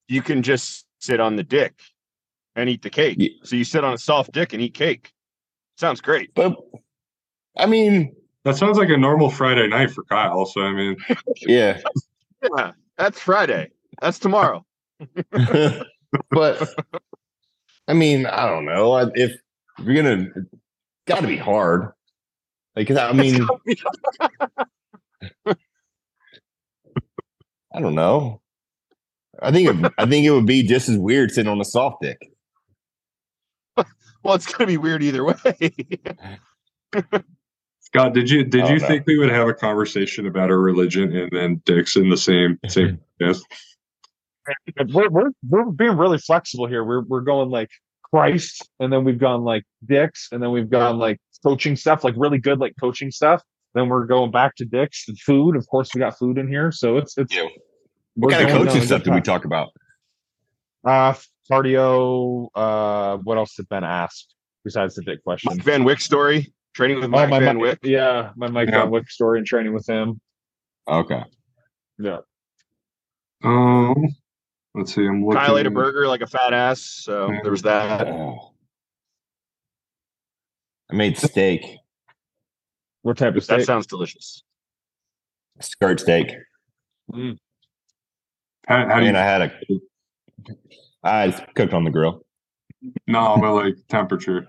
You 0.08 0.20
can 0.20 0.42
just 0.42 0.84
sit 0.98 1.20
on 1.20 1.36
the 1.36 1.44
dick 1.44 1.74
and 2.56 2.68
eat 2.68 2.82
the 2.82 2.90
cake. 2.90 3.16
Yeah. 3.18 3.28
So 3.44 3.56
you 3.56 3.64
sit 3.64 3.84
on 3.84 3.94
a 3.94 3.98
soft 3.98 4.32
dick 4.32 4.52
and 4.52 4.62
eat 4.62 4.74
cake. 4.74 5.12
Sounds 5.76 6.00
great. 6.00 6.34
But 6.34 6.56
I 7.56 7.66
mean, 7.66 8.14
That 8.44 8.56
sounds 8.56 8.78
like 8.78 8.88
a 8.88 8.96
normal 8.96 9.30
Friday 9.30 9.68
night 9.68 9.90
for 9.90 10.04
Kyle. 10.04 10.46
So 10.46 10.62
I 10.62 10.72
mean, 10.72 10.96
yeah. 11.40 11.80
Yeah, 12.56 12.72
that's 12.96 13.20
Friday. 13.20 13.70
That's 14.00 14.18
tomorrow. 14.18 14.64
but 16.30 16.74
I 17.88 17.94
mean, 17.94 18.26
I 18.26 18.46
don't 18.46 18.64
know 18.64 18.96
if, 18.98 19.10
if 19.14 19.40
you're 19.84 19.94
gonna. 19.96 20.26
Got 21.06 21.20
to 21.20 21.26
be 21.26 21.36
hard. 21.36 21.92
Like, 22.76 22.86
'cause 22.86 22.96
I 22.98 23.12
mean, 23.12 23.46
I 25.46 25.54
don't 27.80 27.94
know. 27.94 28.40
I 29.40 29.52
think 29.52 29.68
it, 29.68 29.92
I 29.98 30.06
think 30.06 30.26
it 30.26 30.30
would 30.30 30.46
be 30.46 30.62
just 30.62 30.88
as 30.88 30.96
weird 30.96 31.30
sitting 31.30 31.50
on 31.50 31.60
a 31.60 31.64
soft 31.64 32.02
dick. 32.02 32.30
well, 33.76 34.34
it's 34.34 34.46
gonna 34.46 34.66
be 34.66 34.76
weird 34.76 35.02
either 35.02 35.24
way. 35.24 35.72
Scott, 37.80 38.12
did 38.12 38.28
you 38.30 38.44
did 38.44 38.68
you 38.68 38.78
no. 38.78 38.86
think 38.86 39.06
we 39.06 39.18
would 39.18 39.30
have 39.30 39.48
a 39.48 39.54
conversation 39.54 40.26
about 40.26 40.50
our 40.50 40.58
religion 40.58 41.14
and 41.16 41.30
then 41.32 41.62
dicks 41.64 41.96
in 41.96 42.10
the 42.10 42.16
same 42.16 42.58
same? 42.68 43.00
Yes. 43.20 43.42
We're, 44.94 45.10
we're 45.10 45.30
we're 45.48 45.64
being 45.72 45.96
really 45.96 46.18
flexible 46.18 46.68
here. 46.68 46.84
We're 46.84 47.02
we're 47.02 47.20
going 47.20 47.50
like 47.50 47.68
Christ, 48.04 48.68
and 48.78 48.92
then 48.92 49.04
we've 49.04 49.18
gone 49.18 49.42
like 49.42 49.64
Dicks, 49.84 50.28
and 50.30 50.40
then 50.42 50.52
we've 50.52 50.70
gone 50.70 50.98
like 50.98 51.18
coaching 51.44 51.74
stuff, 51.74 52.04
like 52.04 52.14
really 52.16 52.38
good 52.38 52.60
like 52.60 52.74
coaching 52.80 53.10
stuff. 53.10 53.42
Then 53.74 53.88
we're 53.88 54.06
going 54.06 54.30
back 54.30 54.54
to 54.56 54.64
Dicks 54.64 55.06
and 55.08 55.18
food. 55.18 55.56
Of 55.56 55.66
course, 55.68 55.90
we 55.94 55.98
got 55.98 56.16
food 56.16 56.38
in 56.38 56.48
here, 56.48 56.70
so 56.70 56.96
it's 56.96 57.18
it's. 57.18 57.34
Yeah. 57.34 57.48
We're 58.18 58.26
What 58.30 58.34
kind 58.34 58.50
of 58.50 58.66
coaching 58.66 58.82
stuff 58.82 59.04
good 59.04 59.10
did 59.10 59.14
we 59.14 59.20
talk 59.20 59.44
about? 59.44 59.68
Uh, 60.84 61.14
cardio. 61.50 62.48
Uh, 62.52 63.18
what 63.18 63.38
else 63.38 63.54
did 63.54 63.68
Ben 63.68 63.84
ask 63.84 64.26
besides 64.64 64.96
the 64.96 65.02
big 65.02 65.22
question? 65.22 65.52
Mike 65.54 65.62
Van 65.64 65.84
Wyck 65.84 66.00
story, 66.00 66.52
training 66.74 66.96
with 66.96 67.04
Oh, 67.06 67.08
my 67.10 67.26
Van 67.26 67.44
Mike- 67.56 67.56
Wick. 67.62 67.78
Yeah, 67.84 68.32
my 68.36 68.48
Mike 68.48 68.70
Yeah. 68.70 68.82
Van 68.82 68.90
Wyck 68.90 69.08
story 69.08 69.38
and 69.38 69.46
training 69.46 69.72
with 69.72 69.86
him. 69.88 70.20
Okay. 70.88 71.22
Yeah. 71.98 72.18
Um, 73.44 73.94
let's 74.74 74.92
see. 74.96 75.06
I'm 75.06 75.24
looking. 75.24 75.40
Kyle 75.40 75.56
ate 75.56 75.66
a 75.66 75.70
burger 75.70 76.08
like 76.08 76.20
a 76.22 76.26
fat 76.26 76.52
ass, 76.52 76.80
so 76.82 77.30
Yeah. 77.30 77.38
there 77.42 77.52
was 77.52 77.62
that. 77.62 78.08
Oh. 78.08 78.52
I 80.90 80.94
made 80.96 81.16
steak, 81.18 81.76
What 83.02 83.16
type 83.18 83.36
of 83.36 83.44
steak? 83.44 83.58
That 83.60 83.66
sounds 83.66 83.86
delicious. 83.86 84.42
skirt 85.60 86.00
steak, 86.00 86.32
Mm. 87.12 87.36
How, 88.68 88.86
how 88.86 88.96
do 88.98 89.02
you? 89.02 89.08
and 89.08 89.16
I 89.16 89.24
had 89.24 89.42
a. 89.42 89.52
I 91.02 91.30
cooked 91.54 91.72
on 91.72 91.84
the 91.84 91.90
grill. 91.90 92.24
No, 93.06 93.36
but 93.40 93.54
like 93.54 93.74
temperature. 93.88 94.46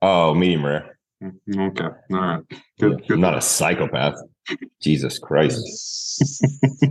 Oh, 0.00 0.34
medium 0.34 0.64
rare. 0.64 0.98
Mm, 1.22 1.70
Okay. 1.70 1.84
All 1.84 2.20
right. 2.20 2.42
Good. 2.80 3.04
I'm 3.10 3.20
not 3.20 3.36
a 3.36 3.40
psychopath. 3.40 4.14
Jesus 4.80 5.18
Christ. 5.18 6.44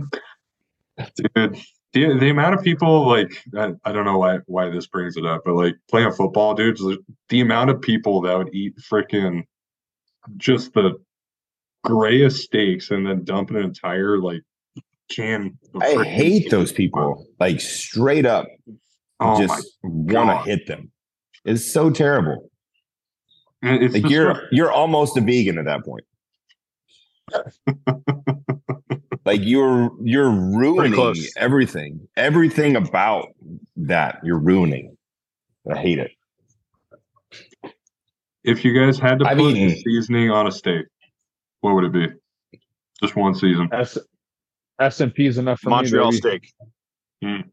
Dude, 1.16 1.58
the, 1.92 2.18
the 2.18 2.30
amount 2.30 2.54
of 2.54 2.62
people 2.62 3.06
like 3.08 3.32
I, 3.58 3.72
I 3.84 3.92
don't 3.92 4.04
know 4.04 4.18
why 4.18 4.38
why 4.46 4.70
this 4.70 4.86
brings 4.86 5.16
it 5.16 5.26
up, 5.26 5.42
but 5.44 5.54
like 5.54 5.74
playing 5.90 6.12
football, 6.12 6.54
dude, 6.54 6.76
just 6.76 6.98
the 7.28 7.40
amount 7.40 7.70
of 7.70 7.80
people 7.80 8.20
that 8.22 8.38
would 8.38 8.54
eat 8.54 8.76
freaking 8.78 9.42
just 10.36 10.72
the 10.74 10.92
grayest 11.84 12.44
steaks 12.44 12.90
and 12.90 13.06
then 13.06 13.24
dump 13.24 13.50
an 13.50 13.56
entire 13.56 14.18
like 14.18 14.42
can. 15.10 15.58
I 15.80 16.04
hate 16.04 16.50
those 16.50 16.72
people. 16.72 17.26
Like 17.40 17.60
straight 17.60 18.26
up, 18.26 18.46
Oh 19.20 19.40
just 19.40 19.76
want 19.82 20.30
to 20.30 20.50
hit 20.50 20.66
them. 20.66 20.90
It's 21.44 21.72
so 21.72 21.90
terrible. 21.90 22.50
It's 23.62 23.94
Like 23.94 24.08
you're 24.10 24.34
like- 24.34 24.42
you're 24.50 24.70
almost 24.72 25.16
a 25.16 25.20
vegan 25.20 25.58
at 25.58 25.64
that 25.66 25.84
point. 25.84 26.04
like 29.24 29.40
you're 29.42 29.90
you're 30.02 30.30
ruining 30.30 31.16
everything. 31.36 32.08
Everything 32.16 32.76
about 32.76 33.28
that 33.76 34.18
you're 34.24 34.38
ruining. 34.40 34.96
I 35.70 35.76
hate 35.78 35.98
it. 36.00 36.10
if 38.44 38.64
you 38.64 38.72
guys 38.74 38.98
had 38.98 39.20
to 39.20 39.26
I've 39.26 39.38
put 39.38 39.54
eaten- 39.56 39.80
seasoning 39.82 40.30
on 40.30 40.46
a 40.48 40.52
steak, 40.52 40.86
what 41.60 41.74
would 41.74 41.84
it 41.84 41.92
be? 41.92 42.08
Just 43.00 43.14
one 43.16 43.34
season. 43.34 43.68
S 43.72 43.96
S 44.80 45.00
and 45.00 45.14
P 45.14 45.26
is 45.26 45.38
enough 45.38 45.60
for 45.60 45.70
Montreal 45.70 46.10
me. 46.12 46.20
baby. 46.20 46.46
steak. 47.22 47.52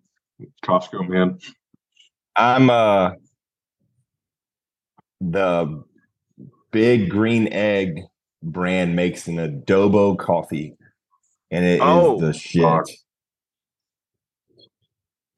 Costco, 0.65 1.07
man. 1.07 1.37
I'm 2.35 2.69
uh 2.69 3.11
the 5.21 5.83
big 6.71 7.09
green 7.09 7.51
egg 7.51 7.99
brand 8.41 8.95
makes 8.95 9.27
an 9.27 9.35
adobo 9.35 10.17
coffee 10.17 10.75
and 11.51 11.65
it 11.65 11.75
is 11.75 11.79
Oh, 11.81 12.19
the 12.21 12.31
shit. 12.33 12.63
fuck. 12.63 12.85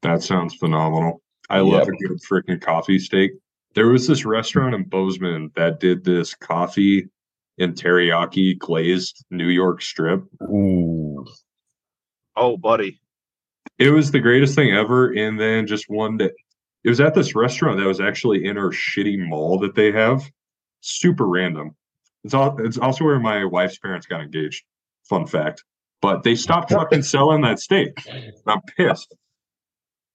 That 0.02 0.22
sounds 0.22 0.54
phenomenal. 0.54 1.20
I 1.50 1.60
love 1.60 1.88
Yep. 1.88 1.94
a 2.00 2.08
good 2.08 2.18
freaking 2.30 2.60
coffee 2.60 2.98
steak. 2.98 3.32
There 3.74 3.88
was 3.88 4.06
this 4.06 4.24
restaurant 4.24 4.74
in 4.74 4.84
Bozeman 4.84 5.50
that 5.56 5.80
did 5.80 6.04
this 6.04 6.34
coffee 6.34 7.08
and 7.58 7.74
teriyaki 7.74 8.56
glazed 8.58 9.24
New 9.30 9.48
York 9.48 9.82
strip. 9.82 10.22
Ooh. 10.42 11.24
Oh, 12.36 12.56
buddy. 12.56 13.00
It 13.78 13.90
was 13.90 14.10
the 14.10 14.20
greatest 14.20 14.54
thing 14.54 14.72
ever. 14.72 15.12
And 15.12 15.38
then 15.40 15.66
just 15.66 15.86
one 15.88 16.16
day, 16.16 16.30
it 16.84 16.88
was 16.88 17.00
at 17.00 17.14
this 17.14 17.34
restaurant 17.34 17.78
that 17.78 17.86
was 17.86 18.00
actually 18.00 18.44
in 18.44 18.58
our 18.58 18.70
shitty 18.70 19.18
mall 19.18 19.58
that 19.60 19.74
they 19.74 19.92
have. 19.92 20.22
Super 20.80 21.26
random. 21.26 21.76
It's 22.24 22.34
all. 22.34 22.56
It's 22.64 22.78
also 22.78 23.04
where 23.04 23.20
my 23.20 23.44
wife's 23.44 23.78
parents 23.78 24.06
got 24.06 24.20
engaged. 24.20 24.64
Fun 25.08 25.26
fact. 25.26 25.64
But 26.00 26.24
they 26.24 26.34
stopped 26.34 26.72
fucking 26.72 27.02
selling 27.02 27.42
that 27.42 27.60
steak. 27.60 28.04
And 28.08 28.32
I'm 28.46 28.60
pissed. 28.76 29.14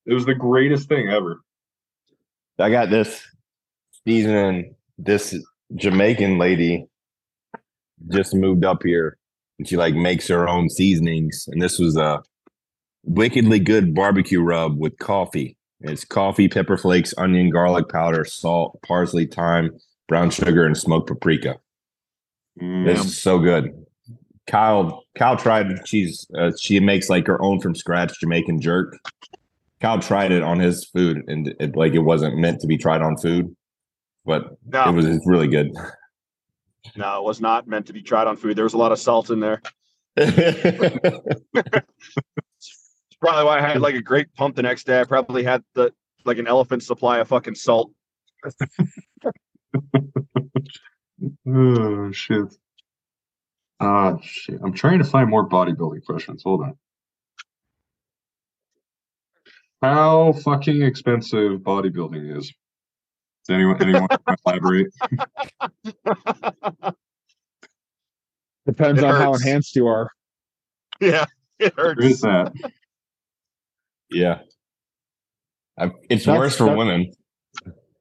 It 0.06 0.14
was 0.14 0.26
the 0.26 0.36
greatest 0.36 0.90
thing 0.90 1.10
ever. 1.10 1.40
I 2.60 2.70
got 2.70 2.90
this 2.90 3.24
seasoning. 4.06 4.76
This 4.98 5.38
Jamaican 5.76 6.38
lady 6.38 6.88
just 8.10 8.34
moved 8.34 8.66
up 8.66 8.84
here 8.84 9.17
and 9.60 9.68
she 9.68 9.78
like 9.78 9.96
makes 9.96 10.28
her 10.28 10.48
own 10.48 10.70
seasonings. 10.70 11.48
And 11.52 11.62
this 11.62 11.80
was 11.80 11.98
a 11.98 12.22
wickedly 13.04 13.60
good 13.60 13.94
barbecue 13.94 14.42
rub 14.42 14.78
with 14.78 14.98
coffee. 15.00 15.56
It's 15.82 16.06
coffee, 16.06 16.48
pepper 16.48 16.78
flakes, 16.78 17.14
onion, 17.18 17.50
garlic 17.50 17.90
powder, 17.90 18.26
salt, 18.26 18.80
parsley, 18.82 19.26
thyme, 19.28 19.72
brown 20.08 20.32
sugar, 20.32 20.66
and 20.66 20.76
smoked 20.76 21.08
paprika. 21.08 21.58
Mm, 22.60 22.88
It's 22.88 23.18
so 23.18 23.38
good. 23.40 23.72
Kyle, 24.48 25.04
Kyle 25.18 25.38
tried. 25.38 25.68
She's 25.88 26.26
uh, 26.38 26.52
she 26.60 26.80
makes 26.80 27.10
like 27.10 27.28
her 27.28 27.40
own 27.42 27.60
from 27.60 27.76
scratch 27.76 28.20
Jamaican 28.20 28.62
jerk. 28.62 28.98
Kyle 29.82 30.00
tried 30.00 30.32
it 30.32 30.42
on 30.42 30.60
his 30.60 30.86
food, 30.86 31.22
and 31.28 31.54
it, 31.60 31.76
like 31.76 31.94
it 31.94 32.00
wasn't 32.00 32.38
meant 32.38 32.62
to 32.62 32.68
be 32.68 32.78
tried 32.78 33.02
on 33.02 33.18
food, 33.18 33.56
but 34.26 34.58
No, 34.66 34.90
it 34.90 34.94
was 34.94 35.22
really 35.26 35.48
good. 35.48 35.72
no, 36.96 37.20
it 37.20 37.24
was 37.24 37.42
not 37.42 37.68
meant 37.68 37.88
to 37.88 37.94
be 37.94 38.02
tried 38.02 38.28
on 38.28 38.38
food. 38.38 38.56
There 38.56 38.64
was 38.64 38.74
a 38.74 38.78
lot 38.78 38.92
of 38.92 39.00
salt 39.00 39.30
in 39.30 39.40
there. 39.40 39.62
It's 43.10 43.18
probably 43.20 43.46
why 43.46 43.58
I 43.58 43.62
had 43.68 43.82
like 43.82 43.96
a 43.96 44.02
great 44.02 44.32
pump 44.36 44.56
the 44.56 44.62
next 44.62 44.86
day. 44.86 45.00
I 45.00 45.04
probably 45.04 45.44
had 45.44 45.64
the 45.74 45.92
like 46.24 46.38
an 46.38 46.46
elephant 46.46 46.84
supply 46.84 47.18
of 47.18 47.28
fucking 47.28 47.56
salt. 47.56 47.92
Oh 51.48 52.12
shit. 52.12 52.54
Ah 53.80 54.18
shit. 54.22 54.60
I'm 54.64 54.74
trying 54.74 55.00
to 55.00 55.04
find 55.04 55.30
more 55.30 55.50
bodybuilding 55.50 56.06
questions. 56.06 56.44
Hold 56.44 56.62
on. 56.62 56.78
How 59.82 60.34
fucking 60.34 60.84
expensive 60.84 61.62
bodybuilding 61.62 62.38
is? 62.38 62.54
Does 63.48 63.54
anyone 63.56 63.82
anyone 63.82 64.08
wanna 64.10 64.38
elaborate? 64.46 64.88
Depends 68.66 69.00
It 69.00 69.06
on 69.06 69.16
how 69.22 69.34
enhanced 69.34 69.76
you 69.76 69.88
are. 69.88 70.12
yeah, 71.00 71.26
it 71.60 71.74
There 71.78 71.94
is 72.00 72.22
hurts. 72.22 72.52
that. 72.54 72.72
yeah, 74.10 74.40
I, 75.80 75.92
it's 76.10 76.26
That's- 76.26 76.40
worse 76.40 76.58
for 76.58 76.66
that- 76.66 76.78
women. 76.78 77.12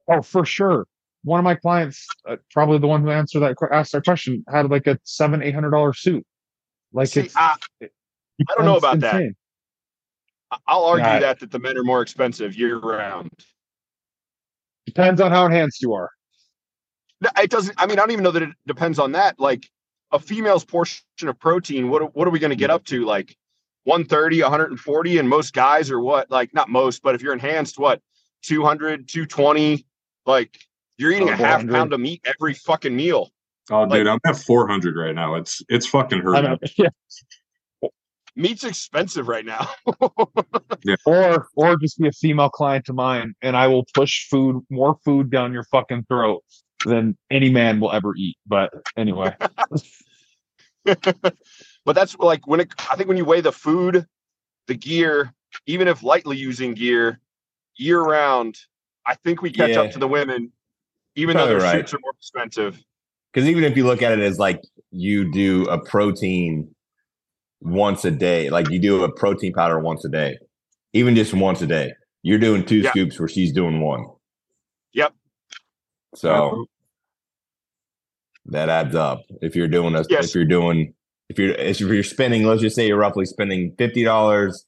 Oh, 0.09 0.23
for 0.23 0.44
sure. 0.44 0.86
One 1.24 1.40
of 1.40 1.44
my 1.44 1.56
clients, 1.56 2.06
uh, 2.28 2.36
probably 2.52 2.78
the 2.78 2.86
one 2.86 3.02
who 3.02 3.10
answered 3.10 3.40
that 3.40 3.56
asked 3.73 3.90
that 3.93 4.05
question, 4.05 4.44
had 4.48 4.70
like 4.70 4.86
a 4.86 4.98
seven 5.05 5.43
eight 5.43 5.55
hundred 5.55 5.70
dollar 5.70 5.93
suit. 5.93 6.24
Like 6.93 7.09
See, 7.09 7.20
it's 7.23 7.36
I, 7.36 7.55
I 7.82 7.89
don't 8.56 8.64
know 8.64 8.74
it's 8.77 8.85
about 8.85 9.01
that. 9.01 9.23
I'll 10.68 10.85
argue 10.85 11.05
Yeah. 11.05 11.18
that 11.20 11.40
that 11.40 11.51
the 11.51 11.59
men 11.59 11.77
are 11.77 11.82
more 11.85 12.02
expensive 12.02 12.56
year 12.56 12.78
round. 12.78 13.31
Depends 14.87 15.21
on 15.21 15.31
how 15.31 15.47
enhanced 15.47 15.83
you 15.83 15.93
are. 15.95 16.11
It 17.39 17.51
doesn't. 17.51 17.75
I 17.79 17.87
mean, 17.87 17.99
I 17.99 18.03
don't 18.03 18.13
even 18.13 18.25
know 18.25 18.31
that 18.31 18.43
it 18.43 18.51
depends 18.67 18.99
on 18.99 19.13
that. 19.13 19.39
Like 19.39 19.67
a 20.13 20.19
female's 20.19 20.65
portion 20.65 21.03
of 21.23 21.39
protein, 21.39 21.89
what 21.91 22.03
are- 22.03 22.07
what 22.09 22.29
are 22.29 22.31
we 22.31 22.39
going 22.39 22.51
to 22.51 22.57
get 22.57 22.71
up 22.71 22.85
to? 22.87 23.05
Like 23.05 23.35
130, 23.85 24.43
140, 24.43 25.19
and 25.19 25.29
most 25.29 25.53
guys 25.55 25.91
are 25.91 26.01
what? 26.01 26.31
Like 26.31 26.53
not 26.55 26.69
most, 26.69 27.03
but 27.03 27.15
if 27.15 27.23
you're 27.23 27.33
enhanced, 27.33 27.79
what 27.79 28.01
200, 28.43 29.09
220? 29.09 29.85
Like 30.27 30.59
you're 30.99 31.11
eating 31.13 31.29
Oh, 31.31 31.33
a 31.33 31.37
half 31.37 31.67
pound 31.67 31.93
of 31.93 32.01
meat 32.01 32.25
every 32.27 32.55
fucking 32.55 32.95
meal. 32.95 33.31
Oh 33.71 33.83
Like- 33.83 33.93
dude, 33.93 34.07
I'm 34.09 34.21
at 34.27 34.37
400 34.37 34.97
right 34.97 35.15
now. 35.15 35.35
It's 35.37 35.63
it's 35.69 35.87
fucking 35.87 36.19
I 36.21 36.23
hurting. 36.23 36.45
know, 36.51 36.59
yeah. 36.77 36.89
Meat's 38.37 38.65
expensive 38.65 39.29
right 39.29 39.45
now. 39.45 39.69
Or 41.05 41.49
or 41.57 41.77
just 41.79 41.99
be 41.99 42.07
a 42.07 42.13
female 42.13 42.49
client 42.51 42.89
of 42.89 42.95
mine, 42.95 43.35
and 43.43 43.57
I 43.57 43.67
will 43.67 43.85
push 43.93 44.29
food 44.29 44.65
more 44.71 44.97
food 45.05 45.31
down 45.31 45.53
your 45.53 45.65
fucking 45.65 46.05
throat 46.09 46.45
than 46.85 47.17
any 47.29 47.51
man 47.51 47.81
will 47.81 47.91
ever 47.91 48.15
eat. 48.17 48.37
But 48.47 48.73
anyway, 48.97 49.35
but 50.85 51.95
that's 51.95 52.17
like 52.19 52.47
when 52.47 52.61
it 52.61 52.73
i 52.91 52.95
think 52.97 53.09
when 53.09 53.17
you 53.17 53.25
weigh 53.25 53.41
the 53.41 53.51
food 53.53 54.07
the 54.69 54.75
gear 54.75 55.33
even 55.67 55.89
if 55.89 56.03
lightly 56.03 56.37
using 56.37 56.75
gear 56.75 57.19
year 57.77 58.01
round 58.01 58.57
i 59.07 59.15
think 59.15 59.43
we 59.43 59.51
catch 59.51 59.71
Yeah. 59.71 59.81
up 59.81 59.91
to 59.93 59.99
the 59.99 60.09
women 60.09 60.53
even 61.17 61.37
though 61.37 61.47
their 61.49 61.59
right. 61.59 61.73
suits 61.73 61.95
are 61.95 61.99
more 62.03 62.13
expensive 62.19 62.81
Because 63.33 63.49
even 63.49 63.65
if 63.65 63.77
you 63.77 63.85
look 63.85 64.03
at 64.03 64.13
it 64.13 64.21
as 64.21 64.39
like 64.39 64.61
you 64.91 65.33
do 65.33 65.65
a 65.69 65.79
protein 65.83 66.73
once 67.67 68.05
a 68.05 68.11
day, 68.11 68.49
like 68.49 68.71
you 68.71 68.79
do 68.79 69.03
a 69.05 69.13
protein 69.13 69.53
powder 69.53 69.79
once 69.79 70.05
a 70.05 70.09
day, 70.09 70.39
even 70.93 71.15
just 71.17 71.35
once 71.35 71.61
a 71.61 71.67
day. 71.67 71.93
You're 72.23 72.39
doing 72.39 72.65
two 72.65 72.83
scoops 72.85 73.19
where 73.19 73.29
she's 73.29 73.53
doing 73.53 73.81
one. 73.81 74.07
Yep. 74.95 75.13
So 76.15 76.67
that 78.47 78.69
adds 78.69 78.95
up. 78.95 79.23
If 79.43 79.55
you're 79.57 79.69
doing 79.69 79.95
a, 79.95 80.05
Yes. 80.09 80.27
if 80.29 80.35
you're 80.35 80.45
doing, 80.45 80.95
if 81.29 81.39
you're, 81.39 81.51
if 81.53 81.81
you're 81.81 82.03
spending, 82.03 82.45
let's 82.45 82.63
just 82.63 82.77
say 82.77 82.87
you're 82.87 82.97
roughly 82.99 83.27
spending 83.27 83.75
fifty 83.77 84.05
dollars 84.05 84.65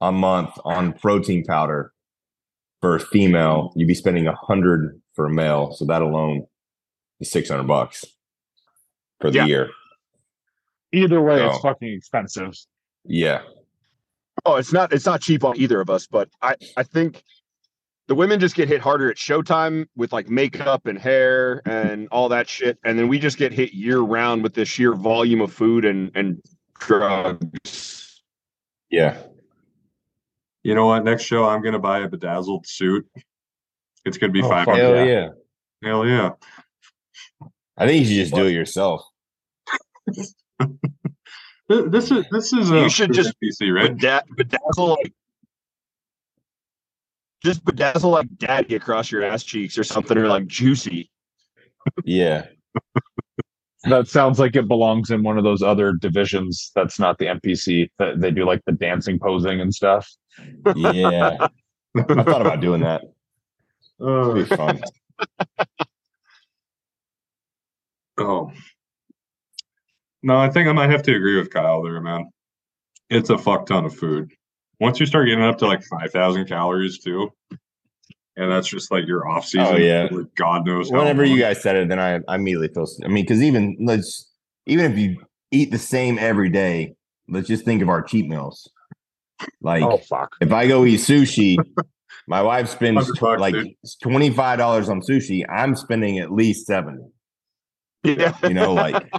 a 0.00 0.10
month 0.12 0.50
on 0.64 0.92
protein 0.94 1.44
powder 1.44 1.92
for 2.80 2.96
a 2.96 3.00
female, 3.00 3.72
you'd 3.76 3.86
be 3.88 3.94
spending 3.94 4.26
a 4.26 4.34
hundred 4.34 5.00
for 5.14 5.26
a 5.26 5.30
male. 5.30 5.72
So 5.72 5.84
that 5.86 6.02
alone 6.02 6.46
is 7.20 7.30
six 7.30 7.48
hundred 7.48 7.68
bucks 7.68 8.04
for 9.20 9.30
the 9.30 9.38
Yeah. 9.38 9.46
year. 9.46 9.70
Either 10.92 11.20
way, 11.20 11.44
it's 11.46 11.58
fucking 11.60 11.88
expensive. 11.92 12.52
Yeah. 13.04 13.42
Oh, 14.44 14.56
it's 14.56 14.72
not 14.72 14.92
it's 14.92 15.06
not 15.06 15.20
cheap 15.20 15.44
on 15.44 15.56
either 15.58 15.80
of 15.80 15.90
us, 15.90 16.06
but 16.06 16.28
I 16.40 16.56
I 16.76 16.82
think 16.82 17.22
the 18.08 18.14
women 18.14 18.40
just 18.40 18.54
get 18.54 18.68
hit 18.68 18.80
harder 18.80 19.10
at 19.10 19.16
showtime 19.16 19.86
with 19.96 20.12
like 20.12 20.28
makeup 20.28 20.86
and 20.86 20.98
hair 20.98 21.62
and 21.66 22.08
all 22.10 22.28
that 22.30 22.48
shit, 22.48 22.78
and 22.84 22.98
then 22.98 23.08
we 23.08 23.18
just 23.18 23.38
get 23.38 23.52
hit 23.52 23.72
year 23.72 24.00
round 24.00 24.42
with 24.42 24.54
the 24.54 24.64
sheer 24.64 24.94
volume 24.94 25.40
of 25.40 25.52
food 25.52 25.84
and 25.84 26.10
and 26.14 26.42
drugs. 26.78 28.22
Yeah. 28.90 29.16
You 30.62 30.74
know 30.74 30.86
what? 30.86 31.04
Next 31.04 31.24
show, 31.24 31.44
I'm 31.44 31.62
gonna 31.62 31.78
buy 31.78 32.00
a 32.00 32.08
bedazzled 32.08 32.66
suit. 32.66 33.06
It's 34.04 34.18
gonna 34.18 34.32
be 34.32 34.42
Oh, 34.42 34.48
five 34.48 34.66
fuck 34.66 34.76
hundred. 34.76 34.96
Hell 34.96 35.06
yeah. 35.06 35.28
yeah. 35.82 35.88
Hell 35.88 36.06
yeah! 36.06 36.30
I 37.76 37.86
think 37.86 38.00
you 38.00 38.06
should 38.06 38.22
just 38.24 38.34
do 38.34 38.46
it 38.46 38.52
yourself. 38.52 39.02
Th- 41.72 41.90
This 41.90 42.10
is 42.10 42.24
this 42.30 42.52
is 42.52 42.70
a 42.70 42.80
You 42.82 42.88
should 42.90 43.12
just 43.12 43.34
PC, 43.42 43.74
right? 43.74 43.96
Beda- 43.96 44.24
bedazzle 44.36 44.96
like 44.98 45.12
just 47.44 47.64
bedazzle 47.64 48.10
like 48.10 48.28
daddy 48.38 48.74
across 48.76 49.10
your 49.10 49.24
ass 49.24 49.42
cheeks 49.42 49.76
or 49.78 49.84
something, 49.84 50.16
or 50.18 50.28
like 50.28 50.46
juicy. 50.46 51.10
Yeah. 52.04 52.46
That 53.84 54.06
sounds 54.06 54.38
like 54.38 54.54
it 54.54 54.68
belongs 54.68 55.10
in 55.10 55.24
one 55.24 55.38
of 55.38 55.44
those 55.44 55.60
other 55.62 55.92
divisions 55.92 56.70
that's 56.74 57.00
not 57.00 57.18
the 57.18 57.26
NPC. 57.26 57.88
That 57.98 58.20
they 58.20 58.30
do 58.30 58.44
like 58.44 58.62
the 58.64 58.72
dancing 58.72 59.18
posing 59.18 59.60
and 59.60 59.74
stuff. 59.74 60.08
Yeah. 60.76 61.36
I 61.96 62.02
thought 62.04 62.40
about 62.40 62.60
doing 62.60 62.82
that. 62.82 63.02
Oh, 63.98 64.36
It'd 64.36 64.48
be 64.48 64.56
fun. 64.56 64.80
oh. 68.18 68.52
No, 70.22 70.38
I 70.38 70.48
think 70.50 70.68
I 70.68 70.72
might 70.72 70.90
have 70.90 71.02
to 71.04 71.14
agree 71.14 71.36
with 71.36 71.50
Kyle 71.50 71.82
there, 71.82 72.00
man. 72.00 72.30
It's 73.10 73.30
a 73.30 73.38
fuck 73.38 73.66
ton 73.66 73.84
of 73.84 73.94
food. 73.94 74.30
Once 74.80 75.00
you 75.00 75.06
start 75.06 75.26
getting 75.26 75.44
up 75.44 75.58
to 75.58 75.66
like 75.66 75.82
five 75.84 76.10
thousand 76.10 76.46
calories 76.46 76.98
too, 76.98 77.30
and 78.36 78.50
that's 78.50 78.68
just 78.68 78.90
like 78.90 79.06
your 79.06 79.28
off 79.28 79.44
oh, 79.44 79.46
season. 79.46 79.74
Oh, 79.74 79.76
yeah. 79.76 80.08
for 80.08 80.24
God 80.36 80.66
knows. 80.66 80.90
how 80.90 80.98
Whenever 80.98 81.24
you 81.24 81.38
guys 81.38 81.60
said 81.62 81.76
it, 81.76 81.88
then 81.88 81.98
I, 81.98 82.20
I 82.28 82.36
immediately 82.36 82.68
feel. 82.68 82.86
I 83.04 83.08
mean, 83.08 83.24
because 83.24 83.42
even 83.42 83.76
let's 83.80 84.30
even 84.66 84.90
if 84.90 84.98
you 84.98 85.22
eat 85.50 85.70
the 85.70 85.78
same 85.78 86.18
every 86.18 86.48
day, 86.48 86.94
let's 87.28 87.48
just 87.48 87.64
think 87.64 87.82
of 87.82 87.88
our 87.88 88.02
cheat 88.02 88.26
meals. 88.26 88.70
Like 89.60 89.82
Oh 89.82 89.98
fuck! 89.98 90.36
if 90.40 90.52
I 90.52 90.68
go 90.68 90.84
eat 90.84 91.00
sushi, 91.00 91.56
my 92.28 92.42
wife 92.42 92.68
spends 92.68 93.08
100 93.08 93.20
bucks, 93.20 93.40
like 93.40 93.76
twenty 94.02 94.30
five 94.30 94.58
dollars 94.58 94.88
on 94.88 95.00
sushi. 95.00 95.44
I'm 95.50 95.74
spending 95.74 96.18
at 96.18 96.32
least 96.32 96.66
seven. 96.66 97.12
Yeah. 98.04 98.36
You 98.42 98.54
know, 98.54 98.74
like 98.74 99.12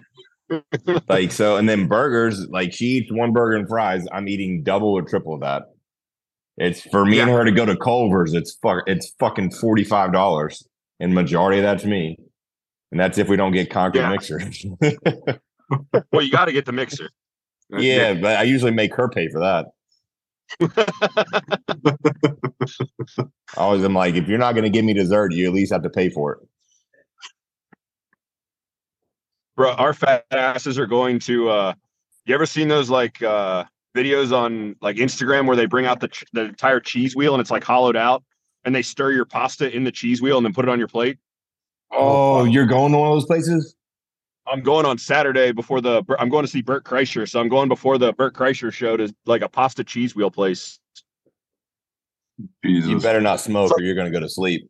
like 1.09 1.31
so, 1.31 1.57
and 1.57 1.67
then 1.67 1.87
burgers. 1.87 2.47
Like 2.47 2.73
she 2.73 2.85
eats 2.85 3.11
one 3.11 3.33
burger 3.33 3.55
and 3.55 3.67
fries. 3.67 4.05
I'm 4.11 4.27
eating 4.27 4.63
double 4.63 4.89
or 4.89 5.01
triple 5.01 5.33
of 5.35 5.41
that. 5.41 5.63
It's 6.57 6.81
for 6.81 7.05
me 7.05 7.19
and 7.19 7.29
her 7.31 7.43
to 7.45 7.51
go 7.51 7.65
to 7.65 7.75
Culver's. 7.75 8.33
It's 8.33 8.55
fuck. 8.61 8.83
It's 8.87 9.13
fucking 9.19 9.51
forty 9.51 9.83
five 9.83 10.13
dollars, 10.13 10.67
and 10.99 11.13
majority 11.13 11.59
of 11.59 11.63
that's 11.63 11.85
me. 11.85 12.17
And 12.91 12.99
that's 12.99 13.17
if 13.17 13.27
we 13.27 13.37
don't 13.37 13.53
get 13.53 13.69
Concrete 13.71 14.01
Yeah. 14.01 14.09
mixer. 14.09 14.39
Well, 16.11 16.21
you 16.21 16.31
got 16.31 16.45
to 16.45 16.51
get 16.51 16.65
the 16.65 16.71
mixer. 16.71 17.09
yeah, 17.69 18.13
but 18.13 18.37
I 18.37 18.43
usually 18.43 18.71
make 18.71 18.93
her 18.93 19.09
pay 19.09 19.27
for 19.29 19.39
that. 19.39 19.65
I 20.61 20.67
always 23.57 23.83
am 23.83 23.95
like, 23.95 24.13
if 24.15 24.27
you're 24.27 24.37
not 24.37 24.51
going 24.53 24.65
to 24.65 24.69
give 24.69 24.85
me 24.85 24.93
dessert, 24.93 25.33
you 25.33 25.47
at 25.47 25.53
least 25.53 25.73
have 25.73 25.81
to 25.83 25.89
pay 25.89 26.09
for 26.09 26.33
it. 26.33 26.39
Bro, 29.55 29.73
our 29.73 29.93
fat 29.93 30.25
asses 30.31 30.79
are 30.79 30.87
going 30.87 31.19
to 31.19 31.49
uh 31.49 31.73
you 32.25 32.33
ever 32.33 32.45
seen 32.45 32.67
those 32.67 32.89
like 32.89 33.21
uh 33.21 33.65
videos 33.95 34.35
on 34.35 34.75
like 34.81 34.97
Instagram 34.97 35.45
where 35.45 35.55
they 35.55 35.65
bring 35.65 35.85
out 35.85 35.99
the 35.99 36.07
ch- 36.07 36.25
the 36.33 36.45
entire 36.45 36.79
cheese 36.79 37.15
wheel 37.15 37.33
and 37.33 37.41
it's 37.41 37.51
like 37.51 37.63
hollowed 37.63 37.95
out 37.95 38.23
and 38.65 38.73
they 38.73 38.81
stir 38.81 39.11
your 39.11 39.25
pasta 39.25 39.73
in 39.75 39.83
the 39.83 39.91
cheese 39.91 40.21
wheel 40.21 40.37
and 40.37 40.45
then 40.45 40.53
put 40.53 40.65
it 40.65 40.69
on 40.69 40.79
your 40.79 40.87
plate? 40.87 41.17
Oh, 41.91 42.45
you're 42.45 42.65
going 42.65 42.91
to 42.91 42.97
one 42.97 43.09
of 43.09 43.15
those 43.15 43.25
places? 43.25 43.75
I'm 44.47 44.61
going 44.61 44.85
on 44.85 44.97
Saturday 44.97 45.51
before 45.51 45.79
the 45.79 46.03
I'm 46.19 46.29
going 46.29 46.43
to 46.43 46.51
see 46.51 46.61
Bert 46.61 46.83
Kreischer, 46.83 47.29
so 47.29 47.39
I'm 47.39 47.49
going 47.49 47.69
before 47.69 47.97
the 47.97 48.13
Bert 48.13 48.33
Kreischer 48.33 48.71
show 48.73 48.97
to 48.97 49.13
like 49.25 49.41
a 49.41 49.49
pasta 49.49 49.83
cheese 49.83 50.15
wheel 50.15 50.31
place. 50.31 50.79
Jesus. 52.65 52.89
You 52.89 52.99
better 52.99 53.21
not 53.21 53.39
smoke, 53.39 53.71
or 53.71 53.81
you're 53.81 53.95
going 53.95 54.11
to 54.11 54.17
go 54.17 54.19
to 54.19 54.29
sleep. 54.29 54.69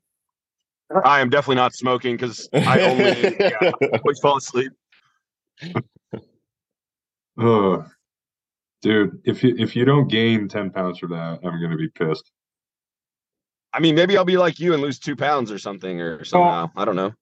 I 1.06 1.20
am 1.20 1.30
definitely 1.30 1.56
not 1.56 1.74
smoking 1.74 2.16
because 2.16 2.50
I 2.54 2.82
only 2.82 3.36
yeah, 3.40 3.72
always 4.04 4.20
fall 4.22 4.38
asleep. 4.38 4.72
Ugh. 7.40 7.86
Dude, 8.82 9.22
if 9.24 9.44
you 9.44 9.56
if 9.58 9.76
you 9.76 9.86
don't 9.86 10.10
gain 10.10 10.48
ten 10.48 10.70
pounds 10.70 11.00
for 11.00 11.08
that, 11.08 11.40
I'm 11.44 11.62
gonna 11.62 11.78
be 11.78 11.90
pissed. 11.90 12.32
I 13.74 13.80
mean, 13.80 13.96
maybe 13.96 14.18
I'll 14.18 14.26
be 14.26 14.38
like 14.38 14.60
you 14.60 14.74
and 14.74 14.82
lose 14.82 15.00
two 15.00 15.16
pounds 15.16 15.52
or 15.52 15.58
something 15.58 16.00
or 16.00 16.24
somehow. 16.24 16.70
I 16.76 16.86
don't 16.86 16.96
know. 16.96 17.14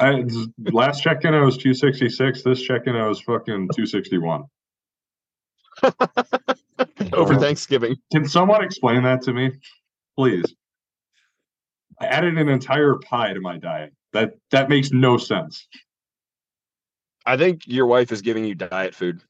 I 0.00 0.24
last 0.72 1.02
check 1.02 1.24
in 1.24 1.34
I 1.34 1.44
was 1.44 1.58
266. 1.58 2.42
This 2.42 2.62
check 2.62 2.86
in 2.86 2.96
I 2.96 3.06
was 3.06 3.20
fucking 3.20 3.68
261. 3.76 4.44
Over 7.12 7.36
Thanksgiving. 7.36 7.96
Can 8.10 8.26
someone 8.26 8.64
explain 8.64 9.02
that 9.02 9.22
to 9.22 9.34
me, 9.34 9.52
please? 10.16 10.54
I 12.00 12.06
added 12.06 12.38
an 12.38 12.48
entire 12.48 12.96
pie 12.96 13.34
to 13.34 13.40
my 13.40 13.58
diet. 13.58 13.92
That 14.14 14.34
that 14.52 14.68
makes 14.70 14.92
no 14.92 15.18
sense, 15.18 15.68
I 17.26 17.36
think 17.36 17.62
your 17.66 17.86
wife 17.86 18.12
is 18.12 18.22
giving 18.22 18.44
you 18.44 18.54
diet 18.54 18.94
food. 18.94 19.22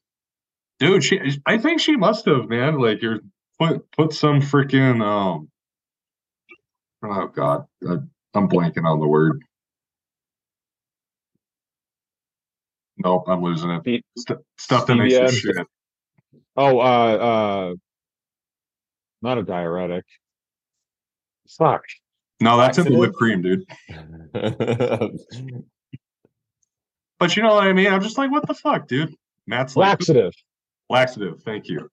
dude. 0.79 1.03
She, 1.03 1.19
I 1.45 1.57
think 1.59 1.81
she 1.81 1.97
must 1.97 2.25
have, 2.25 2.49
man. 2.49 2.79
Like 2.79 3.01
you're 3.01 3.19
put 3.59 3.91
put 3.91 4.13
some 4.13 4.41
freaking 4.41 5.03
um. 5.03 5.49
Oh 7.03 7.27
God, 7.27 7.65
I, 7.87 7.97
I'm 8.35 8.49
blanking 8.49 8.85
on 8.85 8.99
the 8.99 9.07
word. 9.07 9.41
Nope, 12.97 13.25
I'm 13.27 13.43
losing 13.43 13.71
it. 13.71 13.83
Pe- 13.83 14.01
St- 14.17 14.39
stuff 14.57 14.87
that 14.87 14.95
makes 14.95 15.19
you 15.21 15.27
shit. 15.27 15.67
Oh, 16.57 16.79
uh, 16.79 16.83
uh, 16.83 17.73
not 19.21 19.37
a 19.39 19.43
diuretic. 19.43 20.05
Fuck. 21.49 21.83
No, 22.41 22.57
that's 22.57 22.77
in 22.77 22.85
the 22.85 22.89
Laxative? 22.91 22.99
whipped 22.99 23.15
cream, 23.15 23.41
dude. 23.41 23.65
But 27.19 27.37
you 27.37 27.43
know 27.43 27.53
what 27.53 27.67
I 27.67 27.73
mean? 27.73 27.85
I'm 27.85 28.01
just 28.01 28.17
like, 28.17 28.31
what 28.31 28.47
the 28.47 28.55
fuck, 28.55 28.87
dude? 28.87 29.13
Matt's 29.45 29.75
like 29.75 29.89
Laxative. 29.89 30.33
laxative. 30.89 31.43
Thank 31.43 31.67
you. 31.67 31.87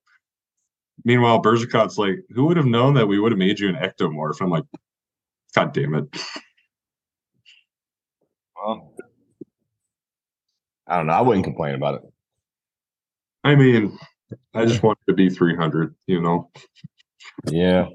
Meanwhile, 1.05 1.43
Berzikot's 1.43 1.99
like, 1.99 2.21
who 2.31 2.47
would 2.47 2.57
have 2.57 2.65
known 2.65 2.95
that 2.95 3.07
we 3.07 3.19
would 3.19 3.31
have 3.33 3.39
made 3.39 3.61
you 3.61 3.69
an 3.69 3.75
ectomorph? 3.75 4.41
I'm 4.41 4.49
like, 4.49 4.65
God 5.55 5.75
damn 5.75 5.95
it. 5.97 6.05
Well, 8.57 8.95
I 10.87 10.97
don't 10.97 11.09
know. 11.09 11.13
I 11.13 11.21
wouldn't 11.21 11.45
complain 11.45 11.75
about 11.75 11.97
it. 11.97 12.03
I 13.45 13.55
mean, 13.55 13.99
I 14.55 14.65
just 14.65 14.83
wanted 14.83 15.05
to 15.09 15.15
be 15.15 15.29
300, 15.29 15.95
you 16.07 16.23
know, 16.23 16.51
Yeah. 17.51 17.89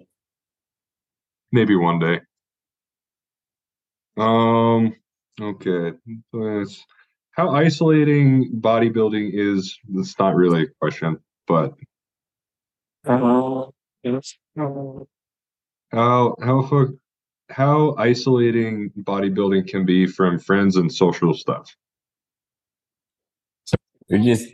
maybe 1.52 1.76
one 1.76 1.98
day. 1.98 2.22
Um, 4.18 4.96
okay. 5.42 5.94
Let's- 6.32 6.84
How 7.32 7.50
isolating 7.50 8.52
bodybuilding 8.62 9.32
is, 9.34 9.76
it's 9.96 10.18
not 10.20 10.36
really 10.36 10.64
a 10.64 10.68
question, 10.80 11.18
but 11.48 11.74
Yes. 13.06 14.36
how, 14.56 15.08
how, 15.92 16.88
how 17.50 17.96
isolating 17.98 18.92
bodybuilding 19.00 19.68
can 19.68 19.86
be 19.86 20.06
from 20.06 20.38
friends 20.40 20.76
and 20.76 20.94
social 20.94 21.34
stuff. 21.34 21.76
We 24.10 24.24
just 24.24 24.48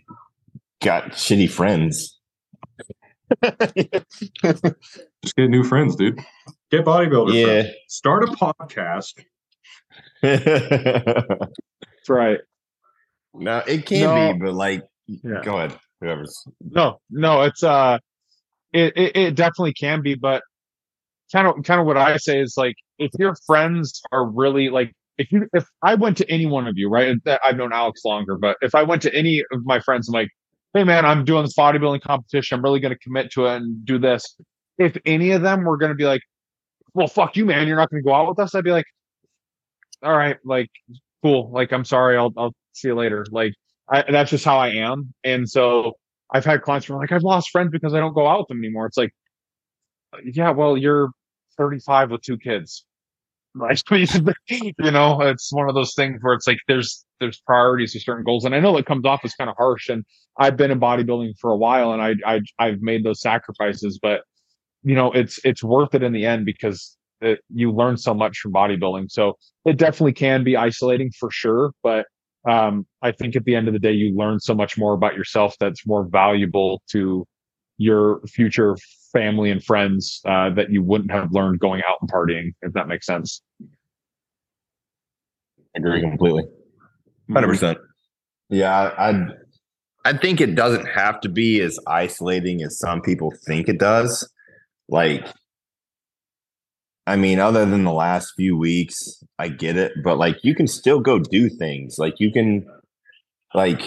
got 0.81 1.11
shitty 1.11 1.49
friends. 1.49 2.18
Just 5.22 5.36
get 5.36 5.49
new 5.49 5.64
friends, 5.64 5.95
dude. 5.98 6.19
Get 6.72 6.86
bodybuilder 6.86 7.34
Yeah. 7.34 7.45
friends. 7.64 7.76
Start 7.88 8.23
a 8.23 8.27
podcast. 8.27 9.14
That's 10.22 12.10
right. 12.10 12.40
no, 13.34 13.60
it 13.68 13.86
can 13.86 14.00
No. 14.02 14.34
be, 14.34 14.40
but 14.40 14.54
like, 14.54 14.84
Yeah. 15.08 15.41
go 15.44 15.58
ahead. 15.58 15.78
Whoever's. 16.02 16.44
No, 16.62 17.00
no, 17.10 17.41
it's 17.44 17.64
uh 17.64 17.98
it, 18.74 18.94
it 18.96 19.16
it 19.18 19.36
definitely 19.36 19.74
can 19.74 20.02
be, 20.02 20.16
but 20.16 20.44
kind 21.32 21.48
of 21.48 21.64
kind 21.64 21.80
of 21.80 21.86
what 21.88 21.98
I 21.98 22.18
say 22.18 22.40
is 22.40 22.56
like 22.58 22.76
if 22.98 23.12
your 23.20 23.36
friends 23.46 24.02
are 24.12 24.26
really 24.26 24.70
like 24.70 24.94
if 25.18 25.32
you 25.32 25.48
if 25.54 25.66
I 25.82 25.96
went 25.96 26.18
to 26.18 26.30
any 26.30 26.46
one 26.46 26.68
of 26.68 26.78
you, 26.78 26.90
right? 26.90 27.16
I've 27.44 27.58
known 27.58 27.74
Alex 27.74 28.02
longer, 28.06 28.38
but 28.38 28.58
if 28.62 28.76
I 28.76 28.84
went 28.84 29.02
to 29.04 29.14
any 29.16 29.44
of 29.52 29.66
my 29.66 29.80
friends, 29.80 30.08
I'm 30.08 30.14
like, 30.14 30.30
hey 30.74 30.84
man, 30.84 31.06
I'm 31.06 31.26
doing 31.26 31.44
this 31.44 31.56
bodybuilding 31.56 32.02
competition. 32.02 32.58
I'm 32.58 32.64
really 32.64 32.80
going 32.80 32.94
to 32.94 33.00
commit 33.00 33.32
to 33.34 33.46
it 33.48 33.56
and 33.58 33.84
do 33.86 33.98
this. 34.00 34.36
If 34.78 34.98
any 35.06 35.32
of 35.32 35.41
them 35.41 35.64
were 35.66 35.78
going 35.78 35.91
to 35.91 35.96
be 35.96 36.06
like, 36.06 36.22
well, 36.94 37.08
fuck 37.08 37.36
you, 37.36 37.46
man, 37.46 37.68
you're 37.68 37.76
not 37.78 37.90
going 37.90 38.02
to 38.02 38.08
go 38.08 38.14
out 38.14 38.30
with 38.30 38.40
us, 38.40 38.56
I'd 38.56 38.64
be 38.64 38.72
like, 38.72 38.86
all 40.03 40.15
right, 40.17 40.38
like, 40.45 40.69
cool. 41.23 41.51
Like, 41.51 41.71
I'm 41.73 41.85
sorry, 41.85 42.17
I'll 42.17 42.34
I'll 42.38 42.53
see 42.73 42.89
you 42.89 42.95
later. 42.95 43.26
Like, 43.31 43.53
I, 43.89 44.03
that's 44.11 44.31
just 44.31 44.45
how 44.45 44.57
I 44.57 44.69
am. 44.69 45.13
And 45.23 45.49
so 45.49 45.93
I've 46.34 46.45
had 46.45 46.61
clients 46.61 46.88
who 46.88 46.93
are 46.95 46.99
like, 46.99 47.11
I've 47.11 47.23
lost 47.23 47.49
friends 47.51 47.71
because 47.71 47.93
I 47.93 47.99
don't 47.99 48.13
go 48.13 48.27
out 48.27 48.39
with 48.39 48.47
them 48.49 48.59
anymore. 48.59 48.85
It's 48.85 48.97
like, 48.97 49.11
uh, 50.13 50.19
yeah, 50.26 50.51
well, 50.51 50.77
you're 50.77 51.09
35 51.57 52.11
with 52.11 52.21
two 52.21 52.38
kids. 52.38 52.85
You 54.49 54.91
know, 54.91 55.21
it's 55.21 55.51
one 55.51 55.69
of 55.69 55.76
those 55.76 55.93
things 55.95 56.19
where 56.21 56.34
it's 56.35 56.47
like 56.47 56.59
there's 56.67 57.05
there's 57.19 57.41
priorities 57.45 57.93
to 57.93 57.99
certain 57.99 58.23
goals, 58.23 58.45
and 58.45 58.55
I 58.55 58.59
know 58.59 58.76
that 58.76 58.85
comes 58.85 59.05
off 59.05 59.21
as 59.23 59.34
kind 59.34 59.49
of 59.49 59.57
harsh. 59.57 59.89
And 59.89 60.05
I've 60.38 60.55
been 60.57 60.71
in 60.71 60.80
bodybuilding 60.80 61.34
for 61.39 61.51
a 61.51 61.57
while, 61.57 61.91
and 61.93 62.01
I 62.01 62.15
I 62.26 62.41
I've 62.59 62.81
made 62.81 63.03
those 63.03 63.21
sacrifices, 63.21 63.99
but 64.01 64.21
you 64.84 64.95
know, 64.95 65.11
it's 65.11 65.39
it's 65.43 65.63
worth 65.63 65.95
it 65.95 66.03
in 66.03 66.13
the 66.13 66.26
end 66.26 66.45
because 66.45 66.97
it, 67.22 67.40
you 67.54 67.72
learn 67.72 67.98
so 67.98 68.14
much 68.14 68.40
from 68.40 68.54
bodybuilding. 68.54 69.12
So 69.12 69.38
it 69.66 69.78
definitely 69.78 70.14
can 70.14 70.44
be 70.44 70.56
isolating 70.58 71.12
for 71.20 71.30
sure, 71.32 71.72
but 71.84 72.06
um, 72.48 72.86
I 73.02 73.12
think 73.12 73.36
at 73.36 73.44
the 73.46 73.56
end 73.56 73.68
of 73.68 73.74
the 73.74 73.80
day, 73.80 73.91
you 73.91 74.16
learn 74.16 74.40
so 74.40 74.56
much 74.56 74.78
more 74.78 74.94
about 74.94 75.16
yourself 75.16 75.56
that's 75.60 75.86
more 75.86 76.08
valuable 76.10 76.82
to 76.91 77.26
your 77.78 78.22
future 78.28 78.78
family 79.12 79.52
and 79.52 79.64
friends 79.64 80.22
uh, 80.26 80.50
that 80.52 80.72
you 80.72 80.84
wouldn't 80.84 81.12
have 81.12 81.32
learned 81.32 81.60
going 81.60 81.82
out 81.88 81.98
and 82.02 82.12
partying, 82.12 82.54
if 82.62 82.74
that 82.74 82.88
makes 82.88 83.06
sense. 83.06 83.41
agree 85.76 86.02
completely. 86.02 86.44
Hundred 87.32 87.48
percent. 87.48 87.78
Yeah, 88.50 88.94
I 88.98 89.28
I 90.06 90.18
think 90.18 90.41
it 90.41 90.56
doesn't 90.56 90.88
have 90.88 91.20
to 91.22 91.30
be 91.30 91.62
as 91.62 91.78
isolating 91.88 92.64
as 92.64 92.80
some 92.80 93.02
people 93.02 93.32
think 93.46 93.68
it 93.68 93.78
does. 93.78 94.28
Like, 94.88 95.28
I 97.10 97.15
mean, 97.15 97.40
other 97.40 97.65
than 97.65 97.84
the 97.86 97.91
last 97.91 98.34
few 98.38 98.56
weeks, 98.56 99.23
I 99.40 99.48
get 99.49 99.77
it, 99.77 99.94
but 100.03 100.19
like, 100.19 100.38
you 100.44 100.53
can 100.53 100.68
still 100.68 100.99
go 100.99 101.18
do 101.18 101.49
things. 101.49 101.98
Like, 101.98 102.19
you 102.19 102.31
can, 102.31 102.68
like, 103.56 103.81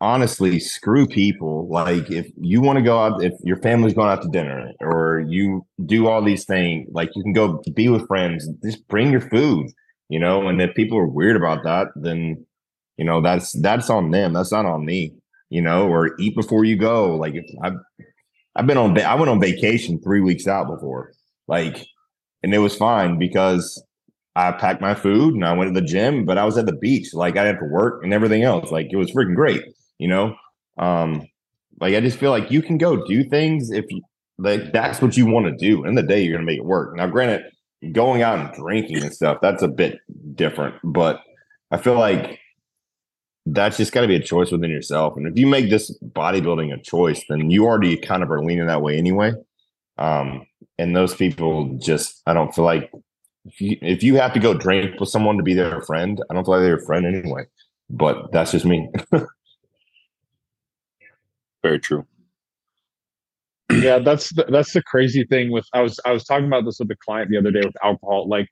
honestly, 0.00 0.58
screw 0.58 1.06
people. 1.06 1.68
Like, 1.68 2.10
if 2.10 2.26
you 2.36 2.60
want 2.60 2.78
to 2.78 2.82
go 2.82 2.98
out, 2.98 3.22
if 3.22 3.34
your 3.44 3.58
family's 3.58 3.94
going 3.94 4.10
out 4.10 4.22
to 4.22 4.28
dinner 4.28 4.72
or 4.80 5.24
you 5.28 5.64
do 5.86 6.08
all 6.08 6.24
these 6.24 6.44
things, 6.44 6.88
like, 6.92 7.10
you 7.14 7.22
can 7.22 7.32
go 7.32 7.62
be 7.72 7.88
with 7.88 8.08
friends, 8.08 8.48
just 8.64 8.86
bring 8.88 9.12
your 9.12 9.20
food, 9.20 9.70
you 10.08 10.18
know. 10.18 10.48
And 10.48 10.60
if 10.60 10.74
people 10.74 10.98
are 10.98 11.06
weird 11.06 11.36
about 11.36 11.62
that, 11.62 11.86
then, 11.94 12.44
you 12.96 13.04
know, 13.04 13.20
that's 13.20 13.52
that's 13.60 13.90
on 13.90 14.10
them. 14.10 14.32
That's 14.32 14.50
not 14.50 14.66
on 14.66 14.84
me, 14.84 15.14
you 15.50 15.62
know. 15.62 15.86
Or 15.86 16.16
eat 16.18 16.34
before 16.34 16.64
you 16.64 16.76
go. 16.76 17.14
Like, 17.14 17.34
if 17.34 17.46
I've 17.62 17.78
I've 18.56 18.66
been 18.66 18.78
on, 18.78 19.00
I 19.00 19.14
went 19.14 19.30
on 19.30 19.40
vacation 19.40 20.00
three 20.00 20.20
weeks 20.20 20.48
out 20.48 20.66
before, 20.66 21.12
like, 21.46 21.86
and 22.44 22.54
it 22.54 22.58
was 22.58 22.76
fine 22.76 23.18
because 23.18 23.82
I 24.36 24.52
packed 24.52 24.82
my 24.82 24.94
food 24.94 25.34
and 25.34 25.46
I 25.46 25.54
went 25.54 25.74
to 25.74 25.80
the 25.80 25.86
gym, 25.86 26.26
but 26.26 26.36
I 26.36 26.44
was 26.44 26.58
at 26.58 26.66
the 26.66 26.76
beach. 26.76 27.14
Like 27.14 27.38
I 27.38 27.46
had 27.46 27.58
to 27.58 27.64
work 27.64 28.04
and 28.04 28.12
everything 28.12 28.42
else. 28.42 28.70
Like 28.70 28.88
it 28.92 28.96
was 28.96 29.10
freaking 29.10 29.34
great, 29.34 29.62
you 29.98 30.08
know? 30.08 30.36
Um, 30.76 31.26
like 31.80 31.94
I 31.94 32.00
just 32.00 32.18
feel 32.18 32.30
like 32.30 32.50
you 32.50 32.60
can 32.60 32.76
go 32.76 33.06
do 33.06 33.24
things 33.24 33.70
if 33.70 33.86
you 33.88 34.02
like 34.36 34.72
that's 34.72 35.00
what 35.00 35.16
you 35.16 35.24
want 35.24 35.46
to 35.46 35.56
do. 35.56 35.86
In 35.86 35.94
the 35.94 36.02
day, 36.02 36.22
you're 36.22 36.34
gonna 36.34 36.44
make 36.44 36.58
it 36.58 36.66
work. 36.66 36.94
Now, 36.94 37.06
granted, 37.06 37.50
going 37.92 38.20
out 38.20 38.38
and 38.38 38.54
drinking 38.54 39.02
and 39.02 39.12
stuff, 39.12 39.38
that's 39.40 39.62
a 39.62 39.68
bit 39.68 40.00
different, 40.34 40.74
but 40.84 41.22
I 41.70 41.78
feel 41.78 41.98
like 41.98 42.40
that's 43.46 43.78
just 43.78 43.92
got 43.92 44.02
to 44.02 44.08
be 44.08 44.16
a 44.16 44.22
choice 44.22 44.50
within 44.50 44.70
yourself. 44.70 45.16
And 45.16 45.26
if 45.26 45.38
you 45.38 45.46
make 45.46 45.70
this 45.70 45.96
bodybuilding 46.02 46.72
a 46.72 46.82
choice, 46.82 47.22
then 47.28 47.50
you 47.50 47.64
already 47.64 47.96
kind 47.96 48.22
of 48.22 48.30
are 48.30 48.44
leaning 48.44 48.66
that 48.66 48.82
way 48.82 48.96
anyway. 48.98 49.32
Um, 49.98 50.46
and 50.78 50.94
those 50.94 51.14
people 51.14 51.76
just, 51.78 52.22
I 52.26 52.34
don't 52.34 52.54
feel 52.54 52.64
like 52.64 52.90
if 53.44 53.60
you, 53.60 53.76
if 53.82 54.02
you 54.02 54.16
have 54.16 54.32
to 54.32 54.40
go 54.40 54.54
drink 54.54 54.98
with 54.98 55.08
someone 55.08 55.36
to 55.36 55.42
be 55.42 55.54
their 55.54 55.80
friend, 55.82 56.20
I 56.30 56.34
don't 56.34 56.44
feel 56.44 56.54
like 56.54 56.60
they're 56.62 56.76
your 56.76 56.84
friend 56.84 57.06
anyway. 57.06 57.44
But 57.90 58.32
that's 58.32 58.52
just 58.52 58.64
me. 58.64 58.88
Very 61.62 61.78
true. 61.78 62.06
yeah, 63.70 63.98
that's 63.98 64.30
the, 64.34 64.44
that's 64.48 64.72
the 64.72 64.82
crazy 64.82 65.24
thing 65.24 65.50
with 65.50 65.66
I 65.72 65.80
was 65.80 65.98
I 66.04 66.12
was 66.12 66.24
talking 66.24 66.46
about 66.46 66.64
this 66.64 66.78
with 66.78 66.90
a 66.90 66.96
client 66.96 67.30
the 67.30 67.38
other 67.38 67.50
day 67.50 67.62
with 67.64 67.74
alcohol. 67.82 68.28
Like 68.28 68.48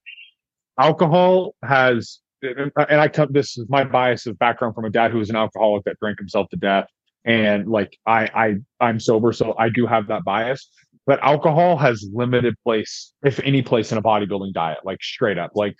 alcohol 0.78 1.54
has 1.62 2.20
and 2.42 2.72
I 2.76 3.08
come 3.08 3.28
this 3.30 3.56
is 3.58 3.66
my 3.68 3.84
bias 3.84 4.26
of 4.26 4.38
background 4.38 4.74
from 4.74 4.84
a 4.84 4.90
dad 4.90 5.10
who 5.10 5.18
was 5.18 5.30
an 5.30 5.36
alcoholic 5.36 5.84
that 5.84 5.98
drank 6.00 6.18
himself 6.18 6.48
to 6.50 6.56
death. 6.56 6.86
And 7.24 7.68
like 7.68 7.96
I 8.06 8.30
I 8.34 8.56
I'm 8.80 8.98
sober, 8.98 9.32
so 9.32 9.54
I 9.58 9.68
do 9.68 9.86
have 9.86 10.08
that 10.08 10.24
bias. 10.24 10.68
But 11.06 11.22
alcohol 11.22 11.76
has 11.78 12.08
limited 12.12 12.54
place, 12.64 13.12
if 13.24 13.40
any 13.40 13.62
place 13.62 13.90
in 13.90 13.98
a 13.98 14.02
bodybuilding 14.02 14.52
diet, 14.52 14.78
like 14.84 15.02
straight 15.02 15.38
up. 15.38 15.52
Like 15.54 15.74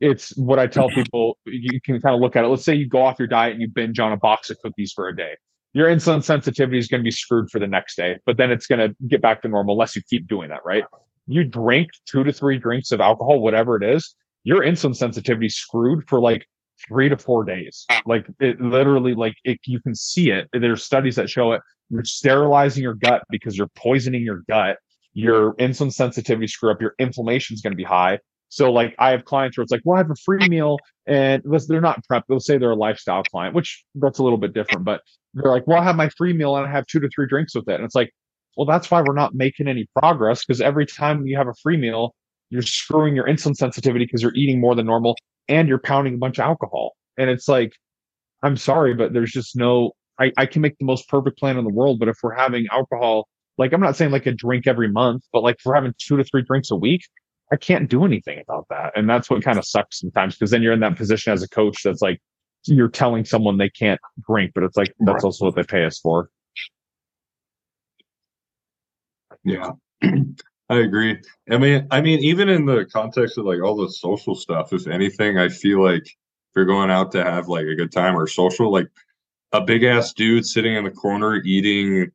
it's 0.00 0.36
what 0.36 0.58
I 0.58 0.66
tell 0.66 0.88
people. 0.88 1.38
You 1.46 1.80
can 1.80 2.00
kind 2.00 2.14
of 2.14 2.20
look 2.20 2.36
at 2.36 2.44
it. 2.44 2.48
Let's 2.48 2.64
say 2.64 2.74
you 2.74 2.88
go 2.88 3.02
off 3.02 3.18
your 3.18 3.28
diet 3.28 3.52
and 3.52 3.62
you 3.62 3.68
binge 3.68 3.98
on 4.00 4.12
a 4.12 4.16
box 4.16 4.50
of 4.50 4.58
cookies 4.58 4.92
for 4.92 5.08
a 5.08 5.16
day. 5.16 5.36
Your 5.72 5.88
insulin 5.88 6.22
sensitivity 6.22 6.78
is 6.78 6.88
going 6.88 7.00
to 7.00 7.04
be 7.04 7.10
screwed 7.10 7.50
for 7.50 7.58
the 7.58 7.66
next 7.66 7.96
day, 7.96 8.18
but 8.26 8.36
then 8.36 8.50
it's 8.50 8.66
going 8.66 8.78
to 8.78 8.94
get 9.08 9.20
back 9.20 9.42
to 9.42 9.48
normal 9.48 9.74
unless 9.74 9.96
you 9.96 10.02
keep 10.08 10.28
doing 10.28 10.48
that, 10.50 10.64
right? 10.64 10.84
You 11.26 11.44
drink 11.44 11.90
two 12.06 12.22
to 12.22 12.32
three 12.32 12.58
drinks 12.58 12.92
of 12.92 13.00
alcohol, 13.00 13.40
whatever 13.40 13.76
it 13.76 13.82
is, 13.82 14.14
your 14.44 14.60
insulin 14.60 14.94
sensitivity 14.94 15.48
screwed 15.48 16.06
for 16.06 16.20
like 16.20 16.46
three 16.86 17.08
to 17.08 17.16
four 17.16 17.44
days. 17.44 17.86
Like 18.06 18.26
it 18.40 18.60
literally, 18.60 19.14
like 19.14 19.34
it, 19.44 19.58
you 19.64 19.80
can 19.80 19.94
see 19.94 20.30
it. 20.30 20.48
There's 20.52 20.84
studies 20.84 21.16
that 21.16 21.30
show 21.30 21.52
it. 21.52 21.62
You're 21.90 22.04
sterilizing 22.04 22.82
your 22.82 22.94
gut 22.94 23.22
because 23.30 23.56
you're 23.56 23.70
poisoning 23.76 24.22
your 24.22 24.42
gut. 24.48 24.78
Your 25.12 25.54
insulin 25.54 25.92
sensitivity 25.92 26.48
screw 26.48 26.70
up. 26.70 26.80
Your 26.80 26.94
inflammation 26.98 27.54
is 27.54 27.60
going 27.60 27.72
to 27.72 27.76
be 27.76 27.84
high. 27.84 28.18
So 28.48 28.70
like 28.72 28.94
I 28.98 29.10
have 29.10 29.24
clients 29.24 29.56
where 29.56 29.62
it's 29.62 29.72
like, 29.72 29.82
well, 29.84 29.96
I 29.96 30.00
have 30.00 30.10
a 30.10 30.16
free 30.24 30.48
meal 30.48 30.78
and 31.06 31.42
they're 31.68 31.80
not 31.80 32.04
prep. 32.04 32.24
They'll 32.28 32.40
say 32.40 32.58
they're 32.58 32.70
a 32.70 32.76
lifestyle 32.76 33.22
client, 33.24 33.54
which 33.54 33.84
that's 33.96 34.18
a 34.18 34.22
little 34.22 34.38
bit 34.38 34.54
different, 34.54 34.84
but 34.84 35.02
they're 35.34 35.50
like, 35.50 35.66
well, 35.66 35.80
I 35.80 35.84
have 35.84 35.96
my 35.96 36.08
free 36.10 36.32
meal 36.32 36.56
and 36.56 36.66
I 36.66 36.70
have 36.70 36.86
two 36.86 37.00
to 37.00 37.08
three 37.08 37.26
drinks 37.26 37.54
with 37.54 37.68
it. 37.68 37.74
And 37.74 37.84
it's 37.84 37.94
like, 37.94 38.12
well, 38.56 38.66
that's 38.66 38.90
why 38.90 39.02
we're 39.02 39.14
not 39.14 39.34
making 39.34 39.66
any 39.66 39.88
progress 39.98 40.44
because 40.44 40.60
every 40.60 40.86
time 40.86 41.26
you 41.26 41.36
have 41.36 41.48
a 41.48 41.54
free 41.62 41.76
meal, 41.76 42.14
you're 42.50 42.62
screwing 42.62 43.16
your 43.16 43.26
insulin 43.26 43.56
sensitivity 43.56 44.04
because 44.04 44.22
you're 44.22 44.34
eating 44.34 44.60
more 44.60 44.76
than 44.76 44.86
normal 44.86 45.16
and 45.48 45.68
you're 45.68 45.78
pounding 45.78 46.14
a 46.14 46.18
bunch 46.18 46.38
of 46.38 46.44
alcohol. 46.44 46.94
And 47.18 47.30
it's 47.30 47.48
like, 47.48 47.72
I'm 48.42 48.56
sorry, 48.56 48.94
but 48.94 49.12
there's 49.12 49.30
just 49.32 49.56
no, 49.56 49.92
I, 50.18 50.32
I 50.36 50.46
can 50.46 50.62
make 50.62 50.78
the 50.78 50.84
most 50.84 51.08
perfect 51.08 51.38
plan 51.38 51.56
in 51.56 51.64
the 51.64 51.72
world. 51.72 51.98
But 51.98 52.08
if 52.08 52.16
we're 52.22 52.34
having 52.34 52.66
alcohol, 52.70 53.28
like 53.58 53.72
I'm 53.72 53.80
not 53.80 53.96
saying 53.96 54.10
like 54.10 54.26
a 54.26 54.32
drink 54.32 54.66
every 54.66 54.90
month, 54.90 55.22
but 55.32 55.42
like 55.42 55.56
if 55.56 55.62
we're 55.64 55.74
having 55.74 55.94
two 55.98 56.16
to 56.16 56.24
three 56.24 56.42
drinks 56.42 56.70
a 56.70 56.76
week, 56.76 57.02
I 57.52 57.56
can't 57.56 57.88
do 57.88 58.04
anything 58.04 58.40
about 58.40 58.66
that. 58.70 58.92
And 58.96 59.08
that's 59.08 59.30
what 59.30 59.42
kind 59.42 59.58
of 59.58 59.64
sucks 59.64 60.00
sometimes 60.00 60.34
because 60.34 60.50
then 60.50 60.62
you're 60.62 60.72
in 60.72 60.80
that 60.80 60.96
position 60.96 61.32
as 61.32 61.42
a 61.42 61.48
coach 61.48 61.82
that's 61.84 62.02
like, 62.02 62.20
you're 62.66 62.88
telling 62.88 63.24
someone 63.26 63.58
they 63.58 63.68
can't 63.68 64.00
drink, 64.26 64.52
but 64.54 64.64
it's 64.64 64.76
like, 64.76 64.92
that's 65.00 65.16
Right. 65.16 65.24
also 65.24 65.44
what 65.44 65.54
they 65.54 65.62
pay 65.62 65.84
us 65.84 65.98
for. 66.00 66.30
Yeah. 69.44 69.72
I 70.70 70.78
agree. 70.78 71.18
I 71.50 71.58
mean, 71.58 71.86
I 71.90 72.00
mean, 72.00 72.20
even 72.20 72.48
in 72.48 72.64
the 72.64 72.86
context 72.86 73.36
of 73.36 73.44
like 73.44 73.60
all 73.60 73.76
the 73.76 73.90
social 73.90 74.34
stuff, 74.34 74.72
if 74.72 74.86
anything, 74.86 75.38
I 75.38 75.48
feel 75.48 75.82
like 75.82 76.04
if 76.04 76.56
you're 76.56 76.64
going 76.64 76.90
out 76.90 77.12
to 77.12 77.22
have 77.22 77.48
like 77.48 77.66
a 77.66 77.74
good 77.74 77.92
time 77.92 78.16
or 78.16 78.26
social, 78.26 78.72
like 78.72 78.88
a 79.52 79.60
big 79.60 79.84
ass 79.84 80.12
dude 80.14 80.46
sitting 80.46 80.74
in 80.74 80.84
the 80.84 80.90
corner 80.90 81.36
eating 81.44 82.10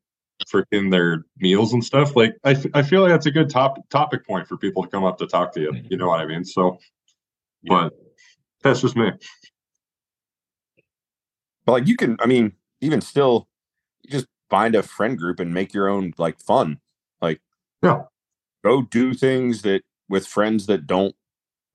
freaking 0.52 0.90
their 0.90 1.26
meals 1.38 1.74
and 1.74 1.84
stuff, 1.84 2.16
like 2.16 2.36
I, 2.44 2.52
f- 2.52 2.66
I 2.74 2.82
feel 2.82 3.02
like 3.02 3.12
that's 3.12 3.28
a 3.28 3.32
good 3.32 3.50
top 3.52 3.88
topic 3.90 4.26
point 4.26 4.48
for 4.48 4.58
people 4.58 4.82
to 4.82 4.90
come 4.90 5.04
up 5.04 5.20
to 5.20 5.28
talk 5.28 5.54
to 5.54 5.62
you. 5.62 5.72
Mm-hmm. 5.72 5.88
You 5.92 5.98
know 5.98 6.08
what 6.08 6.20
I 6.20 6.26
mean? 6.26 6.44
So, 6.44 6.80
but 7.66 7.94
that's 8.64 8.82
just 8.82 8.96
me. 8.96 9.12
But 11.66 11.72
like 11.74 11.88
you 11.88 11.96
can, 11.96 12.18
I 12.20 12.26
mean, 12.26 12.54
even 12.82 13.02
still, 13.02 13.48
you 14.02 14.10
just 14.10 14.28
find 14.50 14.74
a 14.74 14.82
friend 14.82 15.20
group 15.20 15.40
and 15.40 15.54
make 15.54 15.72
your 15.72 15.88
own 15.88 16.14
like 16.18 16.40
fun. 16.40 16.80
Like, 17.22 17.42
Yeah. 17.84 18.04
Go 18.64 18.82
do 18.82 19.14
things 19.14 19.62
that 19.64 19.84
with 20.08 20.28
friends 20.28 20.66
that 20.66 20.88
don't 20.88 21.16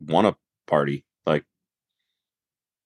want 0.00 0.26
to 0.26 0.36
party. 0.66 1.04
Like, 1.26 1.44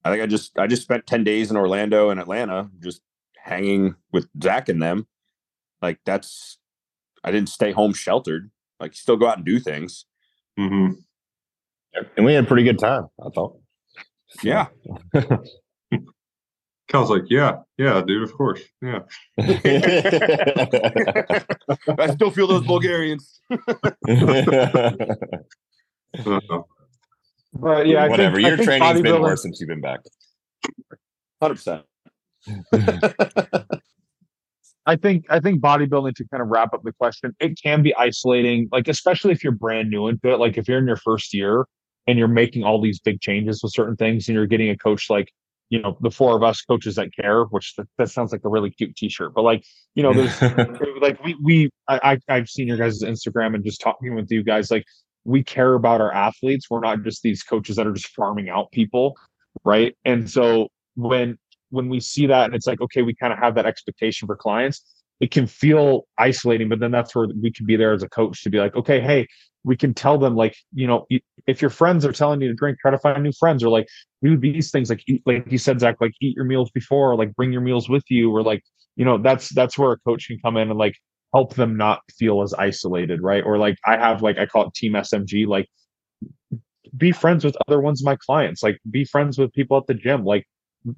I 0.03 0.11
think 0.11 0.23
I 0.23 0.25
just 0.25 0.57
I 0.57 0.67
just 0.67 0.83
spent 0.83 1.07
ten 1.07 1.23
days 1.23 1.51
in 1.51 1.57
Orlando 1.57 2.09
and 2.09 2.19
Atlanta, 2.19 2.69
just 2.79 3.01
hanging 3.37 3.95
with 4.11 4.27
Zach 4.41 4.69
and 4.69 4.81
them. 4.81 5.07
Like 5.81 5.99
that's, 6.05 6.57
I 7.23 7.31
didn't 7.31 7.49
stay 7.49 7.71
home 7.71 7.93
sheltered. 7.93 8.51
Like, 8.79 8.93
still 8.93 9.17
go 9.17 9.27
out 9.27 9.37
and 9.37 9.45
do 9.45 9.59
things. 9.59 10.05
Mm-hmm. 10.57 10.93
and 12.17 12.25
we 12.25 12.33
had 12.33 12.43
a 12.45 12.47
pretty 12.47 12.63
good 12.63 12.79
time, 12.79 13.07
I 13.25 13.29
thought. 13.33 13.57
Yeah. 14.43 14.67
Cal's 16.89 17.09
like, 17.09 17.23
yeah, 17.29 17.57
yeah, 17.77 18.01
dude, 18.05 18.23
of 18.23 18.33
course, 18.33 18.61
yeah. 18.81 18.99
I 21.97 22.13
still 22.13 22.31
feel 22.31 22.47
those 22.47 22.65
Bulgarians. 22.65 23.39
Uh, 26.25 26.61
But 27.53 27.87
yeah, 27.87 28.03
I 28.03 28.07
Whatever. 28.09 28.35
Think, 28.35 28.45
I 28.45 28.49
Your 28.49 28.57
think 28.57 28.67
training's 28.69 29.01
been 29.01 29.21
worse 29.21 29.41
since 29.41 29.59
you've 29.59 29.69
been 29.69 29.81
back. 29.81 30.01
Hundred 31.41 31.55
percent. 31.55 31.83
I 34.85 34.95
think 34.95 35.25
I 35.29 35.39
think 35.39 35.61
bodybuilding 35.61 36.15
to 36.15 36.25
kind 36.29 36.41
of 36.41 36.49
wrap 36.49 36.73
up 36.73 36.83
the 36.83 36.93
question, 36.93 37.35
it 37.39 37.59
can 37.61 37.81
be 37.81 37.93
isolating, 37.95 38.69
like 38.71 38.87
especially 38.87 39.31
if 39.31 39.43
you're 39.43 39.53
brand 39.53 39.89
new 39.89 40.07
into 40.07 40.31
it. 40.31 40.39
Like 40.39 40.57
if 40.57 40.67
you're 40.67 40.79
in 40.79 40.87
your 40.87 40.95
first 40.97 41.33
year 41.33 41.65
and 42.07 42.17
you're 42.17 42.27
making 42.27 42.63
all 42.63 42.81
these 42.81 42.99
big 42.99 43.19
changes 43.21 43.61
with 43.63 43.73
certain 43.73 43.95
things, 43.95 44.27
and 44.27 44.35
you're 44.35 44.47
getting 44.47 44.69
a 44.69 44.77
coach 44.77 45.09
like 45.09 45.31
you 45.69 45.81
know 45.81 45.97
the 46.01 46.11
four 46.11 46.35
of 46.35 46.43
us 46.43 46.61
coaches 46.61 46.95
that 46.95 47.09
care, 47.15 47.43
which 47.45 47.75
that, 47.75 47.87
that 47.97 48.09
sounds 48.09 48.31
like 48.31 48.41
a 48.43 48.49
really 48.49 48.71
cute 48.71 48.95
T-shirt, 48.95 49.33
but 49.33 49.43
like 49.43 49.63
you 49.95 50.03
know 50.03 50.13
there's 50.13 50.41
like 51.01 51.23
we 51.23 51.35
we 51.41 51.69
I, 51.87 52.17
I 52.29 52.35
I've 52.35 52.49
seen 52.49 52.67
your 52.67 52.77
guys' 52.77 53.03
Instagram 53.03 53.55
and 53.55 53.63
just 53.63 53.81
talking 53.81 54.15
with 54.15 54.29
you 54.29 54.43
guys 54.43 54.71
like 54.71 54.83
we 55.25 55.43
care 55.43 55.75
about 55.75 56.01
our 56.01 56.11
athletes. 56.11 56.67
We're 56.69 56.79
not 56.79 57.03
just 57.03 57.21
these 57.21 57.43
coaches 57.43 57.75
that 57.75 57.85
are 57.85 57.93
just 57.93 58.09
farming 58.09 58.49
out 58.49 58.71
people, 58.71 59.15
right? 59.63 59.95
And 60.05 60.29
so 60.29 60.69
when 60.95 61.37
when 61.69 61.87
we 61.87 61.99
see 61.99 62.25
that 62.27 62.45
and 62.45 62.55
it's 62.55 62.67
like 62.67 62.81
okay, 62.81 63.03
we 63.03 63.13
kind 63.13 63.31
of 63.31 63.39
have 63.39 63.55
that 63.55 63.65
expectation 63.65 64.27
for 64.27 64.35
clients, 64.35 64.83
it 65.19 65.31
can 65.31 65.45
feel 65.45 66.07
isolating. 66.17 66.69
But 66.69 66.79
then 66.79 66.91
that's 66.91 67.15
where 67.15 67.27
we 67.41 67.51
can 67.51 67.65
be 67.65 67.75
there 67.75 67.93
as 67.93 68.03
a 68.03 68.09
coach 68.09 68.43
to 68.43 68.49
be 68.49 68.57
like, 68.57 68.75
okay, 68.75 68.99
hey, 68.99 69.27
we 69.63 69.75
can 69.75 69.93
tell 69.93 70.17
them 70.17 70.35
like 70.35 70.55
you 70.73 70.87
know 70.87 71.05
if 71.47 71.61
your 71.61 71.69
friends 71.69 72.05
are 72.05 72.11
telling 72.11 72.41
you 72.41 72.47
to 72.49 72.53
drink, 72.53 72.79
try 72.79 72.91
to 72.91 72.97
find 72.97 73.21
new 73.23 73.31
friends 73.39 73.63
or 73.63 73.69
like 73.69 73.87
do 74.23 74.37
these 74.37 74.71
things 74.71 74.89
like 74.89 75.03
eat, 75.07 75.21
like 75.25 75.51
you 75.51 75.57
said, 75.57 75.79
Zach, 75.79 75.97
like 76.01 76.13
eat 76.21 76.35
your 76.35 76.45
meals 76.45 76.71
before, 76.71 77.11
or 77.11 77.15
like 77.15 77.35
bring 77.35 77.51
your 77.51 77.61
meals 77.61 77.89
with 77.89 78.03
you, 78.09 78.31
or 78.35 78.43
like 78.43 78.63
you 78.95 79.05
know 79.05 79.17
that's 79.17 79.49
that's 79.49 79.77
where 79.77 79.91
a 79.91 79.99
coach 79.99 80.27
can 80.27 80.39
come 80.39 80.57
in 80.57 80.69
and 80.69 80.79
like 80.79 80.95
help 81.33 81.55
them 81.55 81.77
not 81.77 82.01
feel 82.17 82.41
as 82.41 82.53
isolated, 82.53 83.21
right? 83.21 83.43
Or 83.43 83.57
like 83.57 83.77
I 83.85 83.97
have 83.97 84.21
like 84.21 84.37
I 84.37 84.45
call 84.45 84.67
it 84.67 84.73
Team 84.73 84.93
SMG, 84.93 85.47
like 85.47 85.67
be 86.97 87.11
friends 87.11 87.45
with 87.45 87.55
other 87.67 87.79
ones 87.81 88.03
my 88.03 88.15
clients, 88.15 88.63
like 88.63 88.79
be 88.89 89.05
friends 89.05 89.37
with 89.37 89.53
people 89.53 89.77
at 89.77 89.87
the 89.87 89.93
gym, 89.93 90.23
like 90.25 90.45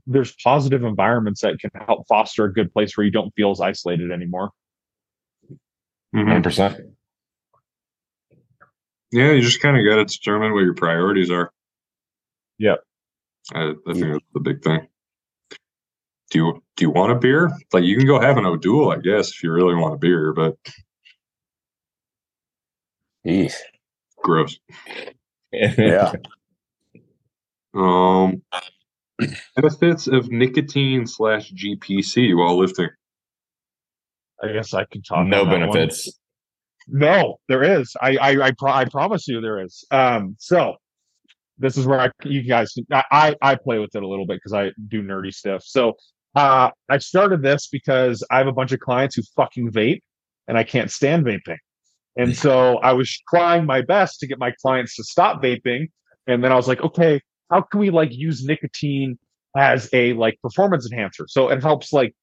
there's 0.06 0.34
positive 0.44 0.84
environments 0.84 1.42
that 1.42 1.60
can 1.60 1.72
help 1.86 2.08
foster 2.08 2.46
a 2.46 2.54
good 2.54 2.72
place 2.72 2.96
where 2.96 3.06
you 3.06 3.12
don't 3.12 3.34
feel 3.36 3.52
as 3.52 3.62
isolated 3.62 4.12
anymore. 4.12 4.52
mhm. 6.14 6.42
100%. 6.42 6.96
Yeah, 9.12 9.32
you 9.32 9.42
just 9.42 9.62
kind 9.62 9.78
of 9.78 9.86
got 9.86 9.98
to 9.98 10.06
determine 10.06 10.54
what 10.54 10.64
your 10.64 10.74
priorities 10.74 11.30
are. 11.30 11.52
Yep. 12.60 12.80
I, 13.54 13.74
I 13.88 13.94
think 13.94 14.06
that's 14.06 14.26
the 14.34 14.40
big 14.40 14.64
thing. 14.64 14.88
Do 16.30 16.40
you 16.40 16.64
do 16.78 16.86
you 16.86 16.92
want 16.92 17.12
a 17.12 17.16
beer? 17.16 17.52
Like 17.74 17.84
you 17.84 17.98
can 17.98 18.08
go 18.08 18.20
have 18.20 18.38
an 18.38 18.46
O'Doul, 18.46 18.92
I 18.92 18.98
guess, 18.98 19.30
if 19.30 19.44
you 19.44 19.52
really 19.52 19.76
want 19.76 19.96
a 19.96 19.98
beer, 19.98 20.32
but 20.32 20.58
Jeez. 23.26 23.54
gross. 24.18 24.60
Yeah. 25.52 26.14
Um, 27.74 28.42
benefits 29.56 30.08
of 30.08 30.30
nicotine 30.30 31.08
slash 31.08 31.54
GPC 31.54 32.38
while 32.38 32.58
lifting. 32.60 32.90
I 34.44 34.52
guess 34.52 34.74
I 34.74 34.84
can 34.84 35.02
talk. 35.04 35.26
no 35.26 35.44
on 35.44 35.50
that 35.50 35.60
one. 35.60 35.72
benefits. 35.72 36.20
No, 36.88 37.38
there 37.48 37.64
is. 37.64 37.96
I 38.02 38.18
I 38.18 38.48
I, 38.48 38.52
pro- 38.58 38.72
I 38.72 38.86
promise 38.86 39.28
you 39.28 39.42
there 39.42 39.64
is. 39.64 39.86
Um, 39.92 40.36
so 40.40 40.76
this 41.58 41.78
is 41.78 41.86
where 41.86 42.00
I 42.00 42.10
you 42.24 42.42
guys 42.44 42.74
I 42.92 43.36
I, 43.42 43.56
play 43.56 43.80
with 43.80 43.96
it 43.96 44.04
a 44.04 44.08
little 44.08 44.26
bit 44.26 44.38
because 44.38 44.54
I 44.54 44.72
do 44.88 45.04
nerdy 45.04 45.34
stuff. 45.34 45.64
So 45.64 45.94
uh, 46.36 46.72
I 46.90 46.98
started 46.98 47.42
this 47.44 47.68
because 47.68 48.26
I 48.32 48.38
have 48.38 48.48
a 48.48 48.54
bunch 48.54 48.72
of 48.72 48.80
clients 48.80 49.16
who 49.16 49.22
fucking 49.36 49.72
vape, 49.72 50.02
and 50.48 50.58
I 50.58 50.64
can't 50.64 50.92
stand 50.92 51.26
vaping. 51.26 51.58
And 52.18 52.36
so 52.36 52.78
I 52.78 52.94
was 52.94 53.10
trying 53.30 53.66
my 53.66 53.82
best 53.82 54.20
to 54.20 54.28
get 54.28 54.40
my 54.40 54.52
clients 54.62 54.96
to 54.98 55.04
stop 55.04 55.42
vaping, 55.42 55.88
and 56.28 56.44
then 56.44 56.52
I 56.52 56.56
was 56.56 56.68
like, 56.68 56.82
okay, 56.82 57.22
how 57.52 57.62
can 57.62 57.80
we 57.80 57.90
like 57.90 58.10
use 58.12 58.44
nicotine 58.44 59.18
as 59.56 59.90
a 59.94 60.14
like 60.14 60.40
performance 60.42 60.90
enhancer? 60.92 61.26
So 61.28 61.50
it 61.50 61.62
helps 61.62 61.94
like 61.94 62.14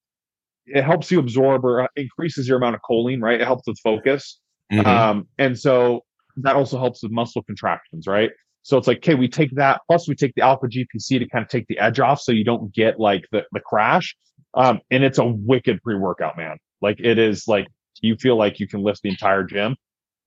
it 0.67 0.85
helps 0.85 1.11
you 1.11 1.19
absorb 1.19 1.65
or 1.65 1.83
uh, 1.83 1.87
increases 1.97 2.49
your 2.49 2.59
amount 2.59 2.75
of 2.75 2.83
choline, 2.89 3.23
right? 3.23 3.41
It 3.41 3.47
helps 3.47 3.67
with 3.67 3.79
focus. 3.83 4.39
Mhm. 4.73 4.87
Um, 4.87 5.29
and 5.39 5.59
so 5.59 6.05
that 6.37 6.57
also 6.57 6.79
helps 6.79 7.03
with 7.03 7.13
muscle 7.13 7.43
contractions, 7.43 8.07
right? 8.07 8.31
So 8.63 8.77
it's 8.77 8.87
like, 8.87 8.99
okay, 8.99 9.15
we 9.15 9.29
take 9.29 9.51
that, 9.53 9.81
plus 9.89 10.09
we 10.09 10.15
take 10.15 10.35
the 10.35 10.43
alpha 10.43 10.67
GPC 10.69 11.19
to 11.19 11.29
kind 11.29 11.43
of 11.43 11.49
take 11.49 11.67
the 11.69 11.79
edge 11.79 12.01
off 12.01 12.21
so 12.21 12.33
you 12.33 12.45
don't 12.45 12.73
get 12.75 13.01
like 13.01 13.25
the, 13.33 13.45
the 13.53 13.61
crash. 13.61 14.15
Um, 14.55 14.81
and 14.91 15.05
it's 15.05 15.19
a 15.19 15.25
wicked 15.25 15.83
pre 15.83 15.97
workout, 15.97 16.37
man. 16.37 16.59
Like 16.83 17.01
it 17.01 17.19
is 17.19 17.49
like 17.49 17.67
you 18.03 18.17
feel 18.17 18.37
like 18.37 18.61
you 18.61 18.69
can 18.69 18.83
lift 18.83 19.03
the 19.03 19.09
entire 19.09 19.43
gym. 19.45 19.77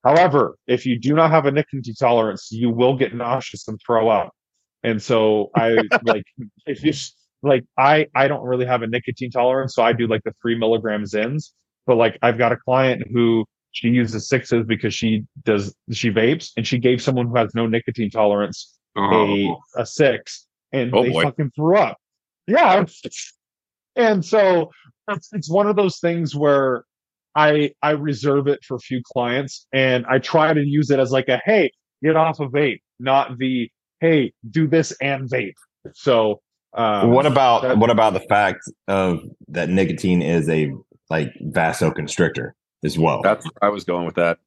However, 0.03 0.57
if 0.67 0.85
you 0.85 0.97
do 0.99 1.13
not 1.13 1.31
have 1.31 1.45
a 1.45 1.51
nicotine 1.51 1.93
tolerance, 1.95 2.49
you 2.51 2.69
will 2.71 2.95
get 2.97 3.13
nauseous 3.13 3.67
and 3.67 3.79
throw 3.85 4.09
up. 4.09 4.31
And 4.83 5.01
so 5.01 5.51
I 5.55 5.77
like 6.03 6.23
if 6.65 6.83
you 6.83 6.93
like 7.43 7.63
I 7.77 8.07
I 8.15 8.27
don't 8.27 8.43
really 8.43 8.65
have 8.65 8.81
a 8.81 8.87
nicotine 8.87 9.31
tolerance, 9.31 9.75
so 9.75 9.83
I 9.83 9.93
do 9.93 10.07
like 10.07 10.23
the 10.23 10.33
three 10.41 10.57
milligram 10.57 11.03
Zyns. 11.03 11.51
But 11.85 11.97
like 11.97 12.17
I've 12.21 12.37
got 12.37 12.51
a 12.51 12.57
client 12.57 13.03
who 13.11 13.45
she 13.71 13.87
uses 13.89 14.27
sixes 14.27 14.65
because 14.65 14.93
she 14.93 15.23
does 15.43 15.73
she 15.91 16.09
vapes 16.11 16.51
and 16.57 16.65
she 16.67 16.77
gave 16.77 17.01
someone 17.01 17.27
who 17.27 17.35
has 17.37 17.53
no 17.55 17.65
nicotine 17.67 18.09
tolerance 18.09 18.77
Oh, 18.97 19.57
a 19.77 19.81
a 19.81 19.85
six 19.85 20.47
and 20.73 20.93
Oh, 20.93 21.03
they 21.03 21.09
boy. 21.11 21.23
fucking 21.23 21.51
threw 21.55 21.77
up. 21.77 21.97
Yeah. 22.47 22.83
And 23.95 24.23
so 24.25 24.71
it's, 25.09 25.29
it's 25.33 25.49
one 25.49 25.67
of 25.67 25.75
those 25.75 25.99
things 25.99 26.35
where 26.35 26.83
I 27.35 27.71
I 27.81 27.91
reserve 27.91 28.47
it 28.47 28.59
for 28.65 28.75
a 28.75 28.79
few 28.79 29.01
clients 29.13 29.65
and 29.71 30.05
I 30.05 30.19
try 30.19 30.53
to 30.53 30.61
use 30.61 30.89
it 30.91 30.99
as 30.99 31.11
like 31.11 31.29
a 31.29 31.41
hey, 31.45 31.71
get 32.03 32.15
off 32.17 32.39
of 32.39 32.51
vape, 32.51 32.81
not 32.99 33.37
the 33.37 33.69
hey, 34.01 34.33
do 34.49 34.67
this 34.67 34.91
and 35.01 35.29
vape. 35.29 35.53
So 35.93 36.41
um, 36.73 37.11
what 37.11 37.25
about 37.25 37.61
that- 37.63 37.77
what 37.77 37.89
about 37.89 38.13
the 38.13 38.19
fact 38.21 38.59
of 38.87 39.19
that 39.49 39.69
nicotine 39.69 40.21
is 40.21 40.49
a 40.49 40.71
like 41.09 41.33
vasoconstrictor 41.41 42.51
as 42.83 42.97
well? 42.97 43.21
That's 43.21 43.45
where 43.45 43.63
I 43.63 43.69
was 43.69 43.83
going 43.83 44.05
with 44.05 44.15
that. 44.15 44.39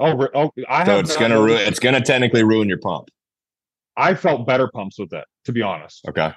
oh, 0.00 0.28
oh 0.34 0.50
I 0.68 0.84
so 0.84 0.96
have 0.96 1.04
it's 1.04 1.16
gonna 1.16 1.40
ruin. 1.40 1.60
It's 1.60 1.78
gonna 1.78 2.00
technically 2.00 2.44
ruin 2.44 2.68
your 2.68 2.78
pump. 2.78 3.08
I 3.96 4.14
felt 4.14 4.46
better 4.46 4.68
pumps 4.72 4.98
with 4.98 5.12
it, 5.12 5.24
to 5.44 5.52
be 5.52 5.62
honest. 5.62 6.06
Okay. 6.08 6.32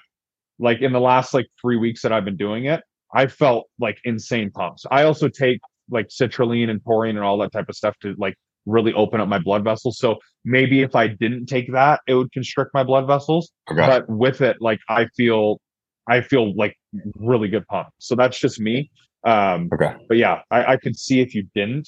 like 0.59 0.81
in 0.81 0.91
the 0.91 0.99
last 0.99 1.33
like 1.33 1.47
three 1.61 1.77
weeks 1.77 2.01
that 2.01 2.11
I've 2.11 2.25
been 2.25 2.37
doing 2.37 2.65
it, 2.65 2.81
I 3.13 3.27
felt 3.27 3.67
like 3.79 3.99
insane 4.03 4.51
pumps. 4.51 4.85
I 4.91 5.03
also 5.03 5.27
take 5.27 5.59
like 5.89 6.07
citrulline 6.09 6.69
and 6.69 6.83
taurine 6.83 7.15
and 7.15 7.25
all 7.25 7.37
that 7.39 7.51
type 7.51 7.69
of 7.69 7.75
stuff 7.75 7.95
to 8.01 8.15
like 8.17 8.35
really 8.65 8.93
open 8.93 9.21
up 9.21 9.29
my 9.29 9.39
blood 9.39 9.63
vessels. 9.63 9.97
So 9.97 10.17
maybe 10.43 10.81
if 10.81 10.95
I 10.95 11.07
didn't 11.07 11.45
take 11.45 11.71
that, 11.73 12.01
it 12.07 12.15
would 12.15 12.31
constrict 12.31 12.71
my 12.73 12.83
blood 12.83 13.07
vessels. 13.07 13.51
Okay. 13.71 13.85
But 13.85 14.09
with 14.09 14.41
it, 14.41 14.57
like 14.59 14.79
I 14.89 15.07
feel, 15.15 15.61
I 16.09 16.21
feel 16.21 16.55
like 16.55 16.75
really 17.15 17.47
good 17.47 17.65
pump. 17.67 17.87
So 17.99 18.15
that's 18.15 18.37
just 18.39 18.59
me. 18.59 18.91
Um, 19.27 19.69
okay. 19.73 19.93
but 20.07 20.17
yeah, 20.17 20.41
I, 20.51 20.73
I 20.73 20.77
could 20.77 20.97
see 20.97 21.19
if 21.19 21.35
you 21.35 21.45
didn't, 21.53 21.87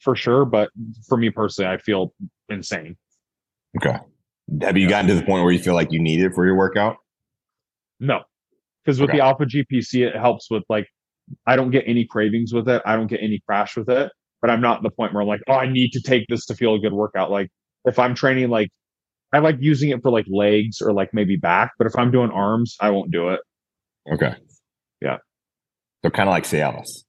for 0.00 0.14
sure. 0.14 0.44
But 0.44 0.70
for 1.08 1.16
me 1.16 1.30
personally, 1.30 1.70
I 1.70 1.78
feel 1.78 2.12
insane. 2.48 2.96
Okay. 3.78 3.98
Have 4.60 4.76
you 4.76 4.88
gotten 4.88 5.08
to 5.08 5.14
the 5.14 5.22
point 5.24 5.42
where 5.42 5.52
you 5.52 5.58
feel 5.58 5.74
like 5.74 5.90
you 5.90 5.98
need 5.98 6.20
it 6.20 6.32
for 6.34 6.44
your 6.46 6.54
workout? 6.56 6.96
No, 7.98 8.20
because 8.84 9.00
with 9.00 9.10
Okay. 9.10 9.18
the 9.18 9.24
Alpha 9.24 9.44
GPC, 9.46 10.06
it 10.06 10.14
helps 10.14 10.50
with 10.50 10.62
like 10.68 10.86
I 11.46 11.56
don't 11.56 11.70
get 11.70 11.84
any 11.86 12.04
cravings 12.04 12.52
with 12.52 12.68
it. 12.68 12.82
I 12.86 12.94
don't 12.94 13.08
get 13.08 13.20
any 13.22 13.40
crash 13.46 13.76
with 13.76 13.88
it. 13.88 14.12
But 14.42 14.50
I'm 14.50 14.60
not 14.60 14.82
the 14.82 14.90
point 14.90 15.14
where 15.14 15.22
I'm 15.22 15.28
like, 15.28 15.40
oh, 15.48 15.54
I 15.54 15.66
need 15.68 15.92
to 15.92 16.00
take 16.00 16.26
this 16.28 16.44
to 16.46 16.54
feel 16.54 16.74
a 16.74 16.78
good 16.78 16.92
workout. 16.92 17.30
Like 17.30 17.48
if 17.86 17.98
I'm 17.98 18.14
training, 18.14 18.50
like 18.50 18.68
I 19.32 19.38
like 19.38 19.56
using 19.60 19.90
it 19.90 20.02
for 20.02 20.10
like 20.10 20.26
legs 20.28 20.80
or 20.82 20.92
like 20.92 21.12
maybe 21.14 21.36
back. 21.36 21.72
But 21.78 21.86
if 21.86 21.96
I'm 21.98 22.10
doing 22.12 22.30
arms, 22.30 22.76
I 22.80 22.90
won't 22.90 23.10
do 23.10 23.30
it. 23.30 23.40
Okay. 24.12 24.34
Yeah. 25.00 25.16
So 26.06 26.10
kind 26.10 26.28
of 26.28 26.32
like 26.32 26.44
Cialis. 26.44 27.02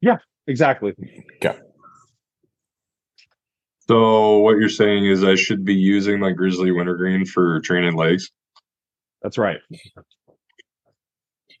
Yeah, 0.00 0.16
exactly. 0.48 0.92
Okay. 1.36 1.56
So 3.86 4.38
what 4.38 4.58
you're 4.58 4.68
saying 4.68 5.06
is 5.06 5.22
I 5.22 5.36
should 5.36 5.64
be 5.64 5.76
using 5.76 6.18
my 6.18 6.32
Grizzly 6.32 6.72
Wintergreen 6.72 7.26
for 7.26 7.60
training 7.60 7.94
legs? 7.94 8.32
That's 9.22 9.38
right. 9.38 9.58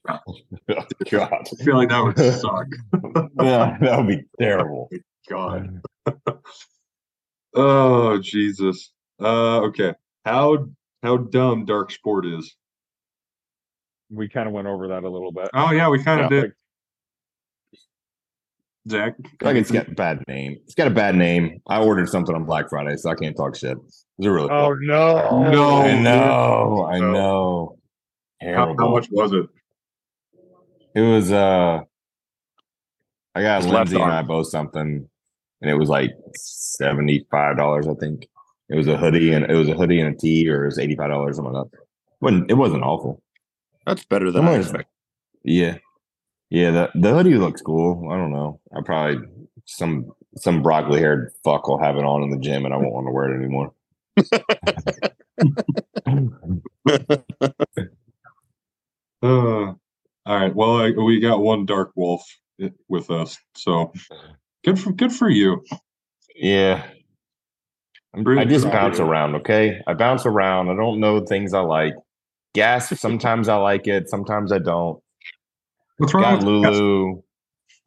God. 0.08 0.20
I 0.66 1.64
feel 1.64 1.76
like 1.76 1.90
that 1.90 2.02
would 2.02 2.18
suck. 2.40 2.66
yeah, 3.40 3.78
that 3.80 3.98
would 3.98 4.08
be 4.08 4.24
terrible. 4.40 4.90
God. 5.30 5.80
oh 7.54 8.18
Jesus. 8.18 8.90
Uh, 9.20 9.60
okay. 9.60 9.94
How 10.24 10.66
how 11.04 11.18
dumb 11.18 11.66
Darc 11.66 11.92
Sport 11.92 12.26
is? 12.26 12.56
We 14.10 14.28
kind 14.28 14.46
of 14.48 14.54
went 14.54 14.66
over 14.66 14.88
that 14.88 15.04
a 15.04 15.08
little 15.08 15.32
bit. 15.32 15.48
Oh 15.54 15.70
yeah, 15.72 15.88
we 15.88 16.02
kind 16.02 16.20
of 16.22 16.30
Yeah. 16.32 16.40
did. 16.42 16.52
Zach, 18.88 19.14
Like 19.42 19.56
it's 19.56 19.70
got 19.70 19.88
a 19.88 19.90
bad 19.94 20.24
name. 20.28 20.56
It's 20.64 20.74
got 20.74 20.86
a 20.86 20.90
bad 20.90 21.14
name. 21.14 21.60
I 21.68 21.82
ordered 21.82 22.08
something 22.08 22.34
on 22.34 22.44
Black 22.44 22.70
Friday, 22.70 22.96
so 22.96 23.10
I 23.10 23.14
can't 23.16 23.36
talk 23.36 23.54
shit. 23.54 23.76
Is 23.86 24.06
it 24.18 24.28
really? 24.28 24.48
Oh 24.50 24.74
no. 24.80 25.50
No. 25.50 25.82
I 25.82 26.00
know. 26.00 26.88
I 26.90 26.98
know. 26.98 27.76
how, 28.40 28.74
how 28.78 28.88
much 28.90 29.08
was 29.10 29.32
it? 29.34 29.46
It 30.94 31.02
was 31.02 31.30
uh 31.32 31.80
I 33.34 33.42
got 33.42 33.62
His 33.62 33.70
Lindsay 33.70 34.00
and. 34.00 34.10
I 34.10 34.22
both 34.22 34.48
something 34.48 35.06
and 35.60 35.70
it 35.70 35.74
was 35.74 35.90
like 35.90 36.12
seventy 36.34 37.26
five 37.30 37.58
dollars, 37.58 37.86
I 37.86 37.94
think. 37.94 38.26
It 38.70 38.76
was 38.76 38.86
a 38.88 38.96
hoodie 38.96 39.32
and 39.34 39.44
it 39.50 39.54
was 39.54 39.68
a 39.68 39.74
hoodie 39.74 40.00
and 40.00 40.14
a 40.14 40.18
tee 40.18 40.48
or 40.48 40.62
it 40.64 40.66
was 40.68 40.78
eighty 40.78 40.96
five 40.96 41.10
dollars, 41.10 41.36
something 41.36 41.52
like 41.52 41.70
that. 41.70 41.78
wasn't 42.22 42.50
it 42.50 42.54
wasn't 42.54 42.84
awful. 42.84 43.22
That's 43.88 44.04
better 44.04 44.30
than 44.30 44.42
I 44.44 44.48
Someone- 44.48 44.60
expected. 44.60 44.86
Yeah. 45.44 45.78
Yeah, 46.50 46.70
the 46.70 46.90
the 46.94 47.12
hoodie 47.14 47.34
looks 47.36 47.62
cool. 47.62 48.08
I 48.10 48.16
don't 48.16 48.32
know. 48.32 48.60
I 48.76 48.80
probably 48.84 49.26
some 49.64 50.12
some 50.36 50.60
broccoli 50.62 51.00
haired 51.00 51.32
fuck 51.42 51.66
will 51.68 51.82
have 51.82 51.96
it 51.96 52.04
on 52.04 52.22
in 52.22 52.30
the 52.30 52.38
gym 52.38 52.64
and 52.66 52.74
I 52.74 52.76
won't 52.76 52.92
want 52.92 53.06
to 53.06 53.12
wear 53.12 53.32
it 53.32 53.38
anymore. 53.38 53.72
Uh, 59.22 59.26
all 59.26 59.76
right. 60.26 60.54
Well, 60.54 60.76
I, 60.76 60.90
we 60.90 61.20
got 61.20 61.40
one 61.40 61.66
Darc 61.66 61.90
wolf 61.96 62.22
with 62.88 63.10
us, 63.10 63.36
so 63.56 63.92
good 64.64 64.78
for 64.78 64.92
good 64.92 65.12
for 65.12 65.28
you. 65.28 65.64
Yeah. 66.36 66.84
I'm- 68.14 68.38
I 68.38 68.44
just 68.44 68.70
bounce 68.70 69.00
around, 69.00 69.34
okay? 69.36 69.80
I 69.86 69.94
bounce 69.94 70.24
around. 70.24 70.70
I 70.70 70.76
don't 70.76 71.00
know 71.00 71.20
things 71.24 71.52
I 71.52 71.60
like. 71.60 71.94
Gas, 72.54 72.98
sometimes 72.98 73.48
I 73.48 73.56
like 73.56 73.86
it, 73.86 74.08
sometimes 74.08 74.52
I 74.52 74.58
don't. 74.58 75.00
What's 75.98 76.14
wrong 76.14 76.22
Got 76.22 76.36
with 76.38 76.44
Lulu. 76.44 77.22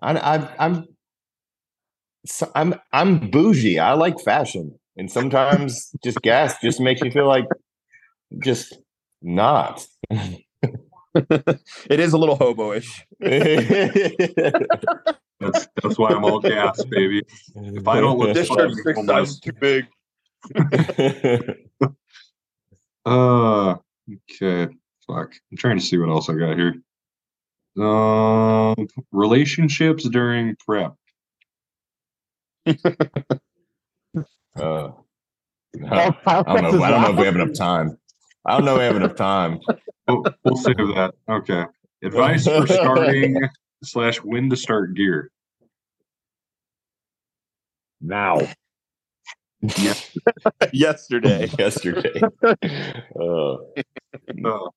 I, 0.01 0.17
I, 0.17 0.55
I'm, 0.59 0.85
so 2.25 2.51
I'm, 2.55 2.75
I'm 2.91 3.29
bougie. 3.29 3.79
I 3.79 3.93
like 3.93 4.19
fashion, 4.19 4.77
and 4.97 5.11
sometimes 5.11 5.91
just 6.03 6.21
gas 6.21 6.59
just 6.61 6.79
makes 6.79 7.01
me 7.01 7.09
feel 7.09 7.27
like 7.27 7.45
just 8.43 8.77
not. 9.21 9.85
it 11.15 11.99
is 11.99 12.13
a 12.13 12.17
little 12.17 12.35
hobo-ish. 12.35 13.05
That's 15.41 15.67
that's 15.81 15.97
why 15.97 16.11
I'm 16.11 16.23
all 16.23 16.39
gas, 16.39 16.83
baby. 16.85 17.23
If 17.55 17.87
I 17.87 17.99
don't 17.99 18.19
look 18.19 18.35
This 18.35 18.47
fucking 18.47 18.75
shirt's 18.75 18.83
six 18.83 19.05
sizes 19.07 19.39
too 19.39 19.53
big. 19.53 19.87
Uh, 23.03 23.77
okay. 24.13 24.73
Fuck. 25.07 25.33
I'm 25.51 25.57
trying 25.57 25.77
to 25.79 25.83
see 25.83 25.97
what 25.97 26.09
else 26.09 26.29
I 26.29 26.33
got 26.33 26.57
here. 26.57 26.75
Um, 27.83 28.87
relationships 29.11 30.07
during 30.09 30.55
prep. 30.65 30.95
Uh, 34.59 34.89
Oh, 35.89 36.11
I 36.25 36.43
don't 36.61 36.77
know. 36.77 36.83
I 36.83 36.91
don't 36.91 37.01
know 37.01 37.11
if 37.11 37.17
we 37.17 37.25
have 37.25 37.35
enough 37.35 37.53
time. 37.53 37.97
I 38.45 38.57
don't 38.57 38.65
know 38.65 38.75
if 38.75 38.79
we 38.79 38.85
have 38.85 38.95
enough 38.97 39.15
time. 39.15 39.59
We'll, 40.07 40.23
we'll 40.43 40.57
save 40.57 40.75
that. 40.75 41.13
Okay. 41.29 41.63
Advice 42.03 42.45
for 42.45 42.67
starting 42.67 43.39
slash 43.83 44.17
when 44.17 44.49
to 44.49 44.57
start 44.57 44.95
gear. 44.95 45.31
now. 48.01 48.39
Yesterday. 50.73 51.49
Yesterday. 51.57 52.19
Uh, 52.53 53.57
Uh, 54.45 54.69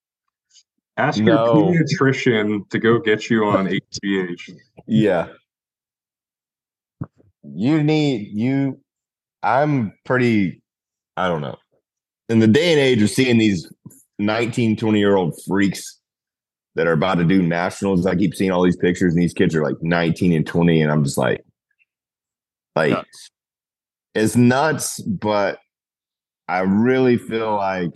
ask 0.97 1.21
No. 1.21 1.73
your 1.73 1.83
pediatrician 1.85 2.69
to 2.71 2.79
go 2.79 2.99
get 2.99 3.29
you 3.31 3.45
on 3.47 3.67
HGH. 3.67 4.53
yeah. 4.87 5.29
You 7.43 7.83
need 7.83 8.31
you. 8.33 8.81
I'm 9.43 9.93
pretty. 10.05 10.63
I 11.17 11.29
don't 11.29 11.43
know. 11.43 11.57
In 12.29 12.39
the 12.39 12.47
day 12.47 12.73
and 12.73 12.81
age 12.81 13.03
of 13.03 13.11
seeing 13.11 13.37
these 13.39 13.71
19, 14.19 14.77
20 14.77 14.99
year 14.99 15.17
old 15.17 15.39
freaks 15.47 16.01
that 16.75 16.87
are 16.87 16.93
about 16.93 17.17
to 17.17 17.25
do 17.25 17.43
nationals, 17.43 18.07
I 18.07 18.15
keep 18.17 18.35
seeing 18.35 18.51
all 18.51 18.63
these 18.63 18.77
pictures, 18.79 19.13
and 19.15 19.23
these 19.23 19.35
kids 19.35 19.55
are 19.55 19.63
like 19.63 19.77
19 19.83 20.33
and 20.33 20.47
20, 20.47 20.81
and 20.81 20.91
I'm 20.91 21.05
just 21.05 21.19
like, 21.19 21.45
like 22.75 22.93
Nuts. 22.93 23.31
it's 24.15 24.37
nuts, 24.37 25.01
but 25.03 25.59
I 26.49 26.61
really 26.61 27.19
feel 27.19 27.57
like 27.57 27.93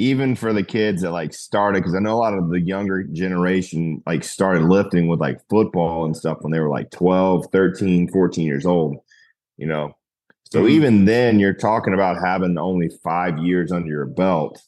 even 0.00 0.34
for 0.34 0.54
the 0.54 0.62
kids 0.62 1.02
that 1.02 1.12
like 1.12 1.34
started, 1.34 1.80
because 1.80 1.94
I 1.94 1.98
know 1.98 2.14
a 2.14 2.16
lot 2.16 2.32
of 2.32 2.48
the 2.48 2.58
younger 2.58 3.02
generation 3.02 4.02
like 4.06 4.24
started 4.24 4.62
lifting 4.62 5.08
with 5.08 5.20
like 5.20 5.38
football 5.50 6.06
and 6.06 6.16
stuff 6.16 6.38
when 6.40 6.52
they 6.52 6.58
were 6.58 6.70
like 6.70 6.90
12, 6.90 7.48
13, 7.52 8.08
14 8.08 8.46
years 8.46 8.64
old, 8.64 8.96
you 9.58 9.66
know. 9.66 9.94
So 10.44 10.62
Mhm. 10.62 10.70
even 10.70 11.04
then, 11.04 11.38
you're 11.38 11.52
talking 11.52 11.92
about 11.92 12.16
having 12.24 12.56
only 12.56 12.88
five 13.04 13.36
years 13.38 13.70
under 13.70 13.90
your 13.90 14.06
belt 14.06 14.58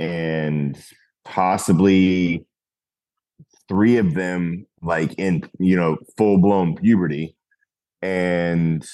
and 0.00 0.76
possibly 1.24 2.44
three 3.68 3.96
of 3.96 4.14
them 4.14 4.66
like 4.82 5.14
in, 5.18 5.48
you 5.60 5.76
know, 5.76 5.98
full 6.16 6.38
blown 6.38 6.74
puberty 6.74 7.36
and 8.02 8.84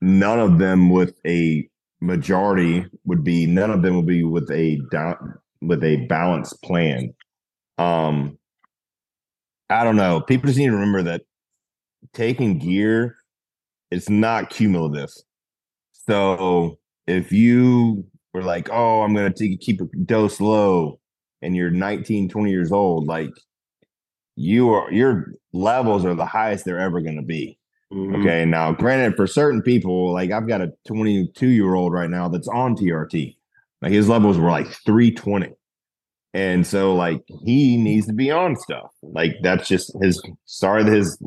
none 0.00 0.40
of 0.40 0.58
them 0.58 0.88
with 0.88 1.14
a 1.26 1.68
majority 2.02 2.84
would 3.04 3.24
be 3.24 3.46
none 3.46 3.70
of 3.70 3.82
them 3.82 3.96
would 3.96 4.06
be 4.06 4.24
with 4.24 4.50
a 4.50 4.80
down 4.90 5.16
with 5.60 5.82
a 5.84 6.06
balanced 6.06 6.60
plan. 6.62 7.14
Um 7.78 8.38
i 9.70 9.84
don't 9.84 9.96
know. 9.96 10.20
People 10.20 10.48
just 10.48 10.58
need 10.58 10.66
to 10.66 10.72
remember 10.72 11.02
that 11.04 11.22
taking 12.12 12.58
gear 12.58 13.16
it's 13.90 14.08
not 14.08 14.50
cumulative. 14.50 15.10
So 15.92 16.78
if 17.06 17.32
you 17.32 18.04
were 18.32 18.42
like 18.42 18.68
oh 18.70 19.02
i'm 19.02 19.14
going 19.14 19.32
to 19.32 19.48
take 19.48 19.60
keep 19.60 19.80
a 19.80 19.84
dose 20.04 20.40
low 20.40 20.98
and 21.42 21.56
you're 21.56 21.70
19 21.70 22.28
20 22.28 22.50
years 22.50 22.72
old 22.72 23.06
like 23.06 23.30
you 24.36 24.70
are 24.70 24.90
your 24.92 25.34
levels 25.52 26.04
are 26.04 26.14
the 26.14 26.24
highest 26.24 26.64
they're 26.64 26.78
ever 26.78 27.00
going 27.00 27.16
to 27.16 27.22
be 27.22 27.58
Mhm. 27.92 28.20
Okay. 28.20 28.44
Now, 28.44 28.72
granted, 28.72 29.16
for 29.16 29.26
certain 29.26 29.62
people, 29.62 30.12
like 30.12 30.30
I've 30.30 30.48
got 30.48 30.60
a 30.60 30.72
22 30.86 31.48
year 31.48 31.74
old 31.74 31.92
right 31.92 32.10
now 32.10 32.28
that's 32.28 32.48
on 32.48 32.74
TRT. 32.76 33.36
Like 33.82 33.92
his 33.92 34.08
levels 34.08 34.38
were 34.38 34.50
like 34.50 34.68
320. 34.86 35.50
And 36.34 36.66
so, 36.66 36.94
like, 36.94 37.22
he 37.44 37.76
needs 37.76 38.06
to 38.06 38.12
be 38.14 38.30
on 38.30 38.56
stuff. 38.56 38.90
Like, 39.02 39.36
that's 39.42 39.68
just 39.68 39.92
his, 40.02 40.22
sorry 40.46 40.82
that 40.84 40.92
his 40.92 41.18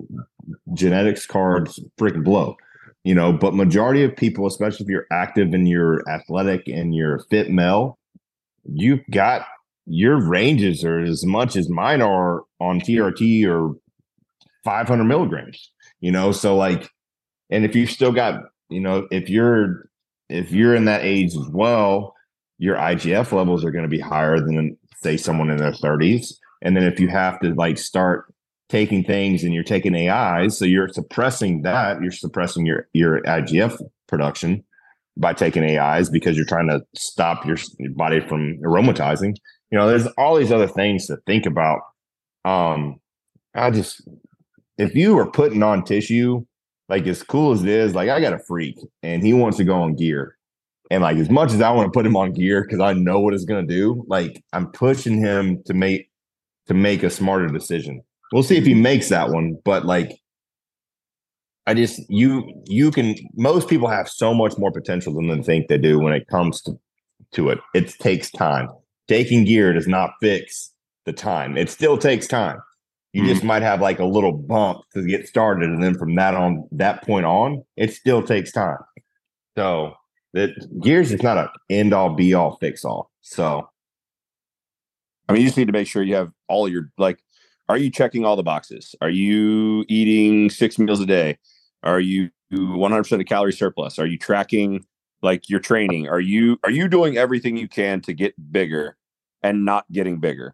genetics 0.74 1.26
cards 1.28 1.80
freaking 2.00 2.24
blow, 2.24 2.56
you 3.04 3.16
know. 3.16 3.34
But 3.34 3.54
majority 3.54 4.04
of 4.04 4.16
people, 4.16 4.48
especially 4.48 4.86
if 4.86 4.90
you're 4.90 5.08
active 5.12 5.54
and 5.54 5.68
you're 5.70 6.02
athletic 6.10 6.68
and 6.68 6.96
you're 6.96 7.20
fit 7.30 7.52
male, 7.52 8.00
you've 8.66 9.02
got 9.12 9.48
your 9.86 10.18
ranges 10.28 10.84
are 10.86 11.00
as 11.02 11.26
much 11.26 11.56
as 11.56 11.70
mine 11.70 12.02
are 12.02 12.44
on 12.60 12.80
TRT 12.82 13.46
or 13.48 13.76
500 14.64 15.06
milligrams 15.06 15.72
you 16.06 16.12
know? 16.12 16.32
So 16.32 16.56
like 16.56 16.90
and 17.50 17.66
if 17.66 17.76
you've 17.76 17.92
still 17.92 18.12
got 18.12 18.42
you 18.70 18.80
know 18.80 19.08
if 19.12 19.30
you're 19.30 19.90
if 20.30 20.52
you're 20.52 20.76
in 20.76 20.86
that 20.86 21.04
age 21.04 21.36
as 21.36 21.48
well 21.50 22.14
your 22.58 22.76
igf 22.78 23.32
levels 23.32 23.64
are 23.64 23.72
going 23.72 23.84
to 23.84 23.90
be 23.90 24.00
higher 24.00 24.40
than 24.40 24.78
say 25.02 25.18
someone 25.18 25.50
in 25.50 25.58
their 25.58 25.74
30s 25.74 26.34
and 26.62 26.76
then 26.76 26.84
if 26.84 27.00
you 27.00 27.08
have 27.08 27.40
to 27.40 27.54
like 27.54 27.78
start 27.78 28.34
taking 28.70 29.04
things 29.04 29.44
and 29.44 29.54
you're 29.54 29.64
taking 29.64 29.96
ais 29.96 30.58
so 30.58 30.66
you're 30.66 30.88
suppressing 30.88 31.62
that 31.62 32.02
you're 32.02 32.12
suppressing 32.12 32.66
your 32.66 32.88
your 32.94 33.22
igf 33.22 33.80
production 34.08 34.64
by 35.18 35.34
taking 35.34 35.64
ais 35.64 36.10
because 36.10 36.36
you're 36.36 36.46
trying 36.46 36.68
to 36.68 36.82
stop 36.96 37.46
your, 37.46 37.58
your 37.80 37.92
body 37.92 38.20
from 38.20 38.58
aromatizing. 38.58 39.36
You 39.72 39.78
know 39.78 39.88
there's 39.88 40.08
all 40.18 40.36
these 40.36 40.52
other 40.52 40.68
things 40.68 41.08
to 41.08 41.18
think 41.26 41.46
about. 41.46 41.80
Um 42.44 43.00
i 43.54 43.72
just 43.72 44.02
if 44.78 44.96
you 44.96 45.18
are 45.18 45.30
putting 45.30 45.64
on 45.64 45.84
tissue, 45.84 46.46
like 46.90 47.08
as 47.08 47.24
cool 47.24 47.52
as 47.54 47.64
it 47.64 47.70
is, 47.70 47.96
like 47.96 48.10
I 48.10 48.20
got 48.20 48.34
a 48.34 48.40
freak 48.40 48.78
and 49.02 49.24
he 49.24 49.34
wants 49.34 49.58
to 49.58 49.64
go 49.64 49.82
on 49.82 49.96
gear. 49.96 50.38
And 50.92 51.02
like 51.02 51.18
as 51.18 51.30
much 51.30 51.52
as 51.52 51.62
I 51.62 51.72
want 51.72 51.92
to 51.92 51.98
put 51.98 52.06
him 52.06 52.16
on 52.16 52.34
gear 52.34 52.64
because 52.64 52.80
I 52.80 52.94
know 52.94 53.20
what 53.20 53.34
it's 53.34 53.46
gonna 53.46 53.66
do, 53.66 54.04
like 54.08 54.44
I'm 54.54 54.68
pushing 54.72 55.18
him 55.18 55.64
to 55.66 55.74
make 55.74 56.10
to 56.68 56.74
make 56.74 57.04
a 57.04 57.10
smarter 57.10 57.48
decision. 57.48 58.02
We'll 58.32 58.44
see 58.44 58.58
if 58.58 58.66
he 58.66 58.74
makes 58.74 59.10
that 59.10 59.30
one, 59.30 59.58
but 59.64 59.86
like 59.86 60.20
I 61.66 61.74
just 61.74 62.02
you 62.08 62.54
you 62.66 62.92
can 62.92 63.16
most 63.36 63.68
people 63.68 63.88
have 63.88 64.08
so 64.08 64.34
much 64.34 64.58
more 64.58 64.72
potential 64.72 65.14
than 65.14 65.28
they 65.28 65.42
think 65.42 65.68
they 65.68 65.80
do 65.80 66.00
when 66.00 66.14
it 66.14 66.28
comes 66.28 66.62
to 66.64 66.80
to 67.32 67.50
it. 67.50 67.60
It 67.74 67.90
takes 68.00 68.30
time. 68.30 68.70
Taking 69.08 69.44
gear 69.44 69.74
does 69.74 69.88
not 69.88 70.12
fix 70.22 70.72
the 71.06 71.14
time. 71.14 71.58
It 71.58 71.70
still 71.70 71.98
takes 71.98 72.28
time 72.28 72.60
you 73.16 73.26
just 73.26 73.40
mm-hmm. 73.40 73.48
might 73.48 73.62
have 73.62 73.82
like 73.82 74.00
a 74.00 74.06
little 74.06 74.32
bump 74.32 74.82
to 74.94 75.06
get 75.06 75.28
started 75.28 75.70
and 75.70 75.82
then 75.82 75.98
from 75.98 76.16
that 76.16 76.36
on 76.36 76.68
that 76.72 77.04
point 77.04 77.26
on 77.26 77.64
it 77.78 77.94
still 77.94 78.22
takes 78.22 78.52
time 78.52 78.78
so 79.58 79.94
that 80.34 80.50
gears 80.82 81.12
is 81.12 81.24
not 81.24 81.38
a 81.38 81.50
end 81.70 81.94
all 81.94 82.14
be 82.14 82.34
all 82.34 82.58
fix 82.58 82.84
all 82.84 83.10
so 83.22 83.68
I 85.28 85.34
mean, 85.34 85.42
you 85.42 85.48
just 85.48 85.58
need 85.58 85.68
to 85.68 85.74
make 85.74 85.88
sure 85.88 86.04
you 86.04 86.16
have 86.16 86.32
all 86.48 86.68
your 86.68 86.92
like. 86.98 87.20
Are 87.68 87.78
you 87.78 87.90
checking 87.90 88.26
all 88.26 88.36
the 88.36 88.44
boxes? 88.44 88.94
Are 89.02 89.10
you 89.10 89.86
eating 89.88 90.52
six 90.52 90.78
meals 90.78 91.00
a 91.00 91.06
day? 91.06 91.40
Are 91.82 92.00
you 92.00 92.30
100 92.52 93.04
percent 93.04 93.22
of 93.22 93.28
calorie 93.28 93.54
surplus? 93.54 93.98
Are 93.98 94.06
you 94.06 94.20
tracking 94.20 94.86
like 95.24 95.50
your 95.50 95.60
training? 95.60 96.08
Are 96.08 96.20
you 96.20 96.60
are 96.64 96.70
you 96.70 96.88
doing 96.88 97.18
everything 97.18 97.58
you 97.58 97.68
can 97.68 98.02
to 98.02 98.14
get 98.14 98.36
bigger 98.52 98.98
and 99.42 99.66
not 99.66 99.92
getting 99.92 100.20
bigger? 100.20 100.54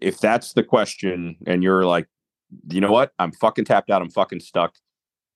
If 0.00 0.18
that's 0.18 0.52
the 0.52 0.62
question 0.62 1.36
and 1.46 1.62
you're 1.62 1.84
like, 1.84 2.06
you 2.70 2.80
know 2.80 2.92
what, 2.92 3.12
I'm 3.18 3.32
fucking 3.32 3.64
tapped 3.64 3.90
out, 3.90 4.02
I'm 4.02 4.10
fucking 4.10 4.40
stuck. 4.40 4.74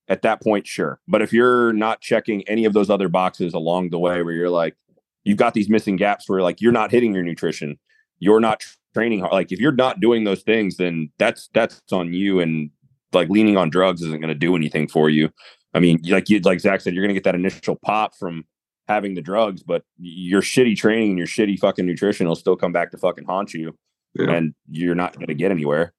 At 0.08 0.22
that 0.22 0.42
point, 0.42 0.66
sure. 0.66 1.00
But 1.06 1.22
if 1.22 1.32
you're 1.32 1.72
not 1.72 2.00
checking 2.00 2.42
any 2.48 2.64
of 2.64 2.72
those 2.72 2.90
other 2.90 3.08
boxes 3.08 3.54
along 3.54 3.90
the 3.90 3.98
way 3.98 4.22
where 4.22 4.34
you're 4.34 4.50
like, 4.50 4.76
you've 5.22 5.36
got 5.36 5.54
these 5.54 5.68
missing 5.68 5.94
gaps 5.96 6.28
where 6.28 6.42
like 6.42 6.60
you're 6.60 6.72
not 6.72 6.90
hitting 6.90 7.14
your 7.14 7.22
nutrition, 7.22 7.78
you're 8.18 8.40
not 8.40 8.64
training 8.92 9.20
hard. 9.20 9.32
Like 9.32 9.52
if 9.52 9.60
you're 9.60 9.70
not 9.70 10.00
doing 10.00 10.24
those 10.24 10.42
things, 10.42 10.78
then 10.78 11.10
that's 11.18 11.48
that's 11.54 11.80
on 11.92 12.12
you. 12.12 12.40
And 12.40 12.70
like 13.12 13.28
leaning 13.28 13.56
on 13.56 13.70
drugs 13.70 14.02
isn't 14.02 14.20
going 14.20 14.28
to 14.28 14.34
do 14.34 14.56
anything 14.56 14.88
for 14.88 15.10
you. 15.10 15.30
I 15.74 15.78
mean, 15.78 16.00
like 16.08 16.28
you 16.28 16.40
like 16.40 16.60
Zach 16.60 16.80
said, 16.80 16.94
you're 16.94 17.04
going 17.04 17.14
to 17.14 17.20
get 17.20 17.24
that 17.24 17.36
initial 17.36 17.76
pop 17.76 18.16
from 18.16 18.44
having 18.88 19.14
the 19.14 19.22
drugs, 19.22 19.62
but 19.62 19.84
your 19.98 20.42
shitty 20.42 20.76
training 20.76 21.10
and 21.10 21.18
your 21.18 21.26
shitty 21.26 21.58
fucking 21.58 21.86
nutrition 21.86 22.26
will 22.26 22.34
still 22.34 22.56
come 22.56 22.72
back 22.72 22.90
to 22.90 22.98
fucking 22.98 23.24
haunt 23.24 23.54
you, 23.54 23.72
Yeah. 24.14 24.32
and 24.32 24.54
you're 24.68 24.94
not 24.94 25.14
going 25.14 25.28
to 25.28 25.34
get 25.34 25.50
anywhere. 25.50 25.92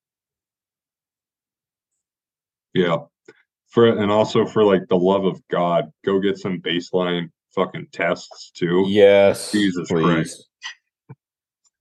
Yeah. 2.74 2.98
For 3.70 3.88
and 3.88 4.12
also 4.12 4.46
for 4.46 4.64
like 4.64 4.82
the 4.90 4.98
love 4.98 5.26
of 5.26 5.42
God, 5.50 5.92
go 6.04 6.20
get 6.20 6.38
some 6.38 6.60
baseline 6.60 7.30
fucking 7.56 7.88
tests 7.92 8.52
too. 8.52 8.86
Yes. 8.88 9.52
Jesus 9.52 9.90
please. 9.90 10.04
Christ. 10.04 10.48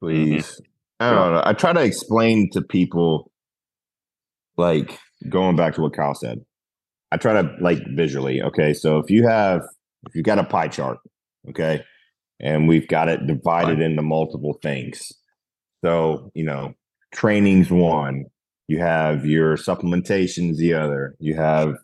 Please. 0.01 0.47
Mm-hmm. 0.47 0.65
I 1.01 1.11
don't 1.11 1.33
know. 1.33 1.43
I 1.45 1.53
try 1.55 1.73
to 1.73 1.83
explain 1.83 2.51
to 2.53 2.61
people, 2.61 3.31
like 4.57 4.99
going 5.29 5.57
back 5.57 5.75
to 5.75 5.81
what 5.81 5.95
Kyle 5.95 6.15
said. 6.15 6.41
I 7.11 7.17
try 7.17 7.41
to 7.41 7.57
like 7.61 7.79
visually. 7.95 8.43
Okay, 8.43 8.75
so 8.75 8.99
if 8.99 9.11
you 9.11 9.27
have 9.27 9.63
if 10.07 10.15
you 10.15 10.23
got 10.23 10.39
a 10.39 10.45
pie 10.45 10.69
chart, 10.69 10.99
okay, 11.49 11.83
and 12.39 12.69
we've 12.69 12.87
got 12.87 13.09
it 13.09 13.27
divided 13.27 13.81
into 13.81 14.03
multiple 14.03 14.59
things. 14.63 15.13
So 15.85 16.31
you 16.35 16.45
know, 16.45 16.75
training's 17.13 17.71
one. 17.71 18.27
You 18.69 18.79
have 18.79 19.27
your 19.27 19.57
supplementations 19.57 20.57
the 20.57 20.75
other. 20.75 21.17
You 21.19 21.35
have 21.35 21.77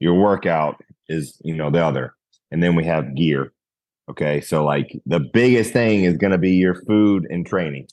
your 0.00 0.14
workout 0.14 0.82
is 1.08 1.40
you 1.42 1.54
know 1.54 1.70
the 1.70 1.84
other, 1.84 2.14
and 2.50 2.62
then 2.62 2.74
we 2.74 2.84
have 2.84 3.14
gear. 3.14 3.52
Okay, 4.10 4.40
so 4.40 4.64
like 4.64 4.98
the 5.04 5.20
biggest 5.20 5.72
thing 5.72 6.04
is 6.04 6.16
going 6.16 6.30
to 6.30 6.38
be 6.38 6.52
your 6.52 6.74
food 6.74 7.26
and 7.30 7.46
training. 7.46 7.88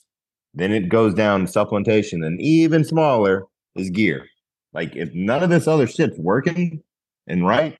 Then 0.54 0.72
it 0.72 0.88
goes 0.88 1.12
down 1.12 1.46
to 1.46 1.52
supplementation, 1.52 2.24
and 2.24 2.40
even 2.40 2.84
smaller 2.84 3.44
is 3.74 3.90
gear. 3.90 4.26
Like 4.72 4.96
if 4.96 5.12
none 5.14 5.42
of 5.42 5.50
this 5.50 5.66
other 5.66 5.86
shit's 5.86 6.18
working 6.18 6.82
and 7.26 7.46
right, 7.46 7.78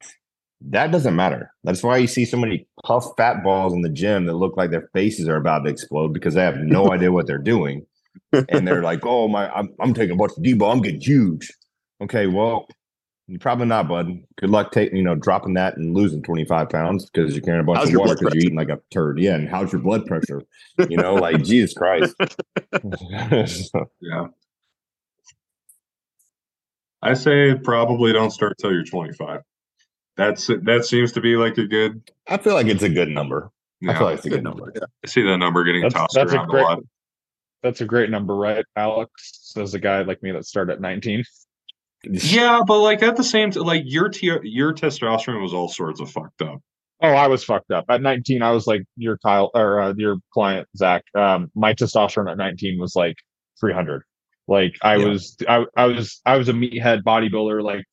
that 0.71 0.91
doesn't 0.91 1.17
matter. 1.17 1.53
That's 1.65 1.83
why 1.83 1.99
you 1.99 2.07
see 2.07 2.25
so 2.25 2.37
many 2.37 2.67
puff 2.85 3.07
fat 3.17 3.43
balls 3.43 3.73
in 3.73 3.83
the 3.83 3.89
gym 3.89 4.27
that 4.27 4.35
look 4.35 4.57
like 4.57 4.71
their 4.71 4.89
faces 4.93 5.29
are 5.29 5.37
about 5.37 5.61
to 5.61 5.71
explode 5.71 6.13
because 6.13 6.35
they 6.35 6.43
have 6.43 6.59
no 6.59 6.93
idea 6.93 7.13
what 7.13 7.27
they're 7.27 7.39
doing, 7.39 7.87
and 8.33 8.67
they're 8.67 8.83
like, 8.83 9.05
"Oh 9.05 9.29
my, 9.29 9.49
I'm, 9.51 9.71
I'm 9.81 9.95
taking 9.95 10.15
a 10.15 10.17
bunch 10.17 10.33
of 10.37 10.43
D-bol, 10.43 10.71
I'm 10.71 10.83
getting 10.83 11.01
huge." 11.01 11.53
Okay, 12.03 12.27
well, 12.27 12.67
you're 13.29 13.41
probably 13.41 13.67
not, 13.67 13.89
bud. 13.89 14.23
Good 14.39 14.51
luck 14.51 14.71
taking, 14.71 14.97
you 14.97 15.03
know, 15.03 15.17
dropping 15.17 15.55
that 15.55 15.77
and 15.77 15.95
losing 15.95 16.23
25 16.23 16.69
pounds 16.69 17.11
because 17.11 17.35
you're 17.35 17.43
carrying 17.43 17.63
a 17.63 17.65
bunch 17.65 17.79
How's 17.79 17.89
of 17.89 17.97
water 17.97 18.15
because 18.15 18.35
you're 18.35 18.45
eating 18.45 18.57
like 18.57 18.69
a 18.69 18.81
turd. 18.93 19.19
Yeah, 19.19 19.35
and 19.35 19.49
how's 19.49 19.73
your 19.73 19.83
blood 19.83 20.07
pressure? 20.07 20.43
You 20.91 20.99
know, 20.99 21.15
like 21.15 21.43
Jesus 21.43 21.75
Christ. 21.75 22.15
Yeah. 24.01 24.27
I 27.03 27.15
say 27.15 27.55
probably 27.55 28.13
don't 28.13 28.31
start 28.31 28.57
till 28.59 28.73
you're 28.73 28.85
25. 28.85 29.41
That's 30.17 30.47
that 30.47 30.85
seems 30.87 31.13
to 31.13 31.21
be 31.21 31.37
like 31.37 31.59
a 31.59 31.67
good. 31.67 32.03
I 32.29 32.39
feel 32.39 32.55
like 32.55 32.67
it's 32.67 32.83
a 32.83 32.89
good 32.89 33.09
number. 33.09 33.51
I 33.87 33.95
feel 33.95 34.07
like 34.07 34.17
it's 34.19 34.27
a 34.27 34.31
good 34.31 34.43
number. 34.45 34.73
I 35.05 35.07
see 35.09 35.23
that 35.23 35.37
number 35.37 35.63
getting 35.65 35.83
That's, 35.83 35.95
tossed 35.95 36.15
that's 36.15 36.33
a 36.33 36.37
around 36.37 36.47
a, 36.47 36.51
great. 36.51 36.63
lot. 36.63 36.79
That's 37.63 37.81
a 37.83 37.85
great 37.85 38.09
number, 38.11 38.35
right, 38.35 38.65
Alex? 38.77 39.11
Says 39.55 39.75
a 39.75 39.79
guy 39.79 40.03
like 40.03 40.23
me 40.23 40.33
that 40.33 40.47
started 40.47 40.75
at 40.75 40.81
19. 40.81 41.25
Yeah, 42.05 42.61
but 42.67 42.79
like 42.81 43.03
at 43.03 43.17
the 43.17 43.25
same 43.25 43.51
time, 43.51 43.65
like 43.65 43.83
your 43.85 44.09
t- 44.09 44.39
your 44.45 44.73
testosterone 44.73 45.43
was 45.43 45.53
all 45.53 45.69
sorts 45.69 46.01
of 46.01 46.11
fucked 46.11 46.41
up. 46.43 46.61
Oh, 47.03 47.09
I 47.11 47.27
was 47.27 47.45
fucked 47.45 47.71
up 47.71 47.85
at 47.91 48.01
19. 48.01 48.43
I 48.43 48.53
was 48.53 48.67
like 48.67 48.83
your 48.97 49.19
Kyle 49.19 49.51
or 49.55 49.81
uh, 49.81 49.95
your 49.97 50.17
client 50.33 50.67
Zach. 50.77 51.03
Um, 51.15 51.51
my 51.55 51.75
testosterone 51.75 52.31
at 52.31 52.39
19 52.39 52.79
was 52.81 52.95
like 52.97 53.17
300. 53.61 54.03
Like 54.49 54.77
I 54.83 54.97
Yeah. 54.97 55.09
was, 55.09 55.37
I, 55.49 55.65
I 55.77 55.87
was, 55.87 56.21
I 56.25 56.37
was 56.39 56.49
a 56.49 56.53
meathead 56.53 57.03
bodybuilder, 57.03 57.63
like 57.63 57.85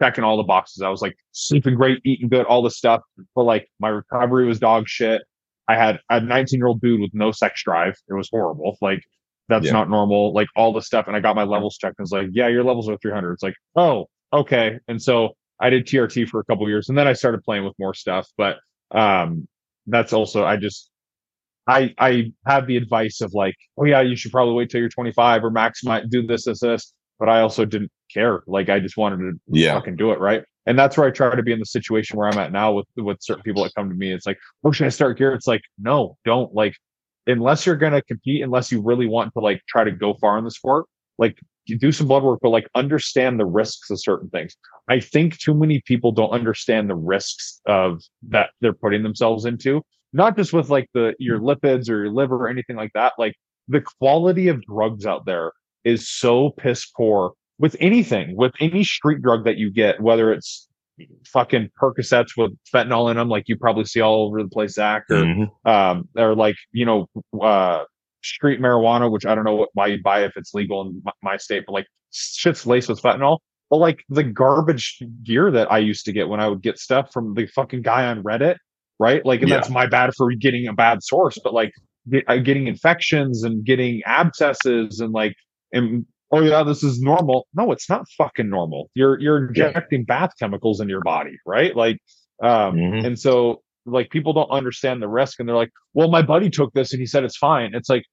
checking 0.00 0.24
all 0.24 0.36
the 0.36 0.42
boxes. 0.42 0.82
I 0.82 0.88
was 0.88 1.02
like 1.02 1.16
sleeping 1.32 1.74
great, 1.74 2.00
eating 2.04 2.28
good, 2.28 2.46
all 2.46 2.62
this 2.62 2.76
stuff. 2.76 3.02
But 3.34 3.44
like 3.44 3.68
my 3.78 3.88
recovery 3.88 4.46
was 4.46 4.58
dog 4.58 4.88
shit. 4.88 5.22
I 5.68 5.76
had 5.76 6.00
a 6.10 6.20
19 6.20 6.58
year 6.58 6.66
old 6.66 6.80
dude 6.80 7.00
with 7.00 7.10
no 7.14 7.30
sex 7.32 7.62
drive. 7.62 7.94
It 8.08 8.14
was 8.14 8.28
horrible. 8.30 8.76
Like 8.80 9.02
that's 9.48 9.66
Yeah. 9.66 9.72
not 9.72 9.88
normal. 9.90 10.32
Like 10.32 10.48
all 10.56 10.72
the 10.72 10.82
stuff, 10.82 11.06
and 11.06 11.16
I 11.16 11.20
got 11.20 11.36
my 11.36 11.44
levels 11.44 11.76
checked. 11.78 11.96
And 11.98 12.04
it's 12.04 12.12
like, 12.12 12.28
yeah, 12.32 12.48
your 12.48 12.64
levels 12.64 12.88
are 12.88 12.96
300. 12.98 13.32
It's 13.32 13.42
like, 13.42 13.54
oh, 13.76 14.08
okay. 14.32 14.78
And 14.88 15.00
so 15.00 15.30
I 15.60 15.70
did 15.70 15.86
TRT 15.86 16.28
for 16.28 16.40
a 16.40 16.44
couple 16.44 16.68
years, 16.68 16.88
and 16.88 16.96
then 16.96 17.06
I 17.08 17.12
started 17.12 17.42
playing 17.44 17.64
with 17.64 17.74
more 17.78 17.94
stuff. 17.94 18.28
But 18.36 18.56
um, 18.92 19.46
that's 19.86 20.12
also 20.12 20.44
I 20.44 20.56
just 20.56 20.90
I 21.66 21.94
I 21.98 22.32
have 22.46 22.66
the 22.66 22.76
advice 22.76 23.20
of 23.20 23.32
like, 23.34 23.54
oh 23.78 23.84
yeah, 23.84 24.00
you 24.00 24.16
should 24.16 24.32
probably 24.32 24.54
wait 24.54 24.70
till 24.70 24.80
you're 24.80 24.88
25 24.88 25.44
or 25.44 25.50
maximize 25.50 26.08
do 26.08 26.26
this, 26.26 26.44
this, 26.44 26.60
this. 26.60 26.92
But 27.18 27.28
I 27.28 27.40
also 27.42 27.64
didn't 27.64 27.90
care. 28.12 28.42
Like 28.46 28.68
I 28.68 28.80
just 28.80 28.96
wanted 28.96 29.18
to 29.18 29.40
Yeah. 29.48 29.74
fucking 29.74 29.96
do 29.96 30.10
it 30.12 30.18
right. 30.20 30.42
And 30.66 30.78
that's 30.78 30.96
where 30.96 31.06
I 31.06 31.10
try 31.10 31.34
to 31.34 31.42
be 31.42 31.52
in 31.52 31.58
the 31.58 31.66
situation 31.66 32.18
where 32.18 32.28
I'm 32.28 32.38
at 32.38 32.52
now 32.52 32.72
with 32.72 32.86
with 32.96 33.18
certain 33.22 33.42
people 33.42 33.62
that 33.64 33.74
come 33.74 33.88
to 33.88 33.94
me. 33.94 34.12
It's 34.12 34.26
like, 34.26 34.38
oh, 34.64 34.72
should 34.72 34.86
I 34.86 34.90
start 34.90 35.18
gear? 35.18 35.32
It's 35.32 35.46
like, 35.46 35.62
no, 35.78 36.16
don't. 36.24 36.54
Like, 36.54 36.74
unless 37.26 37.64
you're 37.66 37.76
gonna 37.76 38.02
compete, 38.02 38.42
unless 38.42 38.70
you 38.70 38.82
really 38.82 39.06
want 39.06 39.32
to 39.34 39.40
like 39.40 39.62
try 39.68 39.84
to 39.84 39.90
go 39.90 40.14
far 40.14 40.38
in 40.38 40.44
the 40.44 40.50
sport, 40.50 40.86
like 41.18 41.38
you 41.66 41.78
do 41.78 41.92
some 41.92 42.08
blood 42.08 42.22
work, 42.22 42.40
but 42.42 42.50
like 42.50 42.68
understand 42.74 43.38
the 43.40 43.46
risks 43.46 43.90
of 43.90 44.00
certain 44.00 44.28
things. 44.30 44.56
I 44.88 45.00
think 45.00 45.38
too 45.38 45.54
many 45.54 45.80
people 45.86 46.12
don't 46.12 46.30
understand 46.30 46.90
the 46.90 46.94
risks 46.96 47.60
of 47.66 48.02
that 48.28 48.50
they're 48.60 48.72
putting 48.72 49.02
themselves 49.02 49.44
into. 49.44 49.82
Not 50.12 50.36
just 50.36 50.52
with 50.52 50.68
like 50.68 50.88
the 50.94 51.14
your 51.18 51.38
lipids 51.38 51.88
or 51.88 52.04
your 52.04 52.10
liver 52.10 52.36
or 52.36 52.48
anything 52.48 52.76
like 52.76 52.92
that. 52.94 53.12
Like 53.18 53.34
the 53.68 53.80
quality 53.98 54.48
of 54.48 54.62
drugs 54.64 55.06
out 55.06 55.24
there 55.26 55.52
is 55.84 56.08
so 56.08 56.50
piss 56.50 56.86
poor 56.86 57.32
with 57.60 57.76
anything, 57.78 58.34
with 58.36 58.52
any 58.58 58.82
street 58.82 59.20
drug 59.22 59.44
that 59.44 59.58
you 59.58 59.70
get, 59.70 60.00
whether 60.00 60.32
it's 60.32 60.66
fucking 61.26 61.68
Percocets 61.80 62.30
with 62.36 62.52
fentanyl 62.74 63.10
in 63.10 63.18
them, 63.18 63.28
like 63.28 63.44
you 63.48 63.56
probably 63.56 63.84
see 63.84 64.00
all 64.00 64.26
over 64.26 64.42
the 64.42 64.48
place, 64.48 64.72
Zach, 64.74 65.04
or 65.10 65.24
Mhm. 65.24 65.48
um, 65.66 66.08
or 66.16 66.34
like 66.34 66.56
you 66.72 66.86
know, 66.86 67.06
uh, 67.40 67.84
street 68.22 68.60
marijuana, 68.60 69.10
which 69.10 69.26
I 69.26 69.34
don't 69.34 69.44
know 69.44 69.54
what, 69.56 69.68
why 69.74 69.86
you 69.88 69.98
buy 70.02 70.24
if 70.24 70.32
it's 70.36 70.54
legal 70.54 70.80
in 70.82 71.02
my, 71.04 71.12
my 71.22 71.36
state, 71.36 71.64
but 71.66 71.72
like 71.72 71.86
shit's 72.12 72.66
laced 72.66 72.88
with 72.88 73.00
fentanyl. 73.02 73.38
But 73.68 73.76
like 73.76 74.04
the 74.08 74.24
garbage 74.24 74.98
gear 75.22 75.50
that 75.52 75.70
I 75.70 75.78
used 75.78 76.04
to 76.06 76.12
get 76.12 76.28
when 76.28 76.40
I 76.40 76.48
would 76.48 76.62
get 76.62 76.78
stuff 76.78 77.12
from 77.12 77.34
the 77.34 77.46
fucking 77.46 77.82
guy 77.82 78.06
on 78.06 78.22
Reddit, 78.22 78.56
right? 78.98 79.24
Like, 79.24 79.40
and 79.42 79.48
Yeah. 79.50 79.56
that's 79.56 79.70
my 79.70 79.86
bad 79.86 80.10
for 80.16 80.30
getting 80.32 80.66
a 80.66 80.72
bad 80.72 81.02
source, 81.02 81.38
but 81.44 81.54
like 81.54 81.72
get, 82.10 82.24
uh, 82.28 82.38
getting 82.38 82.66
infections 82.66 83.44
and 83.44 83.64
getting 83.64 84.02
abscesses 84.06 85.00
and 85.00 85.12
like, 85.12 85.34
and 85.72 86.04
oh 86.32 86.40
yeah, 86.42 86.62
this 86.62 86.82
is 86.82 87.00
normal. 87.00 87.46
No, 87.54 87.72
it's 87.72 87.88
not 87.88 88.06
fucking 88.16 88.48
normal. 88.48 88.90
You're 88.94 89.18
you're 89.20 89.52
Yeah. 89.54 89.68
injecting 89.68 90.04
bath 90.04 90.32
chemicals 90.38 90.80
in 90.80 90.88
your 90.88 91.00
body, 91.02 91.36
right? 91.46 91.74
Like, 91.74 91.98
um, 92.42 92.76
Mhm. 92.76 93.04
and 93.06 93.18
so 93.18 93.62
like 93.86 94.10
people 94.10 94.32
don't 94.32 94.50
understand 94.50 95.02
the 95.02 95.08
risk, 95.08 95.40
and 95.40 95.48
they're 95.48 95.56
like, 95.56 95.70
well, 95.94 96.08
my 96.08 96.22
buddy 96.22 96.50
took 96.50 96.72
this 96.72 96.92
and 96.92 97.00
he 97.00 97.06
said 97.06 97.24
it's 97.24 97.36
fine. 97.36 97.74
It's 97.74 97.88
like, 97.88 98.04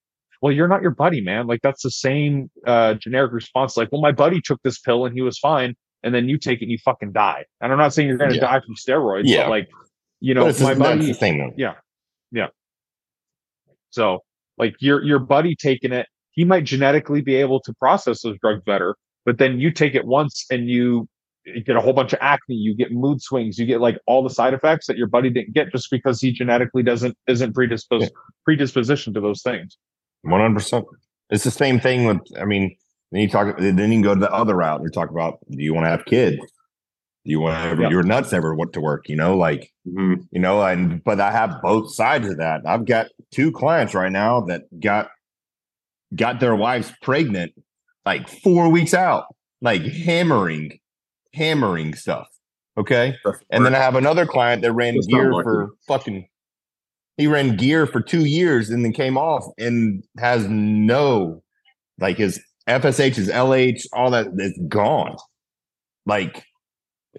well, 0.41 0.51
you're 0.53 0.67
not 0.67 0.81
your 0.81 0.91
buddy, 0.91 1.21
man. 1.21 1.47
Like 1.47 1.61
that's 1.61 1.83
the 1.83 1.91
same 1.91 2.49
uh, 2.65 2.93
generic 2.95 3.31
response. 3.33 3.75
Like, 3.77 3.91
well, 3.91 4.01
my 4.01 4.11
buddy 4.11 4.41
took 4.41 4.61
this 4.63 4.79
pill 4.79 5.05
and 5.05 5.13
he 5.15 5.21
was 5.21 5.37
fine, 5.39 5.75
and 6.03 6.13
then 6.15 6.29
you 6.29 6.37
take 6.37 6.59
it 6.61 6.65
and 6.65 6.71
you 6.71 6.77
fucking 6.79 7.11
die. 7.11 7.45
And 7.61 7.71
I'm 7.71 7.77
not 7.77 7.93
saying 7.93 8.07
you're 8.07 8.17
going 8.17 8.29
to 8.31 8.35
Yeah. 8.37 8.41
die 8.41 8.59
from 8.61 8.75
steroids, 8.75 9.23
Yeah. 9.25 9.43
but 9.43 9.49
like, 9.49 9.67
you 10.19 10.33
know, 10.33 10.45
my 10.61 10.73
buddy. 10.75 11.11
the 11.11 11.13
though. 11.37 11.53
Yeah. 11.57 11.75
Yeah. 12.31 12.47
So 13.91 14.23
like 14.57 14.75
your 14.79 15.03
your 15.03 15.19
buddy 15.19 15.55
taking 15.55 15.91
it, 15.93 16.07
he 16.37 16.45
might 16.45 16.63
genetically 16.63 17.19
be 17.19 17.35
able 17.35 17.59
to 17.59 17.73
process 17.73 18.21
those 18.21 18.37
drugs 18.39 18.61
better, 18.65 18.95
but 19.25 19.39
then 19.39 19.59
you 19.59 19.71
take 19.71 19.95
it 19.95 20.05
once 20.05 20.45
and 20.49 20.69
you 20.69 21.09
you 21.45 21.63
get 21.63 21.77
a 21.77 21.81
whole 21.81 21.93
bunch 21.93 22.11
of 22.11 22.19
acne, 22.21 22.55
you 22.55 22.75
get 22.75 22.91
mood 22.91 23.21
swings, 23.21 23.57
you 23.57 23.65
get 23.65 23.79
like 23.81 23.97
all 24.05 24.21
the 24.21 24.29
side 24.29 24.53
effects 24.53 24.85
that 24.87 24.97
your 24.97 25.07
buddy 25.07 25.29
didn't 25.29 25.53
get 25.53 25.71
just 25.71 25.89
because 25.89 26.21
he 26.21 26.31
genetically 26.31 26.83
doesn't 26.83 27.17
isn't 27.27 27.53
predisposed 27.53 28.11
predisposition 28.45 29.13
to 29.13 29.19
those 29.19 29.41
things. 29.41 29.77
One 30.21 30.39
hundred 30.39 30.55
percent. 30.55 30.85
It's 31.29 31.43
the 31.43 31.51
same 31.51 31.79
thing 31.79 32.05
with. 32.05 32.19
I 32.39 32.45
mean, 32.45 32.75
then 33.11 33.21
you 33.21 33.29
talk. 33.29 33.57
Then 33.57 33.77
you 33.77 33.87
can 33.87 34.01
go 34.01 34.13
to 34.13 34.19
the 34.19 34.31
other 34.31 34.55
route. 34.55 34.81
You 34.83 34.89
talk 34.89 35.09
about. 35.09 35.39
Do 35.49 35.61
you 35.63 35.73
want 35.73 35.85
to 35.85 35.89
have 35.89 36.05
kids? 36.05 36.37
Do 36.37 37.31
you 37.31 37.39
want 37.39 37.55
to 37.63 37.69
ever 37.69 37.81
Yeah. 37.83 37.89
your 37.89 38.03
nuts 38.03 38.31
ever 38.31 38.53
what 38.53 38.73
to 38.73 38.81
work? 38.81 39.09
You 39.09 39.15
know, 39.15 39.35
like 39.35 39.71
Mhm. 39.87 40.27
you 40.31 40.39
know. 40.39 40.61
And 40.61 41.03
but 41.03 41.19
I 41.19 41.31
have 41.31 41.61
both 41.63 41.93
sides 41.93 42.27
of 42.29 42.37
that. 42.37 42.61
I've 42.65 42.85
got 42.85 43.07
two 43.31 43.51
clients 43.51 43.93
right 43.95 44.11
now 44.11 44.41
that 44.41 44.63
got 44.79 45.09
got 46.15 46.39
their 46.39 46.55
wives 46.55 46.91
pregnant 47.01 47.53
like 48.05 48.27
four 48.27 48.69
weeks 48.69 48.93
out, 48.93 49.25
like 49.61 49.81
hammering, 49.83 50.79
hammering 51.33 51.93
stuff. 51.93 52.27
Okay. 52.77 53.15
And 53.49 53.65
then 53.65 53.75
I 53.75 53.79
have 53.79 53.95
another 53.95 54.25
client 54.25 54.61
that 54.61 54.71
ran 54.71 54.95
That's 54.95 55.07
gear 55.07 55.31
for 55.31 55.71
fucking. 55.87 56.27
He 57.17 57.25
ran 57.25 57.57
gear 57.57 57.87
for 57.87 57.99
two 57.99 58.25
years 58.25 58.69
and 58.69 58.85
then 58.85 58.93
came 58.93 59.17
off 59.17 59.43
and 59.57 60.03
has 60.19 60.47
no, 60.47 61.41
like 61.99 62.17
his 62.17 62.39
FSH, 62.69 63.15
his 63.15 63.29
LH, 63.29 63.87
all 63.91 64.11
that 64.11 64.27
is 64.37 64.57
gone. 64.67 65.15
Like 66.05 66.45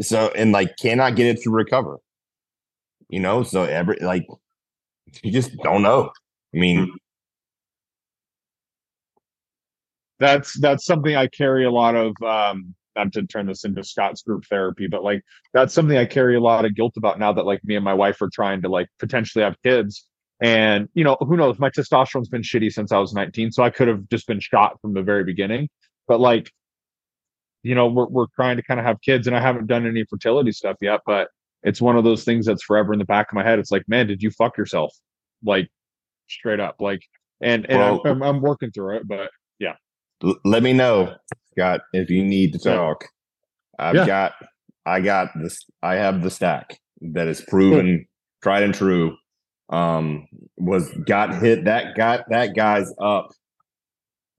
so, 0.01 0.31
and 0.37 0.53
like 0.53 0.77
cannot 0.77 1.17
get 1.17 1.27
it 1.27 1.43
to 1.43 1.51
recover. 1.51 1.99
You 3.09 3.21
know, 3.21 3.43
so 3.43 3.65
every 3.65 3.99
like 4.01 4.27
you 5.23 5.33
just 5.33 5.57
don't 5.63 5.83
know. 5.83 6.13
I 6.55 6.59
mean, 6.59 6.91
that's 10.19 10.59
that's 10.61 10.85
something 10.85 11.15
I 11.17 11.27
carry 11.29 11.65
a 11.65 11.71
lot 11.71 11.95
of 11.95 12.15
um 12.23 12.75
not 12.97 13.13
to 13.13 13.27
turn 13.27 13.47
this 13.47 13.65
into 13.65 13.85
Scott's 13.85 14.23
group 14.23 14.45
therapy, 14.47 14.89
but 14.89 15.05
like 15.05 15.23
that's 15.55 15.73
something 15.73 15.97
I 15.97 16.05
carry 16.05 16.37
a 16.37 16.41
lot 16.41 16.65
of 16.65 16.75
guilt 16.75 16.95
about 16.97 17.19
now 17.19 17.33
that 17.33 17.47
like 17.47 17.65
me 17.65 17.77
and 17.77 17.85
my 17.85 17.95
wife 17.95 18.21
are 18.21 18.31
trying 18.33 18.63
to 18.63 18.69
like 18.69 18.89
potentially 18.99 19.45
have 19.45 19.57
kids. 19.63 20.05
And 20.43 20.89
you 20.95 21.05
know, 21.05 21.17
who 21.21 21.37
knows? 21.37 21.59
My 21.59 21.71
testosterone's 21.71 22.29
been 22.29 22.43
shitty 22.43 22.73
since 22.73 22.93
I 22.93 22.99
was 22.99 23.13
19, 23.13 23.53
so 23.53 23.63
I 23.63 23.71
could 23.71 23.89
have 23.89 24.09
just 24.09 24.27
been 24.27 24.41
shot 24.41 24.81
from 24.81 24.95
the 24.95 25.03
very 25.03 25.25
beginning. 25.25 25.69
But 26.07 26.21
like, 26.21 26.51
you 27.63 27.75
know, 27.75 27.89
we're 27.89 28.07
we're 28.07 28.27
trying 28.37 28.57
to 28.57 28.63
kind 28.63 28.79
of 28.79 28.87
have 28.87 29.01
kids, 29.01 29.27
and 29.27 29.37
I 29.37 29.41
haven't 29.41 29.67
done 29.67 29.87
any 29.87 30.05
fertility 30.05 30.53
stuff 30.53 30.77
yet, 30.81 31.01
but 31.07 31.29
it's 31.65 31.81
one 31.81 31.97
of 31.97 32.05
those 32.05 32.25
things 32.25 32.47
that's 32.47 32.63
forever 32.63 32.93
in 32.93 33.01
the 33.01 33.05
back 33.05 33.31
of 33.31 33.35
my 33.35 33.43
head. 33.43 33.59
It's 33.59 33.73
like, 33.73 33.83
man, 33.89 34.07
did 34.07 34.23
you 34.23 34.31
fuck 34.31 34.57
yourself? 34.57 34.95
Like 35.45 35.69
straight 36.29 36.61
up, 36.61 36.77
like, 36.81 37.03
and 37.41 37.67
and 37.69 37.79
Well- 37.79 38.03
I'm, 38.05 38.23
I'm 38.23 38.41
working 38.41 38.71
through 38.71 38.99
it, 38.99 39.09
but 39.09 39.31
l- 40.25 40.39
let 40.45 40.63
me 40.63 40.73
know, 40.73 41.15
Scott, 41.53 41.81
if 41.93 42.11
you 42.11 42.25
need 42.25 42.53
to 42.55 42.59
talk. 42.59 43.05
I've 43.79 43.95
Yeah. 43.97 44.07
got, 44.07 44.33
I 44.87 45.01
got 45.01 45.29
this. 45.41 45.65
I 45.83 45.97
have 45.97 46.23
the 46.23 46.31
stack 46.31 46.79
that 47.01 47.29
is 47.29 47.41
proven, 47.43 48.07
tried 48.43 48.63
and 48.65 48.75
true. 48.75 49.17
Um, 49.71 50.27
was 50.57 50.91
got 51.07 51.35
hit. 51.43 51.65
That 51.67 51.95
got 51.95 52.25
that 52.31 52.55
guy's 52.57 52.91
up. 53.01 53.29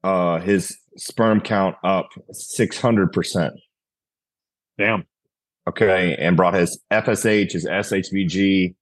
Uh, 0.03 0.39
his 0.39 0.75
sperm 0.97 1.39
count 1.41 1.75
up 1.83 2.09
six 2.31 2.79
hundred 2.79 3.11
percent. 3.13 3.53
damn. 4.77 5.05
Okay, 5.67 6.15
and 6.17 6.35
brought 6.35 6.55
his 6.55 6.81
FSH, 6.91 7.51
his 7.51 7.65
SHBG, 7.67 8.73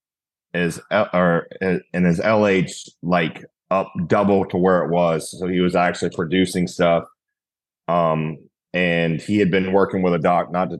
his 0.54 0.80
L- 0.90 1.10
or 1.14 1.48
and 1.60 2.06
his 2.06 2.20
LH 2.22 2.90
like 3.02 3.44
up 3.70 3.92
double 4.08 4.46
to 4.46 4.58
where 4.58 4.84
it 4.84 4.92
was. 4.92 5.38
So 5.38 5.48
he 5.48 5.60
was 5.60 5.76
actually 5.76 6.12
producing 6.12 6.68
stuff. 6.68 7.04
Um, 7.88 8.38
and 8.74 9.22
he 9.22 9.40
had 9.40 9.50
been 9.50 9.72
working 9.72 10.02
with 10.02 10.14
a 10.14 10.20
doc, 10.20 10.52
not 10.52 10.70
to 10.70 10.80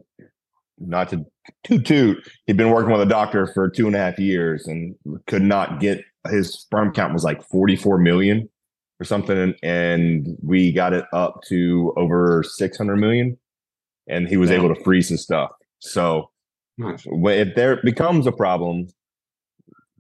not 0.80 1.10
to 1.10 1.26
toot 1.64 1.86
toot. 1.86 2.30
He'd 2.46 2.58
been 2.58 2.70
working 2.70 2.92
with 2.92 3.02
a 3.02 3.06
doctor 3.06 3.48
for 3.48 3.70
two 3.70 3.88
and 3.88 3.96
a 3.96 4.00
half 4.00 4.20
years 4.20 4.68
and 4.68 4.96
could 5.26 5.42
not 5.42 5.80
get 5.80 6.04
his 6.30 6.54
sperm 6.54 6.94
count 6.94 7.14
was 7.14 7.24
like 7.24 7.42
44 7.44 7.98
million 7.98 8.50
or 9.00 9.06
something. 9.06 9.56
And, 9.64 10.38
we 10.42 10.72
got 10.72 10.94
it 10.94 11.06
up 11.14 11.42
to 11.48 11.94
over 11.98 12.44
600 12.44 12.96
million. 12.98 13.38
And 14.08 14.28
he 14.28 14.38
was 14.38 14.52
able 14.52 14.74
to 14.74 14.84
freeze 14.84 15.10
his 15.10 15.22
stuff. 15.22 15.52
So 15.80 16.30
if 16.80 17.56
there 17.56 17.78
becomes 17.84 18.26
a 18.26 18.32
problem, 18.32 18.88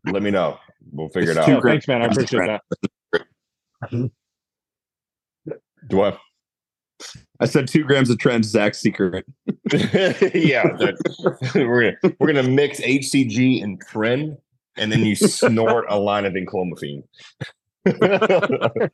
let 0.06 0.24
me 0.24 0.32
know. 0.32 0.58
We'll 0.92 1.10
figure 1.10 1.32
It's 1.32 1.40
it 1.40 1.50
out. 1.50 1.62
gra- 1.62 1.72
thanks, 1.72 1.88
man. 1.88 2.02
I 2.02 2.06
appreciate 2.06 2.60
that. 3.92 4.12
Do 5.90 6.02
I? 6.02 6.18
I 7.40 7.46
said 7.46 7.68
two 7.68 7.84
grams 7.84 8.10
of 8.10 8.18
Tren, 8.18 8.44
Zach's 8.44 8.80
secret. 8.80 9.26
yeah, 9.72 10.64
that- 10.78 10.98
we're 11.56 11.92
gonna 12.02 12.16
we're 12.20 12.28
gonna 12.34 12.50
mix 12.50 12.80
HCG 12.82 13.64
and 13.64 13.80
Tren, 13.86 14.38
and 14.78 14.92
then 14.92 15.02
you 15.06 15.16
snort 15.16 15.86
a 15.90 16.00
line 16.00 16.26
of 16.26 16.34
enclomiphene. 16.34 17.04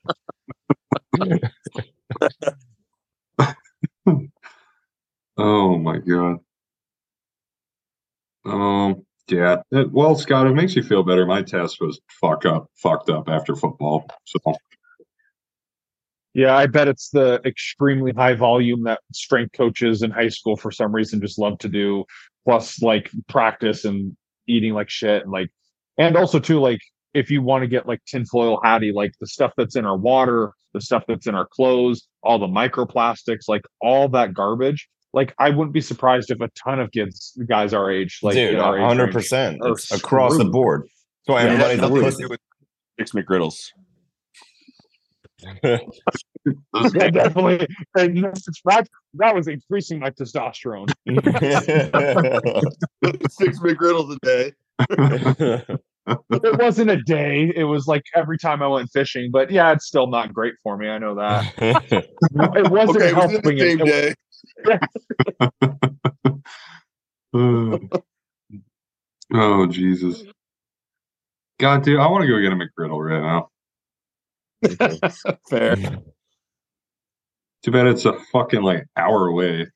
Oh 5.38 5.78
my 5.78 5.98
god. 5.98 6.38
Um. 8.46 9.06
Yeah. 9.28 9.62
It- 9.72 9.92
well, 9.92 10.16
Scott, 10.16 10.48
it 10.48 10.54
makes 10.54 10.76
you 10.76 10.84
feel 10.84 11.04
better. 11.04 11.26
My 11.26 11.42
test 11.42 11.80
was 11.82 12.00
fuck 12.22 12.46
up, 12.46 12.70
fucked 12.76 13.10
up 13.10 13.30
after 13.30 13.56
football. 13.56 14.06
So 14.26 14.40
Yeah, 16.34 16.56
I 16.56 16.66
bet 16.66 16.88
it's 16.88 17.10
the 17.10 17.40
extremely 17.46 18.12
high 18.12 18.34
volume 18.34 18.84
that 18.86 19.00
strength 19.14 19.54
coaches 19.54 20.02
in 20.02 20.12
high 20.12 20.30
school 20.30 20.56
for 20.58 20.72
some 20.72 20.92
reason 20.94 21.22
just 21.22 21.38
love 21.40 21.60
to 21.60 21.70
do, 21.70 22.06
plus 22.44 22.82
like 22.82 23.12
practice 23.30 23.86
and 23.86 24.18
eating 24.48 24.74
like 24.74 24.90
shit 24.90 25.24
and 25.24 25.32
like 25.32 25.50
and 25.98 26.18
also 26.18 26.40
too 26.40 26.60
like 26.60 26.80
if 27.14 27.30
you 27.30 27.42
want 27.44 27.62
to 27.62 27.68
get 27.68 27.88
like 27.88 28.04
tinfoil 28.06 28.60
hattie, 28.64 28.92
like 28.92 29.14
the 29.22 29.28
stuff 29.28 29.54
that's 29.56 29.76
in 29.76 29.86
our 29.86 29.96
water, 29.96 30.52
the 30.74 30.82
stuff 30.82 31.04
that's 31.08 31.28
in 31.28 31.36
our 31.36 31.46
clothes, 31.46 32.08
all 32.24 32.40
the 32.40 32.48
microplastics, 32.48 33.44
like 33.48 33.62
all 33.80 34.10
that 34.10 34.34
garbage. 34.34 34.90
Like 35.14 35.36
I 35.38 35.52
wouldn't 35.52 35.74
be 35.74 35.82
surprised 35.82 36.32
if 36.32 36.42
a 36.42 36.48
ton 36.50 36.80
of 36.80 36.92
kids, 36.92 37.38
guys 37.48 37.74
our 37.74 37.92
age, 37.92 38.20
like 38.24 38.34
Dude, 38.34 38.56
our 38.56 38.80
hundred 38.80 39.12
percent 39.12 39.62
are 39.62 39.74
It's 39.74 39.92
across 39.92 40.38
the 40.38 40.46
board. 40.46 40.88
So 41.28 41.38
Yeah, 41.38 41.44
everybody's 41.44 41.80
a 41.80 41.82
nothing 41.82 41.96
to 41.98 42.02
pussy. 42.04 42.26
with 42.26 42.40
Six 43.00 43.12
McGriddles. 43.12 43.70
yeah, 45.64 47.10
definitely. 47.10 47.68
And 47.96 48.24
that, 48.24 48.88
that 49.16 49.36
was 49.36 49.48
increasing 49.48 50.00
my 50.00 50.10
testosterone. 50.10 50.90
Six 53.30 53.60
McGriddles 53.60 54.16
a 54.16 54.20
day. 54.26 54.54
it 56.32 56.60
wasn't 56.60 56.90
a 56.92 57.02
day. 57.04 57.52
It 57.56 57.64
was 57.66 57.88
like 57.88 58.04
every 58.16 58.38
time 58.38 58.62
I 58.62 58.68
went 58.68 58.90
fishing. 58.92 59.30
But 59.32 59.52
yeah, 59.52 59.72
it's 59.72 59.86
still 59.86 60.08
not 60.08 60.34
great 60.34 60.54
for 60.64 60.78
me. 60.78 60.90
I 60.90 60.98
know 60.98 61.16
that. 61.16 61.54
It 62.56 62.72
wasn't 62.72 62.98
Okay, 62.98 63.10
it 63.10 63.16
was 63.16 63.26
in 63.26 63.30
helping. 63.32 63.58
the 63.58 63.60
same 63.60 63.82
it, 63.82 63.86
day. 63.86 64.14
Uh, 67.34 67.78
oh 69.34 69.68
Jesus. 69.68 70.24
God, 71.60 71.84
dude, 71.84 72.00
I 72.00 72.08
want 72.08 72.24
to 72.24 72.28
go 72.28 72.42
get 72.42 72.52
a 72.52 72.56
McGriddle 72.56 73.04
right 73.04 73.22
now. 73.22 73.50
Fair. 75.50 75.76
Too 77.64 77.72
bad 77.72 77.88
it's 77.88 78.06
a 78.06 78.14
fucking 78.32 78.62
like 78.62 78.86
hour 78.98 79.28
away. 79.28 79.68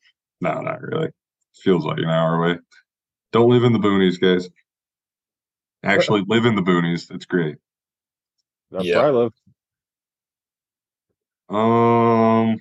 No, 0.41 0.61
not 0.61 0.81
really. 0.81 1.09
Feels 1.55 1.85
like 1.85 1.97
an 1.99 2.09
hour 2.09 2.43
away. 2.43 2.59
Don't 3.31 3.49
live 3.49 3.63
in 3.63 3.73
the 3.73 3.79
boonies, 3.79 4.19
guys. 4.19 4.49
Actually, 5.83 6.23
live 6.27 6.45
in 6.45 6.55
the 6.55 6.61
boonies. 6.61 7.07
That's 7.07 7.25
great. 7.25 7.57
that's 8.71 8.85
Yeah. 8.85 8.97
where 8.97 9.07
I 9.07 9.11
live. 9.11 9.33
Um, 11.49 12.59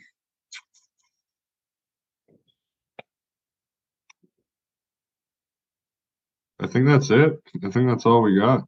I 6.66 6.68
think 6.68 6.86
that's 6.86 7.10
it. 7.10 7.40
I 7.64 7.70
think 7.70 7.88
that's 7.88 8.06
all 8.06 8.22
we 8.22 8.38
got. 8.40 8.64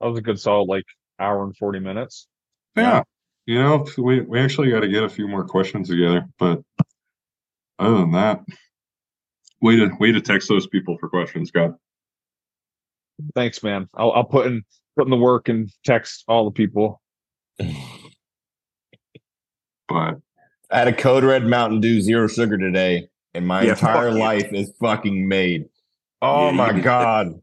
That 0.00 0.08
was 0.08 0.18
a 0.18 0.22
good 0.22 0.40
solid 0.40 0.68
like 0.68 0.84
hour 1.20 1.44
and 1.44 1.56
forty 1.56 1.78
minutes. 1.78 2.26
Yeah. 2.76 3.04
You 3.46 3.62
know, 3.62 3.86
we, 3.96 4.22
we 4.22 4.40
actually 4.40 4.70
got 4.70 4.80
to 4.80 4.88
get 4.88 5.04
a 5.04 5.08
few 5.08 5.28
more 5.28 5.44
questions 5.44 5.88
together, 5.88 6.26
but 6.38 6.62
other 7.78 7.98
than 7.98 8.10
that, 8.12 8.40
way 9.60 9.76
to 9.76 9.90
way 10.00 10.10
to 10.10 10.20
text 10.20 10.48
those 10.48 10.66
people 10.66 10.96
for 10.98 11.08
questions, 11.08 11.52
God. 11.52 11.74
Thanks, 13.36 13.62
man. 13.62 13.86
I'll 13.94 14.10
I'll 14.12 14.24
put 14.24 14.46
in 14.46 14.64
put 14.96 15.06
in 15.06 15.10
the 15.10 15.16
work 15.16 15.48
and 15.48 15.70
text 15.84 16.24
all 16.26 16.44
the 16.46 16.50
people. 16.50 17.00
But 19.86 20.18
I 20.70 20.78
had 20.78 20.88
a 20.88 20.92
Code 20.92 21.22
Red 21.22 21.44
Mountain 21.46 21.80
Dew 21.80 22.00
zero 22.00 22.26
sugar 22.26 22.58
today, 22.58 23.08
and 23.32 23.46
my 23.46 23.62
Yeah, 23.62 23.72
entire 23.72 24.10
life 24.10 24.52
is 24.52 24.72
fucking 24.80 25.28
made. 25.28 25.66
Oh 26.26 26.52
my 26.52 26.72
god. 26.72 27.34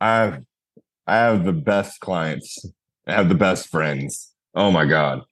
I 0.00 0.14
have 0.16 0.42
I 1.06 1.16
have 1.16 1.44
the 1.44 1.52
best 1.54 2.00
clients. 2.00 2.64
I 3.06 3.12
have 3.12 3.30
the 3.30 3.34
best 3.34 3.68
friends. 3.68 4.32
Oh 4.54 4.70
my 4.70 4.84
god. 4.84 5.22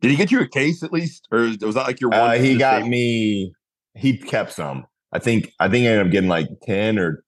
Did 0.00 0.10
he 0.10 0.16
get 0.16 0.30
you 0.32 0.40
a 0.40 0.48
case 0.48 0.82
at 0.82 0.92
least, 0.92 1.28
or 1.30 1.40
was 1.60 1.74
that 1.74 1.86
like 1.86 2.00
your 2.00 2.10
one? 2.10 2.18
Uh, 2.20 2.32
he 2.32 2.56
got 2.56 2.86
me 2.86 3.52
he 3.94 4.16
kept 4.16 4.52
some. 4.52 4.86
I 5.12 5.18
think 5.18 5.52
I 5.60 5.68
think 5.68 5.84
I 5.86 5.90
ended 5.90 6.06
up 6.06 6.12
getting 6.12 6.30
like 6.30 6.48
10 6.62 6.98
or 6.98 7.22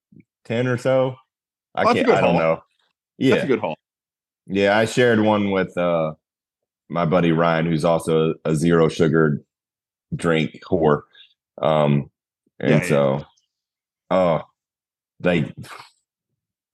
10 0.45 0.65
or 0.67 0.77
so. 0.77 1.15
I 1.75 1.83
Oh, 1.83 1.85
that's 1.85 1.91
a 1.91 1.93
can't 1.93 2.07
good 2.07 2.15
I 2.15 2.21
don't 2.21 2.31
haul. 2.31 2.39
know. 2.39 2.63
Yeah, 3.19 3.35
that's 3.35 3.43
a 3.45 3.47
good 3.47 3.59
haul. 3.59 3.75
Yeah, 4.47 4.75
I 4.77 4.85
shared 4.85 5.19
one 5.19 5.51
with 5.51 5.77
uh 5.77 6.13
my 6.89 7.05
buddy 7.05 7.31
Ryan, 7.31 7.67
who's 7.67 7.85
also 7.85 8.31
a, 8.45 8.49
a 8.49 8.55
zero 8.55 8.89
sugar 8.89 9.43
drink 10.15 10.59
whore. 10.69 11.03
Um 11.61 12.09
and 12.59 12.83
Yeah, 12.83 12.83
yeah. 13.17 13.23
So 14.11 14.17
oh 14.17 14.41
like 15.21 15.53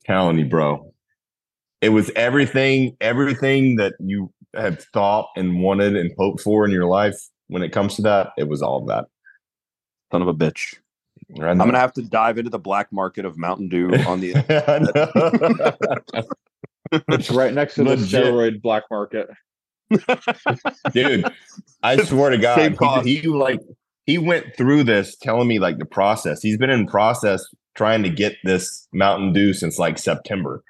telling 0.05 0.37
you, 0.39 0.45
bro. 0.45 0.93
It 1.81 1.89
was 1.89 2.11
everything, 2.15 2.95
everything 3.01 3.77
that 3.77 3.93
you 3.99 4.31
have 4.55 4.83
thought 4.93 5.29
and 5.35 5.61
wanted 5.61 5.95
and 5.95 6.11
hoped 6.17 6.41
for 6.41 6.65
in 6.65 6.71
your 6.71 6.85
life 6.85 7.15
when 7.47 7.63
it 7.63 7.71
comes 7.71 7.95
to 7.95 8.01
that, 8.03 8.29
it 8.37 8.47
was 8.47 8.61
all 8.61 8.81
of 8.81 8.87
that. 8.87 9.05
Son 10.11 10.21
of 10.21 10.27
a 10.27 10.33
bitch. 10.33 10.75
Right 11.37 11.51
I'm 11.51 11.59
gonna 11.59 11.79
have 11.79 11.93
to 11.93 12.01
dive 12.01 12.37
into 12.37 12.49
the 12.49 12.59
black 12.59 12.91
market 12.91 13.25
of 13.25 13.37
Mountain 13.37 13.69
Dew 13.69 13.91
on 14.07 14.19
the. 14.19 14.35
It's 17.07 17.31
right 17.31 17.53
next 17.53 17.75
to 17.75 17.85
the 17.85 17.95
steroid 17.95 18.61
black 18.61 18.83
market. 18.91 19.29
dude. 20.91 21.31
I 21.81 21.97
swear 21.97 22.31
to 22.31 22.37
God, 22.41 22.57
Same 22.57 23.05
he, 23.05 23.21
he 23.21 23.27
like 23.27 23.61
he 24.05 24.17
went 24.17 24.55
through 24.57 24.83
this, 24.83 25.15
telling 25.15 25.47
me 25.47 25.59
like 25.59 25.77
the 25.77 25.85
process. 25.85 26.41
He's 26.41 26.57
been 26.57 26.69
in 26.69 26.87
process 26.87 27.43
trying 27.75 28.03
to 28.03 28.09
get 28.09 28.35
this 28.43 28.87
Mountain 28.93 29.33
Dew 29.33 29.53
since 29.53 29.77
like 29.79 29.97
September. 29.97 30.63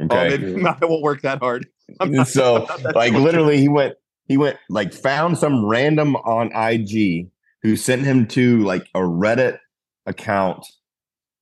Oh, 0.00 0.04
Okay, 0.04 0.38
maybe 0.38 0.60
it 0.82 0.88
won't 0.88 1.02
work 1.02 1.22
that 1.22 1.38
hard. 1.38 1.66
Not- 2.00 2.28
so 2.28 2.66
I'm 2.70 2.82
like 2.94 3.12
that 3.12 3.20
literally 3.20 3.58
he 3.58 3.68
went 3.68 3.94
he 4.26 4.36
went 4.36 4.56
like 4.68 4.92
found 4.92 5.38
some 5.38 5.64
random 5.66 6.16
on 6.16 6.52
IG 6.54 7.28
who 7.62 7.76
sent 7.76 8.02
him 8.02 8.26
to 8.28 8.62
like 8.62 8.84
a 8.94 9.00
Reddit 9.00 9.58
account 10.06 10.64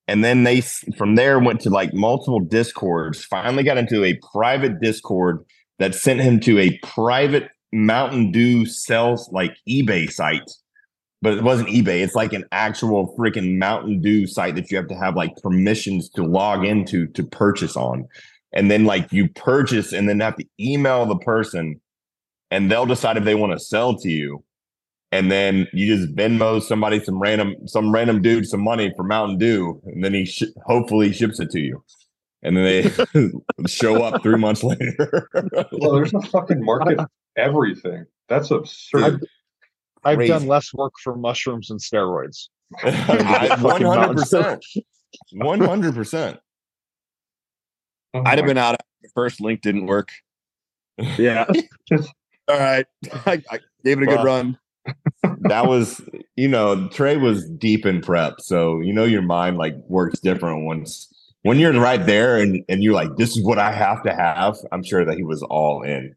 and 0.09 0.24
then 0.24 0.43
they 0.44 0.62
from 0.97 1.15
there 1.15 1.39
went 1.39 1.60
to 1.60 1.70
like 1.70 1.93
multiple 1.93 2.40
discords 2.40 3.24
finally 3.24 3.62
got 3.62 3.77
into 3.77 4.05
a 4.05 4.19
private 4.32 4.81
discord 4.81 5.44
that 5.78 5.94
sent 5.94 6.20
him 6.20 6.40
to 6.40 6.59
a 6.59 6.77
private 6.78 7.51
Mountain 7.73 8.32
Dew 8.32 8.65
sales 8.65 9.28
like 9.32 9.55
eBay 9.69 10.10
site 10.10 10.51
but 11.20 11.35
it 11.35 11.43
wasn't 11.43 11.69
eBay. 11.69 12.03
It's 12.03 12.15
like 12.15 12.32
an 12.32 12.45
actual 12.53 13.15
freaking 13.16 13.59
Mountain 13.59 14.01
Dew 14.01 14.27
site 14.27 14.55
that 14.55 14.70
you 14.70 14.77
have 14.77 14.89
to 14.89 14.95
have 14.95 15.16
like 15.16 15.36
permissions 15.43 16.09
to 16.11 16.23
log 16.23 16.65
into 16.65 17.07
to 17.09 17.24
purchase 17.24 17.77
on. 17.77 18.07
And 18.53 18.70
then 18.70 18.85
like 18.85 19.12
you 19.12 19.28
purchase 19.28 19.93
and 19.93 20.09
then 20.09 20.20
have 20.20 20.36
to 20.36 20.45
email 20.61 21.07
the 21.07 21.19
person 21.19 21.81
and 22.51 22.70
they'll 22.70 22.86
decide 22.86 23.16
if 23.16 23.24
they 23.24 23.35
want 23.35 23.53
to 23.53 23.59
sell 23.59 23.97
to 23.99 24.09
you. 24.09 24.45
And 25.11 25.31
then 25.31 25.66
you 25.73 25.97
just 25.97 26.15
Venmo 26.15 26.62
somebody 26.62 27.03
some 27.03 27.19
random 27.19 27.55
some 27.66 27.93
random 27.93 28.23
dude 28.23 28.47
some 28.47 28.62
money 28.62 28.93
for 28.97 29.03
Mountain 29.03 29.39
Dew 29.39 29.81
and 29.86 30.05
then 30.05 30.15
he 30.15 30.24
sh- 30.24 30.45
hopefully 30.66 31.12
ships 31.12 31.40
it 31.40 31.51
to 31.51 31.61
you. 31.61 31.82
And 32.43 32.57
then 32.57 32.65
they 32.65 33.31
show 33.66 34.03
up 34.05 34.23
three 34.23 34.39
months 34.39 34.62
later. 34.65 35.28
Well, 35.73 35.93
there's 35.93 36.15
a 36.15 36.20
fucking 36.23 36.65
market 36.65 37.01
everything. 37.36 38.05
That's 38.28 38.51
absurd. 38.51 39.27
I've 40.05 40.27
done 40.27 40.47
less 40.47 40.73
work 40.75 40.95
for 41.03 41.16
mushrooms 41.16 41.70
and 41.70 41.81
steroids. 41.81 42.49
One 42.83 43.83
hundred 43.83 44.16
percent, 44.16 44.65
one 45.33 45.61
hundred 45.61 45.95
percent. 45.95 46.39
I'd 48.15 48.39
have 48.39 48.47
been 48.47 48.59
out. 48.59 48.77
The 49.03 49.09
first 49.15 49.41
link 49.41 49.61
didn't 49.61 49.87
work. 49.87 50.11
Yeah. 51.16 51.47
All 51.93 52.59
right. 52.59 52.87
I, 53.27 53.43
I 53.51 53.61
gave 53.85 53.99
it 53.99 54.05
a 54.05 54.07
good 54.07 54.16
Well, 54.16 54.25
run. 54.25 54.59
That 55.41 55.66
was, 55.66 56.01
you 56.37 56.49
know, 56.49 56.89
Trey 56.89 57.16
was 57.16 57.49
deep 57.51 57.85
in 57.85 58.01
prep, 58.01 58.41
so 58.41 58.81
you 58.81 58.93
know 58.93 59.05
your 59.05 59.23
mind 59.23 59.59
like 59.59 59.77
works 59.89 60.19
different 60.19 60.65
once 60.65 61.12
when 61.43 61.59
you're 61.59 61.79
right 61.79 62.05
there 62.05 62.39
and 62.39 62.65
and 62.69 62.83
you're 62.83 62.95
like, 62.95 63.16
this 63.16 63.37
is 63.37 63.45
what 63.45 63.59
I 63.59 63.70
have 63.70 64.03
to 64.05 64.15
have. 64.15 64.57
I'm 64.73 64.83
sure 64.83 65.05
that 65.05 65.16
he 65.16 65.23
was 65.23 65.43
all 65.43 65.83
in. 65.83 66.15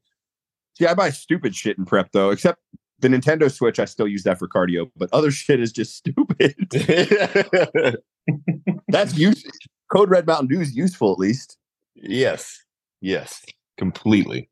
See, 0.77 0.85
I 0.87 0.93
buy 0.93 1.09
stupid 1.09 1.53
shit 1.53 1.77
in 1.77 1.85
prep 1.85 2.11
though, 2.13 2.29
except 2.29 2.59
the 3.01 3.07
Nintendo 3.07 3.51
Switch. 3.51 3.79
I 3.79 3.85
still 3.85 4.07
use 4.07 4.23
that 4.23 4.39
for 4.39 4.47
cardio, 4.47 4.89
but 4.95 5.09
other 5.11 5.31
shit 5.41 5.59
is 5.59 5.71
just 5.71 5.95
stupid. 5.95 6.55
That's 8.87 9.17
use. 9.17 9.43
Code 9.91 10.09
Red 10.09 10.25
Mountain 10.25 10.47
Dew 10.47 10.61
is 10.61 10.75
useful 10.75 11.11
at 11.11 11.19
least. 11.19 11.57
yes, 11.95 12.63
yes, 13.01 13.43
completely. 13.77 14.49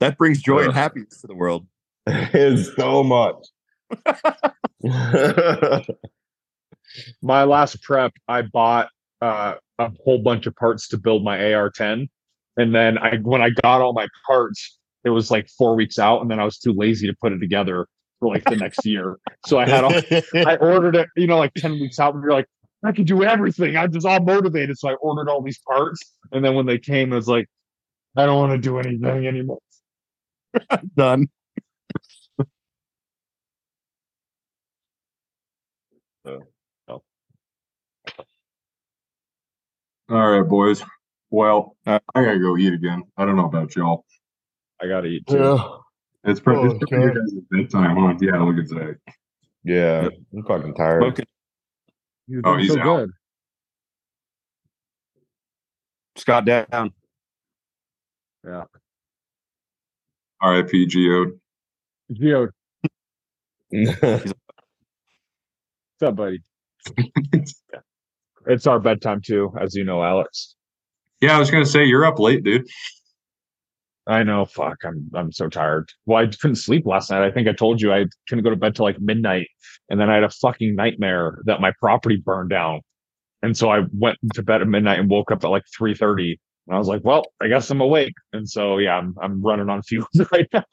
That 0.00 0.18
brings 0.18 0.42
joy 0.42 0.64
and 0.64 0.74
happiness 0.74 1.22
to 1.22 1.26
the 1.26 1.34
world. 1.34 1.66
It's 2.06 2.74
so 2.76 3.02
much. 3.02 3.36
My 7.22 7.44
last 7.44 7.82
prep, 7.82 8.12
I 8.28 8.42
bought 8.42 8.90
uh, 9.22 9.54
a 9.78 9.90
whole 10.04 10.18
bunch 10.18 10.46
of 10.46 10.54
parts 10.56 10.86
to 10.88 10.98
build 10.98 11.24
my 11.24 11.54
AR-10, 11.54 12.08
and 12.56 12.74
then 12.74 12.98
I 12.98 13.16
when 13.16 13.40
I 13.40 13.50
got 13.50 13.80
all 13.80 13.94
my 13.94 14.08
parts, 14.26 14.78
it 15.04 15.10
was 15.10 15.30
like 15.30 15.48
four 15.48 15.74
weeks 15.74 15.98
out, 15.98 16.22
and 16.22 16.30
then 16.30 16.40
I 16.40 16.44
was 16.44 16.58
too 16.58 16.72
lazy 16.72 17.06
to 17.06 17.14
put 17.20 17.32
it 17.32 17.38
together 17.38 17.86
for 18.20 18.28
like 18.28 18.44
the 18.44 18.56
next 18.56 18.84
year. 18.86 19.18
So 19.46 19.58
I 19.58 19.68
had 19.68 19.84
all, 19.84 19.92
I 20.46 20.56
ordered 20.56 20.96
it, 20.96 21.08
you 21.16 21.26
know, 21.26 21.38
like 21.38 21.54
10 21.54 21.72
weeks 21.72 21.98
out, 21.98 22.14
and 22.14 22.22
you're 22.22 22.32
like, 22.32 22.46
I 22.84 22.92
can 22.92 23.04
do 23.04 23.22
everything. 23.22 23.76
I'm 23.76 23.90
just 23.90 24.06
all 24.06 24.20
motivated. 24.20 24.78
So 24.78 24.88
I 24.90 24.94
ordered 24.94 25.30
all 25.30 25.40
these 25.42 25.58
parts. 25.58 26.02
And 26.32 26.44
then 26.44 26.54
when 26.54 26.66
they 26.66 26.78
came, 26.78 27.12
it 27.12 27.16
was 27.16 27.28
like, 27.28 27.48
I 28.16 28.26
don't 28.26 28.38
want 28.38 28.52
to 28.52 28.58
do 28.58 28.78
anything 28.78 29.26
anymore. 29.26 29.58
Done. 30.96 31.28
All 40.10 40.30
right, 40.30 40.46
boys. 40.46 40.82
Well, 41.30 41.76
Uh, 41.86 41.98
I 42.14 42.22
gotta 42.22 42.38
go 42.38 42.56
eat 42.56 42.72
again. 42.72 43.02
I 43.16 43.24
don't 43.24 43.36
know 43.36 43.46
about 43.46 43.74
y'all. 43.74 44.04
I 44.84 44.88
gotta 44.88 45.06
eat 45.06 45.26
too. 45.26 45.38
yeah, 45.38 45.68
It's 46.24 46.40
probably, 46.40 46.70
Oh, 46.70 46.74
it's 46.76 46.84
probably 46.90 47.06
your 47.06 47.14
guys' 47.14 47.32
bedtime, 47.50 47.96
huh? 47.96 48.14
Yeah, 48.20 48.42
look 48.42 48.58
at 48.58 48.68
that. 48.70 48.96
yeah. 49.64 50.08
I'm 50.34 50.44
fucking 50.44 50.74
tired. 50.74 51.00
Smoking. 51.02 51.24
You're 52.26 52.42
Oh, 52.44 52.56
he's 52.58 52.72
so 52.72 52.80
out. 52.80 52.84
good. 52.84 53.10
Scott 56.16 56.44
down. 56.44 56.92
Yeah. 58.46 58.64
R.I.P. 60.42 60.86
Geode. 60.86 61.40
Gio, 62.12 62.50
what's 63.70 64.32
up, 66.02 66.16
buddy? 66.16 66.42
It's 68.46 68.66
our 68.66 68.78
bedtime 68.78 69.22
too, 69.22 69.50
as 69.58 69.74
you 69.74 69.84
know, 69.84 70.02
Alex. 70.04 70.54
Yeah, 71.22 71.34
I 71.36 71.38
was 71.38 71.50
gonna 71.50 71.64
say 71.64 71.84
you're 71.86 72.04
up 72.04 72.18
late, 72.18 72.44
dude. 72.44 72.66
I 74.06 74.22
know. 74.22 74.44
Fuck. 74.44 74.78
I'm 74.84 75.10
I'm 75.14 75.32
so 75.32 75.48
tired. 75.48 75.90
Well, 76.04 76.22
I 76.22 76.26
couldn't 76.26 76.56
sleep 76.56 76.84
last 76.86 77.10
night. 77.10 77.22
I 77.22 77.30
think 77.30 77.48
I 77.48 77.52
told 77.52 77.80
you 77.80 77.92
I 77.92 78.04
couldn't 78.28 78.44
go 78.44 78.50
to 78.50 78.56
bed 78.56 78.74
till 78.74 78.84
like 78.84 79.00
midnight, 79.00 79.48
and 79.88 79.98
then 79.98 80.10
I 80.10 80.14
had 80.14 80.24
a 80.24 80.30
fucking 80.30 80.74
nightmare 80.74 81.38
that 81.46 81.60
my 81.60 81.72
property 81.80 82.16
burned 82.16 82.50
down, 82.50 82.82
and 83.42 83.56
so 83.56 83.70
I 83.70 83.80
went 83.92 84.18
to 84.34 84.42
bed 84.42 84.60
at 84.60 84.68
midnight 84.68 84.98
and 84.98 85.08
woke 85.08 85.30
up 85.30 85.44
at 85.44 85.48
like 85.48 85.64
three 85.76 85.94
thirty. 85.94 86.38
And 86.66 86.76
I 86.76 86.78
was 86.78 86.88
like, 86.88 87.02
well, 87.04 87.24
I 87.40 87.48
guess 87.48 87.70
I'm 87.70 87.80
awake, 87.80 88.14
and 88.34 88.48
so 88.48 88.76
yeah, 88.76 88.96
I'm 88.96 89.14
I'm 89.22 89.42
running 89.42 89.70
on 89.70 89.82
fumes 89.82 90.06
right 90.32 90.48
now. 90.52 90.64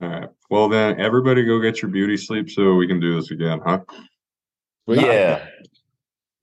All 0.00 0.08
right. 0.08 0.28
Well 0.48 0.68
then, 0.68 0.98
everybody 1.00 1.44
go 1.44 1.60
get 1.60 1.82
your 1.82 1.90
beauty 1.90 2.16
sleep 2.16 2.50
so 2.50 2.74
we 2.74 2.86
can 2.86 2.98
do 2.98 3.14
this 3.14 3.30
again, 3.30 3.60
huh? 3.64 3.80
But 4.86 5.00
yeah. 5.00 5.46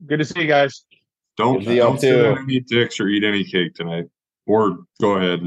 good 0.06 0.18
to 0.18 0.26
see 0.26 0.42
you 0.42 0.48
guys. 0.48 0.86
Don't, 1.38 1.60
Good 1.60 1.66
to 1.66 1.70
see 1.70 1.78
y'all 1.78 1.90
don't 1.90 2.00
sit 2.00 2.26
on 2.26 2.44
any 2.44 2.60
dicks 2.60 3.00
or 3.00 3.08
eat 3.08 3.24
any 3.24 3.44
cake 3.44 3.74
tonight. 3.76 4.06
Or 4.52 4.80
go 5.00 5.14
ahead 5.14 5.40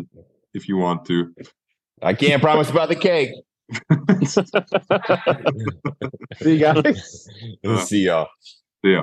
if 0.54 0.66
you 0.66 0.78
want 0.78 1.04
to. 1.04 1.34
I 2.00 2.14
can't 2.14 2.40
promise 2.40 2.70
about 2.70 2.88
the 2.88 2.96
cake. 2.96 3.32
See 6.42 6.54
you 6.54 6.58
guys. 6.58 7.28
Uh, 7.62 7.84
see 7.84 8.06
y'all. 8.06 8.28
Yeah. 8.82 9.02